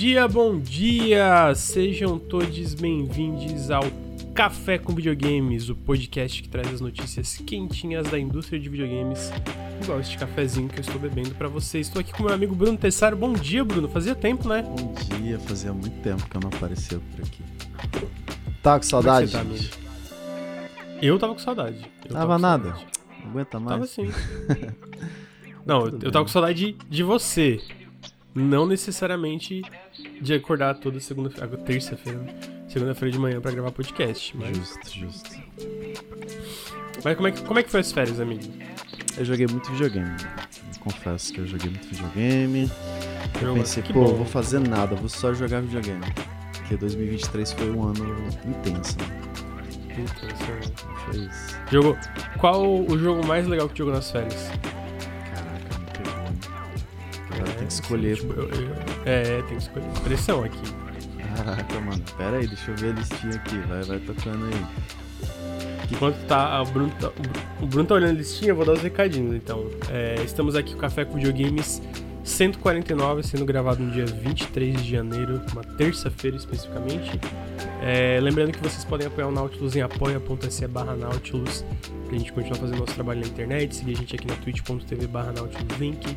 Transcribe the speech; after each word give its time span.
dia, 0.00 0.26
bom 0.26 0.58
dia! 0.58 1.54
Sejam 1.54 2.18
todos 2.18 2.72
bem-vindos 2.72 3.70
ao 3.70 3.82
Café 4.34 4.78
com 4.78 4.94
Videogames, 4.94 5.68
o 5.68 5.76
podcast 5.76 6.42
que 6.42 6.48
traz 6.48 6.72
as 6.72 6.80
notícias 6.80 7.36
quentinhas 7.36 8.08
da 8.08 8.18
indústria 8.18 8.58
de 8.58 8.66
videogames, 8.70 9.30
igual 9.82 10.00
este 10.00 10.16
cafezinho 10.16 10.70
que 10.70 10.78
eu 10.78 10.80
estou 10.80 10.98
bebendo 10.98 11.34
para 11.34 11.48
vocês. 11.48 11.88
Estou 11.88 12.00
aqui 12.00 12.14
com 12.14 12.22
meu 12.22 12.32
amigo 12.32 12.54
Bruno 12.54 12.78
Tessaro. 12.78 13.14
Bom 13.14 13.34
dia, 13.34 13.62
Bruno. 13.62 13.90
Fazia 13.90 14.14
tempo, 14.14 14.48
né? 14.48 14.62
Bom 14.62 14.94
dia, 15.20 15.38
fazia 15.38 15.70
muito 15.70 16.00
tempo 16.00 16.26
que 16.26 16.34
eu 16.34 16.40
não 16.40 16.48
aparecia 16.48 16.98
por 16.98 17.22
aqui. 17.22 17.42
Tá 18.62 18.78
com 18.78 18.82
saudade? 18.84 19.36
É 19.36 19.38
tá, 19.38 19.46
eu 21.02 21.18
tava 21.18 21.34
com 21.34 21.40
saudade. 21.40 21.90
Eu 22.08 22.14
tava, 22.14 22.38
nada. 22.38 22.70
Saudade. 22.70 22.86
Não 23.22 23.30
aguenta 23.32 23.60
mais. 23.60 23.76
Tava 23.76 23.86
sim. 23.86 24.10
não, 25.66 25.80
eu, 25.80 25.98
eu 26.04 26.10
tava 26.10 26.24
com 26.24 26.30
saudade 26.30 26.74
de 26.88 27.02
você. 27.02 27.60
Não 28.34 28.66
necessariamente 28.66 29.62
de 30.20 30.34
acordar 30.34 30.74
toda 30.74 31.00
segunda-feira, 31.00 31.56
terça-feira, 31.58 32.20
segunda-feira 32.68 33.12
de 33.12 33.18
manhã 33.18 33.40
para 33.40 33.50
gravar 33.50 33.72
podcast. 33.72 34.36
Mas... 34.36 34.56
Justo, 34.56 34.90
justo. 34.90 35.30
Mas 37.04 37.16
como 37.16 37.28
é, 37.28 37.32
que, 37.32 37.42
como 37.42 37.58
é 37.58 37.62
que 37.62 37.70
foi 37.70 37.80
as 37.80 37.90
férias, 37.90 38.20
amigo? 38.20 38.44
Eu 39.16 39.24
joguei 39.24 39.46
muito 39.46 39.70
videogame. 39.72 40.16
Confesso 40.80 41.32
que 41.32 41.40
eu 41.40 41.46
joguei 41.46 41.70
muito 41.70 41.88
videogame. 41.88 42.70
Eu, 43.42 43.54
pensei, 43.54 43.82
pô, 43.82 44.04
bom. 44.04 44.14
vou 44.14 44.26
fazer 44.26 44.60
nada, 44.60 44.94
vou 44.94 45.08
só 45.08 45.32
jogar 45.34 45.60
videogame. 45.60 46.04
Porque 46.52 46.76
2023 46.76 47.52
foi 47.52 47.70
um 47.70 47.82
ano 47.82 48.28
intenso. 48.46 48.96
Né? 48.98 49.20
Intenso, 49.90 50.24
né? 50.24 50.60
Foi 51.04 51.16
isso. 51.16 51.58
Jogou. 51.70 51.96
Qual 52.38 52.84
o 52.84 52.98
jogo 52.98 53.26
mais 53.26 53.46
legal 53.46 53.68
que 53.68 53.74
tu 53.74 53.78
jogou 53.78 53.94
nas 53.94 54.10
férias? 54.10 54.50
Que 57.70 57.74
escolher. 57.74 58.16
Tipo, 58.16 58.32
eu, 58.32 58.48
eu, 58.48 58.74
é, 59.06 59.42
tem 59.42 59.56
que 59.56 59.62
escolher. 59.62 59.86
Pressão 60.02 60.42
aqui. 60.42 60.58
Caraca, 61.36 61.80
mano. 61.80 62.02
Pera 62.16 62.36
aí, 62.36 62.46
deixa 62.46 62.70
eu 62.72 62.76
ver 62.76 62.90
a 62.90 62.94
listinha 62.94 63.34
aqui. 63.36 63.58
Vai, 63.68 63.82
vai 63.84 63.98
tocando 64.00 64.44
aí. 64.46 64.66
Enquanto 65.90 66.16
tá, 66.26 66.62
o 66.62 66.66
Bruno 66.66 66.92
tá, 67.00 67.10
o 67.60 67.66
Bruno 67.66 67.88
tá 67.88 67.94
olhando 67.94 68.10
a 68.10 68.18
listinha, 68.18 68.50
eu 68.50 68.56
vou 68.56 68.64
dar 68.64 68.72
os 68.72 68.82
recadinhos, 68.82 69.34
então. 69.34 69.66
É, 69.90 70.16
estamos 70.24 70.54
aqui 70.54 70.72
com 70.72 70.78
o 70.78 70.80
Café 70.80 71.04
com 71.04 71.14
Videogames 71.14 71.82
149, 72.22 73.22
sendo 73.22 73.44
gravado 73.44 73.82
no 73.82 73.90
dia 73.90 74.06
23 74.06 74.82
de 74.82 74.90
janeiro, 74.90 75.40
uma 75.52 75.64
terça-feira 75.64 76.36
especificamente. 76.36 77.18
É, 77.82 78.20
lembrando 78.20 78.52
que 78.52 78.60
vocês 78.60 78.84
podem 78.84 79.06
apoiar 79.06 79.28
o 79.28 79.32
Nautilus 79.32 79.74
em 79.74 79.82
apoia.se 79.82 80.66
barra 80.68 80.94
Nautilus, 80.94 81.64
pra 82.06 82.16
gente 82.16 82.32
continuar 82.32 82.58
fazendo 82.60 82.78
nosso 82.78 82.94
trabalho 82.94 83.20
na 83.20 83.26
internet, 83.26 83.74
seguir 83.74 83.92
a 83.92 83.96
gente 83.96 84.14
aqui 84.14 84.26
na 84.26 84.36
twitch.tv 84.36 85.06
barra 85.08 85.32
Nautilus 85.32 85.78
Link, 85.78 86.16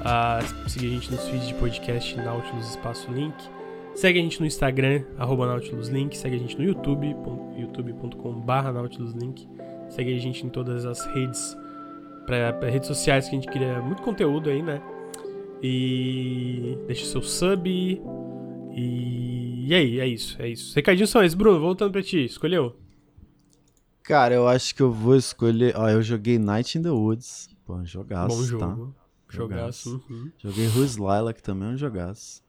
uh, 0.00 0.68
seguir 0.68 0.86
a 0.86 0.90
gente 0.90 1.10
nos 1.10 1.28
feeds 1.28 1.48
de 1.48 1.54
podcast 1.54 2.16
Nautilus 2.16 2.70
Espaço 2.70 3.10
Link. 3.12 3.34
Segue 3.94 4.18
a 4.18 4.22
gente 4.22 4.40
no 4.40 4.46
Instagram, 4.46 5.04
arroba 5.18 5.46
Nautilus 5.46 5.88
Link. 5.88 6.16
Segue 6.16 6.36
a 6.36 6.38
gente 6.38 6.56
no 6.56 6.64
YouTube, 6.64 7.06
youtube.com.br 7.56 8.72
Nautilus 8.72 9.12
Link. 9.14 9.48
Segue 9.88 10.14
a 10.16 10.18
gente 10.18 10.46
em 10.46 10.48
todas 10.48 10.86
as 10.86 11.04
redes, 11.06 11.56
para 12.26 12.70
redes 12.70 12.86
sociais 12.86 13.28
que 13.28 13.36
a 13.36 13.40
gente 13.40 13.50
cria 13.50 13.80
muito 13.82 14.02
conteúdo 14.02 14.48
aí, 14.48 14.62
né? 14.62 14.80
E 15.62 16.78
deixa 16.86 17.04
seu 17.06 17.22
sub. 17.22 17.68
E... 17.68 19.66
e 19.66 19.74
aí, 19.74 20.00
é 20.00 20.06
isso, 20.06 20.40
é 20.40 20.48
isso. 20.48 20.74
Recadinhos 20.74 21.10
são 21.10 21.22
esses. 21.22 21.34
Bruno, 21.34 21.60
voltando 21.60 21.92
pra 21.92 22.02
ti, 22.02 22.24
escolheu? 22.24 22.76
Cara, 24.02 24.34
eu 24.34 24.48
acho 24.48 24.74
que 24.74 24.80
eu 24.80 24.92
vou 24.92 25.16
escolher. 25.16 25.74
Ó, 25.76 25.88
eu 25.88 26.02
joguei 26.02 26.38
Night 26.38 26.78
in 26.78 26.82
the 26.82 26.90
Woods. 26.90 27.48
Pô, 27.66 27.84
jogaço. 27.84 28.36
Bom 28.36 28.42
jogo. 28.42 28.86
Tá? 28.86 29.00
Jogaço. 29.30 30.02
Uhum. 30.08 30.30
Joguei 30.38 30.66
Who's 30.68 30.96
Lilac 30.96 31.42
também, 31.42 31.70
é 31.70 31.72
um 31.72 31.76
jogaço. 31.76 32.42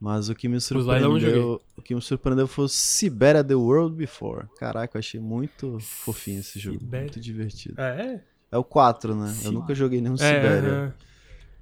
Mas 0.00 0.28
o 0.28 0.34
que 0.34 0.48
me 0.48 0.60
surpreendeu, 0.60 1.60
o 1.76 1.82
que 1.82 1.94
me 1.94 2.00
surpreendeu 2.00 2.46
foi 2.46 2.66
o 2.66 2.68
Siberia 2.68 3.42
The 3.42 3.54
World 3.54 3.96
Before. 3.96 4.46
Caraca, 4.56 4.96
eu 4.96 5.00
achei 5.00 5.18
muito 5.18 5.78
fofinho 5.80 6.38
esse 6.38 6.58
jogo, 6.58 6.78
Siberia. 6.78 7.06
muito 7.06 7.20
divertido. 7.20 7.74
Ah, 7.78 7.88
é? 7.88 8.24
É 8.50 8.56
o 8.56 8.62
4, 8.62 9.14
né? 9.14 9.28
Sim. 9.28 9.46
Eu 9.46 9.52
nunca 9.52 9.74
joguei 9.74 10.00
nenhum 10.00 10.14
é, 10.14 10.18
Siberia. 10.18 10.94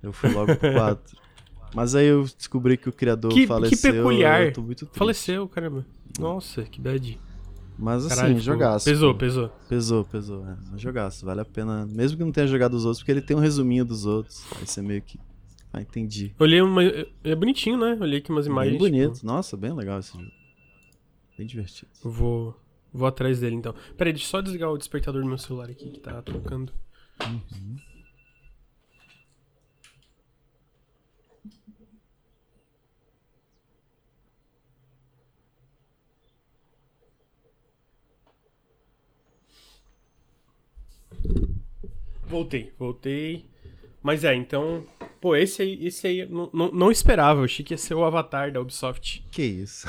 É. 0.03 0.07
Eu 0.07 0.13
fui 0.13 0.31
logo 0.31 0.55
pro 0.55 0.73
4. 0.73 1.17
Mas 1.75 1.95
aí 1.95 2.07
eu 2.07 2.25
descobri 2.25 2.77
que 2.77 2.89
o 2.89 2.93
criador 2.93 3.33
que, 3.33 3.47
faleceu. 3.47 3.93
Que 3.93 3.99
peculiar. 3.99 4.53
Faleceu, 4.93 5.49
caramba. 5.49 5.85
Nossa, 6.19 6.63
que 6.63 6.81
bad. 6.81 7.19
Mas 7.79 8.07
assim, 8.07 8.15
Caralho, 8.15 8.41
jogaço. 8.41 8.85
Pesou, 8.85 9.15
pesou. 9.15 9.51
Pesou, 9.69 10.05
pesou. 10.05 10.47
É, 10.47 10.79
jogaço, 10.79 11.27
vale 11.27 11.41
a 11.41 11.45
pena. 11.45 11.87
Mesmo 11.87 12.17
que 12.17 12.25
não 12.25 12.33
tenha 12.33 12.47
jogado 12.47 12.75
os 12.75 12.85
outros, 12.85 13.01
porque 13.01 13.13
ele 13.13 13.21
tem 13.21 13.37
um 13.37 13.41
resuminho 13.41 13.85
dos 13.85 14.07
outros. 14.07 14.45
Aí 14.57 14.67
você 14.67 14.81
meio 14.81 15.03
que 15.03 15.19
ah, 15.77 15.83
entendi. 15.83 16.35
Olhei 16.39 16.63
uma. 16.63 16.83
É 17.23 17.35
bonitinho, 17.35 17.77
né? 17.77 17.99
Olhei 18.01 18.21
aqui 18.21 18.31
umas 18.31 18.47
imagens. 18.47 18.79
Bem 18.79 18.91
bonito. 18.91 19.15
Tipo... 19.17 19.27
Nossa, 19.27 19.59
bem 19.59 19.75
legal 19.75 19.99
esse 19.99 20.13
jogo. 20.13 20.31
Bem 21.37 21.47
divertido. 21.47 21.91
Vou. 22.03 22.59
Vou 22.91 23.07
atrás 23.07 23.41
dele 23.41 23.57
então. 23.57 23.75
Pera 23.95 24.09
aí, 24.09 24.13
deixa 24.15 24.27
eu 24.27 24.31
só 24.31 24.41
desligar 24.41 24.71
o 24.71 24.79
despertador 24.79 25.21
do 25.21 25.29
meu 25.29 25.37
celular 25.37 25.69
aqui 25.69 25.91
que 25.91 26.01
tá 26.01 26.23
tocando. 26.23 26.73
Uhum. 27.23 27.77
Voltei, 42.29 42.73
voltei. 42.79 43.47
Mas 44.03 44.23
é, 44.23 44.35
então. 44.35 44.85
Pô, 45.21 45.35
esse 45.35 45.63
aí, 45.63 45.87
esse 45.87 46.07
aí 46.07 46.29
não, 46.29 46.49
não, 46.53 46.71
não 46.71 46.91
esperava. 46.93 47.41
Eu 47.41 47.45
achei 47.45 47.65
que 47.65 47.75
ia 47.75 47.79
ser 47.79 47.95
o 47.95 48.05
Avatar 48.05 48.53
da 48.53 48.61
Ubisoft. 48.61 49.27
Que 49.31 49.43
isso. 49.43 49.87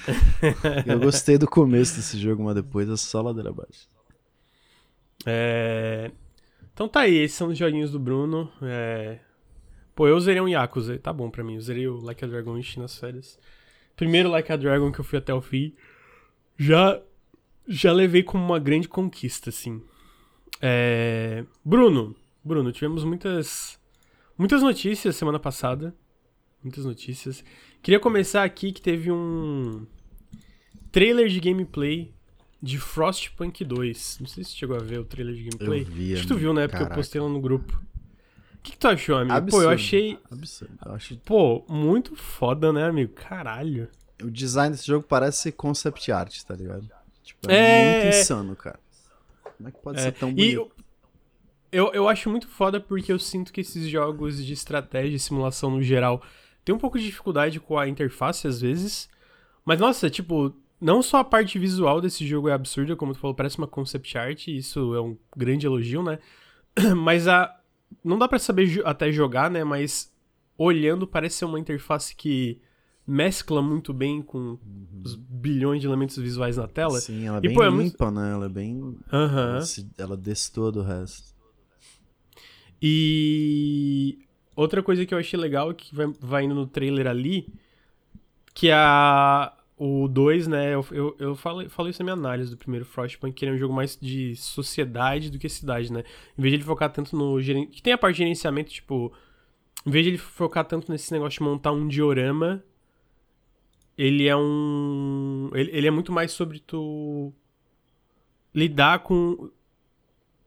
eu 0.86 0.98
gostei 0.98 1.36
do 1.36 1.46
começo 1.46 1.96
desse 1.96 2.18
jogo, 2.18 2.42
mas 2.42 2.54
depois 2.54 2.88
é 2.88 2.96
só 2.96 3.20
ladeira 3.20 3.50
abaixo. 3.50 3.86
É. 5.26 6.10
Então 6.72 6.88
tá 6.88 7.00
aí, 7.00 7.16
esses 7.16 7.36
são 7.36 7.48
os 7.48 7.58
joguinhos 7.58 7.90
do 7.90 8.00
Bruno. 8.00 8.50
É... 8.62 9.18
Pô, 9.94 10.08
eu 10.08 10.18
zerei 10.18 10.40
um 10.40 10.48
Yakuza, 10.48 10.98
tá 10.98 11.12
bom 11.12 11.30
pra 11.30 11.44
mim. 11.44 11.54
Eu 11.54 11.60
zerei 11.60 11.86
o 11.86 12.00
Like 12.00 12.24
a 12.24 12.28
Dragon 12.28 12.58
nas 12.78 12.98
férias. 12.98 13.38
Primeiro 13.94 14.30
Like 14.30 14.50
a 14.50 14.56
Dragon 14.56 14.90
que 14.90 15.00
eu 15.00 15.04
fui 15.04 15.18
até 15.18 15.32
o 15.32 15.40
fim. 15.40 15.74
Já. 16.56 17.00
Já 17.66 17.92
levei 17.92 18.22
como 18.22 18.44
uma 18.44 18.58
grande 18.58 18.88
conquista, 18.88 19.50
assim. 19.50 19.82
É... 20.60 21.44
Bruno, 21.64 22.14
Bruno, 22.44 22.72
tivemos 22.72 23.04
muitas 23.04 23.78
muitas 24.36 24.62
notícias 24.62 25.16
semana 25.16 25.38
passada. 25.38 25.94
Muitas 26.62 26.84
notícias. 26.84 27.44
Queria 27.82 28.00
começar 28.00 28.42
aqui 28.42 28.72
que 28.72 28.80
teve 28.80 29.12
um 29.12 29.86
trailer 30.90 31.28
de 31.28 31.38
gameplay 31.38 32.14
de 32.62 32.78
Frostpunk 32.78 33.62
2. 33.62 34.18
Não 34.20 34.26
sei 34.26 34.42
se 34.42 34.50
você 34.50 34.56
chegou 34.56 34.76
a 34.76 34.80
ver 34.80 34.98
o 34.98 35.04
trailer 35.04 35.34
de 35.34 35.42
gameplay. 35.42 35.82
Eu 35.82 35.86
vi, 35.86 36.12
Acho 36.14 36.22
que 36.22 36.28
tu 36.28 36.36
viu, 36.36 36.54
né? 36.54 36.62
Porque 36.62 36.78
Caraca. 36.78 36.94
eu 36.94 36.96
postei 36.96 37.20
lá 37.20 37.28
no 37.28 37.40
grupo. 37.40 37.78
O 38.54 38.62
que, 38.62 38.72
que 38.72 38.78
tu 38.78 38.88
achou, 38.88 39.16
amigo? 39.16 39.34
Absurdo. 39.34 39.62
Pô, 39.62 39.68
eu 39.68 39.74
achei. 39.74 40.18
Absurdo. 40.30 40.78
Eu 40.86 40.92
acho... 40.92 41.16
Pô, 41.18 41.62
muito 41.68 42.16
foda, 42.16 42.72
né, 42.72 42.84
amigo? 42.84 43.12
Caralho. 43.12 43.88
O 44.22 44.30
design 44.30 44.74
desse 44.74 44.86
jogo 44.86 45.04
parece 45.06 45.52
concept 45.52 46.10
art, 46.10 46.40
tá 46.44 46.54
ligado? 46.54 46.88
Tipo, 47.22 47.50
é, 47.50 47.56
é... 47.56 48.04
muito 48.04 48.16
insano, 48.16 48.56
cara. 48.56 48.80
Como 49.56 49.68
é 49.68 49.72
que 49.72 49.78
pode 49.78 49.98
é. 49.98 50.02
ser 50.02 50.12
tão 50.12 50.32
bonito? 50.32 50.70
E 51.72 51.76
eu, 51.76 51.90
eu 51.92 52.08
acho 52.08 52.30
muito 52.30 52.46
foda 52.46 52.80
porque 52.80 53.12
eu 53.12 53.18
sinto 53.18 53.52
que 53.52 53.60
esses 53.60 53.88
jogos 53.88 54.44
de 54.44 54.52
estratégia 54.52 55.16
e 55.16 55.18
simulação 55.18 55.70
no 55.70 55.82
geral 55.82 56.22
tem 56.64 56.74
um 56.74 56.78
pouco 56.78 56.98
de 56.98 57.04
dificuldade 57.04 57.58
com 57.58 57.78
a 57.78 57.88
interface 57.88 58.46
às 58.46 58.60
vezes. 58.60 59.08
Mas, 59.64 59.80
nossa, 59.80 60.08
tipo, 60.08 60.54
não 60.80 61.02
só 61.02 61.18
a 61.18 61.24
parte 61.24 61.58
visual 61.58 62.00
desse 62.00 62.26
jogo 62.26 62.48
é 62.48 62.52
absurda, 62.52 62.94
como 62.94 63.12
tu 63.12 63.18
falou, 63.18 63.34
parece 63.34 63.58
uma 63.58 63.66
concept 63.66 64.16
art, 64.16 64.48
isso 64.48 64.94
é 64.94 65.00
um 65.00 65.16
grande 65.36 65.66
elogio, 65.66 66.02
né? 66.02 66.18
Mas 66.96 67.26
a. 67.26 67.54
Não 68.02 68.18
dá 68.18 68.28
para 68.28 68.38
saber 68.38 68.82
até 68.84 69.10
jogar, 69.10 69.50
né? 69.50 69.64
Mas 69.64 70.12
olhando, 70.58 71.06
parece 71.06 71.36
ser 71.36 71.44
uma 71.44 71.58
interface 71.58 72.14
que 72.14 72.60
mescla 73.06 73.60
muito 73.60 73.92
bem 73.92 74.22
com 74.22 74.38
uhum. 74.38 74.58
os 75.04 75.14
bilhões 75.14 75.80
de 75.80 75.86
elementos 75.86 76.16
visuais 76.16 76.56
na 76.56 76.66
tela. 76.66 76.98
Sim, 77.00 77.26
ela 77.26 77.36
é 77.36 77.40
e, 77.40 77.48
bem 77.48 77.54
pô, 77.54 77.62
é 77.62 77.68
limpa, 77.68 78.10
muito... 78.10 78.10
né? 78.10 78.32
Ela 78.32 78.46
é 78.46 78.48
bem. 78.48 78.76
Uhum. 78.76 78.98
Ela, 79.12 79.60
se... 79.62 79.90
ela 79.98 80.16
destoa 80.16 80.72
do 80.72 80.82
resto. 80.82 81.34
E 82.80 84.18
outra 84.56 84.82
coisa 84.82 85.04
que 85.04 85.14
eu 85.14 85.18
achei 85.18 85.38
legal 85.38 85.72
que 85.74 85.94
vai, 85.94 86.06
vai 86.20 86.44
indo 86.44 86.54
no 86.54 86.66
trailer 86.66 87.06
ali, 87.06 87.46
que 88.54 88.70
a 88.70 89.52
o 89.76 90.06
2, 90.06 90.46
né, 90.46 90.72
eu, 90.72 90.86
eu, 90.92 91.16
eu 91.18 91.34
falei, 91.34 91.68
falei 91.68 91.90
isso 91.90 92.00
na 92.00 92.04
minha 92.04 92.26
análise 92.26 92.50
do 92.50 92.56
primeiro 92.56 92.84
Frostpunk, 92.84 93.34
que 93.34 93.44
ele 93.44 93.52
é 93.52 93.54
um 93.54 93.58
jogo 93.58 93.74
mais 93.74 93.98
de 94.00 94.36
sociedade 94.36 95.30
do 95.30 95.38
que 95.38 95.48
cidade, 95.48 95.92
né? 95.92 96.04
Em 96.38 96.42
vez 96.42 96.52
de 96.52 96.56
ele 96.58 96.64
focar 96.64 96.92
tanto 96.92 97.16
no... 97.16 97.40
Que 97.40 97.82
tem 97.82 97.92
a 97.92 97.98
parte 97.98 98.14
de 98.14 98.22
gerenciamento, 98.22 98.70
tipo... 98.70 99.12
Em 99.84 99.90
vez 99.90 100.04
de 100.04 100.10
ele 100.12 100.18
focar 100.18 100.64
tanto 100.64 100.90
nesse 100.90 101.12
negócio 101.12 101.38
de 101.38 101.44
montar 101.44 101.72
um 101.72 101.88
diorama, 101.88 102.62
ele 103.96 104.26
é 104.26 104.36
um... 104.36 105.50
Ele, 105.54 105.70
ele 105.72 105.86
é 105.86 105.90
muito 105.90 106.12
mais 106.12 106.32
sobre 106.32 106.58
tu 106.58 107.32
lidar 108.54 109.00
com... 109.00 109.50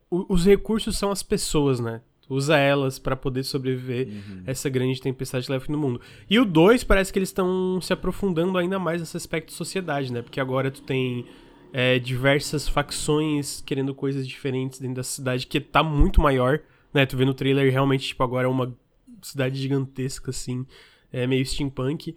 os 0.10 0.46
recursos 0.46 0.98
são 0.98 1.12
as 1.12 1.24
pessoas, 1.24 1.80
né? 1.80 2.02
Usa 2.30 2.58
elas 2.58 3.00
para 3.00 3.16
poder 3.16 3.44
sobreviver 3.44 4.08
uhum. 4.08 4.44
essa 4.46 4.70
grande 4.70 5.00
tempestade 5.00 5.46
que 5.46 5.52
leva 5.52 5.66
no 5.70 5.78
mundo. 5.78 6.02
E 6.30 6.38
o 6.38 6.44
2 6.44 6.84
parece 6.84 7.12
que 7.12 7.20
eles 7.20 7.30
estão 7.30 7.80
se 7.82 7.94
aprofundando 7.94 8.58
ainda 8.58 8.78
mais 8.78 9.00
nesse 9.00 9.16
aspecto 9.16 9.48
de 9.48 9.54
sociedade, 9.54 10.12
né? 10.12 10.22
Porque 10.22 10.40
agora 10.40 10.70
tu 10.70 10.82
tem 10.82 11.26
é, 11.72 11.98
diversas 12.00 12.68
facções 12.68 13.62
querendo 13.66 13.96
coisas 13.96 14.28
diferentes 14.28 14.80
dentro 14.80 14.96
da 14.98 15.04
cidade, 15.04 15.48
que 15.48 15.62
tá 15.62 15.82
muito 15.82 16.20
maior, 16.20 16.60
né? 16.94 17.06
Tu 17.06 17.16
vê 17.16 17.24
no 17.24 17.34
trailer 17.34 17.72
realmente, 17.72 18.08
tipo, 18.08 18.22
agora 18.24 18.46
é 18.46 18.50
uma 18.50 18.76
cidade 19.22 19.58
gigantesca, 19.62 20.32
assim, 20.32 20.66
é 21.12 21.26
meio 21.26 21.46
steampunk. 21.46 22.14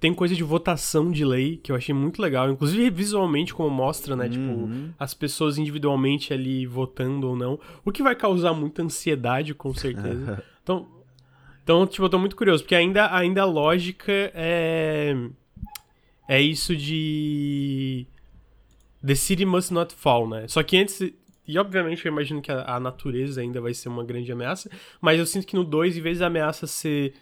Tem 0.00 0.14
coisa 0.14 0.34
de 0.34 0.42
votação 0.42 1.12
de 1.12 1.24
lei 1.26 1.58
que 1.58 1.70
eu 1.70 1.76
achei 1.76 1.94
muito 1.94 2.22
legal, 2.22 2.50
inclusive 2.50 2.88
visualmente 2.88 3.52
como 3.52 3.68
mostra, 3.68 4.16
né, 4.16 4.30
tipo, 4.30 4.42
uhum. 4.42 4.84
tipo, 4.86 4.94
as 4.98 5.12
pessoas 5.12 5.58
individualmente 5.58 6.32
ali 6.32 6.64
votando 6.64 7.28
ou 7.28 7.36
não, 7.36 7.60
o 7.84 7.92
que 7.92 8.02
vai 8.02 8.16
causar 8.16 8.54
muita 8.54 8.82
ansiedade 8.82 9.52
com 9.54 9.74
certeza. 9.74 10.42
então, 10.62 10.88
então, 11.62 11.86
tipo, 11.86 12.02
eu 12.02 12.08
tô 12.08 12.18
muito 12.18 12.34
curioso, 12.34 12.62
porque 12.62 12.74
ainda 12.74 13.14
ainda 13.14 13.42
a 13.42 13.44
lógica 13.44 14.10
é 14.34 15.14
é 16.26 16.40
isso 16.40 16.74
de 16.74 18.06
The 19.04 19.14
city 19.14 19.44
must 19.44 19.72
not 19.72 19.94
fall, 19.94 20.26
né? 20.26 20.48
Só 20.48 20.62
que 20.62 20.78
antes 20.78 21.12
e 21.46 21.58
obviamente 21.58 22.06
eu 22.06 22.12
imagino 22.12 22.40
que 22.40 22.52
a, 22.52 22.76
a 22.76 22.80
natureza 22.80 23.40
ainda 23.40 23.60
vai 23.60 23.74
ser 23.74 23.88
uma 23.88 24.04
grande 24.04 24.30
ameaça, 24.30 24.70
mas 25.00 25.18
eu 25.18 25.26
sinto 25.26 25.46
que 25.46 25.56
no 25.56 25.64
2, 25.64 25.96
em 25.96 26.00
vez 26.00 26.20
da 26.20 26.28
ameaça 26.28 26.66
ser 26.66 27.12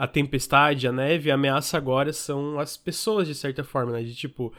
a 0.00 0.06
tempestade, 0.06 0.88
a 0.88 0.92
neve, 0.92 1.30
a 1.30 1.34
ameaça 1.34 1.76
agora 1.76 2.10
são 2.10 2.58
as 2.58 2.74
pessoas, 2.74 3.28
de 3.28 3.34
certa 3.34 3.62
forma, 3.62 3.92
né? 3.92 4.02
De 4.02 4.14
tipo, 4.14 4.50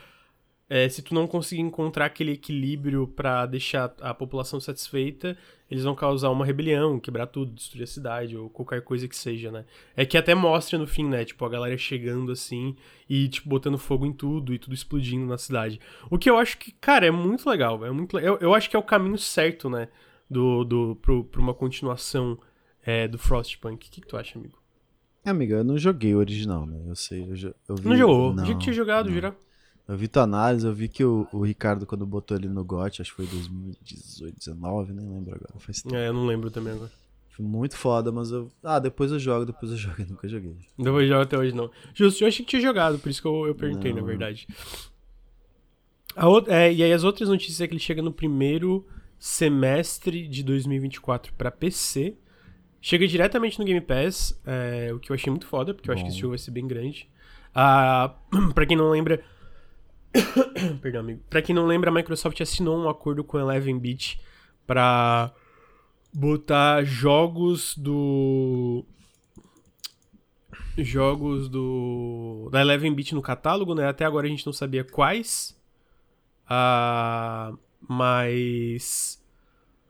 é, 0.70 0.88
se 0.88 1.02
tu 1.02 1.16
não 1.16 1.26
conseguir 1.26 1.64
encontrar 1.64 2.06
aquele 2.06 2.34
equilíbrio 2.34 3.08
para 3.08 3.48
deixar 3.48 3.92
a 4.02 4.14
população 4.14 4.60
satisfeita, 4.60 5.36
eles 5.68 5.84
vão 5.84 5.96
causar 5.96 6.30
uma 6.30 6.46
rebelião, 6.46 7.00
quebrar 7.00 7.26
tudo, 7.26 7.54
destruir 7.54 7.86
a 7.86 7.88
cidade, 7.88 8.38
ou 8.38 8.52
qualquer 8.52 8.84
coisa 8.84 9.08
que 9.08 9.16
seja, 9.16 9.52
né? 9.52 9.66
É 9.98 10.06
que 10.06 10.16
até 10.16 10.36
mostra 10.36 10.78
no 10.78 10.86
fim, 10.86 11.06
né? 11.06 11.26
Tipo, 11.26 11.44
a 11.44 11.50
galera 11.50 11.76
chegando 11.76 12.32
assim 12.32 12.76
e, 13.10 13.28
tipo, 13.28 13.50
botando 13.50 13.80
fogo 13.80 14.06
em 14.06 14.14
tudo 14.14 14.54
e 14.54 14.60
tudo 14.60 14.76
explodindo 14.76 15.26
na 15.26 15.40
cidade. 15.40 15.80
O 16.12 16.20
que 16.20 16.30
eu 16.30 16.38
acho 16.38 16.56
que, 16.60 16.72
cara, 16.74 17.08
é 17.08 17.12
muito 17.12 17.50
legal. 17.50 17.84
É 17.84 17.90
muito, 17.90 18.20
eu, 18.20 18.38
eu 18.38 18.54
acho 18.54 18.70
que 18.70 18.76
é 18.76 18.80
o 18.80 18.84
caminho 18.84 19.18
certo, 19.18 19.72
né? 19.72 19.88
Do, 20.30 20.64
do, 20.64 20.96
pro, 20.98 21.28
uma 21.36 21.56
continuação 21.56 22.38
é, 22.84 23.08
do 23.08 23.18
Frostpunk. 23.18 23.74
O 23.74 23.80
que, 23.80 24.02
que 24.02 24.08
tu 24.08 24.16
acha, 24.16 24.38
amigo? 24.38 24.61
Amiga, 25.24 25.58
eu 25.58 25.64
não 25.64 25.78
joguei 25.78 26.16
o 26.16 26.18
original, 26.18 26.66
né? 26.66 26.82
Eu 26.88 26.96
sei, 26.96 27.22
eu, 27.22 27.54
eu 27.70 27.76
vi... 27.76 27.88
Não 27.88 27.96
jogou? 27.96 28.34
Não, 28.34 28.44
que 28.44 28.56
tinha 28.58 28.74
jogado, 28.74 29.06
não. 29.06 29.14
Girar. 29.14 29.36
Eu 29.88 29.98
vi 29.98 30.08
tua 30.08 30.24
análise, 30.24 30.66
eu 30.66 30.74
vi 30.74 30.88
que 30.88 31.04
o, 31.04 31.28
o 31.32 31.44
Ricardo, 31.44 31.86
quando 31.86 32.06
botou 32.06 32.38
ele 32.38 32.48
no 32.48 32.64
GOT, 32.64 33.02
acho 33.02 33.12
que 33.12 33.18
foi 33.18 33.26
2018, 33.28 34.38
19, 34.38 34.94
nem 34.94 35.08
lembro 35.08 35.36
agora. 35.36 35.54
Faz 35.60 35.82
tempo. 35.82 35.96
É, 35.96 36.08
eu 36.08 36.14
não 36.14 36.26
lembro 36.26 36.50
também 36.50 36.74
agora. 36.74 36.92
Foi 37.30 37.46
muito 37.46 37.76
foda, 37.76 38.12
mas 38.12 38.32
eu. 38.32 38.52
Ah, 38.64 38.80
depois 38.80 39.12
eu 39.12 39.20
jogo, 39.20 39.46
depois 39.46 39.72
eu 39.72 39.78
jogo. 39.78 39.96
Eu 40.00 40.08
nunca 40.08 40.28
joguei. 40.28 40.56
Depois 40.78 41.04
eu 41.04 41.10
jogo 41.10 41.22
até 41.22 41.38
hoje, 41.38 41.56
não. 41.56 41.70
Justo, 41.94 42.24
eu 42.24 42.28
achei 42.28 42.46
que 42.46 42.50
tinha 42.50 42.62
jogado, 42.62 43.00
por 43.00 43.10
isso 43.10 43.22
que 43.22 43.28
eu, 43.28 43.48
eu 43.48 43.56
perguntei, 43.56 43.92
não. 43.92 44.02
na 44.02 44.08
verdade. 44.08 44.48
A 46.16 46.28
outra, 46.28 46.54
é, 46.54 46.74
e 46.74 46.84
aí 46.84 46.94
as 46.94 47.04
outras 47.04 47.30
notícias 47.30 47.62
é 47.62 47.68
que 47.68 47.74
ele 47.74 47.80
chega 47.80 48.02
no 48.02 48.12
primeiro 48.12 48.86
semestre 49.18 50.28
de 50.28 50.44
2024 50.44 51.34
para 51.34 51.52
PC. 51.52 52.16
Chega 52.82 53.08
diretamente 53.08 53.60
no 53.60 53.66
Game 53.66 53.80
Pass, 53.80 54.42
é, 54.46 54.92
o 54.92 55.00
que 55.00 55.12
eu 55.12 55.14
achei 55.14 55.30
muito 55.30 55.46
foda, 55.46 55.72
porque 55.74 55.90
eu 55.90 55.94
Bom. 55.94 56.00
acho 56.00 56.06
que 56.06 56.12
esse 56.12 56.20
jogo 56.20 56.32
vai 56.32 56.40
ser 56.40 56.50
bem 56.50 56.68
grande. 56.68 57.08
Ah, 57.54 58.16
pra 58.56 58.66
quem 58.66 58.76
não 58.76 58.90
lembra. 58.90 59.24
Perdão, 60.82 61.02
amigo. 61.02 61.22
Pra 61.30 61.42
quem 61.42 61.54
não 61.54 61.68
lembra, 61.68 61.92
a 61.92 61.94
Microsoft 61.94 62.42
assinou 62.42 62.78
um 62.78 62.90
acordo 62.90 63.24
com 63.24 63.38
a 63.38 63.42
Eleven 63.42 63.78
Beat 63.78 64.20
pra 64.66 65.32
botar 66.12 66.84
jogos 66.84 67.78
do. 67.78 68.84
Jogos 70.78 71.50
do. 71.50 72.50
Da 72.52 72.62
Eleven 72.62 72.94
Beat 72.94 73.12
no 73.12 73.22
catálogo, 73.22 73.76
né? 73.76 73.88
Até 73.88 74.06
agora 74.06 74.26
a 74.26 74.30
gente 74.30 74.46
não 74.46 74.54
sabia 74.54 74.84
quais. 74.84 75.56
Ah, 76.48 77.54
mas. 77.88 79.21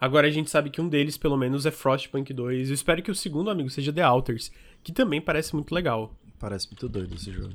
Agora 0.01 0.25
a 0.25 0.31
gente 0.31 0.50
sabe 0.50 0.71
que 0.71 0.81
um 0.81 0.89
deles, 0.89 1.15
pelo 1.15 1.38
menos, 1.38 1.63
é 1.68 1.69
Frostpunk 1.69 2.33
2. 2.33 2.69
Eu 2.69 2.74
espero 2.74 3.03
que 3.03 3.12
o 3.12 3.15
segundo, 3.15 3.51
amigo, 3.51 3.69
seja 3.69 3.94
The 3.94 4.01
Alters, 4.01 4.51
que 4.83 4.92
também 4.92 5.21
parece 5.21 5.53
muito 5.53 5.75
legal. 5.75 6.18
Parece 6.39 6.65
muito 6.65 6.89
doido 6.89 7.13
esse 7.13 7.31
jogo. 7.31 7.53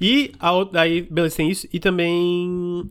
E 0.00 0.32
a, 0.40 0.80
aí, 0.80 1.02
beleza, 1.02 1.36
tem 1.36 1.48
isso. 1.48 1.68
E 1.72 1.78
também 1.78 2.90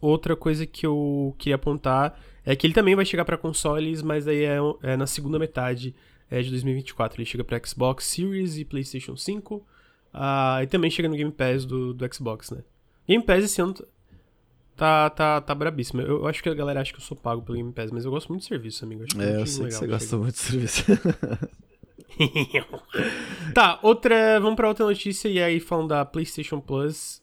outra 0.00 0.34
coisa 0.34 0.64
que 0.64 0.86
eu 0.86 1.34
queria 1.36 1.56
apontar 1.56 2.18
é 2.46 2.56
que 2.56 2.66
ele 2.66 2.72
também 2.72 2.96
vai 2.96 3.04
chegar 3.04 3.26
para 3.26 3.36
consoles, 3.36 4.00
mas 4.00 4.26
aí 4.26 4.44
é, 4.44 4.56
é, 4.82 4.96
na 4.96 5.06
segunda 5.06 5.38
metade 5.38 5.94
é, 6.30 6.40
de 6.40 6.48
2024. 6.48 7.20
Ele 7.20 7.28
chega 7.28 7.44
para 7.44 7.60
Xbox 7.62 8.06
Series 8.06 8.56
e 8.56 8.64
PlayStation 8.64 9.18
5. 9.18 9.56
Uh, 9.56 10.62
e 10.62 10.66
também 10.66 10.90
chega 10.90 11.10
no 11.10 11.14
Game 11.14 11.30
Pass 11.30 11.66
do, 11.66 11.92
do 11.92 12.14
Xbox, 12.14 12.50
né? 12.52 12.64
Game 13.06 13.22
Pass 13.22 13.44
esse 13.44 13.60
ano 13.60 13.74
tá, 14.78 15.10
tá, 15.10 15.40
tá 15.40 15.54
brabíssimo. 15.54 16.00
Eu, 16.00 16.18
eu, 16.18 16.26
acho 16.28 16.40
que 16.40 16.48
a 16.48 16.54
galera 16.54 16.80
acha 16.80 16.92
que 16.92 16.98
eu 16.98 17.04
sou 17.04 17.16
pago 17.16 17.42
pelo 17.42 17.58
Game 17.58 17.72
Pass, 17.72 17.90
mas 17.90 18.04
eu 18.04 18.12
gosto 18.12 18.28
muito 18.28 18.42
do 18.42 18.46
serviço, 18.46 18.84
amigo. 18.84 19.02
Acho 19.02 19.20
é, 19.20 19.42
eu 19.42 19.46
sei 19.46 19.66
que 19.66 19.72
você 19.72 19.86
gosta 19.88 20.16
muito 20.16 20.34
do 20.34 20.38
serviço. 20.38 20.84
tá, 23.52 23.80
outra. 23.82 24.38
Vamos 24.38 24.54
pra 24.54 24.68
outra 24.68 24.86
notícia 24.86 25.28
e 25.28 25.42
aí 25.42 25.58
falando 25.58 25.88
da 25.88 26.04
PlayStation 26.04 26.60
Plus. 26.60 27.20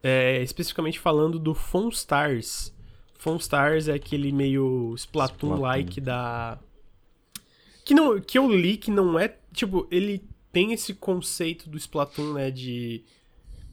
É, 0.00 0.40
especificamente 0.42 1.00
falando 1.00 1.40
do 1.40 1.54
Phone 1.54 1.92
Stars. 1.92 2.72
Phone 3.14 3.40
Stars 3.40 3.88
é 3.88 3.94
aquele 3.94 4.30
meio 4.30 4.94
Splatoon-like 4.96 6.00
da. 6.00 6.56
Que, 7.84 7.94
não, 7.94 8.20
que 8.20 8.38
eu 8.38 8.48
li 8.48 8.76
que 8.76 8.92
não 8.92 9.18
é. 9.18 9.36
Tipo, 9.52 9.88
ele 9.90 10.22
tem 10.52 10.72
esse 10.72 10.94
conceito 10.94 11.68
do 11.68 11.76
Splatoon, 11.76 12.34
né? 12.34 12.52
De. 12.52 13.02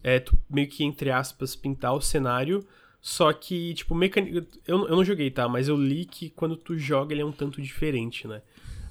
É, 0.04 0.24
meio 0.50 0.68
que, 0.68 0.84
entre 0.84 1.12
aspas, 1.12 1.56
pintar 1.56 1.94
o 1.94 2.02
cenário. 2.02 2.66
Só 3.04 3.34
que, 3.34 3.74
tipo, 3.74 3.94
mecânica. 3.94 4.48
Eu, 4.66 4.88
eu 4.88 4.96
não 4.96 5.04
joguei, 5.04 5.30
tá? 5.30 5.50
Mas 5.50 5.68
eu 5.68 5.76
li 5.76 6.06
que 6.06 6.30
quando 6.30 6.56
tu 6.56 6.78
joga 6.78 7.14
ele 7.14 7.22
é 7.22 7.26
um 7.26 7.34
tanto 7.34 7.62
diferente, 7.62 8.26
né? 8.26 8.42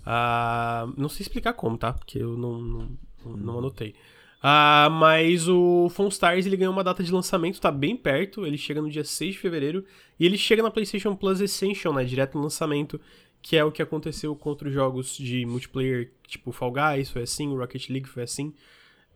Uh, 0.02 0.92
não 1.00 1.08
sei 1.08 1.24
explicar 1.24 1.54
como, 1.54 1.78
tá? 1.78 1.94
Porque 1.94 2.18
eu 2.18 2.36
não, 2.36 2.60
não, 2.60 2.98
não 3.24 3.58
anotei. 3.58 3.94
Uh, 4.42 4.90
mas 4.90 5.48
o 5.48 5.88
Phone 5.88 6.10
Stars 6.10 6.44
ele 6.44 6.58
ganhou 6.58 6.74
uma 6.74 6.84
data 6.84 7.02
de 7.02 7.10
lançamento, 7.10 7.58
tá 7.58 7.70
bem 7.70 7.96
perto. 7.96 8.44
Ele 8.44 8.58
chega 8.58 8.82
no 8.82 8.90
dia 8.90 9.02
6 9.02 9.32
de 9.32 9.40
fevereiro. 9.40 9.82
E 10.20 10.26
ele 10.26 10.36
chega 10.36 10.62
na 10.62 10.70
PlayStation 10.70 11.16
Plus 11.16 11.40
Essential, 11.40 11.94
né? 11.94 12.04
Direto 12.04 12.36
no 12.36 12.42
lançamento. 12.42 13.00
Que 13.40 13.56
é 13.56 13.64
o 13.64 13.72
que 13.72 13.80
aconteceu 13.80 14.36
com 14.36 14.50
outros 14.50 14.74
jogos 14.74 15.16
de 15.16 15.46
multiplayer, 15.46 16.12
tipo 16.28 16.52
Fall 16.52 16.70
Guys, 16.70 17.10
foi 17.10 17.22
assim, 17.22 17.56
Rocket 17.56 17.88
League 17.88 18.08
foi 18.08 18.24
assim. 18.24 18.48
O 18.48 18.54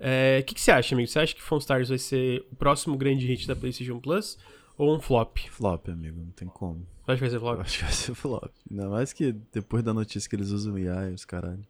é, 0.00 0.42
que, 0.42 0.54
que 0.54 0.60
você 0.60 0.70
acha, 0.70 0.94
amigo? 0.94 1.06
Você 1.08 1.18
acha 1.18 1.34
que 1.34 1.42
Phone 1.42 1.60
Stars 1.60 1.90
vai 1.90 1.98
ser 1.98 2.46
o 2.50 2.56
próximo 2.56 2.96
grande 2.96 3.26
hit 3.26 3.46
da 3.46 3.54
PlayStation 3.54 4.00
Plus? 4.00 4.38
Ou 4.76 4.96
um 4.96 5.00
flop? 5.00 5.38
Flop, 5.50 5.88
amigo, 5.88 6.20
não 6.20 6.30
tem 6.32 6.48
como. 6.48 6.86
Acho 7.06 7.16
que 7.16 7.20
vai 7.20 7.30
ser 7.30 7.40
flop? 7.40 7.54
Eu 7.54 7.60
acho 7.60 7.78
que 7.78 7.84
vai 7.84 7.92
ser 7.92 8.14
flop. 8.14 8.52
Ainda 8.70 8.88
mais 8.88 9.12
que 9.12 9.32
depois 9.52 9.82
da 9.82 9.94
notícia 9.94 10.28
que 10.28 10.36
eles 10.36 10.50
usam 10.50 10.78
IA 10.78 11.10
e 11.10 11.14
os 11.14 11.24
caralho. 11.24 11.64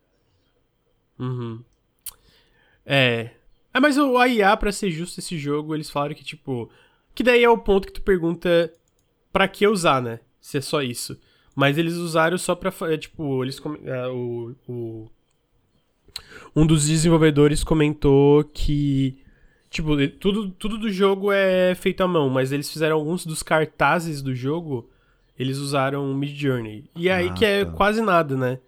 Uhum. 1.18 1.62
É. 2.84 3.30
É, 3.72 3.80
mas 3.80 3.98
o 3.98 4.24
IA, 4.24 4.56
pra 4.56 4.72
ser 4.72 4.90
justo 4.90 5.18
esse 5.20 5.36
jogo, 5.36 5.74
eles 5.74 5.90
falaram 5.90 6.14
que, 6.14 6.24
tipo. 6.24 6.70
Que 7.14 7.22
daí 7.22 7.44
é 7.44 7.48
o 7.48 7.58
ponto 7.58 7.86
que 7.86 7.94
tu 7.94 8.02
pergunta 8.02 8.72
pra 9.32 9.48
que 9.48 9.66
usar, 9.66 10.00
né? 10.00 10.20
Se 10.40 10.58
é 10.58 10.60
só 10.60 10.82
isso. 10.82 11.18
Mas 11.54 11.76
eles 11.78 11.94
usaram 11.94 12.38
só 12.38 12.54
pra. 12.54 12.72
É, 12.90 12.96
tipo, 12.96 13.42
eles. 13.44 13.60
É, 13.84 14.06
o, 14.08 14.54
o. 14.66 15.10
Um 16.54 16.66
dos 16.66 16.86
desenvolvedores 16.86 17.62
comentou 17.62 18.44
que 18.44 19.18
Tipo, 19.70 19.96
tudo, 20.18 20.50
tudo 20.50 20.78
do 20.78 20.90
jogo 20.90 21.32
é 21.32 21.74
feito 21.74 22.02
à 22.02 22.08
mão, 22.08 22.30
mas 22.30 22.52
eles 22.52 22.70
fizeram 22.70 22.96
alguns 22.96 23.26
dos 23.26 23.42
cartazes 23.42 24.22
do 24.22 24.34
jogo, 24.34 24.88
eles 25.38 25.58
usaram 25.58 26.14
Mid 26.14 26.34
Journey. 26.36 26.88
E 26.94 27.10
aí 27.10 27.28
ah, 27.28 27.32
que 27.32 27.44
é 27.44 27.64
tá. 27.64 27.72
quase 27.72 28.00
nada, 28.00 28.36
né? 28.36 28.58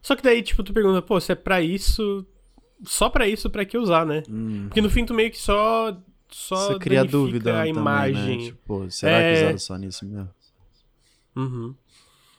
Só 0.00 0.14
que 0.14 0.22
daí, 0.22 0.40
tipo, 0.40 0.62
tu 0.62 0.72
pergunta, 0.72 1.02
pô, 1.02 1.20
se 1.20 1.32
é 1.32 1.34
pra 1.34 1.60
isso. 1.60 2.24
Só 2.84 3.08
pra 3.08 3.26
isso, 3.26 3.50
pra 3.50 3.64
que 3.64 3.76
usar, 3.76 4.06
né? 4.06 4.22
Hum. 4.30 4.66
Porque 4.68 4.80
no 4.80 4.90
fim 4.90 5.04
tu 5.04 5.12
meio 5.12 5.30
que 5.30 5.38
só. 5.38 6.00
Só 6.28 6.72
Você 6.72 6.78
cria 6.78 7.04
dúvida 7.04 7.50
a 7.50 7.56
também, 7.58 7.72
né? 7.72 7.80
imagem. 7.80 8.38
Né? 8.38 8.44
Tipo, 8.44 8.90
será 8.90 9.18
é... 9.18 9.32
que 9.32 9.40
usaram 9.40 9.58
só 9.58 9.76
nisso 9.76 10.06
mesmo? 10.06 10.28
Uhum. 11.34 11.74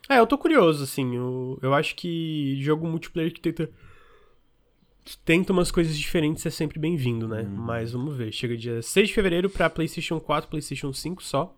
É, 0.10 0.20
eu 0.20 0.28
tô 0.28 0.38
curioso, 0.38 0.84
assim. 0.84 1.16
Eu, 1.16 1.60
eu 1.62 1.74
acho 1.74 1.96
que 1.96 2.58
jogo 2.62 2.88
multiplayer 2.88 3.34
que 3.34 3.42
tenta 3.42 3.70
tenta 5.24 5.54
umas 5.54 5.72
coisas 5.72 5.98
diferentes 5.98 6.46
é 6.46 6.50
sempre 6.50 6.80
bem-vindo, 6.80 7.28
né? 7.28 7.44
Hum. 7.44 7.56
Mas 7.56 7.92
vamos 7.92 8.16
ver. 8.16 8.32
Chega 8.32 8.58
dia 8.58 8.82
6 8.82 9.08
de 9.08 9.14
fevereiro 9.14 9.50
pra 9.50 9.70
PlayStation 9.70 10.20
4, 10.20 10.50
PlayStation 10.50 10.92
5 10.92 11.24
só. 11.24 11.56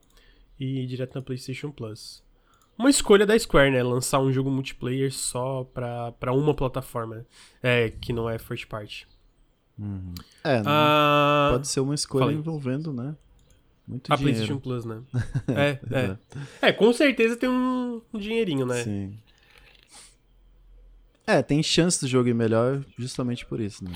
E 0.59 0.85
direto 0.85 1.15
na 1.15 1.21
PlayStation 1.21 1.71
Plus. 1.71 2.21
Uma 2.77 2.89
escolha 2.89 3.25
da 3.25 3.37
Square, 3.37 3.71
né? 3.71 3.81
Lançar 3.83 4.19
um 4.19 4.31
jogo 4.31 4.49
multiplayer 4.49 5.11
só 5.11 5.63
pra, 5.63 6.11
pra 6.13 6.33
uma 6.33 6.53
plataforma. 6.53 7.25
É, 7.61 7.89
que 7.89 8.13
não 8.13 8.29
é 8.29 8.37
first 8.37 8.67
party. 8.67 9.07
Uhum. 9.77 10.13
É, 10.43 10.61
ah, 10.65 11.49
pode 11.53 11.67
ser 11.67 11.79
uma 11.79 11.95
escolha 11.95 12.33
envolvendo, 12.33 12.91
né? 12.91 13.15
Muito 13.87 14.11
a 14.13 14.15
dinheiro. 14.15 14.37
PlayStation 14.37 14.59
Plus, 14.59 14.85
né? 14.85 15.01
é, 15.47 15.79
é. 16.61 16.67
É, 16.67 16.71
com 16.71 16.91
certeza 16.93 17.35
tem 17.35 17.49
um, 17.49 18.01
um 18.13 18.19
dinheirinho, 18.19 18.65
né? 18.65 18.83
Sim. 18.83 19.17
É, 21.29 21.43
tem 21.43 21.61
chance 21.61 22.01
do 22.01 22.07
jogo 22.07 22.27
ir 22.27 22.33
melhor 22.33 22.83
justamente 22.97 23.45
por 23.45 23.59
isso, 23.59 23.83
né? 23.83 23.91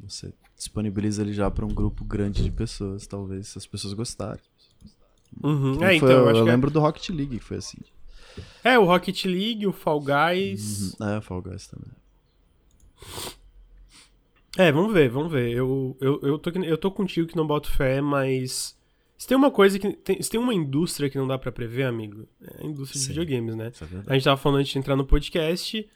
Você 0.00 0.34
disponibiliza 0.54 1.22
ele 1.22 1.32
já 1.32 1.50
para 1.50 1.64
um 1.64 1.72
grupo 1.72 2.04
grande 2.04 2.42
de 2.42 2.50
pessoas, 2.50 3.06
talvez, 3.06 3.48
se 3.48 3.56
as 3.56 3.66
pessoas 3.66 3.94
gostarem. 3.94 4.42
Uhum. 5.42 5.82
É, 5.82 5.96
então, 5.96 6.10
eu, 6.10 6.28
eu, 6.28 6.36
é 6.36 6.42
lembro 6.42 6.68
é... 6.68 6.72
do 6.74 6.80
Rocket 6.80 7.08
League 7.08 7.38
que 7.38 7.44
foi 7.44 7.56
assim. 7.56 7.78
É, 8.62 8.78
o 8.78 8.84
Rocket 8.84 9.24
League, 9.24 9.66
o 9.66 9.72
Fall 9.72 9.98
Guys. 9.98 10.92
Uhum. 11.00 11.08
É, 11.08 11.18
o 11.18 11.22
Fall 11.22 11.40
Guys 11.40 11.66
também. 11.68 11.90
É, 14.58 14.70
vamos 14.70 14.92
ver, 14.92 15.08
vamos 15.08 15.32
ver. 15.32 15.52
Eu, 15.52 15.96
eu, 16.02 16.20
eu, 16.22 16.38
tô, 16.38 16.50
eu 16.50 16.76
tô 16.76 16.90
contigo 16.90 17.26
que 17.26 17.36
não 17.36 17.46
boto 17.46 17.70
fé, 17.70 18.02
mas. 18.02 18.76
Se 19.16 19.26
tem 19.26 19.38
uma 19.38 19.50
coisa 19.50 19.78
que. 19.78 19.90
Tem, 19.94 20.20
se 20.20 20.28
tem 20.28 20.38
uma 20.38 20.52
indústria 20.52 21.08
que 21.08 21.16
não 21.16 21.26
dá 21.26 21.38
para 21.38 21.50
prever, 21.50 21.84
amigo, 21.84 22.28
é 22.42 22.62
a 22.62 22.66
indústria 22.66 23.00
Sim, 23.00 23.06
de 23.06 23.20
videogames, 23.20 23.56
né? 23.56 23.72
É 23.80 24.10
a 24.10 24.14
gente 24.14 24.24
tava 24.24 24.36
falando 24.36 24.58
antes 24.58 24.70
de 24.70 24.78
entrar 24.78 24.96
no 24.96 25.06
podcast. 25.06 25.88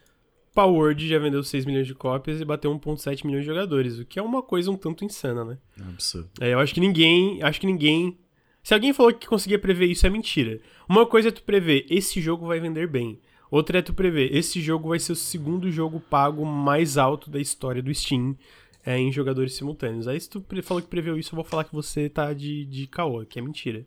Power 0.58 0.98
já 0.98 1.20
vendeu 1.20 1.40
6 1.44 1.64
milhões 1.66 1.86
de 1.86 1.94
cópias 1.94 2.40
e 2.40 2.44
bateu 2.44 2.76
1.7 2.76 3.24
milhões 3.24 3.44
de 3.44 3.46
jogadores, 3.46 4.00
o 4.00 4.04
que 4.04 4.18
é 4.18 4.22
uma 4.22 4.42
coisa 4.42 4.72
um 4.72 4.76
tanto 4.76 5.04
insana, 5.04 5.44
né? 5.44 5.58
É 5.78 5.82
absurdo. 5.82 6.28
É, 6.40 6.52
eu 6.52 6.58
acho 6.58 6.74
que 6.74 6.80
ninguém. 6.80 7.40
Acho 7.44 7.60
que 7.60 7.66
ninguém. 7.66 8.18
Se 8.60 8.74
alguém 8.74 8.92
falou 8.92 9.14
que 9.14 9.28
conseguia 9.28 9.56
prever 9.56 9.86
isso, 9.86 10.04
é 10.04 10.10
mentira. 10.10 10.60
Uma 10.88 11.06
coisa 11.06 11.28
é 11.28 11.30
tu 11.30 11.44
prever, 11.44 11.86
esse 11.88 12.20
jogo 12.20 12.44
vai 12.44 12.58
vender 12.58 12.88
bem. 12.88 13.20
Outra 13.48 13.78
é 13.78 13.82
tu 13.82 13.94
prever, 13.94 14.34
esse 14.34 14.60
jogo 14.60 14.88
vai 14.88 14.98
ser 14.98 15.12
o 15.12 15.16
segundo 15.16 15.70
jogo 15.70 16.00
pago 16.00 16.44
mais 16.44 16.98
alto 16.98 17.30
da 17.30 17.38
história 17.38 17.80
do 17.80 17.94
Steam 17.94 18.36
é, 18.84 18.98
em 18.98 19.12
jogadores 19.12 19.54
simultâneos. 19.54 20.08
Aí 20.08 20.20
se 20.20 20.28
tu 20.28 20.44
falou 20.64 20.82
que 20.82 20.88
preveu 20.88 21.16
isso, 21.16 21.34
eu 21.34 21.36
vou 21.36 21.44
falar 21.44 21.62
que 21.62 21.72
você 21.72 22.08
tá 22.08 22.32
de, 22.32 22.64
de 22.64 22.88
caô, 22.88 23.24
que 23.24 23.38
é 23.38 23.42
mentira. 23.42 23.86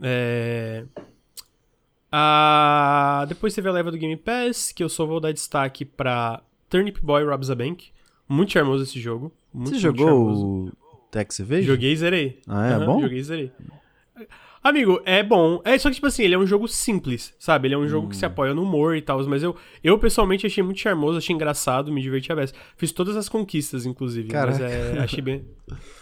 É... 0.00 0.86
Ah, 2.12 3.24
depois 3.28 3.54
teve 3.54 3.68
a 3.68 3.72
leva 3.72 3.90
do 3.90 3.98
Game 3.98 4.16
Pass, 4.16 4.72
que 4.72 4.82
eu 4.82 4.88
só 4.88 5.06
vou 5.06 5.20
dar 5.20 5.32
destaque 5.32 5.84
pra 5.84 6.42
Turnip 6.68 6.98
Boy 7.02 7.24
Robs 7.24 7.50
a 7.50 7.54
Bank. 7.54 7.90
Muito 8.28 8.52
charmoso 8.52 8.82
esse 8.84 9.00
jogo. 9.00 9.32
Muito, 9.52 9.70
você 9.70 9.74
muito 9.74 9.98
jogou 9.98 10.06
charmoso. 10.06 10.46
o 10.46 10.96
Tex 11.10 11.40
Evasion? 11.40 11.66
Joguei 11.66 11.92
e 11.92 11.96
zerei. 11.96 12.40
Ah, 12.48 12.66
é 12.68 12.78
uhum, 12.78 12.86
bom? 12.86 13.00
Joguei 13.02 13.18
e 13.18 13.24
zerei. 13.24 13.52
Amigo, 14.62 15.00
é 15.06 15.22
bom. 15.22 15.62
É 15.64 15.78
só 15.78 15.88
que, 15.88 15.94
tipo 15.94 16.06
assim, 16.06 16.22
ele 16.22 16.34
é 16.34 16.38
um 16.38 16.46
jogo 16.46 16.68
simples, 16.68 17.34
sabe? 17.38 17.66
Ele 17.66 17.74
é 17.74 17.78
um 17.78 17.88
jogo 17.88 18.08
que 18.10 18.16
se 18.16 18.26
apoia 18.26 18.52
no 18.52 18.62
humor 18.62 18.94
e 18.94 19.00
tal. 19.00 19.24
Mas 19.26 19.42
eu, 19.42 19.56
eu 19.82 19.98
pessoalmente 19.98 20.46
achei 20.46 20.62
muito 20.62 20.78
charmoso, 20.78 21.16
achei 21.16 21.34
engraçado, 21.34 21.90
me 21.90 22.02
diverti 22.02 22.30
a 22.30 22.36
beça. 22.36 22.52
Fiz 22.76 22.92
todas 22.92 23.16
as 23.16 23.26
conquistas, 23.26 23.86
inclusive. 23.86 24.28
Caraca. 24.28 24.58
Mas 24.58 24.70
é, 24.70 24.98
achei 24.98 25.22
bem. 25.22 25.44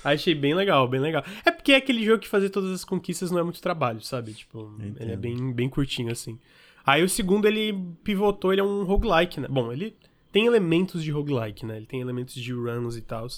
Achei 0.03 0.35
bem 0.35 0.55
legal, 0.55 0.88
bem 0.88 1.00
legal. 1.00 1.25
É 1.45 1.53
porque 1.53 1.73
é 1.73 1.77
aquele 1.77 2.05
jogo 2.05 2.19
que 2.19 2.29
fazer 2.29 2.50
todas 2.50 2.73
as 2.73 2.85
conquistas 2.85 3.31
não 3.31 3.38
é 3.38 3.45
muito 3.45 3.62
trabalho, 3.62 4.00
sabe? 4.00 4.33
Tipo, 4.33 4.75
Entendo. 4.81 5.03
ele 5.03 5.12
é 5.12 5.17
bem, 5.17 5.53
bem 5.53 5.69
curtinho, 5.69 6.11
assim. 6.11 6.37
Aí 6.85 7.05
o 7.05 7.09
segundo, 7.09 7.47
ele 7.47 7.79
pivotou, 8.03 8.53
ele 8.53 8.61
é 8.61 8.65
um 8.65 8.83
roguelike, 8.83 9.41
né? 9.41 9.47
Bom, 9.49 9.71
ele 9.71 9.95
tem 10.33 10.47
elementos 10.47 11.05
de 11.05 11.11
roguelike, 11.12 11.65
né? 11.65 11.77
Ele 11.77 11.87
tem 11.87 12.00
elementos 12.00 12.35
de 12.35 12.53
runs 12.53 12.97
e 12.97 13.03
tal. 13.03 13.29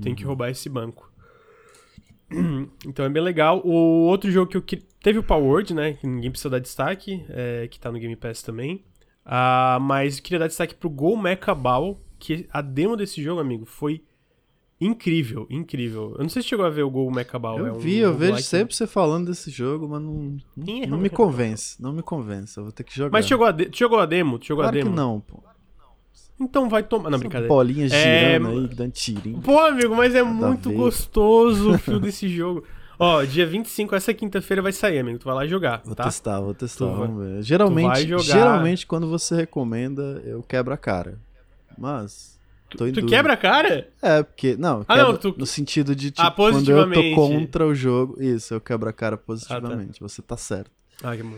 Tem 0.00 0.14
que 0.14 0.22
roubar 0.24 0.50
esse 0.50 0.68
banco. 0.68 1.07
Então 2.86 3.04
é 3.04 3.08
bem 3.08 3.22
legal. 3.22 3.60
O 3.64 4.06
outro 4.06 4.30
jogo 4.30 4.50
que 4.50 4.56
eu 4.56 4.62
que 4.62 4.76
teve 4.76 5.18
o 5.18 5.22
Power 5.22 5.64
né? 5.72 5.94
Que 5.94 6.06
ninguém 6.06 6.30
precisa 6.30 6.50
dar 6.50 6.58
destaque, 6.58 7.24
é, 7.28 7.66
que 7.68 7.78
tá 7.78 7.90
no 7.90 7.98
Game 7.98 8.16
Pass 8.16 8.42
também. 8.42 8.84
Ah, 9.24 9.78
mas 9.80 10.16
eu 10.16 10.22
queria 10.22 10.38
dar 10.38 10.46
destaque 10.46 10.74
pro 10.74 10.88
Go 10.88 11.16
Mecha 11.16 11.54
Ball, 11.54 12.00
que 12.18 12.46
a 12.50 12.62
demo 12.62 12.96
desse 12.96 13.22
jogo, 13.22 13.40
amigo, 13.40 13.66
foi 13.66 14.02
incrível, 14.80 15.46
incrível. 15.50 16.14
Eu 16.16 16.22
não 16.22 16.28
sei 16.28 16.40
se 16.40 16.48
chegou 16.48 16.64
a 16.64 16.70
ver 16.70 16.82
o 16.82 16.90
Go 16.90 17.10
Mecha 17.10 17.38
Ball. 17.38 17.58
Eu 17.58 17.66
é 17.66 17.72
um 17.72 17.78
vi, 17.78 17.98
eu 17.98 18.12
vejo 18.12 18.32
roguelike. 18.32 18.42
sempre 18.42 18.74
você 18.74 18.86
falando 18.86 19.26
desse 19.26 19.50
jogo, 19.50 19.88
mas 19.88 20.00
não, 20.00 20.36
não, 20.56 20.82
é 20.82 20.86
não 20.86 20.98
me 20.98 21.10
convence. 21.10 21.80
Não 21.80 21.92
me 21.92 22.02
convence, 22.02 22.56
eu 22.56 22.64
vou 22.64 22.72
ter 22.72 22.84
que 22.84 22.94
jogar. 22.94 23.10
Mas 23.10 23.26
chegou 23.26 23.46
a, 23.46 23.52
de... 23.52 23.68
jogou 23.74 23.98
a 23.98 24.06
demo? 24.06 24.38
Jogou 24.42 24.62
claro 24.62 24.76
a 24.76 24.80
demo? 24.80 24.90
que 24.90 24.96
não, 24.96 25.20
pô. 25.20 25.42
Então 26.40 26.68
vai 26.68 26.82
tomar. 26.82 27.10
Não, 27.10 27.18
brincadeira. 27.18 27.48
Bolinha 27.48 27.86
É, 27.86 27.88
girando 28.38 28.48
aí, 28.60 28.68
dando 28.68 28.92
tirinho. 28.92 29.40
Pô, 29.40 29.58
amigo, 29.58 29.94
mas 29.96 30.14
é 30.14 30.22
muito 30.22 30.70
gostoso 30.72 31.72
o 31.74 31.78
fio 31.78 31.98
desse 32.00 32.28
jogo. 32.28 32.64
Ó, 33.00 33.22
dia 33.24 33.46
25, 33.46 33.94
essa 33.94 34.12
quinta-feira 34.12 34.60
vai 34.62 34.72
sair, 34.72 34.98
amigo. 34.98 35.18
Tu 35.18 35.24
vai 35.24 35.34
lá 35.34 35.46
jogar, 35.46 35.82
Vou 35.84 35.94
tá? 35.94 36.04
testar, 36.04 36.40
vou 36.40 36.52
testar, 36.54 36.84
Tu 36.86 36.90
vai- 36.90 37.06
vamos 37.06 37.24
ver. 37.26 37.32
vai 37.34 37.42
Geralmente, 37.42 38.08
jogar- 38.08 38.22
geralmente 38.24 38.86
quando 38.86 39.08
você 39.08 39.36
recomenda, 39.36 40.20
eu 40.24 40.42
quebro 40.42 40.74
a 40.74 40.76
cara. 40.76 41.18
Mas 41.76 42.38
tô 42.70 42.78
Tu 42.78 42.86
dúvida. 42.92 43.06
quebra 43.06 43.32
a 43.34 43.36
cara? 43.36 43.88
É, 44.02 44.22
porque 44.22 44.56
não, 44.56 44.84
Ah, 44.88 44.96
não, 44.96 45.16
tu- 45.16 45.34
no 45.38 45.46
sentido 45.46 45.94
de 45.94 46.10
tipo, 46.10 46.26
Ah, 46.26 46.30
quando 46.32 46.68
eu 46.70 46.90
tô 46.92 47.14
contra 47.14 47.66
o 47.66 47.74
jogo, 47.74 48.20
isso, 48.20 48.52
eu 48.54 48.60
quebro 48.60 48.88
a 48.88 48.92
cara 48.92 49.16
positivamente. 49.16 50.00
Você 50.00 50.20
tá 50.20 50.36
certo. 50.36 50.70
Ah, 51.02 51.16
que 51.16 51.22
bom. 51.22 51.36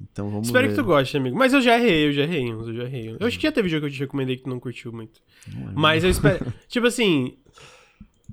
Então 0.00 0.28
vamos 0.30 0.48
Espero 0.48 0.68
ver. 0.68 0.74
que 0.74 0.80
tu 0.80 0.84
goste, 0.86 1.16
amigo. 1.16 1.36
Mas 1.36 1.52
eu 1.52 1.60
já 1.60 1.78
errei, 1.78 2.08
eu 2.08 2.12
já 2.12 2.22
errei 2.22 2.52
uns, 2.54 2.66
eu 2.68 2.74
já 2.74 2.84
errei. 2.84 3.16
Eu 3.18 3.26
acho 3.26 3.36
que 3.38 3.42
já 3.44 3.52
teve 3.52 3.68
jogo 3.68 3.82
que 3.82 3.86
eu 3.88 3.92
te 3.94 4.00
recomendei 4.00 4.36
que 4.36 4.44
tu 4.44 4.48
não 4.50 4.58
curtiu 4.60 4.92
muito. 4.92 5.20
Não 5.48 5.72
Mas 5.74 6.02
eu 6.04 6.10
espero. 6.10 6.52
tipo 6.68 6.86
assim. 6.86 7.36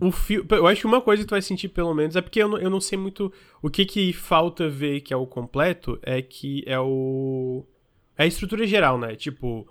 O 0.02 0.12
fio. 0.12 0.46
Eu 0.50 0.66
acho 0.66 0.82
que 0.82 0.88
uma 0.88 1.02
coisa 1.02 1.24
que 1.24 1.28
tu 1.28 1.32
vai 1.32 1.42
sentir, 1.42 1.68
pelo 1.68 1.94
menos, 1.94 2.16
é 2.16 2.22
porque 2.22 2.42
eu 2.42 2.48
não, 2.48 2.58
eu 2.58 2.70
não 2.70 2.80
sei 2.80 2.98
muito. 2.98 3.32
O 3.62 3.70
que 3.70 3.86
que 3.86 4.14
falta 4.14 4.70
ver 4.70 5.02
que 5.02 5.14
é 5.14 5.18
o 5.18 5.28
completo 5.28 6.00
é 6.02 6.22
que 6.22 6.64
é 6.66 6.80
o. 6.80 7.66
É 8.18 8.24
a 8.24 8.28
estrutura 8.28 8.66
geral, 8.66 8.98
né? 8.98 9.16
Tipo. 9.16 9.68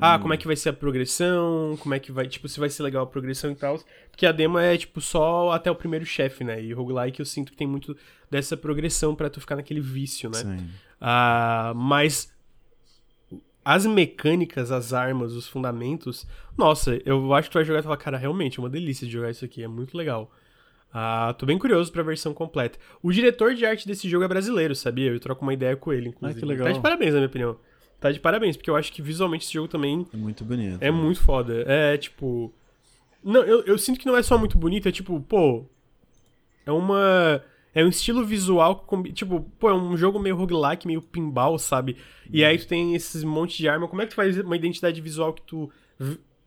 Ah, 0.00 0.16
Hum. 0.16 0.20
como 0.20 0.34
é 0.34 0.36
que 0.36 0.46
vai 0.46 0.54
ser 0.56 0.68
a 0.68 0.72
progressão? 0.72 1.76
Como 1.80 1.94
é 1.94 1.98
que 2.00 2.10
vai. 2.12 2.26
Tipo, 2.26 2.48
se 2.48 2.58
vai 2.60 2.68
ser 2.68 2.82
legal 2.82 3.02
a 3.04 3.06
progressão 3.06 3.50
e 3.52 3.54
tal. 3.54 3.80
Porque 4.10 4.26
a 4.26 4.32
demo 4.32 4.58
é, 4.58 4.76
tipo, 4.76 5.00
só 5.00 5.50
até 5.50 5.70
o 5.70 5.74
primeiro 5.76 6.04
chefe, 6.04 6.42
né? 6.44 6.60
E 6.62 6.72
roguelike 6.72 7.20
eu 7.20 7.26
sinto 7.26 7.52
que 7.52 7.58
tem 7.58 7.66
muito 7.66 7.96
dessa 8.30 8.56
progressão 8.56 9.14
pra 9.14 9.30
tu 9.30 9.40
ficar 9.40 9.56
naquele 9.56 9.80
vício, 9.80 10.28
né? 10.30 10.38
Sim. 10.38 10.68
Ah, 11.00 11.72
mas 11.76 12.32
as 13.64 13.84
mecânicas, 13.86 14.70
as 14.72 14.92
armas, 14.92 15.32
os 15.32 15.46
fundamentos, 15.46 16.26
nossa, 16.56 17.00
eu 17.04 17.32
acho 17.34 17.48
que 17.48 17.52
tu 17.52 17.58
vai 17.58 17.64
jogar 17.64 17.80
e 17.80 17.82
falar, 17.82 17.96
cara, 17.98 18.16
realmente 18.16 18.58
é 18.58 18.62
uma 18.62 18.70
delícia 18.70 19.06
de 19.06 19.12
jogar 19.12 19.30
isso 19.30 19.44
aqui, 19.44 19.62
é 19.62 19.68
muito 19.68 19.96
legal. 19.96 20.30
Ah, 20.92 21.34
tô 21.38 21.44
bem 21.44 21.58
curioso 21.58 21.92
pra 21.92 22.02
versão 22.02 22.32
completa. 22.32 22.78
O 23.02 23.12
diretor 23.12 23.54
de 23.54 23.66
arte 23.66 23.86
desse 23.86 24.08
jogo 24.08 24.24
é 24.24 24.28
brasileiro, 24.28 24.74
sabia? 24.74 25.10
Eu 25.10 25.20
troco 25.20 25.42
uma 25.42 25.52
ideia 25.52 25.76
com 25.76 25.92
ele, 25.92 26.08
inclusive. 26.08 26.38
Ah, 26.38 26.40
que 26.40 26.46
legal. 26.46 26.66
Tá 26.66 26.72
de 26.72 26.80
parabéns, 26.80 27.10
na 27.12 27.20
minha 27.20 27.26
opinião. 27.28 27.56
Tá 28.00 28.10
de 28.10 28.18
parabéns, 28.20 28.56
porque 28.56 28.70
eu 28.70 28.76
acho 28.76 28.90
que 28.92 29.02
visualmente 29.02 29.44
esse 29.44 29.52
jogo 29.52 29.68
também 29.68 30.06
É 30.14 30.16
muito 30.16 30.44
bonito. 30.44 30.78
é 30.80 30.90
muito 30.90 31.20
foda. 31.20 31.62
É 31.66 31.96
tipo. 31.98 32.52
Não, 33.22 33.42
eu, 33.44 33.64
eu 33.64 33.76
sinto 33.76 33.98
que 34.00 34.06
não 34.06 34.16
é 34.16 34.22
só 34.22 34.38
muito 34.38 34.56
bonito, 34.56 34.88
é 34.88 34.92
tipo, 34.92 35.20
pô. 35.20 35.66
É 36.64 36.72
uma. 36.72 37.42
É 37.74 37.84
um 37.84 37.88
estilo 37.88 38.24
visual 38.24 38.86
Tipo, 39.12 39.40
pô, 39.58 39.68
é 39.70 39.74
um 39.74 39.96
jogo 39.96 40.18
meio 40.18 40.36
roguelike, 40.36 40.86
meio 40.86 41.02
pinball, 41.02 41.58
sabe? 41.58 41.96
E 42.32 42.44
aí 42.44 42.58
tu 42.58 42.66
tem 42.66 42.94
esses 42.94 43.22
monte 43.22 43.58
de 43.58 43.68
arma. 43.68 43.86
Como 43.88 44.02
é 44.02 44.04
que 44.06 44.10
tu 44.12 44.16
faz 44.16 44.38
uma 44.38 44.56
identidade 44.56 45.00
visual 45.00 45.32
que 45.32 45.42
tu 45.42 45.70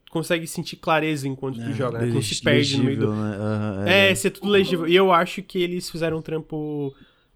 consegue 0.10 0.46
sentir 0.46 0.76
clareza 0.76 1.28
enquanto 1.28 1.56
tu 1.56 1.74
joga, 1.74 2.00
né? 2.00 2.12
Tu 2.12 2.22
se 2.22 2.42
perde 2.44 2.78
no 2.78 2.84
meio 2.84 2.98
do. 3.00 3.14
né? 3.16 3.36
Aham, 3.38 3.88
É, 3.88 4.16
ser 4.16 4.32
tudo 4.32 4.50
legível. 4.50 4.88
E 4.88 4.96
eu 4.96 5.12
acho 5.12 5.42
que 5.42 5.62
eles 5.62 5.90
fizeram 5.90 6.18
um 6.18 6.22
trampo. 6.22 6.94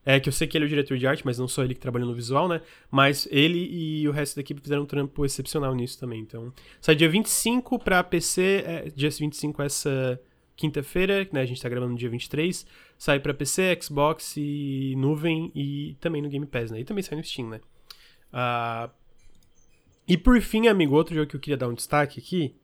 É, 0.08 0.20
que 0.20 0.30
eu 0.30 0.34
sei 0.34 0.46
que 0.46 0.56
ele 0.56 0.66
é 0.66 0.68
o 0.68 0.70
diretor 0.70 0.98
de 1.00 1.08
arte, 1.08 1.26
mas 1.26 1.40
não 1.40 1.48
só 1.48 1.64
ele 1.64 1.74
que 1.74 1.80
trabalhou 1.80 2.08
no 2.08 2.14
visual, 2.14 2.48
né? 2.48 2.62
Mas 2.92 3.28
ele 3.32 3.58
e 3.72 4.08
o 4.08 4.12
resto 4.12 4.36
da 4.36 4.42
equipe 4.42 4.62
fizeram 4.62 4.84
um 4.84 4.86
trampo 4.86 5.26
excepcional 5.26 5.74
nisso 5.74 6.00
também. 6.00 6.20
Então, 6.20 6.54
sai 6.80 6.94
dia 6.96 7.10
25 7.10 7.80
pra 7.80 8.04
PC, 8.04 8.64
é, 8.68 8.92
dia 8.96 9.10
25 9.10 9.64
essa 9.64 10.22
quinta-feira, 10.56 11.28
né? 11.32 11.42
A 11.42 11.46
gente 11.46 11.62
tá 11.62 11.70
gravando 11.70 11.92
no 11.94 11.98
dia 11.98 12.10
23. 12.10 12.66
Sai 12.98 13.20
pra 13.20 13.34
PC, 13.34 13.78
Xbox 13.82 14.36
e 14.38 14.94
nuvem 14.98 15.52
e 15.54 15.96
também 16.00 16.22
no 16.22 16.30
Game 16.30 16.46
Pass, 16.46 16.72
né? 16.72 16.80
E 16.80 16.86
também 16.86 17.04
sai 17.04 17.18
no 17.18 17.24
Steam, 17.24 17.50
né? 17.50 17.60
Ah, 18.32 18.90
e 20.08 20.18
por 20.18 20.40
fim, 20.42 20.68
amigo, 20.68 20.96
outro 20.96 21.16
jogo 21.16 21.28
que 21.28 21.36
eu 21.36 21.40
queria 21.40 21.58
dar 21.58 21.68
um 21.68 21.74
destaque 21.74 22.20
aqui 22.20 22.56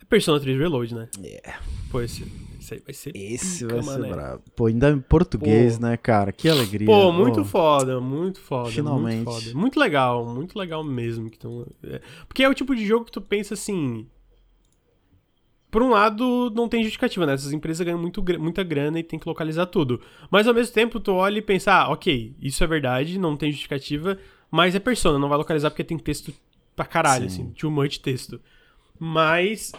é 0.00 0.04
Persona 0.04 0.40
3 0.40 0.58
Reload, 0.58 0.94
né? 0.94 1.08
É. 1.22 1.54
Pô, 1.90 2.00
esse, 2.00 2.24
esse 2.58 2.74
aí 2.74 2.80
vai 2.84 2.94
ser 2.94 3.12
Esse 3.14 3.64
pica, 3.64 3.74
vai 3.74 3.82
ser 3.84 4.00
mané. 4.00 4.12
brabo. 4.12 4.42
Pô, 4.56 4.66
ainda 4.66 4.90
em 4.90 5.00
português, 5.00 5.76
Pô. 5.78 5.86
né, 5.86 5.96
cara? 5.96 6.32
Que 6.32 6.48
alegria. 6.48 6.86
Pô, 6.86 7.12
muito 7.12 7.42
Pô, 7.42 7.44
foda, 7.44 8.00
muito 8.00 8.40
foda. 8.40 8.70
Finalmente. 8.70 9.24
Muito, 9.24 9.42
foda. 9.44 9.58
muito 9.58 9.78
legal, 9.78 10.24
muito 10.26 10.58
legal 10.58 10.82
mesmo. 10.82 11.30
Que 11.30 11.38
tão, 11.38 11.66
é. 11.84 12.00
Porque 12.26 12.42
é 12.42 12.48
o 12.48 12.54
tipo 12.54 12.74
de 12.74 12.84
jogo 12.86 13.04
que 13.04 13.12
tu 13.12 13.20
pensa 13.20 13.54
assim. 13.54 14.06
Por 15.74 15.82
um 15.82 15.88
lado, 15.90 16.52
não 16.54 16.68
tem 16.68 16.84
justificativa, 16.84 17.26
né? 17.26 17.34
Essas 17.34 17.52
empresas 17.52 17.84
ganham 17.84 17.98
muito, 17.98 18.22
muita 18.38 18.62
grana 18.62 19.00
e 19.00 19.02
tem 19.02 19.18
que 19.18 19.26
localizar 19.28 19.66
tudo. 19.66 20.00
Mas 20.30 20.46
ao 20.46 20.54
mesmo 20.54 20.72
tempo, 20.72 21.00
tu 21.00 21.10
olha 21.12 21.38
e 21.38 21.42
pensa, 21.42 21.72
ah, 21.72 21.88
ok, 21.90 22.32
isso 22.40 22.62
é 22.62 22.66
verdade, 22.68 23.18
não 23.18 23.36
tem 23.36 23.50
justificativa, 23.50 24.16
mas 24.52 24.76
é 24.76 24.78
persona, 24.78 25.18
não 25.18 25.28
vai 25.28 25.36
localizar 25.36 25.70
porque 25.70 25.82
tem 25.82 25.98
texto 25.98 26.32
pra 26.76 26.84
caralho, 26.84 27.28
Sim. 27.28 27.42
assim, 27.46 27.52
too 27.54 27.72
much 27.72 27.98
texto. 27.98 28.40
Mas. 29.00 29.72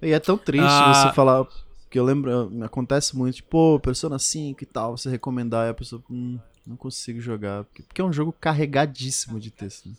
E 0.00 0.12
é 0.12 0.18
tão 0.18 0.38
triste 0.38 0.64
Ah. 0.66 0.94
você 0.94 1.14
falar. 1.14 1.46
Que 1.90 1.98
eu 1.98 2.04
lembro, 2.04 2.50
acontece 2.64 3.14
muito, 3.16 3.36
tipo, 3.36 3.50
pô, 3.50 3.78
Persona 3.78 4.18
5 4.18 4.62
e 4.64 4.66
tal, 4.66 4.96
você 4.96 5.10
recomendar 5.10 5.66
e 5.66 5.70
a 5.70 5.74
pessoa, 5.74 6.02
hum, 6.10 6.38
não 6.66 6.74
consigo 6.76 7.20
jogar. 7.20 7.64
Porque, 7.64 7.82
porque 7.82 8.00
é 8.00 8.04
um 8.04 8.12
jogo 8.12 8.32
carregadíssimo 8.40 9.38
de 9.38 9.50
texto. 9.50 9.90
né? 9.90 9.94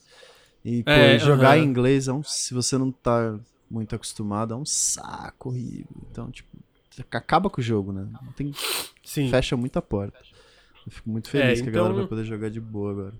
E, 0.66 0.84
pô, 0.84 0.90
É, 0.92 1.20
jogar 1.20 1.52
aham. 1.56 1.58
em 1.60 1.64
inglês 1.66 2.08
é 2.08 2.14
um. 2.14 2.24
Se 2.24 2.52
você 2.54 2.78
não 2.80 2.92
tá 2.92 3.40
muito 3.70 3.96
acostumado, 3.96 4.54
é 4.54 4.58
um 4.58 4.66
saco 4.66 5.50
horrível. 5.50 5.88
Então, 6.12 6.32
tipo, 6.32 6.50
acaba 7.12 7.50
com 7.50 7.60
o 7.60 7.64
jogo, 7.64 7.92
né? 7.92 8.08
Não 8.12 8.32
tem, 8.34 8.54
Sim. 9.04 9.30
Fecha 9.30 9.56
muita 9.56 9.82
porta. 9.82 10.18
Eu 10.86 10.92
fico 10.92 11.10
muito 11.10 11.30
feliz 11.30 11.60
é, 11.60 11.64
que 11.64 11.70
então... 11.70 11.82
a 11.82 11.84
galera 11.84 11.94
vai 12.02 12.08
poder 12.08 12.24
jogar 12.24 12.50
de 12.50 12.60
boa 12.60 12.92
agora. 12.92 13.14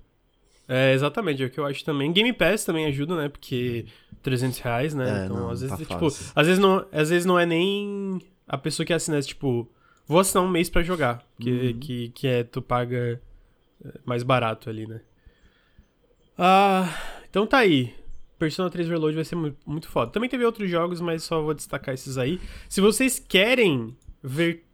É, 0.68 0.94
exatamente, 0.94 1.44
é 1.44 1.46
o 1.46 1.50
que 1.50 1.60
eu 1.60 1.66
acho 1.66 1.84
também. 1.86 2.12
Game 2.12 2.34
Pass 2.34 2.66
também 2.66 2.86
ajuda, 2.86 3.16
né? 3.16 3.30
Porque 3.30 3.86
300 4.24 4.60
reais, 4.60 4.94
né? 4.96 5.22
É, 5.22 5.26
então, 5.26 5.38
não, 5.38 5.50
às 5.50 5.62
vezes, 5.62 5.78
tá 5.78 5.84
tipo, 5.84 6.08
às 6.08 6.48
vezes, 6.48 6.60
não, 6.60 6.86
às 6.92 7.10
vezes 7.10 7.26
não 7.26 7.40
é 7.40 7.46
nem 7.46 8.20
a 8.48 8.58
pessoa 8.58 8.86
que 8.86 8.94
assina, 8.94 9.22
tipo, 9.22 9.70
vou 10.08 10.20
assinar 10.20 10.44
um 10.44 10.50
mês 10.50 10.70
para 10.70 10.82
jogar. 10.82 11.24
Que, 11.40 11.52
uhum. 11.52 11.80
que, 11.80 12.10
que 12.10 12.28
é, 12.28 12.44
tu 12.44 12.62
paga 12.62 13.22
é, 13.84 14.00
mais 14.06 14.24
barato 14.24 14.70
ali, 14.70 14.88
né? 14.88 15.02
Ah, 16.38 16.90
então 17.30 17.46
tá 17.46 17.60
aí. 17.60 17.94
Persona 18.38 18.70
3 18.70 18.88
Reload 18.90 19.16
vai 19.16 19.24
ser 19.24 19.36
muito, 19.66 19.88
foda. 19.88 20.12
Também 20.12 20.30
teve 20.30 20.44
outros 20.46 20.70
jogos, 20.70 21.00
mas 21.00 21.24
só 21.24 21.42
vou 21.42 21.54
destacar 21.54 21.94
esses 21.94 22.18
aí. 22.18 22.40
Se 22.68 22.82
vocês 22.82 23.18
querem 23.18 23.96
ver 24.22 24.66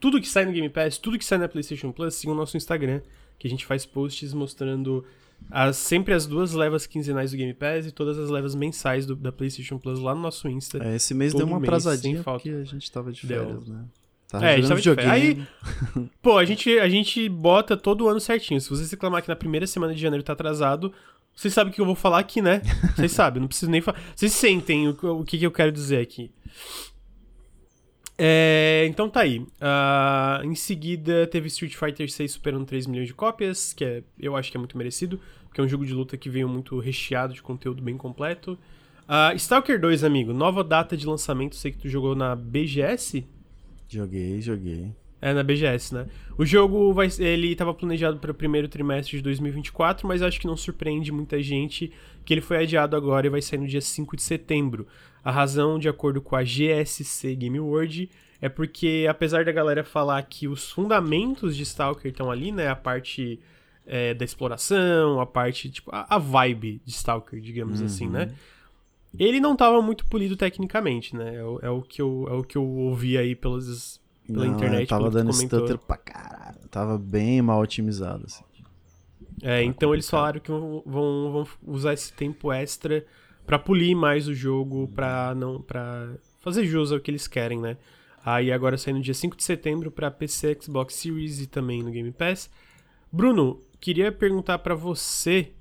tudo 0.00 0.20
que 0.20 0.28
sai 0.28 0.44
no 0.44 0.52
Game 0.52 0.68
Pass, 0.68 0.98
tudo 0.98 1.18
que 1.18 1.24
sai 1.24 1.38
na 1.38 1.48
PlayStation 1.48 1.92
Plus, 1.92 2.14
sigam 2.14 2.34
o 2.34 2.36
nosso 2.36 2.56
Instagram, 2.56 3.00
que 3.38 3.46
a 3.46 3.50
gente 3.50 3.64
faz 3.64 3.86
posts 3.86 4.34
mostrando 4.34 5.04
as, 5.50 5.76
sempre 5.76 6.14
as 6.14 6.26
duas 6.26 6.52
levas 6.52 6.86
quinzenais 6.86 7.30
do 7.30 7.36
Game 7.36 7.54
Pass 7.54 7.86
e 7.86 7.92
todas 7.92 8.18
as 8.18 8.30
levas 8.30 8.54
mensais 8.54 9.06
do, 9.06 9.14
da 9.14 9.30
PlayStation 9.30 9.78
Plus 9.78 10.00
lá 10.00 10.14
no 10.14 10.20
nosso 10.20 10.48
Insta. 10.48 10.82
É, 10.82 10.96
esse 10.96 11.14
mês 11.14 11.32
deu 11.32 11.46
uma 11.46 11.60
mês, 11.60 11.68
atrasadinha 11.68 12.22
porque 12.22 12.50
a 12.50 12.64
gente 12.64 12.90
tava 12.90 13.12
de 13.12 13.26
férias, 13.26 13.64
deu. 13.64 13.74
né? 13.74 13.84
Tava 14.28 14.46
é, 14.46 14.54
a 14.54 14.56
gente 14.56 14.68
tava 14.68 14.80
de 14.80 14.94
férias. 14.94 15.12
Aí, 15.12 15.46
pô, 16.20 16.36
a 16.38 16.44
gente, 16.44 16.78
a 16.78 16.88
gente 16.88 17.28
bota 17.28 17.76
todo 17.76 18.08
ano 18.08 18.18
certinho. 18.18 18.60
Se 18.60 18.68
você 18.68 18.90
reclamar 18.90 19.22
que 19.22 19.28
na 19.28 19.36
primeira 19.36 19.66
semana 19.66 19.94
de 19.94 20.00
janeiro 20.00 20.24
tá 20.24 20.32
atrasado, 20.32 20.92
vocês 21.34 21.52
sabem 21.52 21.72
o 21.72 21.74
que 21.74 21.80
eu 21.80 21.86
vou 21.86 21.94
falar 21.94 22.18
aqui, 22.18 22.40
né? 22.40 22.62
Vocês 22.94 23.10
sabem, 23.12 23.40
não 23.40 23.48
preciso 23.48 23.70
nem 23.70 23.80
falar. 23.80 24.00
Vocês 24.14 24.32
sentem 24.32 24.88
o, 24.88 25.20
o 25.20 25.24
que, 25.24 25.38
que 25.38 25.46
eu 25.46 25.50
quero 25.50 25.72
dizer 25.72 26.00
aqui. 26.00 26.30
É, 28.16 28.86
então 28.88 29.10
tá 29.10 29.20
aí. 29.20 29.40
Uh, 29.40 30.44
em 30.44 30.54
seguida, 30.54 31.26
teve 31.26 31.48
Street 31.48 31.74
Fighter 31.74 32.10
6 32.10 32.32
superando 32.32 32.64
3 32.64 32.86
milhões 32.86 33.08
de 33.08 33.14
cópias, 33.14 33.72
que 33.72 33.84
é, 33.84 34.02
eu 34.18 34.36
acho 34.36 34.50
que 34.50 34.56
é 34.56 34.60
muito 34.60 34.78
merecido, 34.78 35.20
porque 35.46 35.60
é 35.60 35.64
um 35.64 35.68
jogo 35.68 35.84
de 35.84 35.92
luta 35.92 36.16
que 36.16 36.30
veio 36.30 36.48
muito 36.48 36.78
recheado 36.78 37.34
de 37.34 37.42
conteúdo 37.42 37.82
bem 37.82 37.96
completo. 37.96 38.58
Uh, 39.02 39.34
Stalker 39.36 39.80
2, 39.80 40.04
amigo, 40.04 40.32
nova 40.32 40.62
data 40.62 40.96
de 40.96 41.06
lançamento, 41.06 41.56
sei 41.56 41.72
que 41.72 41.78
tu 41.78 41.88
jogou 41.88 42.14
na 42.14 42.34
BGS? 42.36 43.26
Joguei, 43.88 44.40
joguei. 44.40 44.92
É, 45.24 45.32
na 45.32 45.42
BGS, 45.42 45.94
né? 45.94 46.06
O 46.36 46.44
jogo 46.44 46.92
vai, 46.92 47.08
ele 47.18 47.52
estava 47.52 47.72
planejado 47.72 48.18
para 48.18 48.30
o 48.30 48.34
primeiro 48.34 48.68
trimestre 48.68 49.16
de 49.16 49.22
2024, 49.22 50.06
mas 50.06 50.20
acho 50.20 50.38
que 50.38 50.46
não 50.46 50.54
surpreende 50.54 51.10
muita 51.10 51.42
gente 51.42 51.90
que 52.26 52.34
ele 52.34 52.42
foi 52.42 52.58
adiado 52.58 52.94
agora 52.94 53.26
e 53.26 53.30
vai 53.30 53.40
sair 53.40 53.58
no 53.58 53.66
dia 53.66 53.80
5 53.80 54.16
de 54.16 54.22
setembro. 54.22 54.86
A 55.24 55.30
razão, 55.30 55.78
de 55.78 55.88
acordo 55.88 56.20
com 56.20 56.36
a 56.36 56.44
GSC 56.44 57.36
Game 57.36 57.58
World, 57.58 58.10
é 58.38 58.50
porque, 58.50 59.06
apesar 59.08 59.46
da 59.46 59.52
galera 59.52 59.82
falar 59.82 60.22
que 60.24 60.46
os 60.46 60.70
fundamentos 60.70 61.56
de 61.56 61.62
Stalker 61.62 62.10
estão 62.10 62.30
ali, 62.30 62.52
né? 62.52 62.68
A 62.68 62.76
parte 62.76 63.40
é, 63.86 64.12
da 64.12 64.26
exploração, 64.26 65.22
a 65.22 65.24
parte, 65.24 65.70
tipo, 65.70 65.90
a, 65.90 66.16
a 66.16 66.18
vibe 66.18 66.82
de 66.84 66.90
Stalker, 66.90 67.40
digamos 67.40 67.80
uhum. 67.80 67.86
assim, 67.86 68.10
né? 68.10 68.34
Ele 69.18 69.40
não 69.40 69.54
estava 69.54 69.80
muito 69.80 70.04
polido 70.04 70.36
tecnicamente, 70.36 71.16
né? 71.16 71.36
É, 71.36 71.66
é, 71.66 71.70
o 71.70 71.80
que 71.80 72.02
eu, 72.02 72.26
é 72.28 72.34
o 72.34 72.42
que 72.42 72.58
eu 72.58 72.66
ouvi 72.66 73.16
aí 73.16 73.34
pelas, 73.34 74.03
pela 74.26 74.46
não, 74.46 74.54
internet. 74.54 74.88
Tava 74.88 75.10
dando 75.10 75.32
stutter 75.32 75.78
pra 75.78 75.96
caralho. 75.96 76.58
Tava 76.70 76.98
bem 76.98 77.40
mal 77.42 77.60
otimizado, 77.60 78.24
assim. 78.26 78.44
É, 79.42 79.62
então 79.62 79.92
eles 79.92 80.08
falaram 80.08 80.40
que 80.40 80.50
vão, 80.50 80.82
vão 80.86 81.46
usar 81.66 81.92
esse 81.92 82.12
tempo 82.12 82.52
extra 82.52 83.04
para 83.44 83.58
polir 83.58 83.94
mais 83.94 84.26
o 84.26 84.34
jogo, 84.34 84.88
para 84.94 85.34
não 85.34 85.60
para 85.60 86.14
fazer 86.40 86.64
jus 86.64 86.92
ao 86.92 87.00
que 87.00 87.10
eles 87.10 87.26
querem, 87.26 87.60
né? 87.60 87.76
Aí 88.24 88.50
agora 88.50 88.78
sai 88.78 88.94
no 88.94 89.02
dia 89.02 89.12
5 89.12 89.36
de 89.36 89.44
setembro 89.44 89.90
para 89.90 90.10
PC, 90.10 90.58
Xbox 90.62 90.94
Series 90.94 91.40
e 91.40 91.46
também 91.46 91.82
no 91.82 91.90
Game 91.90 92.10
Pass. 92.10 92.50
Bruno, 93.12 93.60
queria 93.80 94.10
perguntar 94.10 94.58
para 94.58 94.74
você 94.74 95.52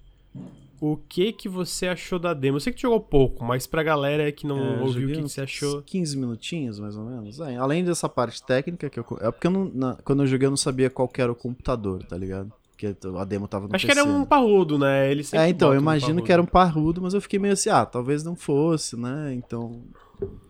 o 0.86 0.98
que 0.98 1.32
que 1.32 1.48
você 1.48 1.88
achou 1.88 2.20
da 2.20 2.34
demo? 2.34 2.58
Eu 2.58 2.60
sei 2.60 2.74
que 2.74 2.82
jogou 2.82 3.00
pouco, 3.00 3.46
mas 3.46 3.66
pra 3.66 3.82
galera 3.82 4.30
que 4.34 4.46
não 4.46 4.60
é, 4.60 4.82
ouviu 4.82 5.08
o 5.08 5.12
que, 5.12 5.16
que, 5.16 5.22
você 5.22 5.40
achou. 5.40 5.82
15 5.82 6.18
minutinhos, 6.18 6.78
mais 6.78 6.98
ou 6.98 7.06
menos. 7.06 7.40
É, 7.40 7.56
além 7.56 7.86
dessa 7.86 8.10
parte 8.10 8.44
técnica, 8.44 8.90
que 8.90 9.00
eu, 9.00 9.06
é 9.22 9.32
porque 9.32 9.48
eu 9.48 9.52
não, 9.52 9.72
na, 9.74 9.96
quando 10.04 10.24
eu 10.24 10.28
joguei 10.28 10.46
eu 10.46 10.50
não 10.50 10.58
sabia 10.58 10.90
qual 10.90 11.10
era 11.18 11.32
o 11.32 11.36
computador, 11.36 12.04
tá 12.04 12.18
ligado? 12.18 12.52
Porque 12.72 12.94
a 13.18 13.24
demo 13.24 13.48
tava 13.48 13.70
no 13.70 13.74
Acho 13.74 13.88
PC, 13.88 13.94
que 13.94 14.06
era 14.06 14.10
um 14.10 14.26
parrudo, 14.26 14.78
né? 14.78 15.10
Ele 15.10 15.24
é, 15.32 15.48
então, 15.48 15.74
eu 15.74 15.80
imagino 15.80 16.22
um 16.22 16.24
que 16.26 16.34
era 16.34 16.42
um 16.42 16.46
parrudo, 16.46 17.02
mas 17.02 17.14
eu 17.14 17.22
fiquei 17.22 17.40
meio 17.40 17.54
assim, 17.54 17.70
ah, 17.70 17.86
talvez 17.86 18.22
não 18.22 18.36
fosse, 18.36 18.98
né? 18.98 19.34
Então 19.34 19.84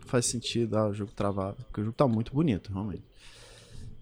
faz 0.08 0.26
sentido, 0.26 0.76
ah, 0.78 0.88
o 0.88 0.94
jogo 0.96 1.12
travado. 1.16 1.58
Porque 1.66 1.82
o 1.82 1.84
jogo 1.84 1.96
tá 1.96 2.08
muito 2.08 2.34
bonito, 2.34 2.72
realmente. 2.74 3.04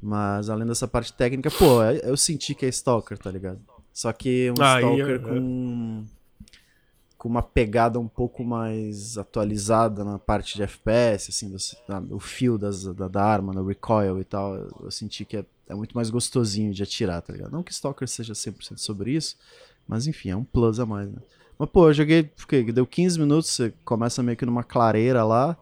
Mas 0.01 0.49
além 0.49 0.65
dessa 0.65 0.87
parte 0.87 1.11
técnica, 1.11 1.51
pô, 1.51 1.83
eu 1.83 2.15
senti 2.15 2.55
que 2.55 2.65
é 2.65 2.69
Stalker, 2.69 3.17
tá 3.17 3.29
ligado? 3.29 3.59
Só 3.91 4.13
que 4.13 4.49
um 4.51 4.63
ah, 4.63 4.79
Stalker 4.79 5.19
com 5.19 6.05
com 7.21 7.29
uma 7.29 7.43
pegada 7.43 7.99
um 7.99 8.07
pouco 8.07 8.43
mais 8.43 9.15
atualizada 9.15 10.03
na 10.03 10.17
parte 10.17 10.55
de 10.55 10.63
FPS, 10.63 11.29
assim, 11.29 11.51
do, 11.51 12.15
o 12.15 12.19
fio 12.19 12.57
das, 12.57 12.83
da, 12.83 13.07
da, 13.07 13.23
arma, 13.23 13.53
no 13.53 13.63
recoil 13.63 14.19
e 14.19 14.23
tal, 14.23 14.55
eu 14.55 14.89
senti 14.89 15.23
que 15.23 15.37
é, 15.37 15.45
é, 15.69 15.75
muito 15.75 15.93
mais 15.93 16.09
gostosinho 16.09 16.73
de 16.73 16.81
atirar, 16.81 17.21
tá 17.21 17.31
ligado? 17.31 17.51
Não 17.51 17.61
que 17.61 17.71
Stalker 17.71 18.07
seja 18.07 18.33
100% 18.33 18.77
sobre 18.77 19.11
isso, 19.11 19.37
mas 19.87 20.07
enfim, 20.07 20.31
é 20.31 20.35
um 20.35 20.43
plus 20.43 20.79
a 20.79 20.85
mais, 20.87 21.11
né? 21.11 21.19
Mas 21.59 21.69
pô, 21.69 21.89
eu 21.89 21.93
joguei, 21.93 22.27
fiquei, 22.35 22.63
deu 22.71 22.87
15 22.87 23.19
minutos, 23.19 23.51
você 23.51 23.71
começa 23.85 24.23
meio 24.23 24.35
que 24.35 24.45
numa 24.47 24.63
clareira 24.63 25.23
lá, 25.23 25.55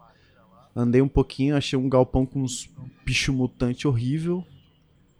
andei 0.74 1.02
um 1.02 1.08
pouquinho, 1.08 1.54
achei 1.54 1.78
um 1.78 1.90
galpão 1.90 2.24
com 2.24 2.40
uns 2.40 2.70
bicho 3.04 3.34
mutante 3.34 3.86
horrível, 3.86 4.42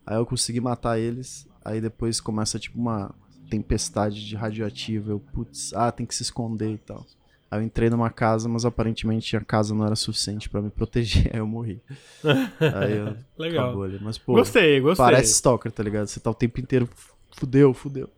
aí 0.07 0.17
eu 0.17 0.25
consegui 0.25 0.59
matar 0.59 0.99
eles, 0.99 1.47
aí 1.63 1.83
depois 1.83 2.19
começa 2.19 2.59
tipo 2.59 2.79
uma 2.79 3.15
tempestade 3.51 4.27
de 4.27 4.37
radioativo. 4.37 5.11
Eu, 5.11 5.21
putz, 5.21 5.73
ah, 5.75 5.91
tem 5.91 6.07
que 6.07 6.15
se 6.15 6.23
esconder 6.23 6.73
e 6.73 6.79
tal. 6.79 7.05
Aí 7.51 7.59
eu 7.59 7.65
entrei 7.65 7.91
numa 7.91 8.11
casa, 8.11 8.49
mas 8.49 8.65
aparentemente 8.65 9.37
a 9.37 9.41
casa 9.41 9.75
não 9.75 9.85
era 9.85 9.97
suficiente 9.97 10.49
para 10.49 10.63
me 10.63 10.71
proteger, 10.71 11.31
aí 11.35 11.41
eu 11.41 11.47
morri. 11.47 11.83
aí 12.25 12.97
eu, 12.97 13.17
Legal. 13.37 13.67
Acabou 13.67 13.83
ali. 13.83 13.99
Mas, 14.01 14.17
pô, 14.17 14.35
gostei, 14.35 14.81
gostei. 14.81 15.05
Parece 15.05 15.33
Stalker, 15.33 15.73
tá 15.73 15.83
ligado? 15.83 16.07
Você 16.07 16.21
tá 16.21 16.31
o 16.31 16.35
tempo 16.35 16.61
inteiro, 16.61 16.89
fudeu, 17.33 17.75
fudeu. 17.75 18.09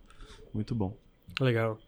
Muito 0.53 0.75
bom. 0.75 0.95
Legal. 1.41 1.79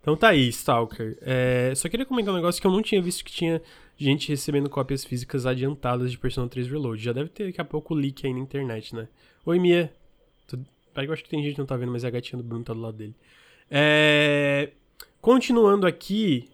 Então 0.00 0.16
tá 0.16 0.30
aí, 0.30 0.48
Stalker. 0.48 1.16
É, 1.22 1.72
só 1.76 1.88
queria 1.88 2.04
comentar 2.04 2.34
um 2.34 2.36
negócio 2.36 2.60
que 2.60 2.66
eu 2.66 2.72
não 2.72 2.82
tinha 2.82 3.00
visto 3.00 3.24
que 3.24 3.30
tinha 3.30 3.62
gente 3.96 4.28
recebendo 4.28 4.68
cópias 4.68 5.04
físicas 5.04 5.46
adiantadas 5.46 6.10
de 6.10 6.18
Persona 6.18 6.48
3 6.48 6.68
Reload. 6.68 7.00
Já 7.00 7.12
deve 7.12 7.30
ter 7.30 7.46
daqui 7.46 7.60
a 7.60 7.64
pouco 7.64 7.94
o 7.94 7.96
leak 7.96 8.26
aí 8.26 8.34
na 8.34 8.40
internet, 8.40 8.92
né? 8.96 9.06
Oi, 9.46 9.60
Mia. 9.60 9.92
Eu 10.94 11.12
acho 11.12 11.22
que 11.22 11.30
tem 11.30 11.42
gente 11.42 11.54
que 11.54 11.58
não 11.58 11.66
tá 11.66 11.76
vendo, 11.76 11.92
mas 11.92 12.04
é 12.04 12.08
a 12.08 12.10
gatinha 12.10 12.40
do 12.40 12.46
Bruno 12.46 12.64
tá 12.64 12.72
do 12.72 12.80
lado 12.80 12.96
dele. 12.96 13.14
É... 13.70 14.70
Continuando 15.20 15.86
aqui, 15.86 16.48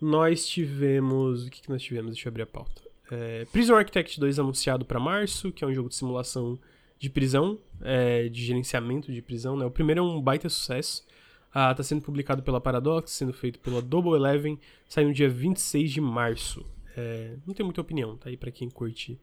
nós 0.00 0.46
tivemos. 0.46 1.46
O 1.46 1.50
que, 1.50 1.62
que 1.62 1.68
nós 1.68 1.82
tivemos? 1.82 2.12
Deixa 2.12 2.28
eu 2.28 2.30
abrir 2.30 2.42
a 2.42 2.46
pauta. 2.46 2.82
É... 3.10 3.44
Prison 3.46 3.76
Architect 3.76 4.18
2 4.18 4.38
anunciado 4.38 4.84
para 4.84 4.98
março, 4.98 5.52
que 5.52 5.62
é 5.62 5.66
um 5.66 5.74
jogo 5.74 5.88
de 5.88 5.94
simulação 5.94 6.58
de 6.98 7.08
prisão, 7.08 7.58
é... 7.80 8.28
de 8.28 8.44
gerenciamento 8.44 9.12
de 9.12 9.22
prisão. 9.22 9.56
Né? 9.56 9.64
O 9.64 9.70
primeiro 9.70 10.00
é 10.00 10.02
um 10.02 10.20
baita 10.20 10.48
sucesso. 10.48 11.06
Ah, 11.52 11.74
tá 11.74 11.82
sendo 11.82 12.00
publicado 12.02 12.42
pela 12.42 12.60
Paradox, 12.60 13.10
sendo 13.10 13.32
feito 13.32 13.58
pela 13.58 13.82
Double 13.82 14.14
Eleven, 14.14 14.56
sai 14.88 15.04
no 15.04 15.12
dia 15.12 15.28
26 15.28 15.90
de 15.90 16.00
março. 16.00 16.64
É... 16.96 17.36
Não 17.46 17.54
tem 17.54 17.64
muita 17.64 17.80
opinião, 17.80 18.16
tá 18.16 18.28
aí 18.28 18.36
pra 18.36 18.52
quem 18.52 18.70
curte 18.70 19.18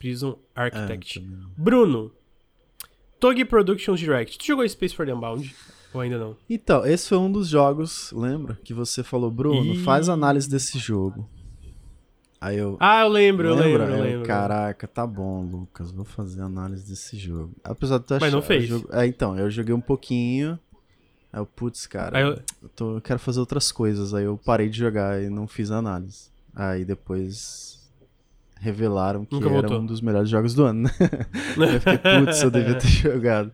Prison 0.00 0.38
Architect. 0.54 1.18
É, 1.18 1.22
Bruno, 1.56 2.10
Togi 3.20 3.44
Productions 3.44 4.00
Direct. 4.00 4.38
Tu 4.38 4.46
jogou 4.46 4.66
Space 4.68 4.94
for 4.94 5.04
the 5.04 5.14
Unbound? 5.14 5.54
Ou 5.92 6.00
ainda 6.00 6.18
não? 6.18 6.36
Então, 6.48 6.86
esse 6.86 7.08
foi 7.08 7.18
um 7.18 7.30
dos 7.30 7.48
jogos, 7.48 8.10
lembra? 8.12 8.58
Que 8.64 8.72
você 8.72 9.02
falou, 9.02 9.30
Bruno, 9.30 9.74
e... 9.74 9.78
faz 9.84 10.08
análise 10.08 10.48
desse 10.48 10.78
jogo. 10.78 11.28
Aí 12.40 12.56
eu. 12.56 12.78
Ah, 12.80 13.02
eu 13.02 13.08
lembro, 13.08 13.48
eu 13.48 13.54
lembro, 13.54 13.82
eu 13.82 14.02
lembro. 14.02 14.26
Caraca, 14.26 14.88
tá 14.88 15.06
bom, 15.06 15.44
Lucas, 15.44 15.90
vou 15.90 16.06
fazer 16.06 16.40
análise 16.40 16.88
desse 16.88 17.18
jogo. 17.18 17.52
Apesar 17.62 17.98
de 17.98 18.04
tu 18.04 18.14
achar. 18.14 18.24
Mas 18.24 18.32
não 18.32 18.40
fez. 18.40 18.64
Jogo... 18.64 18.88
É, 18.92 19.06
então, 19.06 19.38
eu 19.38 19.50
joguei 19.50 19.74
um 19.74 19.80
pouquinho. 19.80 20.58
Aí 21.30 21.38
eu, 21.38 21.44
putz, 21.44 21.86
cara, 21.86 22.18
eu... 22.18 22.28
Eu, 22.62 22.68
tô... 22.74 22.94
eu 22.96 23.00
quero 23.00 23.18
fazer 23.18 23.40
outras 23.40 23.70
coisas. 23.70 24.14
Aí 24.14 24.24
eu 24.24 24.38
parei 24.38 24.70
de 24.70 24.78
jogar 24.78 25.22
e 25.22 25.28
não 25.28 25.46
fiz 25.46 25.70
análise. 25.70 26.30
Aí 26.54 26.84
depois 26.84 27.79
revelaram 28.60 29.24
que 29.24 29.34
Nunca 29.34 29.48
era 29.48 29.60
voltou. 29.60 29.80
um 29.80 29.86
dos 29.86 30.02
melhores 30.02 30.28
jogos 30.28 30.54
do 30.54 30.64
ano, 30.64 30.82
né? 30.82 30.90
eu 31.56 31.80
fiquei, 31.80 31.98
putz, 31.98 32.42
eu 32.42 32.50
devia 32.50 32.74
ter 32.74 32.86
jogado. 32.88 33.50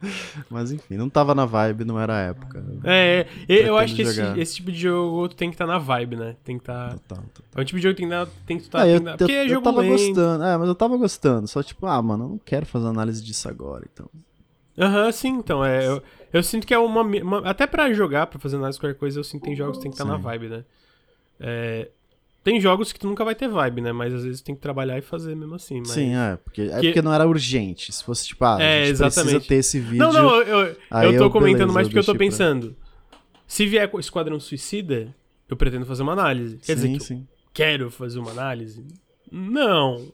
Mas 0.50 0.72
enfim, 0.72 0.96
não 0.96 1.08
tava 1.08 1.34
na 1.34 1.46
vibe, 1.46 1.84
não 1.84 1.98
era 1.98 2.16
a 2.16 2.20
época. 2.20 2.64
É, 2.84 3.26
é 3.48 3.68
eu 3.68 3.78
acho 3.78 3.94
que 3.94 4.02
esse, 4.02 4.20
esse, 4.36 4.56
tipo 4.56 4.72
de 4.72 4.80
jogo 4.80 5.28
tem 5.28 5.48
que 5.48 5.54
estar 5.54 5.66
tá 5.66 5.72
na 5.72 5.78
vibe, 5.78 6.16
né? 6.16 6.36
Tem 6.44 6.58
que 6.58 6.62
estar. 6.62 6.90
Tá... 6.90 6.98
Total, 6.98 7.24
total. 7.32 7.50
É 7.56 7.60
um 7.60 7.64
tipo 7.64 7.78
de 7.78 7.82
jogo 7.84 7.94
que 7.94 8.06
tem 8.44 8.58
que, 8.58 8.64
estar. 8.64 8.80
Tá, 8.80 8.88
é, 8.88 8.96
eu. 8.96 9.02
Porque 9.02 9.32
eu, 9.32 9.36
é 9.36 9.48
jogo 9.48 9.60
eu 9.60 9.62
tava 9.62 9.80
lento. 9.80 9.92
gostando, 9.92 10.44
é, 10.44 10.56
mas 10.56 10.68
eu 10.68 10.74
tava 10.74 10.96
gostando. 10.96 11.48
Só 11.48 11.62
tipo, 11.62 11.86
ah, 11.86 12.02
mano, 12.02 12.24
eu 12.24 12.28
não 12.30 12.38
quero 12.38 12.66
fazer 12.66 12.88
análise 12.88 13.22
disso 13.22 13.48
agora, 13.48 13.84
então. 13.92 14.10
Aham, 14.78 15.06
uhum, 15.06 15.12
sim, 15.12 15.28
então. 15.28 15.64
É, 15.64 15.86
eu, 15.86 16.02
eu 16.32 16.42
sinto 16.42 16.66
que 16.66 16.74
é 16.74 16.78
uma, 16.78 17.02
uma. 17.02 17.38
Até 17.48 17.66
pra 17.66 17.92
jogar, 17.92 18.26
pra 18.26 18.40
fazer 18.40 18.56
análise 18.56 18.76
de 18.76 18.80
qualquer 18.80 18.98
coisa, 18.98 19.20
eu 19.20 19.24
sinto 19.24 19.42
que 19.42 19.46
tem 19.46 19.56
jogos 19.56 19.76
que 19.76 19.84
tem 19.84 19.90
que 19.90 19.94
estar 19.94 20.04
tá 20.04 20.10
na 20.10 20.18
vibe, 20.18 20.48
né? 20.48 20.64
É, 21.38 21.90
Tem 22.46 22.61
jogos 22.61 22.92
que 22.92 23.00
tu 23.00 23.09
nunca 23.09 23.24
vai 23.24 23.35
ter 23.35 23.48
vibe, 23.48 23.80
né? 23.80 23.90
Mas 23.90 24.14
às 24.14 24.22
vezes 24.22 24.40
tem 24.40 24.54
que 24.54 24.61
trabalhar 24.61 24.96
e 24.96 25.02
fazer 25.02 25.35
mesmo 25.35 25.56
assim. 25.56 25.80
Mas... 25.80 25.88
Sim, 25.88 26.14
é. 26.14 26.37
Porque, 26.37 26.62
é 26.62 26.80
porque 26.80 27.02
não 27.02 27.12
era 27.12 27.26
urgente. 27.26 27.90
Se 27.92 28.04
fosse 28.04 28.24
tipo, 28.24 28.44
ah, 28.44 28.56
é, 28.61 28.82
a 28.82 28.85
gente 28.85 28.92
exatamente. 28.92 29.32
precisa 29.32 29.48
ter 29.48 29.54
esse 29.56 29.80
vídeo. 29.80 29.98
Não, 29.98 30.12
não, 30.12 30.42
eu, 30.42 30.66
eu, 30.68 30.76
eu 30.92 31.18
tô 31.18 31.28
comentando 31.28 31.56
beleza, 31.56 31.72
mais 31.72 31.88
porque 31.88 31.98
eu 31.98 32.04
tô 32.04 32.14
pensando. 32.14 32.76
Pra... 33.11 33.18
Se 33.48 33.66
vier 33.66 33.90
com 33.90 33.98
Esquadrão 33.98 34.38
Suicida, 34.38 35.12
eu 35.48 35.56
pretendo 35.56 35.85
fazer 35.85 36.04
uma 36.04 36.12
análise. 36.12 36.59
Quer 36.59 36.78
sim, 36.78 36.92
dizer, 36.92 37.04
sim. 37.04 37.26
quero 37.52 37.90
fazer 37.90 38.20
uma 38.20 38.30
análise? 38.30 38.87
Não. 39.28 40.12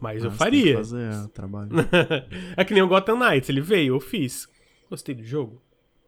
Mas, 0.00 0.22
Mas 0.22 0.24
eu 0.24 0.30
faria. 0.30 0.76
fazer, 0.76 1.02
é, 1.02 1.28
trabalho. 1.34 1.70
é 2.56 2.64
que 2.64 2.72
nem 2.72 2.82
o 2.84 2.86
Gotham 2.86 3.16
Knights, 3.16 3.48
ele 3.48 3.60
veio, 3.60 3.96
eu 3.96 4.00
fiz. 4.00 4.48
Gostei 4.88 5.16
do 5.16 5.24
jogo? 5.24 5.60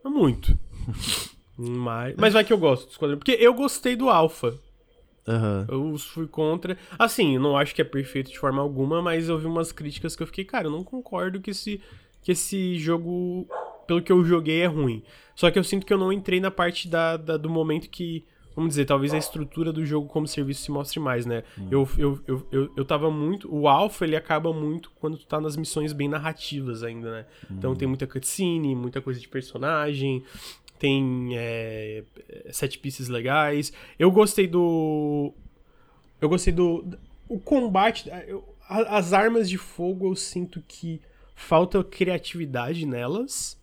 Não 0.05 0.13
muito. 0.13 0.57
mas, 1.59 2.15
mas 2.17 2.33
vai 2.33 2.45
que 2.45 2.53
eu 2.53 2.59
gosto 2.59 2.87
do 2.87 2.93
Esquadrão. 2.93 3.19
Porque 3.19 3.37
eu 3.41 3.53
gostei 3.53 3.97
do 3.97 4.09
Alpha. 4.09 4.57
Uhum. 5.27 5.93
Eu 5.93 5.99
fui 5.99 6.27
contra. 6.27 6.77
Assim, 6.99 7.39
não 7.39 7.57
acho 7.57 7.75
que 7.75 7.83
é 7.83 7.85
perfeito 7.85 8.31
de 8.31 8.39
forma 8.39 8.61
alguma, 8.61 9.03
mas 9.03 9.29
eu 9.29 9.39
vi 9.39 9.47
umas 9.47 9.73
críticas 9.73 10.17
que 10.17 10.23
eu 10.23 10.27
fiquei, 10.27 10.45
cara, 10.45 10.67
eu 10.67 10.71
não 10.71 10.83
concordo 10.83 11.41
que 11.41 11.51
esse, 11.51 11.81
que 12.23 12.33
esse 12.33 12.77
jogo, 12.79 13.47
pelo 13.87 14.03
que 14.03 14.13
eu 14.13 14.25
joguei, 14.25 14.63
é 14.63 14.67
ruim. 14.67 15.03
Só 15.35 15.51
que 15.51 15.59
eu 15.59 15.65
sinto 15.65 15.87
que 15.87 15.93
eu 15.93 15.99
não 15.99 16.13
entrei 16.13 16.41
na 16.41 16.51
parte 16.51 16.89
da, 16.89 17.17
da 17.17 17.37
do 17.37 17.49
momento 17.49 17.89
que. 17.89 18.25
Vamos 18.55 18.71
dizer, 18.71 18.85
talvez 18.85 19.15
a 19.15 19.17
estrutura 19.17 19.73
do 19.73 19.87
jogo 19.87 20.09
como 20.09 20.27
serviço 20.27 20.63
se 20.63 20.73
mostre 20.73 20.99
mais, 20.99 21.25
né? 21.25 21.45
Uhum. 21.57 21.69
Eu, 21.71 21.89
eu, 21.97 22.21
eu, 22.27 22.47
eu, 22.51 22.73
eu 22.79 22.85
tava 22.85 23.09
muito. 23.09 23.49
O 23.51 23.69
Alpha, 23.69 24.05
ele 24.05 24.17
acaba 24.17 24.53
muito 24.53 24.91
quando 25.01 25.17
tu 25.17 25.25
tá 25.25 25.41
nas 25.41 25.57
missões 25.57 25.93
bem 25.93 26.09
narrativas 26.09 26.83
ainda, 26.83 27.11
né? 27.13 27.27
Uhum. 27.49 27.57
Então 27.57 27.77
tem 27.77 27.87
muita 27.87 28.09
cutscene, 28.09 28.75
muita 28.75 29.01
coisa 29.01 29.21
de 29.21 29.29
personagem 29.29 30.25
tem 30.81 31.37
é, 31.37 32.03
set 32.51 32.79
pieces 32.79 33.09
legais. 33.09 33.71
Eu 33.99 34.11
gostei 34.11 34.49
do. 34.49 35.33
Eu 36.21 36.29
gostei 36.29 36.53
do. 36.53 36.99
O 37.29 37.39
combate. 37.39 38.11
Eu, 38.27 38.43
as 38.67 39.13
armas 39.13 39.49
de 39.49 39.59
fogo 39.59 40.09
eu 40.09 40.17
sinto 40.17 40.63
que 40.67 41.01
falta 41.35 41.85
criatividade 41.85 42.87
nelas. 42.87 43.61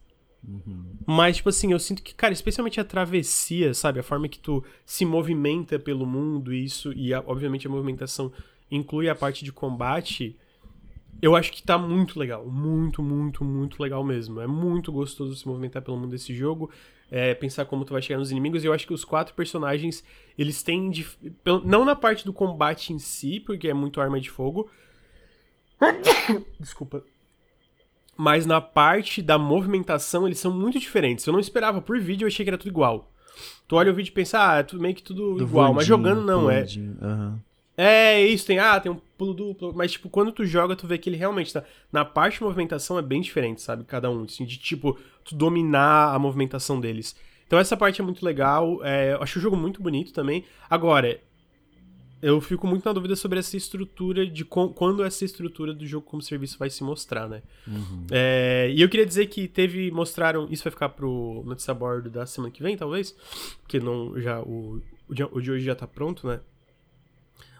Uhum. 0.47 0.85
Mas, 1.05 1.37
tipo 1.37 1.49
assim, 1.49 1.71
eu 1.71 1.79
sinto 1.79 2.03
que, 2.03 2.13
cara, 2.13 2.33
especialmente 2.33 2.79
a 2.79 2.83
travessia, 2.83 3.73
sabe? 3.73 3.99
A 3.99 4.03
forma 4.03 4.27
que 4.27 4.39
tu 4.39 4.63
se 4.85 5.03
movimenta 5.03 5.79
pelo 5.79 6.05
mundo, 6.05 6.53
isso, 6.53 6.93
e 6.93 7.13
a, 7.13 7.23
obviamente 7.25 7.65
a 7.65 7.69
movimentação 7.69 8.31
inclui 8.69 9.09
a 9.09 9.15
parte 9.15 9.43
de 9.43 9.51
combate. 9.51 10.37
Eu 11.21 11.35
acho 11.35 11.51
que 11.51 11.63
tá 11.63 11.77
muito 11.77 12.19
legal. 12.19 12.45
Muito, 12.45 13.01
muito, 13.01 13.43
muito 13.43 13.81
legal 13.81 14.03
mesmo. 14.03 14.39
É 14.39 14.45
muito 14.45 14.91
gostoso 14.91 15.35
se 15.35 15.47
movimentar 15.47 15.81
pelo 15.81 15.97
mundo 15.97 16.11
desse 16.11 16.35
jogo 16.35 16.69
é, 17.11 17.33
pensar 17.33 17.65
como 17.65 17.85
tu 17.85 17.93
vai 17.93 18.01
chegar 18.01 18.19
nos 18.19 18.31
inimigos. 18.31 18.63
E 18.63 18.67
eu 18.67 18.73
acho 18.73 18.85
que 18.85 18.93
os 18.93 19.05
quatro 19.05 19.33
personagens, 19.33 20.03
eles 20.37 20.61
têm. 20.63 20.89
Dif... 20.89 21.17
Não 21.63 21.85
na 21.85 21.95
parte 21.95 22.25
do 22.25 22.33
combate 22.33 22.93
em 22.93 22.99
si, 22.99 23.39
porque 23.39 23.67
é 23.67 23.73
muito 23.73 24.01
arma 24.01 24.19
de 24.19 24.29
fogo. 24.29 24.69
Desculpa. 26.59 27.03
Mas 28.15 28.45
na 28.45 28.59
parte 28.59 29.21
da 29.21 29.37
movimentação, 29.37 30.25
eles 30.25 30.39
são 30.39 30.51
muito 30.51 30.79
diferentes. 30.79 31.25
Eu 31.25 31.33
não 31.33 31.39
esperava 31.39 31.81
por 31.81 31.99
vídeo, 31.99 32.25
eu 32.25 32.27
achei 32.27 32.43
que 32.43 32.49
era 32.49 32.57
tudo 32.57 32.69
igual. 32.69 33.11
Tu 33.67 33.75
olha 33.75 33.91
o 33.91 33.95
vídeo 33.95 34.09
e 34.09 34.13
pensa, 34.13 34.39
ah, 34.39 34.59
é 34.59 34.75
meio 34.75 34.95
que 34.95 35.03
tudo 35.03 35.35
do 35.35 35.43
igual. 35.43 35.73
mas 35.73 35.85
jogando 35.85 36.23
não, 36.23 36.49
é. 36.49 36.63
Uhum. 36.63 37.39
É, 37.77 38.25
isso, 38.25 38.47
tem, 38.47 38.57
ah, 38.57 38.79
tem 38.79 38.91
um 38.91 38.99
pulo 39.15 39.35
duplo, 39.35 39.71
mas, 39.75 39.91
tipo, 39.91 40.09
quando 40.09 40.31
tu 40.31 40.43
joga, 40.43 40.75
tu 40.75 40.87
vê 40.87 40.97
que 40.97 41.07
ele 41.07 41.15
realmente 41.15 41.53
tá, 41.53 41.63
na 41.91 42.03
parte 42.03 42.39
de 42.39 42.43
movimentação 42.43 42.97
é 42.97 43.03
bem 43.03 43.21
diferente, 43.21 43.61
sabe, 43.61 43.83
cada 43.83 44.09
um, 44.09 44.23
assim, 44.23 44.45
de, 44.45 44.57
tipo, 44.57 44.97
tu 45.27 45.35
dominar 45.35 46.13
a 46.13 46.19
movimentação 46.19 46.79
deles. 46.79 47.15
Então 47.45 47.57
essa 47.57 47.77
parte 47.77 48.01
é 48.01 48.03
muito 48.03 48.25
legal, 48.25 48.83
é, 48.83 49.13
eu 49.13 49.23
acho 49.23 49.39
o 49.39 49.41
jogo 49.41 49.55
muito 49.55 49.81
bonito 49.81 50.11
também. 50.11 50.43
Agora, 50.69 51.19
eu 52.21 52.41
fico 52.41 52.65
muito 52.65 52.83
na 52.83 52.93
dúvida 52.93 53.15
sobre 53.15 53.39
essa 53.39 53.55
estrutura, 53.55 54.25
de 54.25 54.43
quando 54.43 55.03
essa 55.03 55.23
estrutura 55.23 55.73
do 55.73 55.85
jogo 55.85 56.05
como 56.05 56.21
serviço 56.21 56.57
vai 56.57 56.69
se 56.69 56.83
mostrar, 56.83 57.27
né? 57.27 57.43
Uhum. 57.67 58.07
É, 58.09 58.71
e 58.73 58.81
eu 58.81 58.89
queria 58.89 59.05
dizer 59.05 59.27
que 59.27 59.47
teve, 59.47 59.91
mostraram, 59.91 60.47
isso 60.49 60.63
vai 60.63 60.71
ficar 60.71 60.89
pro 60.89 61.43
notícia 61.45 61.73
bordo 61.73 62.09
da 62.09 62.25
semana 62.25 62.51
que 62.51 62.63
vem, 62.63 62.75
talvez, 62.75 63.15
porque 63.61 63.79
não, 63.79 64.19
já, 64.19 64.41
o, 64.41 64.81
o 65.07 65.13
de, 65.13 65.23
o 65.23 65.39
de 65.39 65.51
hoje 65.51 65.65
já 65.65 65.75
tá 65.75 65.87
pronto, 65.87 66.27
né? 66.27 66.39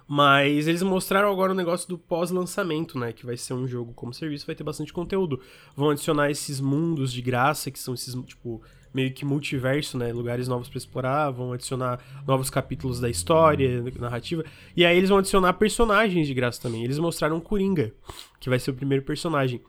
Mas 0.08 0.68
eles 0.68 0.82
mostraram 0.82 1.30
agora 1.30 1.52
o 1.52 1.56
negócio 1.56 1.90
do 1.90 1.98
pós-lançamento, 1.98 2.98
né? 2.98 3.12
Que 3.12 3.26
vai 3.26 3.36
ser 3.36 3.54
um 3.54 3.68
jogo 3.68 3.94
como 3.94 4.14
serviço, 4.14 4.46
vai 4.46 4.56
ter 4.56 4.64
bastante 4.64 4.94
conteúdo. 4.94 5.42
Vão 5.76 5.90
adicionar 5.90 6.32
esses 6.32 6.62
mundos 6.62 7.12
de 7.12 7.22
graça, 7.22 7.70
que 7.70 7.78
são 7.78 7.94
esses, 7.94 8.16
tipo, 8.24 8.62
meio 8.94 9.12
que 9.14 9.26
multiverso, 9.26 9.98
né? 9.98 10.14
Lugares 10.14 10.48
novos 10.48 10.70
para 10.70 10.78
explorar, 10.78 11.30
vão 11.32 11.52
adicionar 11.52 12.00
novos 12.26 12.50
capítulos 12.50 13.02
da 13.02 13.10
história, 13.10 13.84
narrativa. 14.00 14.46
E 14.76 14.86
aí 14.86 14.96
eles 14.96 15.10
vão 15.10 15.18
adicionar 15.18 15.54
personagens 15.54 16.26
de 16.26 16.34
graça 16.34 16.62
também. 16.62 16.86
Eles 16.86 17.00
mostraram 17.00 17.40
Coringa, 17.42 17.94
que 18.40 18.50
vai 18.50 18.60
ser 18.60 18.72
o 18.72 18.76
primeiro 18.76 19.04
personagem. 19.04 19.62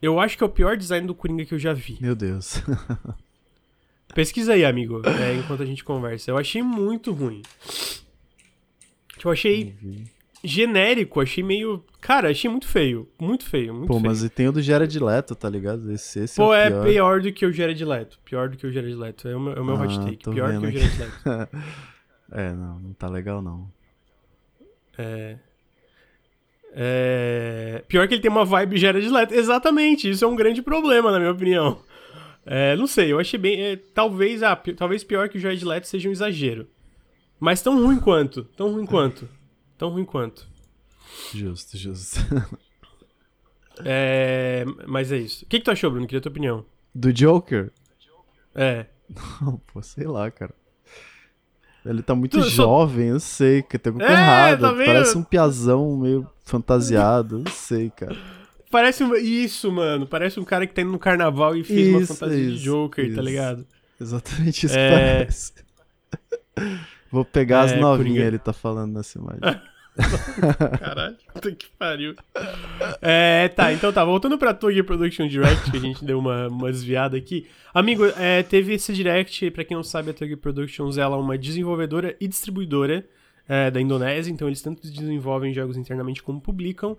Eu 0.00 0.20
acho 0.20 0.36
que 0.36 0.44
é 0.44 0.46
o 0.46 0.50
pior 0.50 0.76
design 0.76 1.06
do 1.06 1.14
Coringa 1.14 1.46
que 1.46 1.54
eu 1.54 1.58
já 1.58 1.72
vi. 1.72 1.96
Meu 2.00 2.14
Deus. 2.14 2.62
Pesquisa 4.14 4.52
aí, 4.52 4.64
amigo, 4.64 5.02
é, 5.04 5.34
enquanto 5.34 5.62
a 5.62 5.66
gente 5.66 5.82
conversa. 5.82 6.30
Eu 6.30 6.38
achei 6.38 6.62
muito 6.62 7.12
ruim. 7.12 7.42
Eu 9.24 9.30
achei 9.30 9.74
genérico, 10.44 11.20
achei 11.20 11.42
meio. 11.42 11.84
Cara, 12.00 12.30
achei 12.30 12.50
muito 12.50 12.66
feio. 12.66 13.08
Muito 13.18 13.44
feio, 13.44 13.74
muito 13.74 13.88
Pô, 13.88 13.94
feio. 13.94 14.06
mas 14.06 14.22
e 14.22 14.28
tem 14.28 14.48
o 14.48 14.52
do 14.52 14.62
Jared 14.62 14.98
Leto, 14.98 15.34
tá 15.34 15.48
ligado? 15.48 15.90
Esse, 15.92 16.20
esse 16.20 16.36
Pô, 16.36 16.54
é, 16.54 16.68
o 16.68 16.70
pior. 16.70 16.86
é 16.86 16.92
pior 16.92 17.20
do 17.20 17.32
que 17.32 17.46
o 17.46 17.52
Jared 17.52 17.84
Leto. 17.84 18.18
Pior 18.24 18.48
do 18.48 18.56
que 18.56 18.66
o 18.66 18.72
Jared 18.72 18.94
Leto. 18.94 19.28
É 19.28 19.36
o 19.36 19.40
meu, 19.40 19.52
é 19.54 19.60
o 19.60 19.64
meu 19.64 19.76
ah, 19.76 19.82
hot 19.82 19.98
take. 19.98 20.30
Pior 20.30 20.52
do 20.52 20.60
que 20.60 20.66
o 20.66 20.72
Jared 20.72 20.98
Leto. 20.98 21.48
é, 22.32 22.52
não, 22.52 22.78
não 22.78 22.92
tá 22.92 23.08
legal 23.08 23.42
não. 23.42 23.68
É. 24.98 25.36
É... 26.78 27.84
Pior 27.88 28.06
que 28.06 28.14
ele 28.14 28.20
tem 28.20 28.30
uma 28.30 28.44
vibe 28.44 28.76
Jared 28.76 29.08
Leto. 29.08 29.34
Exatamente, 29.34 30.10
isso 30.10 30.24
é 30.24 30.28
um 30.28 30.36
grande 30.36 30.62
problema, 30.62 31.10
na 31.10 31.18
minha 31.18 31.32
opinião. 31.32 31.80
É, 32.44 32.76
não 32.76 32.86
sei, 32.86 33.12
eu 33.12 33.18
achei 33.18 33.38
bem. 33.38 33.60
É, 33.60 33.76
talvez, 33.76 34.42
ah, 34.42 34.54
talvez 34.76 35.02
pior 35.02 35.28
que 35.28 35.36
o 35.36 35.40
Jared 35.40 35.64
Leto 35.64 35.88
seja 35.88 36.08
um 36.08 36.12
exagero. 36.12 36.68
Mas 37.38 37.62
tão 37.62 37.82
ruim 37.82 37.98
quanto. 37.98 38.44
Tão 38.56 38.72
ruim 38.72 38.86
quanto. 38.86 39.28
Tão 39.76 39.90
ruim 39.90 40.04
quanto. 40.04 40.46
Justo, 41.34 41.76
justo. 41.76 42.20
é, 43.84 44.64
mas 44.86 45.12
é 45.12 45.18
isso. 45.18 45.44
O 45.44 45.48
que, 45.48 45.58
que 45.58 45.64
tu 45.64 45.70
achou, 45.70 45.90
Bruno? 45.90 46.06
Queria 46.06 46.18
a 46.18 46.22
tua 46.22 46.30
opinião. 46.30 46.64
Do 46.94 47.12
Joker? 47.12 47.72
É. 48.54 48.86
Não, 49.40 49.58
pô, 49.58 49.82
sei 49.82 50.06
lá, 50.06 50.30
cara. 50.30 50.54
Ele 51.84 52.02
tá 52.02 52.14
muito 52.14 52.40
tu, 52.40 52.48
jovem, 52.48 53.08
só... 53.08 53.14
eu 53.14 53.20
sei, 53.20 53.62
que 53.62 53.78
tem 53.78 53.90
alguma 53.90 54.06
coisa 54.06 54.20
é, 54.20 54.24
errada. 54.24 54.68
Tá 54.70 54.74
Parece 54.74 55.16
um 55.16 55.22
piazão 55.22 55.96
meio 55.96 56.28
fantasiado, 56.42 57.44
eu 57.46 57.52
sei, 57.52 57.90
cara. 57.90 58.16
Parece 58.70 59.04
um... 59.04 59.14
isso, 59.14 59.70
mano. 59.70 60.06
Parece 60.06 60.40
um 60.40 60.44
cara 60.44 60.66
que 60.66 60.74
tá 60.74 60.82
indo 60.82 60.90
no 60.90 60.98
carnaval 60.98 61.54
e 61.54 61.62
fez 61.62 61.86
isso, 61.86 61.96
uma 61.98 62.06
fantasia 62.06 62.44
isso, 62.44 62.56
de 62.56 62.64
Joker, 62.64 63.04
tá 63.04 63.08
isso. 63.08 63.16
tá 63.16 63.22
ligado? 63.22 63.66
Exatamente 64.00 64.66
isso 64.66 64.76
é... 64.76 64.88
que 64.88 64.94
parece. 64.94 65.52
Vou 67.10 67.24
pegar 67.24 67.68
é, 67.68 67.74
as 67.74 67.80
novinhas, 67.80 68.26
ele 68.26 68.38
tá 68.38 68.52
falando 68.52 68.94
nessa 68.94 69.18
imagem. 69.18 69.40
Caralho, 70.78 71.16
puta 71.32 71.52
que 71.52 71.66
pariu. 71.78 72.14
É, 73.00 73.48
tá, 73.48 73.72
então 73.72 73.92
tá, 73.92 74.04
voltando 74.04 74.36
pra 74.36 74.52
Tug 74.52 74.82
Production 74.82 75.26
Direct, 75.26 75.70
que 75.70 75.76
a 75.76 75.80
gente 75.80 76.04
deu 76.04 76.18
uma, 76.18 76.48
uma 76.48 76.70
desviada 76.70 77.16
aqui. 77.16 77.46
Amigo, 77.72 78.04
é, 78.16 78.42
teve 78.42 78.74
esse 78.74 78.92
direct, 78.92 79.50
pra 79.52 79.64
quem 79.64 79.76
não 79.76 79.84
sabe, 79.84 80.10
a 80.10 80.14
Tug 80.14 80.36
Productions 80.36 80.98
ela 80.98 81.16
é 81.16 81.18
uma 81.18 81.38
desenvolvedora 81.38 82.14
e 82.20 82.28
distribuidora 82.28 83.06
é, 83.48 83.70
da 83.70 83.80
Indonésia, 83.80 84.30
então 84.30 84.48
eles 84.48 84.60
tanto 84.60 84.82
desenvolvem 84.82 85.54
jogos 85.54 85.76
internamente 85.76 86.22
como 86.22 86.40
publicam 86.40 86.96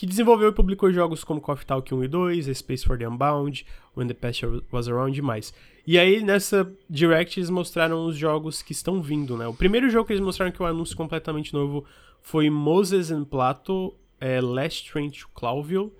que 0.00 0.06
desenvolveu 0.06 0.48
e 0.48 0.52
publicou 0.52 0.90
jogos 0.90 1.22
como 1.22 1.42
Coffee 1.42 1.66
Talk 1.66 1.94
1 1.94 2.04
e 2.04 2.08
2, 2.08 2.48
A 2.48 2.54
Space 2.54 2.86
for 2.86 2.96
the 2.96 3.06
Unbound, 3.06 3.66
When 3.94 4.08
the 4.08 4.14
Past 4.14 4.46
Was 4.72 4.88
Around 4.88 5.18
e 5.18 5.20
mais. 5.20 5.52
E 5.90 5.98
aí, 5.98 6.22
nessa 6.22 6.72
Direct, 6.88 7.40
eles 7.40 7.50
mostraram 7.50 8.06
os 8.06 8.16
jogos 8.16 8.62
que 8.62 8.70
estão 8.70 9.02
vindo, 9.02 9.36
né? 9.36 9.48
O 9.48 9.52
primeiro 9.52 9.90
jogo 9.90 10.06
que 10.06 10.12
eles 10.12 10.24
mostraram 10.24 10.52
que 10.52 10.62
é 10.62 10.64
um 10.64 10.68
anúncio 10.68 10.96
completamente 10.96 11.52
novo 11.52 11.84
foi 12.22 12.48
Moses 12.48 13.10
and 13.10 13.24
Plato 13.24 13.92
é, 14.20 14.40
Last 14.40 14.88
Train 14.88 15.10
to 15.10 15.28
Clawville, 15.34 15.90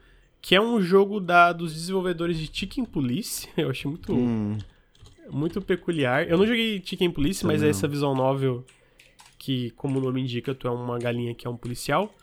que 0.41 0.55
é 0.55 0.61
um 0.61 0.81
jogo 0.81 1.19
da, 1.19 1.53
dos 1.53 1.75
desenvolvedores 1.75 2.39
de 2.39 2.49
Chicken 2.57 2.85
Police. 2.85 3.49
Eu 3.59 3.69
achei 3.69 3.91
muito, 3.91 4.15
hum. 4.15 4.59
muito 5.29 5.61
peculiar. 5.61 6.25
Eu 6.29 6.39
não 6.39 6.47
joguei 6.47 6.81
Chicken 6.85 7.11
Police, 7.11 7.45
mas 7.45 7.61
é 7.61 7.69
essa 7.69 7.89
visual 7.89 8.15
novel 8.15 8.65
que, 9.41 9.71
como 9.71 9.99
o 9.99 10.03
nome 10.03 10.21
indica, 10.21 10.55
tu 10.55 10.69
é 10.69 10.71
uma 10.71 11.01
galinha 11.01 11.35
que 11.35 11.49
é 11.49 11.51
um 11.51 11.57
policial. 11.57 12.15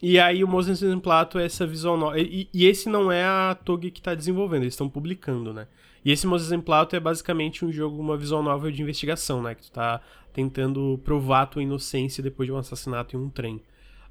E 0.00 0.20
aí 0.20 0.44
o 0.44 0.46
Moses 0.46 0.80
Plato 1.02 1.40
é 1.40 1.46
essa 1.46 1.66
visual 1.66 1.96
nova. 1.96 2.20
E, 2.20 2.48
e, 2.54 2.64
esse 2.64 2.88
não 2.88 3.10
é 3.10 3.24
a 3.24 3.58
Tog 3.64 3.90
que 3.90 3.98
está 3.98 4.14
desenvolvendo, 4.14 4.62
eles 4.62 4.74
estão 4.74 4.88
publicando, 4.88 5.52
né? 5.52 5.66
E 6.04 6.10
esse 6.10 6.26
Moses 6.26 6.50
Plato 6.62 6.96
é 6.96 7.00
basicamente 7.00 7.64
um 7.64 7.72
jogo, 7.72 8.00
uma 8.00 8.16
visual 8.16 8.42
nova 8.42 8.72
de 8.72 8.82
investigação, 8.82 9.42
né? 9.42 9.54
Que 9.54 9.62
tu 9.62 9.72
tá 9.72 10.00
tentando 10.32 11.00
provar 11.04 11.42
a 11.42 11.46
tua 11.46 11.62
inocência 11.62 12.22
depois 12.22 12.46
de 12.46 12.52
um 12.52 12.56
assassinato 12.56 13.16
em 13.16 13.20
um 13.20 13.28
trem. 13.28 13.62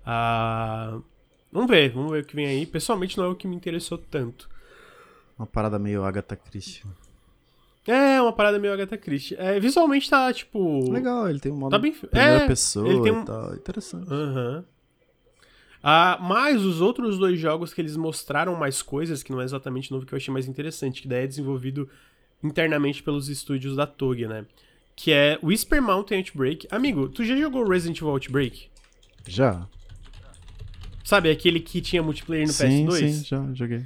Ah, 0.05 0.99
vamos 1.51 1.69
ver, 1.69 1.91
vamos 1.91 2.11
ver 2.11 2.23
o 2.23 2.25
que 2.25 2.35
vem 2.35 2.45
aí. 2.45 2.65
Pessoalmente 2.65 3.17
não 3.17 3.25
é 3.25 3.27
o 3.27 3.35
que 3.35 3.47
me 3.47 3.55
interessou 3.55 3.97
tanto. 3.97 4.49
Uma 5.37 5.47
parada 5.47 5.77
meio 5.77 6.03
Agatha 6.03 6.35
Christie. 6.35 6.83
É, 7.85 8.21
uma 8.21 8.31
parada 8.31 8.59
meio 8.59 8.73
Agatha 8.73 8.97
Christie. 8.97 9.35
É, 9.37 9.59
visualmente 9.59 10.09
tá, 10.09 10.31
tipo... 10.31 10.89
Legal, 10.91 11.29
ele 11.29 11.39
tem 11.39 11.51
um 11.51 11.55
modo 11.55 11.71
tá 11.71 11.79
bem... 11.79 11.91
primeira 11.91 12.43
é, 12.43 12.47
pessoa 12.47 12.87
ele 12.87 13.01
tem 13.01 13.11
um... 13.11 13.25
tá 13.25 13.53
interessante. 13.55 14.07
Aham. 14.11 14.57
Uhum. 14.57 14.63
Ah, 15.83 16.17
mas 16.21 16.63
os 16.63 16.79
outros 16.79 17.17
dois 17.17 17.39
jogos 17.39 17.73
que 17.73 17.81
eles 17.81 17.97
mostraram 17.97 18.55
mais 18.55 18.81
coisas, 18.81 19.23
que 19.23 19.31
não 19.31 19.41
é 19.41 19.43
exatamente 19.43 19.91
novo, 19.91 20.05
que 20.05 20.13
eu 20.13 20.17
achei 20.17 20.31
mais 20.31 20.47
interessante, 20.47 21.01
que 21.01 21.07
daí 21.07 21.23
é 21.23 21.27
desenvolvido 21.27 21.89
internamente 22.43 23.01
pelos 23.01 23.29
estúdios 23.29 23.75
da 23.75 23.87
TOG, 23.87 24.27
né? 24.27 24.45
Que 24.95 25.11
é 25.11 25.39
Whisper 25.41 25.81
Mountain 25.81 26.19
Outbreak. 26.19 26.67
Amigo, 26.69 27.09
tu 27.09 27.23
já 27.23 27.35
jogou 27.35 27.67
Resident 27.67 27.97
Evil 27.97 28.09
Outbreak? 28.09 28.69
Já. 29.27 29.67
Sabe, 31.03 31.31
aquele 31.31 31.59
que 31.59 31.81
tinha 31.81 32.03
multiplayer 32.03 32.45
no 32.45 32.53
sim, 32.53 32.85
PS2? 32.85 32.97
Sim, 32.97 33.23
já 33.25 33.53
joguei. 33.53 33.85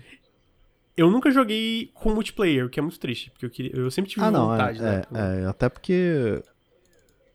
Eu 0.97 1.09
nunca 1.11 1.31
joguei 1.31 1.91
com 1.93 2.13
multiplayer, 2.13 2.65
o 2.65 2.69
que 2.69 2.79
é 2.79 2.83
muito 2.83 2.99
triste, 2.99 3.29
porque 3.31 3.45
eu, 3.45 3.49
queria, 3.49 3.71
eu 3.75 3.91
sempre 3.91 4.11
tive 4.11 4.23
ah, 4.23 4.31
não, 4.31 4.47
vontade, 4.47 4.79
é, 4.79 4.81
né? 4.81 5.03
É, 5.13 5.43
é, 5.43 5.45
até 5.45 5.67
porque 5.67 6.41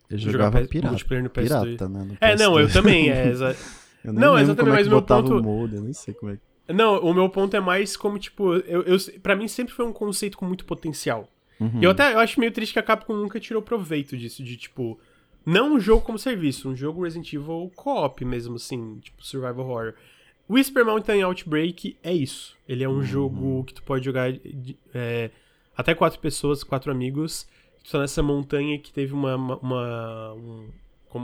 eu 0.08 0.18
jogava 0.18 0.62
pirata, 0.66 0.90
multiplayer 0.90 1.24
no 1.24 1.30
PS2. 1.30 1.42
pirata, 1.42 1.88
né? 1.88 2.04
No 2.04 2.16
é, 2.20 2.36
não, 2.36 2.58
eu 2.58 2.70
também, 2.70 3.10
é. 3.10 3.32
eu 4.04 4.12
nem 4.12 4.20
não, 4.20 4.38
exatamente, 4.38 4.42
exatamente, 4.42 4.68
mas 4.68 4.78
mas 4.78 4.86
o 4.86 4.90
meu 4.90 5.00
botava 5.00 5.22
ponto... 5.22 5.38
o 5.38 5.42
molde, 5.42 5.76
eu 5.76 5.82
nem 5.82 5.92
sei 5.92 6.14
como 6.14 6.32
é 6.32 6.36
que... 6.36 6.72
Não, 6.72 7.00
o 7.00 7.12
meu 7.12 7.28
ponto 7.28 7.56
é 7.56 7.60
mais 7.60 7.96
como, 7.96 8.18
tipo, 8.18 8.54
eu, 8.54 8.82
eu, 8.82 8.96
pra 9.22 9.34
mim 9.34 9.48
sempre 9.48 9.74
foi 9.74 9.84
um 9.84 9.92
conceito 9.92 10.38
com 10.38 10.44
muito 10.44 10.64
potencial. 10.64 11.28
Uhum. 11.58 11.80
E 11.80 11.84
eu 11.84 11.90
até 11.90 12.14
eu 12.14 12.18
acho 12.20 12.38
meio 12.38 12.52
triste 12.52 12.72
que 12.72 12.78
a 12.78 12.82
Capcom 12.82 13.14
nunca 13.14 13.40
tirou 13.40 13.60
proveito 13.60 14.16
disso, 14.16 14.42
de, 14.42 14.56
tipo, 14.56 14.98
não 15.44 15.74
um 15.74 15.80
jogo 15.80 16.02
como 16.02 16.18
serviço, 16.18 16.68
um 16.68 16.76
jogo 16.76 17.02
Resident 17.02 17.32
Evil 17.32 17.70
co-op 17.74 18.24
mesmo, 18.24 18.56
assim, 18.56 18.98
tipo, 19.00 19.24
survival 19.24 19.66
horror. 19.68 19.94
Whisper 20.48 20.84
Mountain 20.84 21.22
Outbreak 21.22 21.96
é 22.02 22.12
isso. 22.12 22.56
Ele 22.68 22.82
é 22.82 22.88
um 22.88 22.94
uhum. 22.94 23.02
jogo 23.02 23.64
que 23.64 23.74
tu 23.74 23.82
pode 23.82 24.04
jogar 24.04 24.32
é, 24.92 25.30
até 25.76 25.94
quatro 25.94 26.18
pessoas, 26.18 26.64
quatro 26.64 26.90
amigos. 26.90 27.46
Tu 27.84 27.92
tá 27.92 28.00
nessa 28.00 28.22
montanha 28.22 28.78
que 28.78 28.92
teve 28.92 29.14
uma, 29.14 29.36
uma, 29.36 29.56
uma 29.58 30.32
um, 30.34 30.68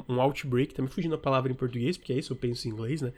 um, 0.08 0.20
outbreak, 0.20 0.74
tá 0.74 0.82
me 0.82 0.88
fugindo 0.88 1.14
a 1.14 1.18
palavra 1.18 1.50
em 1.50 1.54
português, 1.54 1.96
porque 1.96 2.12
é 2.12 2.18
isso, 2.18 2.32
eu 2.32 2.36
penso 2.36 2.66
em 2.66 2.70
inglês, 2.70 3.02
né? 3.02 3.12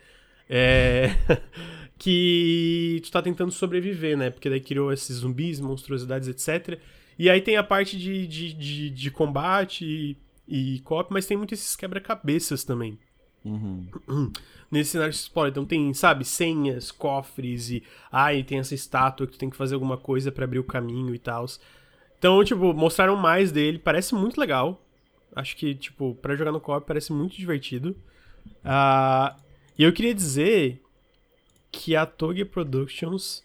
É, 0.49 1.11
que 1.99 3.01
tu 3.05 3.11
tá 3.11 3.21
tentando 3.21 3.53
sobreviver, 3.53 4.17
né? 4.17 4.31
Porque 4.31 4.49
daí 4.49 4.61
criou 4.61 4.93
esses 4.93 5.17
zumbis, 5.17 5.61
monstruosidades, 5.61 6.29
etc. 6.29 6.79
E 7.19 7.29
aí 7.29 7.41
tem 7.41 7.57
a 7.57 7.65
parte 7.65 7.99
de, 7.99 8.27
de, 8.27 8.53
de, 8.53 8.91
de 8.91 9.11
combate 9.11 9.85
e, 9.85 10.17
e 10.77 10.81
cop, 10.81 11.13
mas 11.13 11.27
tem 11.27 11.37
muito 11.37 11.55
esses 11.55 11.75
quebra-cabeças 11.77 12.65
também. 12.65 12.99
Uhum. 13.45 13.87
Nesse 14.71 14.93
cenário 14.93 15.13
você 15.13 15.23
explora. 15.23 15.51
Então 15.51 15.65
tem, 15.65 15.93
sabe, 15.95 16.25
senhas, 16.25 16.91
cofres 16.91 17.71
e. 17.71 17.83
Ah, 18.13 18.35
e 18.35 18.45
tem 18.45 18.59
essa 18.59 18.75
estátua 18.75 19.27
que 19.27 19.33
tu 19.33 19.39
tem 19.39 19.51
que 19.51 19.57
fazer 19.57 19.75
alguma 19.75 19.97
coisa 19.97 20.31
para 20.31 20.45
abrir 20.45 20.59
o 20.59 20.65
caminho 20.65 21.15
e 21.15 21.19
tal. 21.19 21.47
Então, 22.19 22.43
tipo, 22.45 22.73
mostraram 22.75 23.17
mais 23.17 23.51
dele. 23.51 23.79
Parece 23.79 24.15
muito 24.15 24.39
legal. 24.39 24.83
Acho 25.39 25.57
que, 25.57 25.75
tipo, 25.75 26.17
para 26.17 26.35
jogar 26.35 26.51
no 26.51 26.61
co 26.61 26.81
parece 26.81 27.13
muito 27.13 27.37
divertido. 27.37 27.97
Uh, 28.65 29.41
e 29.79 29.85
eu 29.85 29.93
queria 29.93 30.13
dizer 30.13 30.83
que 31.71 31.95
a 31.95 32.05
Toge 32.05 32.45
Productions 32.45 33.45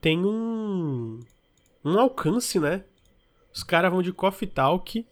tem 0.00 0.24
um. 0.24 1.18
um 1.82 1.98
alcance, 1.98 2.60
né? 2.60 2.84
Os 3.54 3.62
caras 3.62 3.90
vão 3.90 4.02
de 4.02 4.12
Coffee 4.12 4.48
Talk 4.48 5.06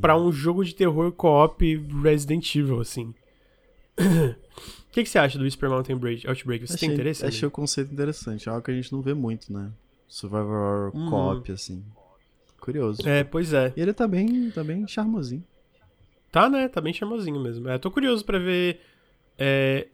para 0.00 0.18
um 0.18 0.30
jogo 0.30 0.64
de 0.64 0.74
terror 0.74 1.10
co-op 1.12 1.76
Resident 2.02 2.54
Evil, 2.54 2.80
assim. 2.80 3.14
O 3.98 4.92
que, 4.92 5.04
que, 5.04 5.08
você 5.08 5.18
acha 5.18 5.38
do 5.38 5.44
Whisper 5.44 5.70
Mountain 5.70 5.94
Outbreak? 5.94 6.66
Você 6.66 6.74
achei, 6.74 6.88
tem 6.88 6.94
interesse? 6.94 7.24
Achei 7.24 7.46
o 7.46 7.50
conceito 7.50 7.92
interessante. 7.92 8.48
É 8.48 8.52
algo 8.52 8.64
que 8.64 8.70
a 8.70 8.74
gente 8.74 8.92
não 8.92 9.00
vê 9.00 9.14
muito, 9.14 9.52
né? 9.52 9.70
Survival 10.08 10.46
Horror 10.46 10.96
uhum. 10.96 11.10
co-op, 11.10 11.52
assim. 11.52 11.84
Curioso. 12.60 13.08
É, 13.08 13.24
pois 13.24 13.52
é. 13.52 13.72
E 13.76 13.80
ele 13.80 13.92
tá 13.92 14.06
bem, 14.06 14.50
tá 14.50 14.62
bem 14.62 14.86
charmosinho. 14.86 15.44
Tá, 16.30 16.48
né? 16.48 16.68
Tá 16.68 16.80
bem 16.80 16.92
charmosinho 16.92 17.40
mesmo. 17.40 17.68
É, 17.68 17.78
tô 17.78 17.90
curioso 17.90 18.24
para 18.24 18.38
ver. 18.38 18.80
É... 19.38 19.88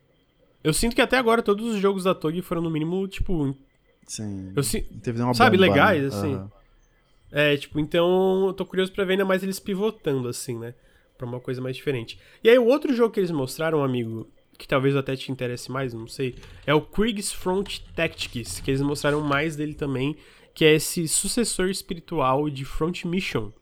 Eu 0.63 0.73
sinto 0.73 0.95
que 0.95 1.01
até 1.01 1.17
agora 1.17 1.43
todos 1.43 1.75
os 1.75 1.81
jogos 1.81 2.05
da 2.05 2.15
Tog 2.15 2.41
foram 2.43 2.61
no 2.61 2.71
mínimo, 2.71 3.07
tipo. 3.07 3.57
Sim. 4.07 4.53
Eu 4.55 4.63
si... 4.63 4.83
Teve 5.03 5.23
uma 5.23 5.33
Sabe, 5.33 5.57
bomba, 5.57 5.71
legais, 5.71 6.03
né? 6.03 6.09
assim. 6.09 6.35
Uhum. 6.35 6.51
É, 7.33 7.57
tipo, 7.57 7.79
então 7.79 8.47
eu 8.49 8.53
tô 8.53 8.65
curioso 8.65 8.93
pra 8.93 9.05
ver 9.05 9.13
ainda 9.13 9.25
mais 9.25 9.43
eles 9.43 9.59
pivotando, 9.59 10.29
assim, 10.29 10.59
né? 10.59 10.75
Pra 11.17 11.27
uma 11.27 11.41
coisa 11.41 11.61
mais 11.61 11.77
diferente. 11.77 12.19
E 12.43 12.49
aí, 12.49 12.59
o 12.59 12.67
outro 12.67 12.93
jogo 12.95 13.13
que 13.13 13.21
eles 13.21 13.31
mostraram, 13.31 13.83
amigo, 13.83 14.29
que 14.59 14.67
talvez 14.67 14.97
até 14.97 15.15
te 15.17 15.31
interesse 15.31 15.71
mais, 15.71 15.95
não 15.95 16.07
sei, 16.07 16.35
é 16.67 16.75
o 16.75 16.81
Krieg's 16.81 17.33
Front 17.33 17.81
Tactics, 17.95 18.61
que 18.61 18.71
eles 18.71 18.81
mostraram 18.81 19.21
mais 19.21 19.57
dele 19.57 19.75
também, 19.75 20.17
que 20.57 20.65
é 20.65 20.73
esse 20.73 21.07
sucessor 21.07 21.69
espiritual 21.69 22.49
de 22.49 22.65
Front 22.65 23.05
Mission. 23.05 23.53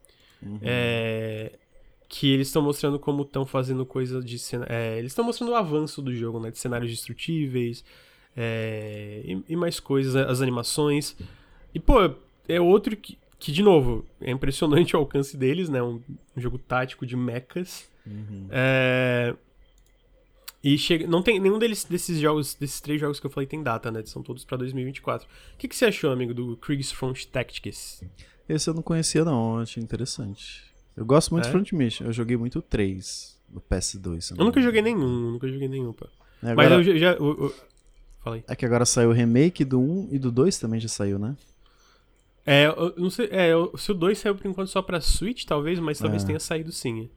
Uhum. 0.41 0.61
É, 0.63 1.51
que 2.09 2.33
eles 2.33 2.47
estão 2.47 2.63
mostrando 2.63 3.01
como 3.01 3.23
estão 3.23 3.45
fazendo 3.45 3.85
coisa 3.85 4.23
de 4.23 4.37
é, 4.69 4.99
eles 5.01 5.11
estão 5.11 5.25
mostrando 5.25 5.51
o 5.51 5.57
avanço 5.57 6.01
do 6.01 6.15
jogo, 6.15 6.39
né? 6.39 6.53
De 6.53 6.59
cenários 6.59 6.93
destrutíveis 6.93 7.85
é, 8.37 9.23
e, 9.25 9.43
e, 9.49 9.57
mais 9.57 9.81
coisas, 9.81 10.15
as 10.15 10.41
animações. 10.41 11.17
E, 11.75 11.81
pô, 11.81 12.15
é 12.47 12.61
outro 12.61 12.97
que, 12.97 13.19
que, 13.41 13.51
de 13.51 13.65
novo, 13.65 14.07
é 14.21 14.31
impressionante 14.31 14.95
o 14.95 15.01
alcance 15.01 15.37
deles, 15.37 15.69
né? 15.69 15.83
Um, 15.83 16.01
um 16.37 16.41
jogo 16.41 16.59
tático 16.59 17.05
de 17.05 17.17
mechas. 17.17 17.91
Uhum. 18.07 18.47
É, 18.53 19.35
e 20.65 20.79
chega, 20.79 21.07
não 21.07 21.23
tem 21.23 21.39
nenhum 21.39 21.59
deles, 21.59 21.85
desses 21.85 22.19
jogos, 22.19 22.55
desses 22.55 22.81
três 22.81 22.99
jogos 23.01 23.21
que 23.21 23.27
eu 23.27 23.31
falei 23.31 23.47
tem 23.47 23.63
data, 23.63 23.91
né? 23.93 24.03
São 24.07 24.23
todos 24.23 24.45
para 24.45 24.57
2024. 24.57 25.29
O 25.29 25.57
que, 25.59 25.69
que 25.69 25.77
você 25.77 25.85
achou, 25.85 26.11
amigo, 26.11 26.33
do 26.33 26.57
Krieg's 26.57 26.91
Front 26.91 27.27
Tactics? 27.27 28.03
Esse 28.49 28.71
eu 28.71 28.75
não 28.75 28.83
conhecia, 28.83 29.25
não. 29.25 29.57
Eu 29.57 29.63
achei 29.63 29.83
interessante. 29.83 30.63
Eu 30.97 31.05
gosto 31.05 31.33
muito 31.33 31.45
É? 31.45 31.47
de 31.49 31.53
Front 31.53 31.73
Mission. 31.73 32.07
Eu 32.07 32.13
joguei 32.13 32.37
muito 32.37 32.59
o 32.61 32.63
3 32.63 33.39
no 33.53 33.61
PS2. 33.61 34.21
se 34.23 34.33
Eu 34.39 34.45
nunca 34.45 34.61
joguei 34.63 34.81
nenhum, 34.83 35.33
nunca 35.33 35.47
joguei 35.49 35.69
nenhum, 35.69 35.93
pá. 35.93 36.07
Mas 36.43 36.51
agora- 36.53 36.75
eu 36.77 36.83
já. 36.83 36.97
já 36.97 37.13
eu, 37.13 37.25
eu... 37.27 37.55
Fala 38.23 38.37
aí. 38.37 38.45
É 38.49 38.57
que 38.57 38.65
agora 38.65 38.87
saiu 38.87 39.11
o 39.11 39.13
remake 39.13 39.65
do 39.65 39.79
1 39.79 40.09
e 40.13 40.19
do 40.19 40.33
2 40.33 40.59
também 40.59 40.81
já 40.81 40.89
saiu, 40.89 41.19
né? 41.19 41.37
É, 42.47 42.67
eu 42.67 42.95
não 42.97 43.11
sei. 43.11 43.29
É, 43.31 43.53
eu- 43.53 43.73
se 43.77 43.91
o 43.91 43.95
2 43.95 44.19
saiu 44.19 44.35
por 44.35 44.47
enquanto 44.47 44.69
só 44.69 44.81
pra 44.83 45.01
Switch, 45.01 45.45
talvez, 45.45 45.79
mas 45.79 45.99
talvez 45.99 46.23
É. 46.23 46.27
tenha 46.27 46.41
saído 46.41 46.71
sim. 46.73 47.11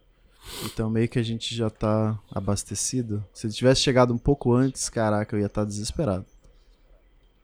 Então 0.64 0.90
meio 0.90 1.08
que 1.08 1.20
a 1.20 1.24
gente 1.24 1.56
já 1.56 1.70
tá 1.70 2.18
abastecido. 2.32 3.24
Se 3.34 3.46
ele 3.48 3.54
tivesse 3.54 3.82
chegado 3.82 4.14
um 4.14 4.18
pouco 4.18 4.54
antes, 4.54 4.90
caraca, 4.90 5.36
eu 5.36 5.40
ia 5.40 5.46
estar 5.46 5.64
desesperado. 5.66 6.26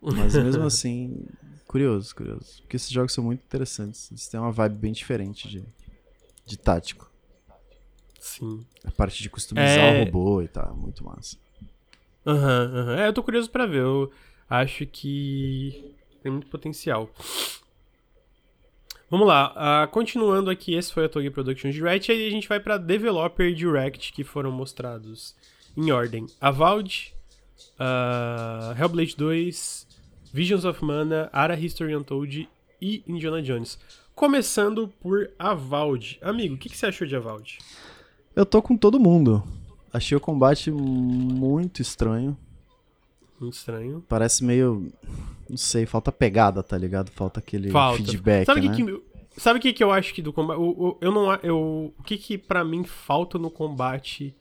Mas 0.01 0.33
mesmo 0.33 0.63
assim, 0.65 1.25
curioso, 1.67 2.15
curioso. 2.15 2.61
Porque 2.61 2.75
esses 2.75 2.89
jogos 2.89 3.13
são 3.13 3.23
muito 3.23 3.41
interessantes. 3.41 4.11
Eles 4.11 4.27
têm 4.27 4.39
uma 4.39 4.51
vibe 4.51 4.75
bem 4.75 4.91
diferente 4.91 5.47
de, 5.47 5.63
de 6.45 6.57
tático. 6.57 7.09
Sim. 8.19 8.65
A 8.83 8.91
parte 8.91 9.21
de 9.21 9.29
customizar 9.29 9.77
É. 9.79 10.01
o 10.01 10.05
robô 10.05 10.41
e 10.41 10.47
tal, 10.47 10.75
muito 10.75 11.03
massa. 11.05 11.37
Aham, 12.25 12.71
aham. 12.73 12.95
É, 12.99 13.07
eu 13.07 13.13
tô 13.13 13.21
curioso 13.21 13.49
pra 13.49 13.65
ver. 13.65 13.81
Eu 13.81 14.11
acho 14.49 14.85
que 14.85 15.93
tem 16.21 16.31
muito 16.31 16.47
potencial. 16.47 17.09
Vamos 19.13 19.27
lá, 19.27 19.53
ah, 19.55 19.85
continuando 19.85 20.49
aqui, 20.49 20.73
esse 20.73 20.91
foi 20.91 21.05
a 21.05 21.07
Togi 21.07 21.29
Productions 21.29 21.75
Direct, 21.75 22.11
aí 22.11 22.25
a 22.25 22.31
gente 22.31 22.49
vai 22.49 22.59
pra 22.59 22.79
Developer 22.79 23.53
Direct, 23.53 24.11
que 24.11 24.23
foram 24.23 24.51
mostrados 24.51 25.35
em 25.77 25.91
ordem. 25.91 26.25
Avowed, 26.41 27.13
ah, 27.77 28.75
Hellblade 28.75 29.15
2, 29.15 29.87
Visions 30.33 30.65
of 30.65 30.83
Mana, 30.83 31.29
Ara 31.31 31.55
History 31.55 31.95
Untold 31.95 32.49
e 32.81 33.03
Indiana 33.05 33.39
Jones. 33.39 33.77
Começando 34.15 34.87
por 34.99 35.29
Avowed. 35.37 36.17
Amigo, 36.19 36.55
o 36.55 36.57
que, 36.57 36.67
que 36.67 36.75
você 36.75 36.87
achou 36.87 37.05
de 37.05 37.15
Avowed? 37.15 37.59
Eu 38.35 38.47
tô 38.47 38.63
com 38.63 38.75
todo 38.75 38.99
mundo. 38.99 39.43
Achei 39.93 40.17
o 40.17 40.19
combate 40.19 40.71
muito 40.71 41.83
estranho. 41.83 42.35
Muito 43.39 43.53
estranho. 43.53 44.03
Parece 44.09 44.43
meio. 44.43 44.91
Não 45.53 45.57
sei, 45.57 45.85
falta 45.85 46.11
pegada, 46.11 46.61
tá 46.63 46.77
ligado? 46.77 47.09
Falta 47.11 47.39
aquele 47.39 47.69
Falta. 47.71 47.97
feedback. 48.03 48.45
Sabe 48.45 48.59
o 48.61 48.69
né? 48.69 48.75
que, 48.75 48.83
que 48.85 49.01
sabe 49.41 49.59
o 49.59 49.61
que, 49.61 49.73
que 49.73 49.83
eu 49.83 49.91
acho 49.91 50.13
que 50.13 50.21
do 50.21 50.33
combate? 50.33 50.57
O, 50.59 50.63
o- 50.63 50.97
eu 51.01 51.11
não, 51.11 51.33
eu, 51.43 51.93
o 51.97 52.03
que 52.03 52.17
que 52.17 52.37
pra 52.37 52.63
mim 52.63 52.83
falta 52.83 53.37
no 53.37 53.49
combate? 53.49 54.33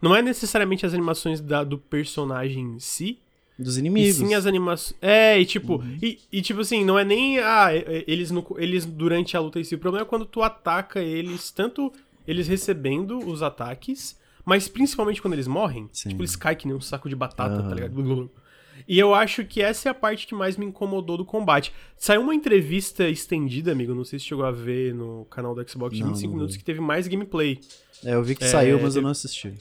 Não 0.00 0.14
é 0.14 0.22
necessariamente 0.22 0.84
as 0.86 0.92
animações 0.94 1.40
da- 1.40 1.64
do 1.64 1.78
personagem 1.78 2.62
em 2.76 2.78
si, 2.78 3.18
Dos 3.58 3.76
e 3.76 3.80
inimigos. 3.80 4.16
sim 4.16 4.34
as 4.34 4.44
animações. 4.46 4.96
É, 5.00 5.40
e 5.40 5.46
tipo, 5.46 5.82
e, 6.02 6.18
e 6.30 6.42
tipo 6.42 6.60
assim, 6.60 6.84
não 6.84 6.98
é 6.98 7.04
nem 7.04 7.38
ah, 7.38 7.68
eles 8.06 8.30
no, 8.30 8.44
eles 8.58 8.84
durante 8.84 9.36
a 9.36 9.40
luta 9.40 9.58
em 9.58 9.64
si. 9.64 9.74
O 9.74 9.78
problema 9.78 10.06
é 10.06 10.08
quando 10.08 10.26
tu 10.26 10.42
ataca 10.42 11.00
eles, 11.00 11.50
tanto 11.50 11.92
eles 12.28 12.46
recebendo 12.48 13.18
os 13.18 13.42
ataques, 13.42 14.16
mas 14.44 14.68
principalmente 14.68 15.22
quando 15.22 15.32
eles 15.34 15.46
morrem. 15.48 15.88
Sim. 15.92 16.10
Tipo, 16.10 16.20
eles 16.22 16.36
caem 16.36 16.56
que 16.58 16.66
nem 16.68 16.76
um 16.76 16.80
saco 16.80 17.08
de 17.08 17.16
batata, 17.16 17.54
Aham. 17.54 17.68
tá 17.68 17.74
ligado? 17.74 18.30
E 18.88 18.98
eu 18.98 19.14
acho 19.14 19.44
que 19.44 19.60
essa 19.62 19.88
é 19.88 19.90
a 19.90 19.94
parte 19.94 20.26
que 20.26 20.34
mais 20.34 20.56
me 20.56 20.66
incomodou 20.66 21.16
do 21.16 21.24
combate. 21.24 21.72
Saiu 21.96 22.20
uma 22.22 22.34
entrevista 22.34 23.08
estendida, 23.08 23.72
amigo, 23.72 23.94
não 23.94 24.04
sei 24.04 24.18
se 24.18 24.24
chegou 24.26 24.44
a 24.44 24.50
ver 24.50 24.94
no 24.94 25.24
canal 25.26 25.54
do 25.54 25.68
Xbox 25.68 25.94
de 25.96 26.02
Não, 26.02 26.08
25 26.10 26.28
não 26.30 26.34
minutos, 26.36 26.54
vi. 26.54 26.58
que 26.60 26.64
teve 26.64 26.80
mais 26.80 27.06
gameplay. 27.08 27.60
É, 28.04 28.14
eu 28.14 28.22
vi 28.22 28.34
que 28.34 28.44
É, 28.44 28.48
saiu, 28.48 28.74
mas 28.76 28.84
eu 28.84 28.90
teve- 28.94 29.02
não 29.04 29.10
assisti. 29.10 29.54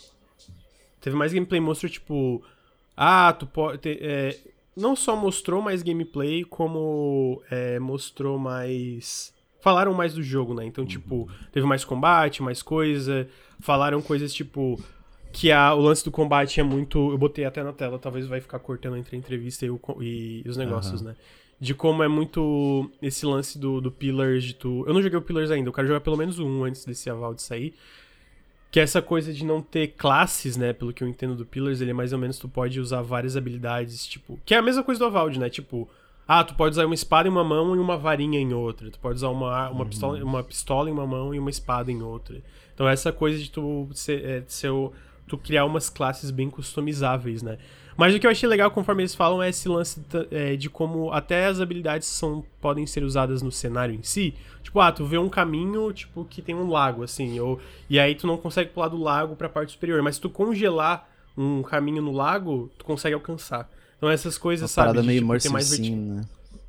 Teve 1.01 1.15
mais 1.15 1.31
gameplay, 1.33 1.59
mostrou 1.61 1.89
tipo. 1.89 2.43
Ah, 2.97 3.33
tu 3.37 3.45
pode. 3.45 3.79
é, 4.01 4.37
não 4.75 4.95
só 4.95 5.15
mostrou 5.15 5.61
mais 5.61 5.81
gameplay, 5.83 6.43
como 6.43 7.41
é, 7.49 7.79
mostrou 7.79 8.37
mais. 8.39 9.33
Falaram 9.61 9.93
mais 9.93 10.13
do 10.13 10.21
jogo, 10.21 10.53
né? 10.53 10.65
Então, 10.65 10.85
tipo, 10.85 11.15
uhum. 11.15 11.27
teve 11.51 11.65
mais 11.65 11.83
combate, 11.83 12.43
mais 12.43 12.61
coisa. 12.61 13.27
Falaram 13.59 14.01
coisas 14.01 14.33
tipo. 14.33 14.79
Que 15.35 15.51
a, 15.51 15.73
o 15.73 15.81
lance 15.81 16.01
do 16.01 16.11
combate 16.11 16.61
é 16.61 16.63
muito. 16.63 17.11
Eu 17.11 17.17
botei 17.17 17.43
até 17.43 17.61
na 17.61 17.73
tela, 17.73 17.99
talvez 17.99 18.25
vai 18.25 18.39
ficar 18.39 18.57
cortando 18.57 18.95
entre 18.95 19.17
a 19.17 19.19
entrevista 19.19 19.65
e, 19.65 19.69
o, 19.69 19.77
e, 19.99 20.41
e 20.45 20.49
os 20.49 20.55
negócios, 20.55 21.01
uhum. 21.01 21.07
né? 21.07 21.15
De 21.59 21.73
como 21.73 22.01
é 22.01 22.07
muito 22.07 22.89
esse 23.01 23.25
lance 23.25 23.59
do, 23.59 23.81
do 23.81 23.91
Pillars 23.91 24.45
de 24.45 24.53
tu. 24.53 24.85
Eu 24.87 24.93
não 24.93 25.01
joguei 25.01 25.19
o 25.19 25.21
Pillars 25.21 25.51
ainda, 25.51 25.67
eu 25.67 25.73
quero 25.73 25.87
jogar 25.87 25.99
pelo 25.99 26.15
menos 26.15 26.39
um 26.39 26.63
antes 26.63 26.85
desse 26.85 27.09
aval 27.09 27.33
de 27.33 27.41
sair. 27.41 27.75
Que 28.71 28.79
é 28.79 28.83
essa 28.83 29.01
coisa 29.01 29.33
de 29.33 29.43
não 29.43 29.61
ter 29.61 29.89
classes, 29.89 30.55
né? 30.55 30.71
Pelo 30.71 30.93
que 30.93 31.03
eu 31.03 31.07
entendo 31.07 31.35
do 31.35 31.45
Pillars, 31.45 31.81
ele 31.81 31.91
é 31.91 31.93
mais 31.93 32.13
ou 32.13 32.19
menos 32.19 32.39
tu 32.39 32.47
pode 32.47 32.79
usar 32.79 33.01
várias 33.01 33.35
habilidades, 33.35 34.07
tipo. 34.07 34.39
Que 34.45 34.55
é 34.55 34.57
a 34.57 34.61
mesma 34.61 34.83
coisa 34.83 34.99
do 34.99 35.05
Avald, 35.05 35.37
né? 35.37 35.49
Tipo, 35.49 35.89
ah, 36.25 36.45
tu 36.45 36.55
pode 36.55 36.71
usar 36.71 36.85
uma 36.85 36.95
espada 36.95 37.27
em 37.27 37.31
uma 37.31 37.43
mão 37.43 37.75
e 37.75 37.79
uma 37.79 37.97
varinha 37.97 38.39
em 38.39 38.53
outra. 38.53 38.89
Tu 38.89 38.99
pode 38.99 39.15
usar 39.17 39.29
uma, 39.29 39.69
uma, 39.69 39.81
uhum. 39.81 39.89
pistola, 39.89 40.23
uma 40.23 40.43
pistola 40.43 40.89
em 40.89 40.93
uma 40.93 41.05
mão 41.05 41.35
e 41.35 41.39
uma 41.39 41.49
espada 41.49 41.91
em 41.91 42.01
outra. 42.01 42.41
Então 42.73 42.87
essa 42.87 43.11
coisa 43.11 43.37
de 43.37 43.51
tu 43.51 43.89
ser, 43.93 44.25
é, 44.25 44.43
ser 44.47 44.69
o, 44.69 44.91
tu 45.27 45.37
criar 45.37 45.65
umas 45.65 45.89
classes 45.89 46.31
bem 46.31 46.49
customizáveis, 46.49 47.41
né? 47.41 47.57
Mas 47.97 48.13
o 48.13 48.19
que 48.19 48.27
eu 48.27 48.31
achei 48.31 48.47
legal, 48.47 48.69
conforme 48.71 49.03
eles 49.03 49.15
falam, 49.15 49.41
é 49.41 49.49
esse 49.49 49.69
lance 49.69 50.01
é, 50.29 50.55
de 50.55 50.69
como 50.69 51.11
até 51.13 51.45
as 51.45 51.61
habilidades 51.61 52.07
são, 52.07 52.43
podem 52.59 52.85
ser 52.85 53.03
usadas 53.03 53.41
no 53.41 53.51
cenário 53.51 53.95
em 53.95 54.03
si. 54.03 54.33
Tipo, 54.61 54.81
ah, 54.81 54.91
tu 54.91 55.05
vê 55.05 55.17
um 55.17 55.29
caminho, 55.29 55.93
tipo, 55.93 56.25
que 56.25 56.41
tem 56.41 56.53
um 56.53 56.69
lago, 56.69 57.03
assim, 57.03 57.39
ou, 57.39 57.59
e 57.89 57.97
aí 57.97 58.13
tu 58.13 58.27
não 58.27 58.35
consegue 58.35 58.71
pular 58.71 58.89
do 58.89 58.97
lago 58.97 59.35
pra 59.35 59.47
parte 59.47 59.71
superior. 59.71 60.01
Mas 60.01 60.15
se 60.15 60.21
tu 60.21 60.29
congelar 60.29 61.09
um 61.37 61.63
caminho 61.63 62.01
no 62.01 62.11
lago, 62.11 62.69
tu 62.77 62.83
consegue 62.83 63.13
alcançar. 63.13 63.69
Então 63.97 64.09
essas 64.09 64.37
coisas, 64.37 64.69
Uma 64.75 64.85
sabe? 64.85 64.99
De, 64.99 65.07
meio 65.07 65.21
tipo, 65.39 65.53
mais 65.53 65.65
sim, 65.67 65.95
né? 65.95 66.21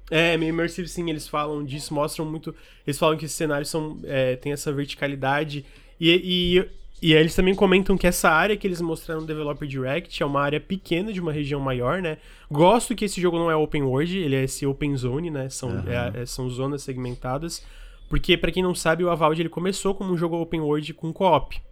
É, 0.08 0.36
meio 0.36 0.50
immersive 0.50 0.86
sim, 0.86 1.10
eles 1.10 1.26
falam 1.26 1.64
disso, 1.64 1.92
mostram 1.92 2.24
muito. 2.24 2.54
Eles 2.86 2.98
falam 2.98 3.16
que 3.16 3.24
esses 3.24 3.36
cenários 3.36 3.68
são, 3.68 3.98
é, 4.04 4.36
tem 4.36 4.52
essa 4.52 4.72
verticalidade. 4.72 5.64
E, 5.98 6.56
e 6.56 6.70
e 7.06 7.14
aí 7.14 7.20
eles 7.20 7.36
também 7.36 7.54
comentam 7.54 7.96
que 7.96 8.04
essa 8.04 8.28
área 8.28 8.56
que 8.56 8.66
eles 8.66 8.80
mostraram 8.80 9.20
no 9.20 9.28
Developer 9.28 9.68
Direct 9.68 10.20
é 10.20 10.26
uma 10.26 10.40
área 10.40 10.58
pequena 10.58 11.12
de 11.12 11.20
uma 11.20 11.30
região 11.30 11.60
maior, 11.60 12.02
né? 12.02 12.18
Gosto 12.50 12.96
que 12.96 13.04
esse 13.04 13.20
jogo 13.20 13.38
não 13.38 13.48
é 13.48 13.54
open 13.54 13.84
world, 13.84 14.18
ele 14.18 14.34
é 14.34 14.42
esse 14.42 14.66
open 14.66 14.96
zone, 14.96 15.30
né? 15.30 15.48
São, 15.48 15.68
uhum. 15.68 15.84
é, 15.88 16.26
são 16.26 16.50
zonas 16.50 16.82
segmentadas. 16.82 17.64
Porque, 18.08 18.36
para 18.36 18.50
quem 18.50 18.60
não 18.60 18.74
sabe, 18.74 19.04
o 19.04 19.08
Avald 19.08 19.40
ele 19.40 19.48
começou 19.48 19.94
como 19.94 20.12
um 20.12 20.16
jogo 20.16 20.34
open 20.34 20.58
world 20.58 20.94
com 20.94 21.12
co-op. 21.12 21.62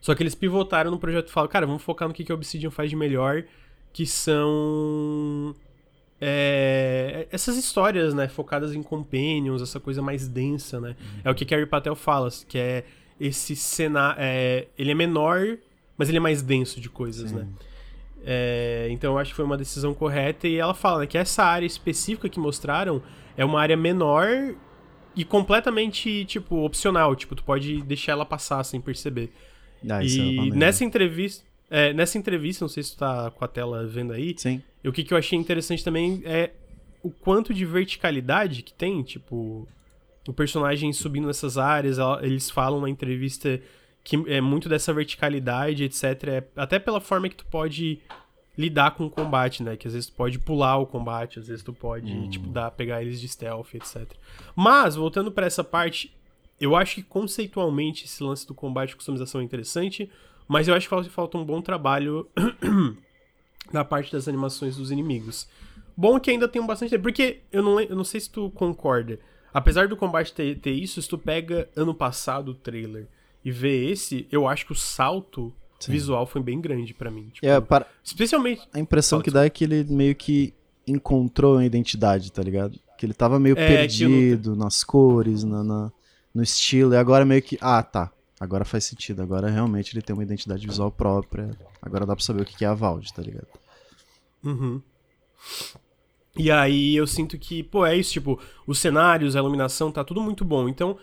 Só 0.00 0.16
que 0.16 0.22
eles 0.24 0.34
pivotaram 0.34 0.90
no 0.90 0.98
projeto 0.98 1.28
e 1.28 1.30
falaram, 1.30 1.52
cara, 1.52 1.66
vamos 1.68 1.84
focar 1.84 2.08
no 2.08 2.12
que, 2.12 2.24
que 2.24 2.32
a 2.32 2.34
Obsidian 2.34 2.72
faz 2.72 2.90
de 2.90 2.96
melhor, 2.96 3.44
que 3.92 4.04
são... 4.04 5.54
É, 6.20 7.28
essas 7.30 7.56
histórias, 7.56 8.12
né, 8.14 8.26
focadas 8.26 8.74
em 8.74 8.82
companions, 8.82 9.62
essa 9.62 9.78
coisa 9.78 10.02
mais 10.02 10.26
densa, 10.26 10.80
né? 10.80 10.96
Uhum. 10.98 11.20
É 11.22 11.30
o 11.30 11.36
que 11.36 11.44
Carrie 11.44 11.66
Patel 11.66 11.94
fala, 11.94 12.28
que 12.48 12.58
é 12.58 12.84
esse 13.20 13.56
cenário. 13.56 14.16
É, 14.20 14.66
ele 14.78 14.90
é 14.90 14.94
menor, 14.94 15.58
mas 15.96 16.08
ele 16.08 16.18
é 16.18 16.20
mais 16.20 16.42
denso 16.42 16.80
de 16.80 16.88
coisas, 16.88 17.30
Sim. 17.30 17.36
né? 17.36 17.46
É, 18.24 18.88
então 18.90 19.14
eu 19.14 19.18
acho 19.18 19.30
que 19.30 19.36
foi 19.36 19.44
uma 19.44 19.56
decisão 19.56 19.94
correta. 19.94 20.46
E 20.46 20.56
ela 20.56 20.74
fala 20.74 21.00
né, 21.00 21.06
que 21.06 21.16
essa 21.16 21.42
área 21.42 21.66
específica 21.66 22.28
que 22.28 22.38
mostraram 22.38 23.02
é 23.36 23.44
uma 23.44 23.60
área 23.60 23.76
menor 23.76 24.54
e 25.14 25.24
completamente, 25.24 26.24
tipo, 26.24 26.64
opcional. 26.64 27.14
Tipo, 27.16 27.34
tu 27.34 27.44
pode 27.44 27.82
deixar 27.82 28.12
ela 28.12 28.24
passar 28.24 28.62
sem 28.64 28.80
perceber. 28.80 29.32
Ah, 29.88 30.02
e 30.02 30.50
é 30.50 30.54
nessa 30.54 30.84
entrevista. 30.84 31.46
É, 31.70 31.92
nessa 31.92 32.16
entrevista, 32.16 32.64
não 32.64 32.68
sei 32.68 32.82
se 32.82 32.92
tu 32.94 32.98
tá 32.98 33.30
com 33.30 33.44
a 33.44 33.48
tela 33.48 33.86
vendo 33.86 34.12
aí. 34.12 34.34
Sim. 34.38 34.62
o 34.84 34.90
que, 34.90 35.04
que 35.04 35.12
eu 35.12 35.18
achei 35.18 35.38
interessante 35.38 35.84
também 35.84 36.22
é 36.24 36.50
o 37.02 37.10
quanto 37.10 37.52
de 37.52 37.64
verticalidade 37.64 38.62
que 38.62 38.72
tem, 38.72 39.02
tipo 39.02 39.68
o 40.28 40.32
personagem 40.34 40.92
subindo 40.92 41.26
nessas 41.26 41.56
áreas, 41.56 41.96
eles 42.20 42.50
falam 42.50 42.82
na 42.82 42.90
entrevista 42.90 43.58
que 44.04 44.14
é 44.26 44.42
muito 44.42 44.68
dessa 44.68 44.92
verticalidade, 44.92 45.84
etc. 45.84 46.04
É, 46.24 46.44
até 46.54 46.78
pela 46.78 47.00
forma 47.00 47.30
que 47.30 47.36
tu 47.36 47.46
pode 47.46 47.98
lidar 48.56 48.90
com 48.90 49.06
o 49.06 49.10
combate, 49.10 49.62
né? 49.62 49.74
Que 49.74 49.88
às 49.88 49.94
vezes 49.94 50.10
tu 50.10 50.14
pode 50.14 50.38
pular 50.38 50.76
o 50.76 50.86
combate, 50.86 51.38
às 51.38 51.48
vezes 51.48 51.64
tu 51.64 51.72
pode, 51.72 52.12
hum. 52.12 52.28
tipo, 52.28 52.46
dar, 52.48 52.70
pegar 52.72 53.00
eles 53.00 53.18
de 53.22 53.26
stealth, 53.26 53.72
etc. 53.72 54.06
Mas, 54.54 54.96
voltando 54.96 55.32
para 55.32 55.46
essa 55.46 55.64
parte, 55.64 56.14
eu 56.60 56.76
acho 56.76 56.96
que 56.96 57.02
conceitualmente 57.02 58.04
esse 58.04 58.22
lance 58.22 58.46
do 58.46 58.52
combate 58.52 58.90
e 58.90 58.96
customização 58.96 59.40
é 59.40 59.44
interessante, 59.44 60.10
mas 60.46 60.68
eu 60.68 60.74
acho 60.74 60.86
que 60.88 61.08
falta 61.08 61.38
um 61.38 61.44
bom 61.44 61.62
trabalho 61.62 62.28
da 63.72 63.82
parte 63.82 64.12
das 64.12 64.28
animações 64.28 64.76
dos 64.76 64.90
inimigos. 64.90 65.48
Bom 65.96 66.20
que 66.20 66.30
ainda 66.30 66.46
tem 66.46 66.60
um 66.60 66.66
bastante... 66.66 66.98
Porque 66.98 67.40
eu 67.50 67.62
não, 67.62 67.80
eu 67.80 67.96
não 67.96 68.04
sei 68.04 68.20
se 68.20 68.30
tu 68.30 68.50
concorda, 68.50 69.18
Apesar 69.58 69.88
do 69.88 69.96
combate 69.96 70.32
ter, 70.32 70.56
ter 70.60 70.70
isso, 70.70 71.02
se 71.02 71.08
tu 71.08 71.18
pega 71.18 71.68
ano 71.74 71.92
passado 71.92 72.52
o 72.52 72.54
trailer 72.54 73.08
e 73.44 73.50
vê 73.50 73.90
esse, 73.90 74.24
eu 74.30 74.46
acho 74.46 74.64
que 74.64 74.70
o 74.70 74.76
salto 74.76 75.52
Sim. 75.80 75.90
visual 75.90 76.24
foi 76.26 76.40
bem 76.40 76.60
grande 76.60 76.94
para 76.94 77.10
mim. 77.10 77.28
Tipo, 77.32 77.44
é, 77.44 77.60
para... 77.60 77.84
Especialmente. 78.04 78.62
A 78.72 78.78
impressão 78.78 79.20
que 79.20 79.32
dá 79.32 79.44
é 79.44 79.50
que 79.50 79.64
ele 79.64 79.82
meio 79.82 80.14
que 80.14 80.54
encontrou 80.86 81.58
a 81.58 81.64
identidade, 81.64 82.30
tá 82.30 82.40
ligado? 82.40 82.78
Que 82.96 83.04
ele 83.04 83.12
tava 83.12 83.40
meio 83.40 83.58
é, 83.58 83.66
perdido 83.66 84.54
nas 84.54 84.84
cores, 84.84 85.42
na, 85.42 85.64
na, 85.64 85.92
no 86.32 86.40
estilo, 86.40 86.94
e 86.94 86.96
agora 86.96 87.24
meio 87.24 87.42
que. 87.42 87.58
Ah, 87.60 87.82
tá. 87.82 88.12
Agora 88.38 88.64
faz 88.64 88.84
sentido. 88.84 89.22
Agora 89.22 89.50
realmente 89.50 89.92
ele 89.92 90.02
tem 90.02 90.14
uma 90.14 90.22
identidade 90.22 90.64
visual 90.64 90.92
própria. 90.92 91.50
Agora 91.82 92.06
dá 92.06 92.14
pra 92.14 92.24
saber 92.24 92.42
o 92.42 92.44
que 92.44 92.64
é 92.64 92.68
a 92.68 92.74
Valde, 92.74 93.12
tá 93.12 93.22
ligado? 93.22 93.48
Uhum. 94.44 94.80
E 96.38 96.50
aí 96.50 96.96
eu 96.96 97.06
sinto 97.06 97.36
que, 97.36 97.62
pô, 97.62 97.84
é 97.84 97.96
isso, 97.96 98.12
tipo, 98.12 98.40
os 98.66 98.78
cenários, 98.78 99.34
a 99.34 99.40
iluminação, 99.40 99.90
tá 99.90 100.04
tudo 100.04 100.22
muito 100.22 100.44
bom. 100.44 100.68
Então, 100.68 100.96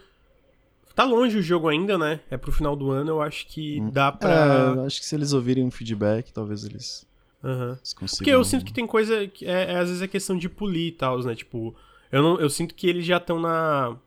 tá 0.95 1.03
longe 1.03 1.37
o 1.37 1.41
jogo 1.41 1.67
ainda, 1.67 1.97
né? 1.97 2.21
É 2.31 2.37
pro 2.37 2.51
final 2.51 2.75
do 2.75 2.89
ano, 2.89 3.11
eu 3.11 3.21
acho 3.21 3.45
que 3.47 3.81
hum. 3.81 3.89
dá 3.89 4.11
pra. 4.11 4.75
É, 4.77 4.85
acho 4.85 4.99
que 4.99 5.05
se 5.05 5.15
eles 5.15 5.33
ouvirem 5.33 5.65
um 5.65 5.71
feedback, 5.71 6.31
talvez 6.31 6.63
eles. 6.63 7.05
Uhum. 7.43 7.73
eles 7.73 7.93
consigam... 7.93 8.17
Porque 8.17 8.31
eu 8.31 8.43
sinto 8.43 8.65
que 8.65 8.73
tem 8.73 8.87
coisa. 8.87 9.27
Que 9.27 9.45
é, 9.45 9.73
é, 9.73 9.77
às 9.77 9.89
vezes 9.89 10.01
é 10.01 10.07
questão 10.07 10.37
de 10.37 10.47
polir 10.47 10.87
e 10.87 10.91
tal, 10.91 11.19
né? 11.19 11.35
Tipo, 11.35 11.75
eu, 12.11 12.23
não, 12.23 12.39
eu 12.39 12.49
sinto 12.49 12.73
que 12.73 12.87
eles 12.87 13.05
já 13.05 13.17
estão 13.17 13.39
na. 13.39 13.97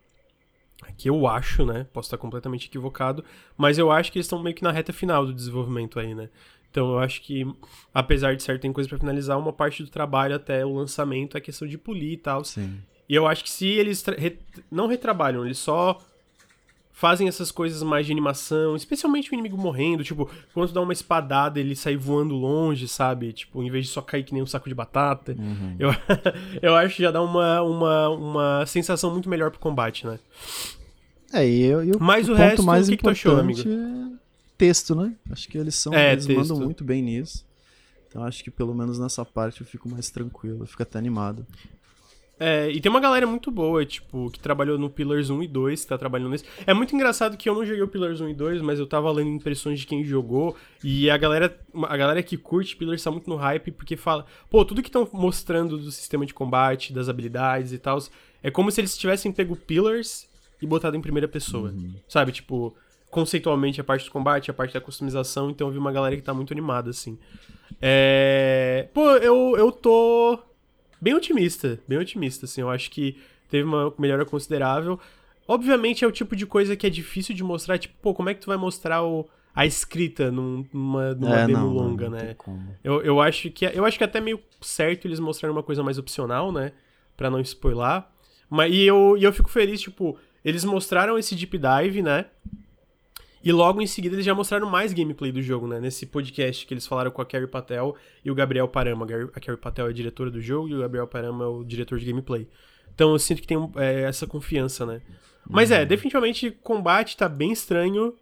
Que 0.97 1.11
eu 1.11 1.27
acho, 1.27 1.67
né? 1.67 1.87
Posso 1.93 2.07
estar 2.07 2.17
completamente 2.17 2.67
equivocado, 2.67 3.25
mas 3.57 3.79
eu 3.79 3.91
acho 3.91 4.11
que 4.11 4.19
eles 4.19 4.27
estão 4.27 4.43
meio 4.43 4.55
que 4.55 4.63
na 4.63 4.71
reta 4.71 4.93
final 4.93 5.27
do 5.27 5.35
desenvolvimento 5.35 5.99
aí, 5.99 6.15
né? 6.15 6.31
Então 6.71 6.93
eu 6.93 6.99
acho 6.99 7.23
que, 7.23 7.47
apesar 7.93 8.37
de 8.37 8.43
certo 8.43 8.63
tem 8.63 8.73
coisa 8.73 8.89
para 8.89 8.99
finalizar, 8.99 9.39
uma 9.39 9.53
parte 9.53 9.83
do 9.83 9.91
trabalho 9.91 10.37
até 10.37 10.65
o 10.65 10.75
lançamento 10.75 11.37
é 11.37 11.41
questão 11.41 11.67
de 11.67 11.79
polir 11.79 12.13
e 12.13 12.17
tal. 12.17 12.45
Sim. 12.45 12.79
E 13.09 13.15
eu 13.15 13.27
acho 13.27 13.43
que 13.43 13.51
se 13.51 13.67
eles 13.67 14.05
re 14.05 14.39
não 14.71 14.87
retrabalham, 14.87 15.45
eles 15.45 15.59
só 15.59 15.99
fazem 16.93 17.29
essas 17.29 17.53
coisas 17.53 17.81
mais 17.83 18.07
de 18.07 18.13
animação, 18.13 18.75
especialmente 18.75 19.31
o 19.31 19.35
inimigo 19.35 19.57
morrendo, 19.57 20.03
tipo, 20.03 20.29
quando 20.53 20.73
dá 20.73 20.81
uma 20.81 20.93
espadada 20.93 21.61
ele 21.61 21.77
sai 21.77 21.97
voando 21.97 22.35
longe, 22.35 22.89
sabe? 22.89 23.33
Tipo, 23.33 23.63
em 23.63 23.71
vez 23.71 23.87
de 23.87 23.93
só 23.93 24.03
cair 24.03 24.25
que 24.25 24.35
nem 24.35 24.43
um 24.43 24.47
saco 24.47 24.69
de 24.69 24.75
batata. 24.75 25.37
Uhum. 25.39 25.77
Eu, 25.79 25.91
eu 26.61 26.75
acho 26.75 26.97
que 26.97 27.03
já 27.03 27.13
dá 27.13 27.23
uma, 27.23 27.63
uma, 27.63 28.09
uma 28.09 28.67
sensação 28.67 29.13
muito 29.13 29.29
melhor 29.29 29.51
pro 29.51 29.61
combate, 29.61 30.07
né? 30.07 30.19
É, 31.33 31.49
e, 31.49 31.63
eu, 31.63 31.85
eu 31.85 31.99
Mas 32.01 32.29
o, 32.29 32.33
o 32.33 32.35
resto, 32.35 32.65
mais 32.65 32.89
o 32.89 32.91
que, 32.91 32.97
que 32.97 33.03
tu 33.05 33.11
achou, 33.11 33.39
amigo? 33.39 33.61
É 33.61 34.28
texto, 34.59 34.95
né? 34.95 35.15
Acho 35.31 35.49
que 35.49 35.57
eles 35.57 35.77
são, 35.77 35.95
é, 35.95 36.13
eles 36.13 36.27
texto. 36.27 36.39
mandam 36.39 36.59
muito 36.59 36.85
bem 36.85 37.01
nisso. 37.01 37.47
Então 38.09 38.25
acho 38.25 38.43
que 38.43 38.51
pelo 38.51 38.75
menos 38.75 38.99
nessa 38.99 39.25
parte 39.25 39.61
eu 39.61 39.67
fico 39.67 39.89
mais 39.89 40.11
tranquilo, 40.11 40.65
eu 40.65 40.67
fico 40.67 40.83
até 40.83 40.99
animado. 40.99 41.47
É, 42.41 42.71
e 42.71 42.81
tem 42.81 42.89
uma 42.89 43.01
galera 43.01 43.27
muito 43.27 43.51
boa, 43.51 43.85
tipo, 43.85 44.31
que 44.31 44.39
trabalhou 44.39 44.79
no 44.79 44.89
Pillars 44.89 45.29
1 45.29 45.43
e 45.43 45.49
2, 45.49 45.83
que 45.83 45.89
tá 45.89 45.99
trabalhando 45.99 46.31
nesse. 46.31 46.45
É 46.67 46.73
muito 46.73 46.95
engraçado 46.95 47.37
que 47.37 47.49
eu 47.49 47.55
não 47.55 47.67
joguei 47.67 47.83
o 47.83 47.89
Pillars 47.89 48.21
1 48.21 48.29
e 48.29 48.35
2, 48.35 48.63
mas 48.63 48.79
eu 48.79 48.87
tava 48.87 49.11
lendo 49.11 49.31
impressões 49.31 49.81
de 49.81 49.87
quem 49.87 50.05
jogou, 50.05 50.57
e 50.83 51.11
a 51.11 51.17
galera, 51.17 51.59
a 51.89 51.97
galera 51.97 52.23
que 52.23 52.37
curte 52.37 52.77
Pillars 52.77 53.03
tá 53.03 53.11
muito 53.11 53.29
no 53.29 53.35
hype, 53.35 53.73
porque 53.73 53.97
fala, 53.97 54.25
pô, 54.49 54.65
tudo 54.65 54.83
que 54.83 54.89
estão 54.89 55.09
mostrando 55.13 55.77
do 55.77 55.91
sistema 55.91 56.25
de 56.25 56.33
combate, 56.33 56.93
das 56.93 57.09
habilidades 57.09 57.73
e 57.73 57.79
tal, 57.79 57.99
é 58.41 58.53
como 58.53 58.71
se 58.71 58.81
eles 58.81 58.97
tivessem 58.97 59.33
pego 59.33 59.57
Pillars 59.57 60.29
e 60.63 60.67
botado 60.67 60.97
em 60.97 61.01
primeira 61.01 61.27
pessoa, 61.27 61.71
uhum. 61.71 61.95
sabe? 62.09 62.31
Tipo, 62.31 62.73
conceitualmente 63.11 63.81
a 63.81 63.85
parte 63.85 64.05
do 64.05 64.11
combate, 64.11 64.51
a 64.51 64.55
parte 64.55 64.75
da 64.75 64.81
customização, 64.81 65.51
então 65.51 65.69
eu 65.69 65.73
vi 65.73 65.79
uma 65.79 65.93
galera 65.93 66.17
que 66.17 66.23
tá 66.23 66.35
muito 66.35 66.53
animada, 66.53 66.91
assim. 66.91 67.19
É... 67.81 68.89
Pô, 68.93 69.11
eu, 69.13 69.55
eu 69.57 69.73
tô 69.73 70.39
bem 71.01 71.15
otimista, 71.15 71.79
bem 71.87 71.99
otimista, 71.99 72.47
assim, 72.47 72.61
eu 72.61 72.71
acho 72.71 72.91
que 72.91 73.17
teve 73.49 73.65
uma 73.65 73.93
melhora 73.99 74.25
considerável. 74.25 74.99
Obviamente 75.47 76.05
é 76.05 76.09
o 76.09 76.13
tipo 76.13 76.37
de 76.37 76.45
coisa 76.45 76.77
que 76.77 76.87
é 76.87 76.91
difícil 76.91 77.35
de 77.35 77.43
mostrar, 77.43 77.79
tipo, 77.79 77.95
pô, 78.03 78.13
como 78.13 78.29
é 78.29 78.35
que 78.35 78.41
tu 78.41 78.49
vai 78.49 78.59
mostrar 78.59 79.03
o, 79.03 79.27
a 79.55 79.65
escrita 79.65 80.31
numa, 80.31 81.15
numa 81.15 81.41
é, 81.41 81.47
demo 81.47 81.59
não, 81.59 81.73
longa, 81.73 82.11
não, 82.11 82.19
não 82.19 82.25
né? 82.25 82.37
Eu, 82.85 83.03
eu, 83.03 83.21
acho 83.21 83.51
que, 83.51 83.65
eu 83.65 83.85
acho 83.85 83.97
que 83.97 84.05
é 84.05 84.07
até 84.07 84.21
meio 84.21 84.41
certo 84.61 85.07
eles 85.07 85.19
mostrarem 85.19 85.57
uma 85.57 85.63
coisa 85.63 85.83
mais 85.83 85.97
opcional, 85.97 86.53
né? 86.53 86.73
Pra 87.17 87.31
não 87.31 87.41
spoiler. 87.41 88.05
Mas, 88.51 88.73
e, 88.73 88.83
eu, 88.83 89.17
e 89.19 89.25
eu 89.25 89.33
fico 89.33 89.49
feliz, 89.49 89.81
tipo, 89.81 90.19
eles 90.45 90.65
mostraram 90.65 91.19
esse 91.19 91.35
deep 91.35 91.59
dive, 91.59 92.03
né? 92.03 92.27
E 93.43 93.53
logo 93.53 93.81
em 93.81 93.87
seguida 93.87 94.17
eles 94.17 94.25
já 94.25 94.35
mostraram 94.35 94.69
mais 94.69 94.93
gameplay 94.93 95.31
do 95.31 95.41
jogo, 95.41 95.67
né? 95.67 95.81
Nesse 95.81 96.07
podcast 96.07 96.67
que 96.67 96.75
eles 96.75 96.87
falaram 96.87 97.11
com 97.11 97.23
a 97.23 97.27
Carrie 97.27 97.47
Patel 97.47 97.95
e 98.25 98.31
o 98.31 98.35
Gabriel 98.35 98.69
Parama. 98.69 99.07
A 99.35 99.41
Carrie 99.41 99.61
Patel 99.61 99.87
é 99.87 99.91
a 99.91 99.93
diretora 99.93 100.31
do 100.31 100.41
jogo 100.41 100.69
e 100.69 100.75
o 100.75 100.81
Gabriel 100.81 101.07
Parama 101.07 101.45
é 101.45 101.49
o 101.49 101.65
diretor 101.65 101.99
de 101.99 102.07
gameplay. 102.07 102.49
Então 102.95 103.13
eu 103.13 103.19
sinto 103.19 103.41
que 103.41 103.47
tem 103.47 103.57
é, 103.77 104.03
essa 104.03 104.27
confiança, 104.27 104.85
né? 104.85 105.01
Mas 105.49 105.71
é, 105.71 105.81
uhum. 105.81 105.87
definitivamente 105.87 106.51
combate 106.51 107.17
tá 107.17 107.29
bem 107.29 107.53
estranho. 107.53 108.15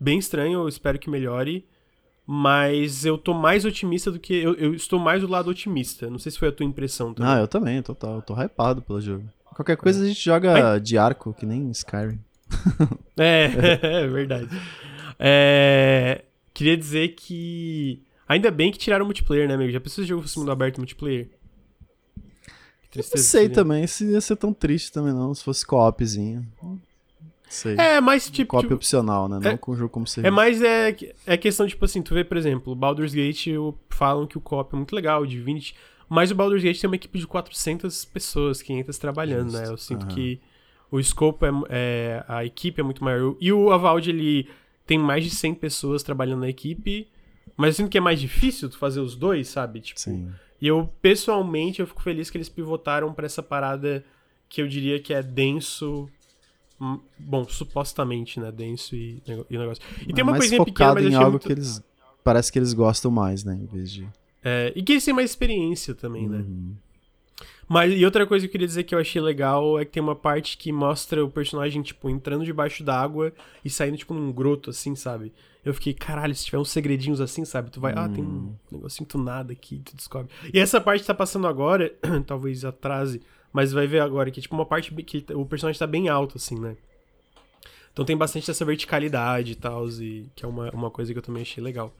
Bem 0.00 0.18
estranho, 0.18 0.60
eu 0.60 0.68
espero 0.68 0.98
que 0.98 1.10
melhore. 1.10 1.66
Mas 2.26 3.04
eu 3.04 3.18
tô 3.18 3.34
mais 3.34 3.66
otimista 3.66 4.10
do 4.10 4.18
que. 4.18 4.34
Eu, 4.34 4.54
eu, 4.54 4.74
estou 4.74 4.98
mais 4.98 5.20
do 5.20 5.28
lado 5.28 5.50
otimista. 5.50 6.08
Não 6.08 6.18
sei 6.18 6.32
se 6.32 6.38
foi 6.38 6.48
a 6.48 6.52
tua 6.52 6.64
impressão 6.64 7.12
também. 7.12 7.30
Ah, 7.30 7.38
eu 7.38 7.46
também, 7.46 7.82
total. 7.82 8.16
Eu 8.16 8.22
tô 8.22 8.34
hypado 8.34 8.80
pelo 8.80 9.00
jogo. 9.00 9.24
Qualquer 9.54 9.76
coisa 9.76 10.02
a 10.02 10.06
gente 10.06 10.24
joga 10.24 10.78
de 10.78 10.96
arco, 10.96 11.34
que 11.34 11.44
nem 11.44 11.70
Skyrim. 11.70 12.18
é, 13.16 13.44
é 14.02 14.06
verdade. 14.06 14.48
É, 15.18 16.24
queria 16.52 16.76
dizer 16.76 17.08
que. 17.14 18.02
Ainda 18.26 18.50
bem 18.50 18.72
que 18.72 18.78
tiraram 18.78 19.04
o 19.04 19.06
multiplayer, 19.06 19.46
né, 19.46 19.54
amigo? 19.54 19.70
Já 19.70 19.80
pensou 19.80 19.96
se 19.96 20.02
o 20.02 20.06
jogo 20.06 20.22
fosse 20.22 20.38
mundo 20.38 20.50
aberto 20.50 20.78
multiplayer? 20.78 21.28
não 22.96 23.02
sei 23.02 23.48
também 23.48 23.86
se 23.86 24.04
ia 24.04 24.20
ser 24.20 24.36
tão 24.36 24.52
triste 24.52 24.92
também, 24.92 25.12
não, 25.12 25.34
se 25.34 25.42
fosse 25.42 25.66
co-opzinho. 25.66 26.46
Sei. 27.48 27.76
É, 27.76 28.00
mas 28.00 28.30
tipo. 28.30 28.50
Cópia 28.50 28.68
tipo, 28.68 28.74
opcional, 28.74 29.28
né? 29.28 29.38
Não 29.40 29.50
é, 29.50 29.56
com 29.56 29.72
o 29.72 29.76
jogo 29.76 29.90
como 29.90 30.06
serviço. 30.06 30.28
É 30.28 30.30
mais 30.30 30.62
é, 30.62 30.96
é 31.26 31.36
questão, 31.36 31.66
tipo 31.66 31.84
assim, 31.84 32.02
tu 32.02 32.14
vê, 32.14 32.24
por 32.24 32.36
exemplo, 32.36 32.74
Baldur's 32.74 33.14
Gate 33.14 33.48
falam 33.90 34.26
que 34.26 34.38
o 34.38 34.40
co-op 34.40 34.72
é 34.72 34.76
muito 34.76 34.94
legal, 34.94 35.26
de 35.26 35.40
20. 35.40 35.74
Mas 36.08 36.30
o 36.30 36.34
Baldur's 36.34 36.62
Gate 36.62 36.80
tem 36.80 36.88
uma 36.88 36.96
equipe 36.96 37.18
de 37.18 37.26
400 37.26 38.04
pessoas, 38.06 38.62
500 38.62 38.98
trabalhando, 38.98 39.50
Just. 39.50 39.62
né? 39.62 39.68
Eu 39.68 39.76
sinto 39.76 40.02
uhum. 40.02 40.08
que 40.08 40.40
o 40.94 41.00
escopo 41.00 41.44
é, 41.44 41.50
é, 41.70 42.24
a 42.28 42.44
equipe 42.44 42.80
é 42.80 42.84
muito 42.84 43.02
maior. 43.02 43.34
E 43.40 43.52
o 43.52 43.72
Avald, 43.72 44.08
ele 44.08 44.48
tem 44.86 44.96
mais 44.96 45.24
de 45.24 45.30
100 45.30 45.54
pessoas 45.54 46.04
trabalhando 46.04 46.42
na 46.42 46.48
equipe, 46.48 47.08
mas 47.56 47.70
eu 47.70 47.72
sinto 47.84 47.90
que 47.90 47.98
é 47.98 48.00
mais 48.00 48.20
difícil 48.20 48.70
tu 48.70 48.78
fazer 48.78 49.00
os 49.00 49.16
dois, 49.16 49.48
sabe? 49.48 49.80
Tipo, 49.80 49.98
Sim. 49.98 50.30
E 50.60 50.68
eu, 50.68 50.88
pessoalmente, 51.02 51.80
eu 51.80 51.86
fico 51.88 52.00
feliz 52.00 52.30
que 52.30 52.36
eles 52.36 52.48
pivotaram 52.48 53.12
para 53.12 53.26
essa 53.26 53.42
parada 53.42 54.04
que 54.48 54.62
eu 54.62 54.68
diria 54.68 55.00
que 55.00 55.12
é 55.12 55.20
denso. 55.20 56.08
Hum, 56.80 57.00
bom, 57.18 57.44
supostamente, 57.44 58.38
né? 58.38 58.52
Denso 58.52 58.94
e, 58.94 59.20
e 59.50 59.58
negócio. 59.58 59.82
E 60.06 60.12
tem 60.12 60.22
uma 60.22 60.36
coisinha 60.36 60.64
pequena, 60.64 60.94
mas 60.94 61.06
em 61.06 61.14
algo 61.16 61.32
muito... 61.32 61.46
que 61.48 61.52
eles. 61.52 61.82
Parece 62.22 62.52
que 62.52 62.58
eles 62.60 62.72
gostam 62.72 63.10
mais, 63.10 63.42
né? 63.42 63.58
Em 63.60 63.66
vez 63.66 63.90
de. 63.90 64.08
É, 64.44 64.72
e 64.76 64.82
que 64.82 64.92
eles 64.92 65.04
têm 65.04 65.12
mais 65.12 65.30
experiência 65.30 65.92
também, 65.92 66.28
né? 66.28 66.38
uhum. 66.38 66.68
né? 66.70 66.76
Mas, 67.68 67.92
e 67.92 68.04
outra 68.04 68.26
coisa 68.26 68.44
que 68.44 68.48
eu 68.48 68.52
queria 68.52 68.66
dizer 68.66 68.84
que 68.84 68.94
eu 68.94 68.98
achei 68.98 69.20
legal 69.20 69.78
é 69.78 69.84
que 69.84 69.92
tem 69.92 70.02
uma 70.02 70.14
parte 70.14 70.56
que 70.56 70.70
mostra 70.70 71.24
o 71.24 71.30
personagem, 71.30 71.82
tipo, 71.82 72.10
entrando 72.10 72.44
debaixo 72.44 72.84
d'água 72.84 73.32
e 73.64 73.70
saindo, 73.70 73.96
tipo, 73.96 74.12
num 74.12 74.32
groto, 74.32 74.70
assim, 74.70 74.94
sabe? 74.94 75.32
Eu 75.64 75.72
fiquei, 75.72 75.94
caralho, 75.94 76.34
se 76.34 76.44
tiver 76.44 76.58
uns 76.58 76.70
segredinhos 76.70 77.20
assim, 77.20 77.44
sabe? 77.44 77.70
Tu 77.70 77.80
vai, 77.80 77.94
hum. 77.94 77.98
ah, 77.98 78.08
tem 78.08 78.22
um 78.22 78.28
hum. 78.28 78.54
negocinho 78.70 79.08
tunado 79.08 79.52
aqui, 79.52 79.80
tu 79.84 79.96
descobre. 79.96 80.30
E 80.52 80.58
essa 80.58 80.80
parte 80.80 81.06
tá 81.06 81.14
passando 81.14 81.46
agora, 81.46 81.92
talvez 82.26 82.64
atrase, 82.64 83.22
mas 83.52 83.72
vai 83.72 83.86
ver 83.86 84.00
agora 84.00 84.30
que, 84.30 84.40
tipo, 84.40 84.54
uma 84.54 84.66
parte 84.66 84.94
que 85.02 85.24
o 85.32 85.46
personagem 85.46 85.78
tá 85.78 85.86
bem 85.86 86.08
alto, 86.08 86.36
assim, 86.36 86.58
né? 86.58 86.76
Então 87.92 88.04
tem 88.04 88.16
bastante 88.16 88.46
dessa 88.48 88.64
verticalidade 88.64 89.52
e 89.52 89.54
tal, 89.54 89.88
e 89.88 90.26
que 90.34 90.44
é 90.44 90.48
uma, 90.48 90.68
uma 90.70 90.90
coisa 90.90 91.12
que 91.12 91.18
eu 91.18 91.22
também 91.22 91.42
achei 91.42 91.62
legal. 91.62 91.94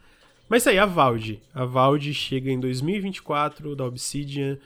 Mas 0.48 0.62
isso 0.62 0.70
aí, 0.70 0.78
a 0.78 0.84
Valde. 0.84 1.40
A 1.54 1.64
Valde 1.64 2.12
chega 2.12 2.50
em 2.50 2.60
2024 2.60 3.74
da 3.74 3.84
Obsidian, 3.84 4.58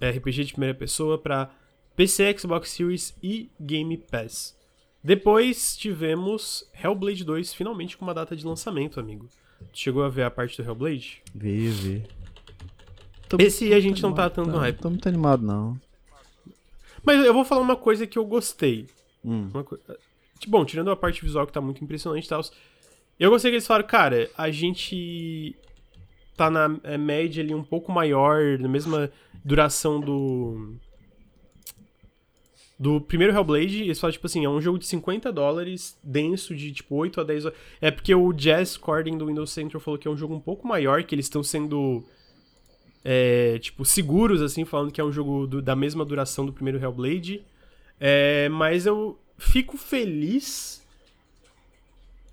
RPG 0.00 0.44
de 0.44 0.52
primeira 0.52 0.74
pessoa 0.74 1.18
para 1.18 1.50
PC, 1.96 2.36
Xbox 2.38 2.70
Series 2.70 3.14
e 3.22 3.50
Game 3.60 3.96
Pass. 3.96 4.56
Depois 5.02 5.76
tivemos 5.76 6.68
Hellblade 6.74 7.24
2 7.24 7.54
finalmente 7.54 7.96
com 7.96 8.04
uma 8.04 8.14
data 8.14 8.36
de 8.36 8.44
lançamento, 8.44 9.00
amigo. 9.00 9.28
Chegou 9.72 10.02
a 10.02 10.08
ver 10.08 10.22
a 10.22 10.30
parte 10.30 10.60
do 10.60 10.68
Hellblade? 10.68 11.22
Vi, 11.34 11.68
vi. 11.68 12.02
Tô, 13.28 13.36
Esse 13.38 13.72
a 13.72 13.80
gente 13.80 14.02
não 14.02 14.12
tá 14.12 14.28
tanto 14.28 14.50
no 14.50 14.58
hype. 14.58 14.78
Tô 14.78 14.90
muito 14.90 15.08
animado, 15.08 15.44
não. 15.44 15.80
Mas 17.02 17.24
eu 17.24 17.32
vou 17.32 17.44
falar 17.44 17.62
uma 17.62 17.76
coisa 17.76 18.06
que 18.06 18.18
eu 18.18 18.24
gostei. 18.24 18.86
Hum. 19.24 19.48
Co... 19.50 19.78
Bom, 20.48 20.64
tirando 20.64 20.90
a 20.90 20.96
parte 20.96 21.22
visual 21.22 21.46
que 21.46 21.52
tá 21.52 21.60
muito 21.60 21.82
impressionante 21.82 22.24
e 22.24 22.28
tal. 22.28 22.42
Eu 23.18 23.30
gostei 23.30 23.50
que 23.50 23.56
eles 23.56 23.66
falaram, 23.66 23.86
cara, 23.86 24.30
a 24.36 24.50
gente 24.50 25.54
tá 26.40 26.50
na 26.50 26.74
é, 26.84 26.96
média 26.96 27.42
ali 27.42 27.54
um 27.54 27.62
pouco 27.62 27.92
maior, 27.92 28.58
na 28.58 28.66
mesma 28.66 29.12
duração 29.44 30.00
do 30.00 30.74
do 32.78 32.98
primeiro 32.98 33.34
Hellblade, 33.34 33.82
eles 33.82 34.00
falam, 34.00 34.10
tipo 34.10 34.26
assim, 34.26 34.42
é 34.42 34.48
um 34.48 34.58
jogo 34.58 34.78
de 34.78 34.86
50 34.86 35.30
dólares, 35.30 35.98
denso, 36.02 36.54
de 36.54 36.72
tipo 36.72 36.96
8 36.96 37.20
a 37.20 37.24
10 37.24 37.44
horas. 37.44 37.58
É 37.78 37.90
porque 37.90 38.14
o 38.14 38.32
Jazz 38.32 38.78
Corden 38.78 39.18
do 39.18 39.26
Windows 39.26 39.50
Central 39.50 39.82
falou 39.82 39.98
que 39.98 40.08
é 40.08 40.10
um 40.10 40.16
jogo 40.16 40.34
um 40.34 40.40
pouco 40.40 40.66
maior, 40.66 41.02
que 41.02 41.14
eles 41.14 41.26
estão 41.26 41.42
sendo, 41.42 42.02
é, 43.04 43.58
tipo, 43.58 43.84
seguros, 43.84 44.40
assim, 44.40 44.64
falando 44.64 44.90
que 44.90 44.98
é 44.98 45.04
um 45.04 45.12
jogo 45.12 45.46
do, 45.46 45.60
da 45.60 45.76
mesma 45.76 46.06
duração 46.06 46.46
do 46.46 46.54
primeiro 46.54 46.82
Hellblade. 46.82 47.44
É, 48.00 48.48
mas 48.48 48.86
eu 48.86 49.18
fico 49.36 49.76
feliz 49.76 50.82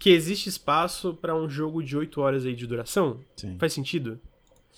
que 0.08 0.14
existe 0.14 0.48
espaço 0.48 1.14
para 1.16 1.36
um 1.36 1.50
jogo 1.50 1.84
de 1.84 1.98
8 1.98 2.22
horas 2.22 2.46
aí 2.46 2.56
de 2.56 2.66
duração. 2.66 3.20
Sim. 3.36 3.58
Faz 3.60 3.74
sentido? 3.74 4.18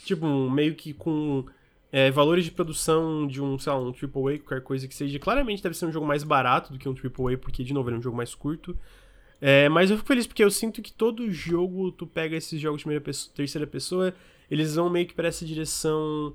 Tipo, 0.04 0.26
meio 0.50 0.74
que 0.74 0.92
com 0.92 1.46
é, 1.92 2.10
valores 2.10 2.46
de 2.46 2.50
produção 2.50 3.28
de 3.28 3.40
um, 3.40 3.60
sei 3.60 3.72
lá, 3.72 3.80
um 3.80 3.90
AAA, 3.90 4.40
qualquer 4.40 4.64
coisa 4.64 4.88
que 4.88 4.96
seja. 4.96 5.20
Claramente 5.20 5.62
deve 5.62 5.78
ser 5.78 5.86
um 5.86 5.92
jogo 5.92 6.08
mais 6.08 6.24
barato 6.24 6.74
do 6.74 6.80
que 6.80 6.90
um 6.90 6.96
AAA, 6.96 7.38
porque, 7.38 7.64
de 7.64 7.76
novo, 7.76 7.90
ele 7.90 7.98
é 7.98 8.00
um 8.00 8.02
jogo 8.02 8.18
mais 8.18 8.34
curto. 8.34 8.76
É, 9.40 9.70
mas 9.70 9.92
eu 9.92 9.98
fico 9.98 10.08
feliz 10.08 10.26
porque 10.26 10.44
eu 10.44 10.50
sinto 10.50 10.82
que 10.82 10.92
todo 10.92 11.30
jogo, 11.30 11.92
tu 11.92 12.08
pega 12.08 12.36
esses 12.36 12.60
jogos 12.60 12.84
de 12.84 13.00
pessoa, 13.00 13.32
terceira 13.36 13.68
pessoa, 13.68 14.16
eles 14.50 14.74
vão 14.74 14.90
meio 14.90 15.06
que 15.06 15.14
para 15.14 15.28
essa 15.28 15.46
direção. 15.46 16.34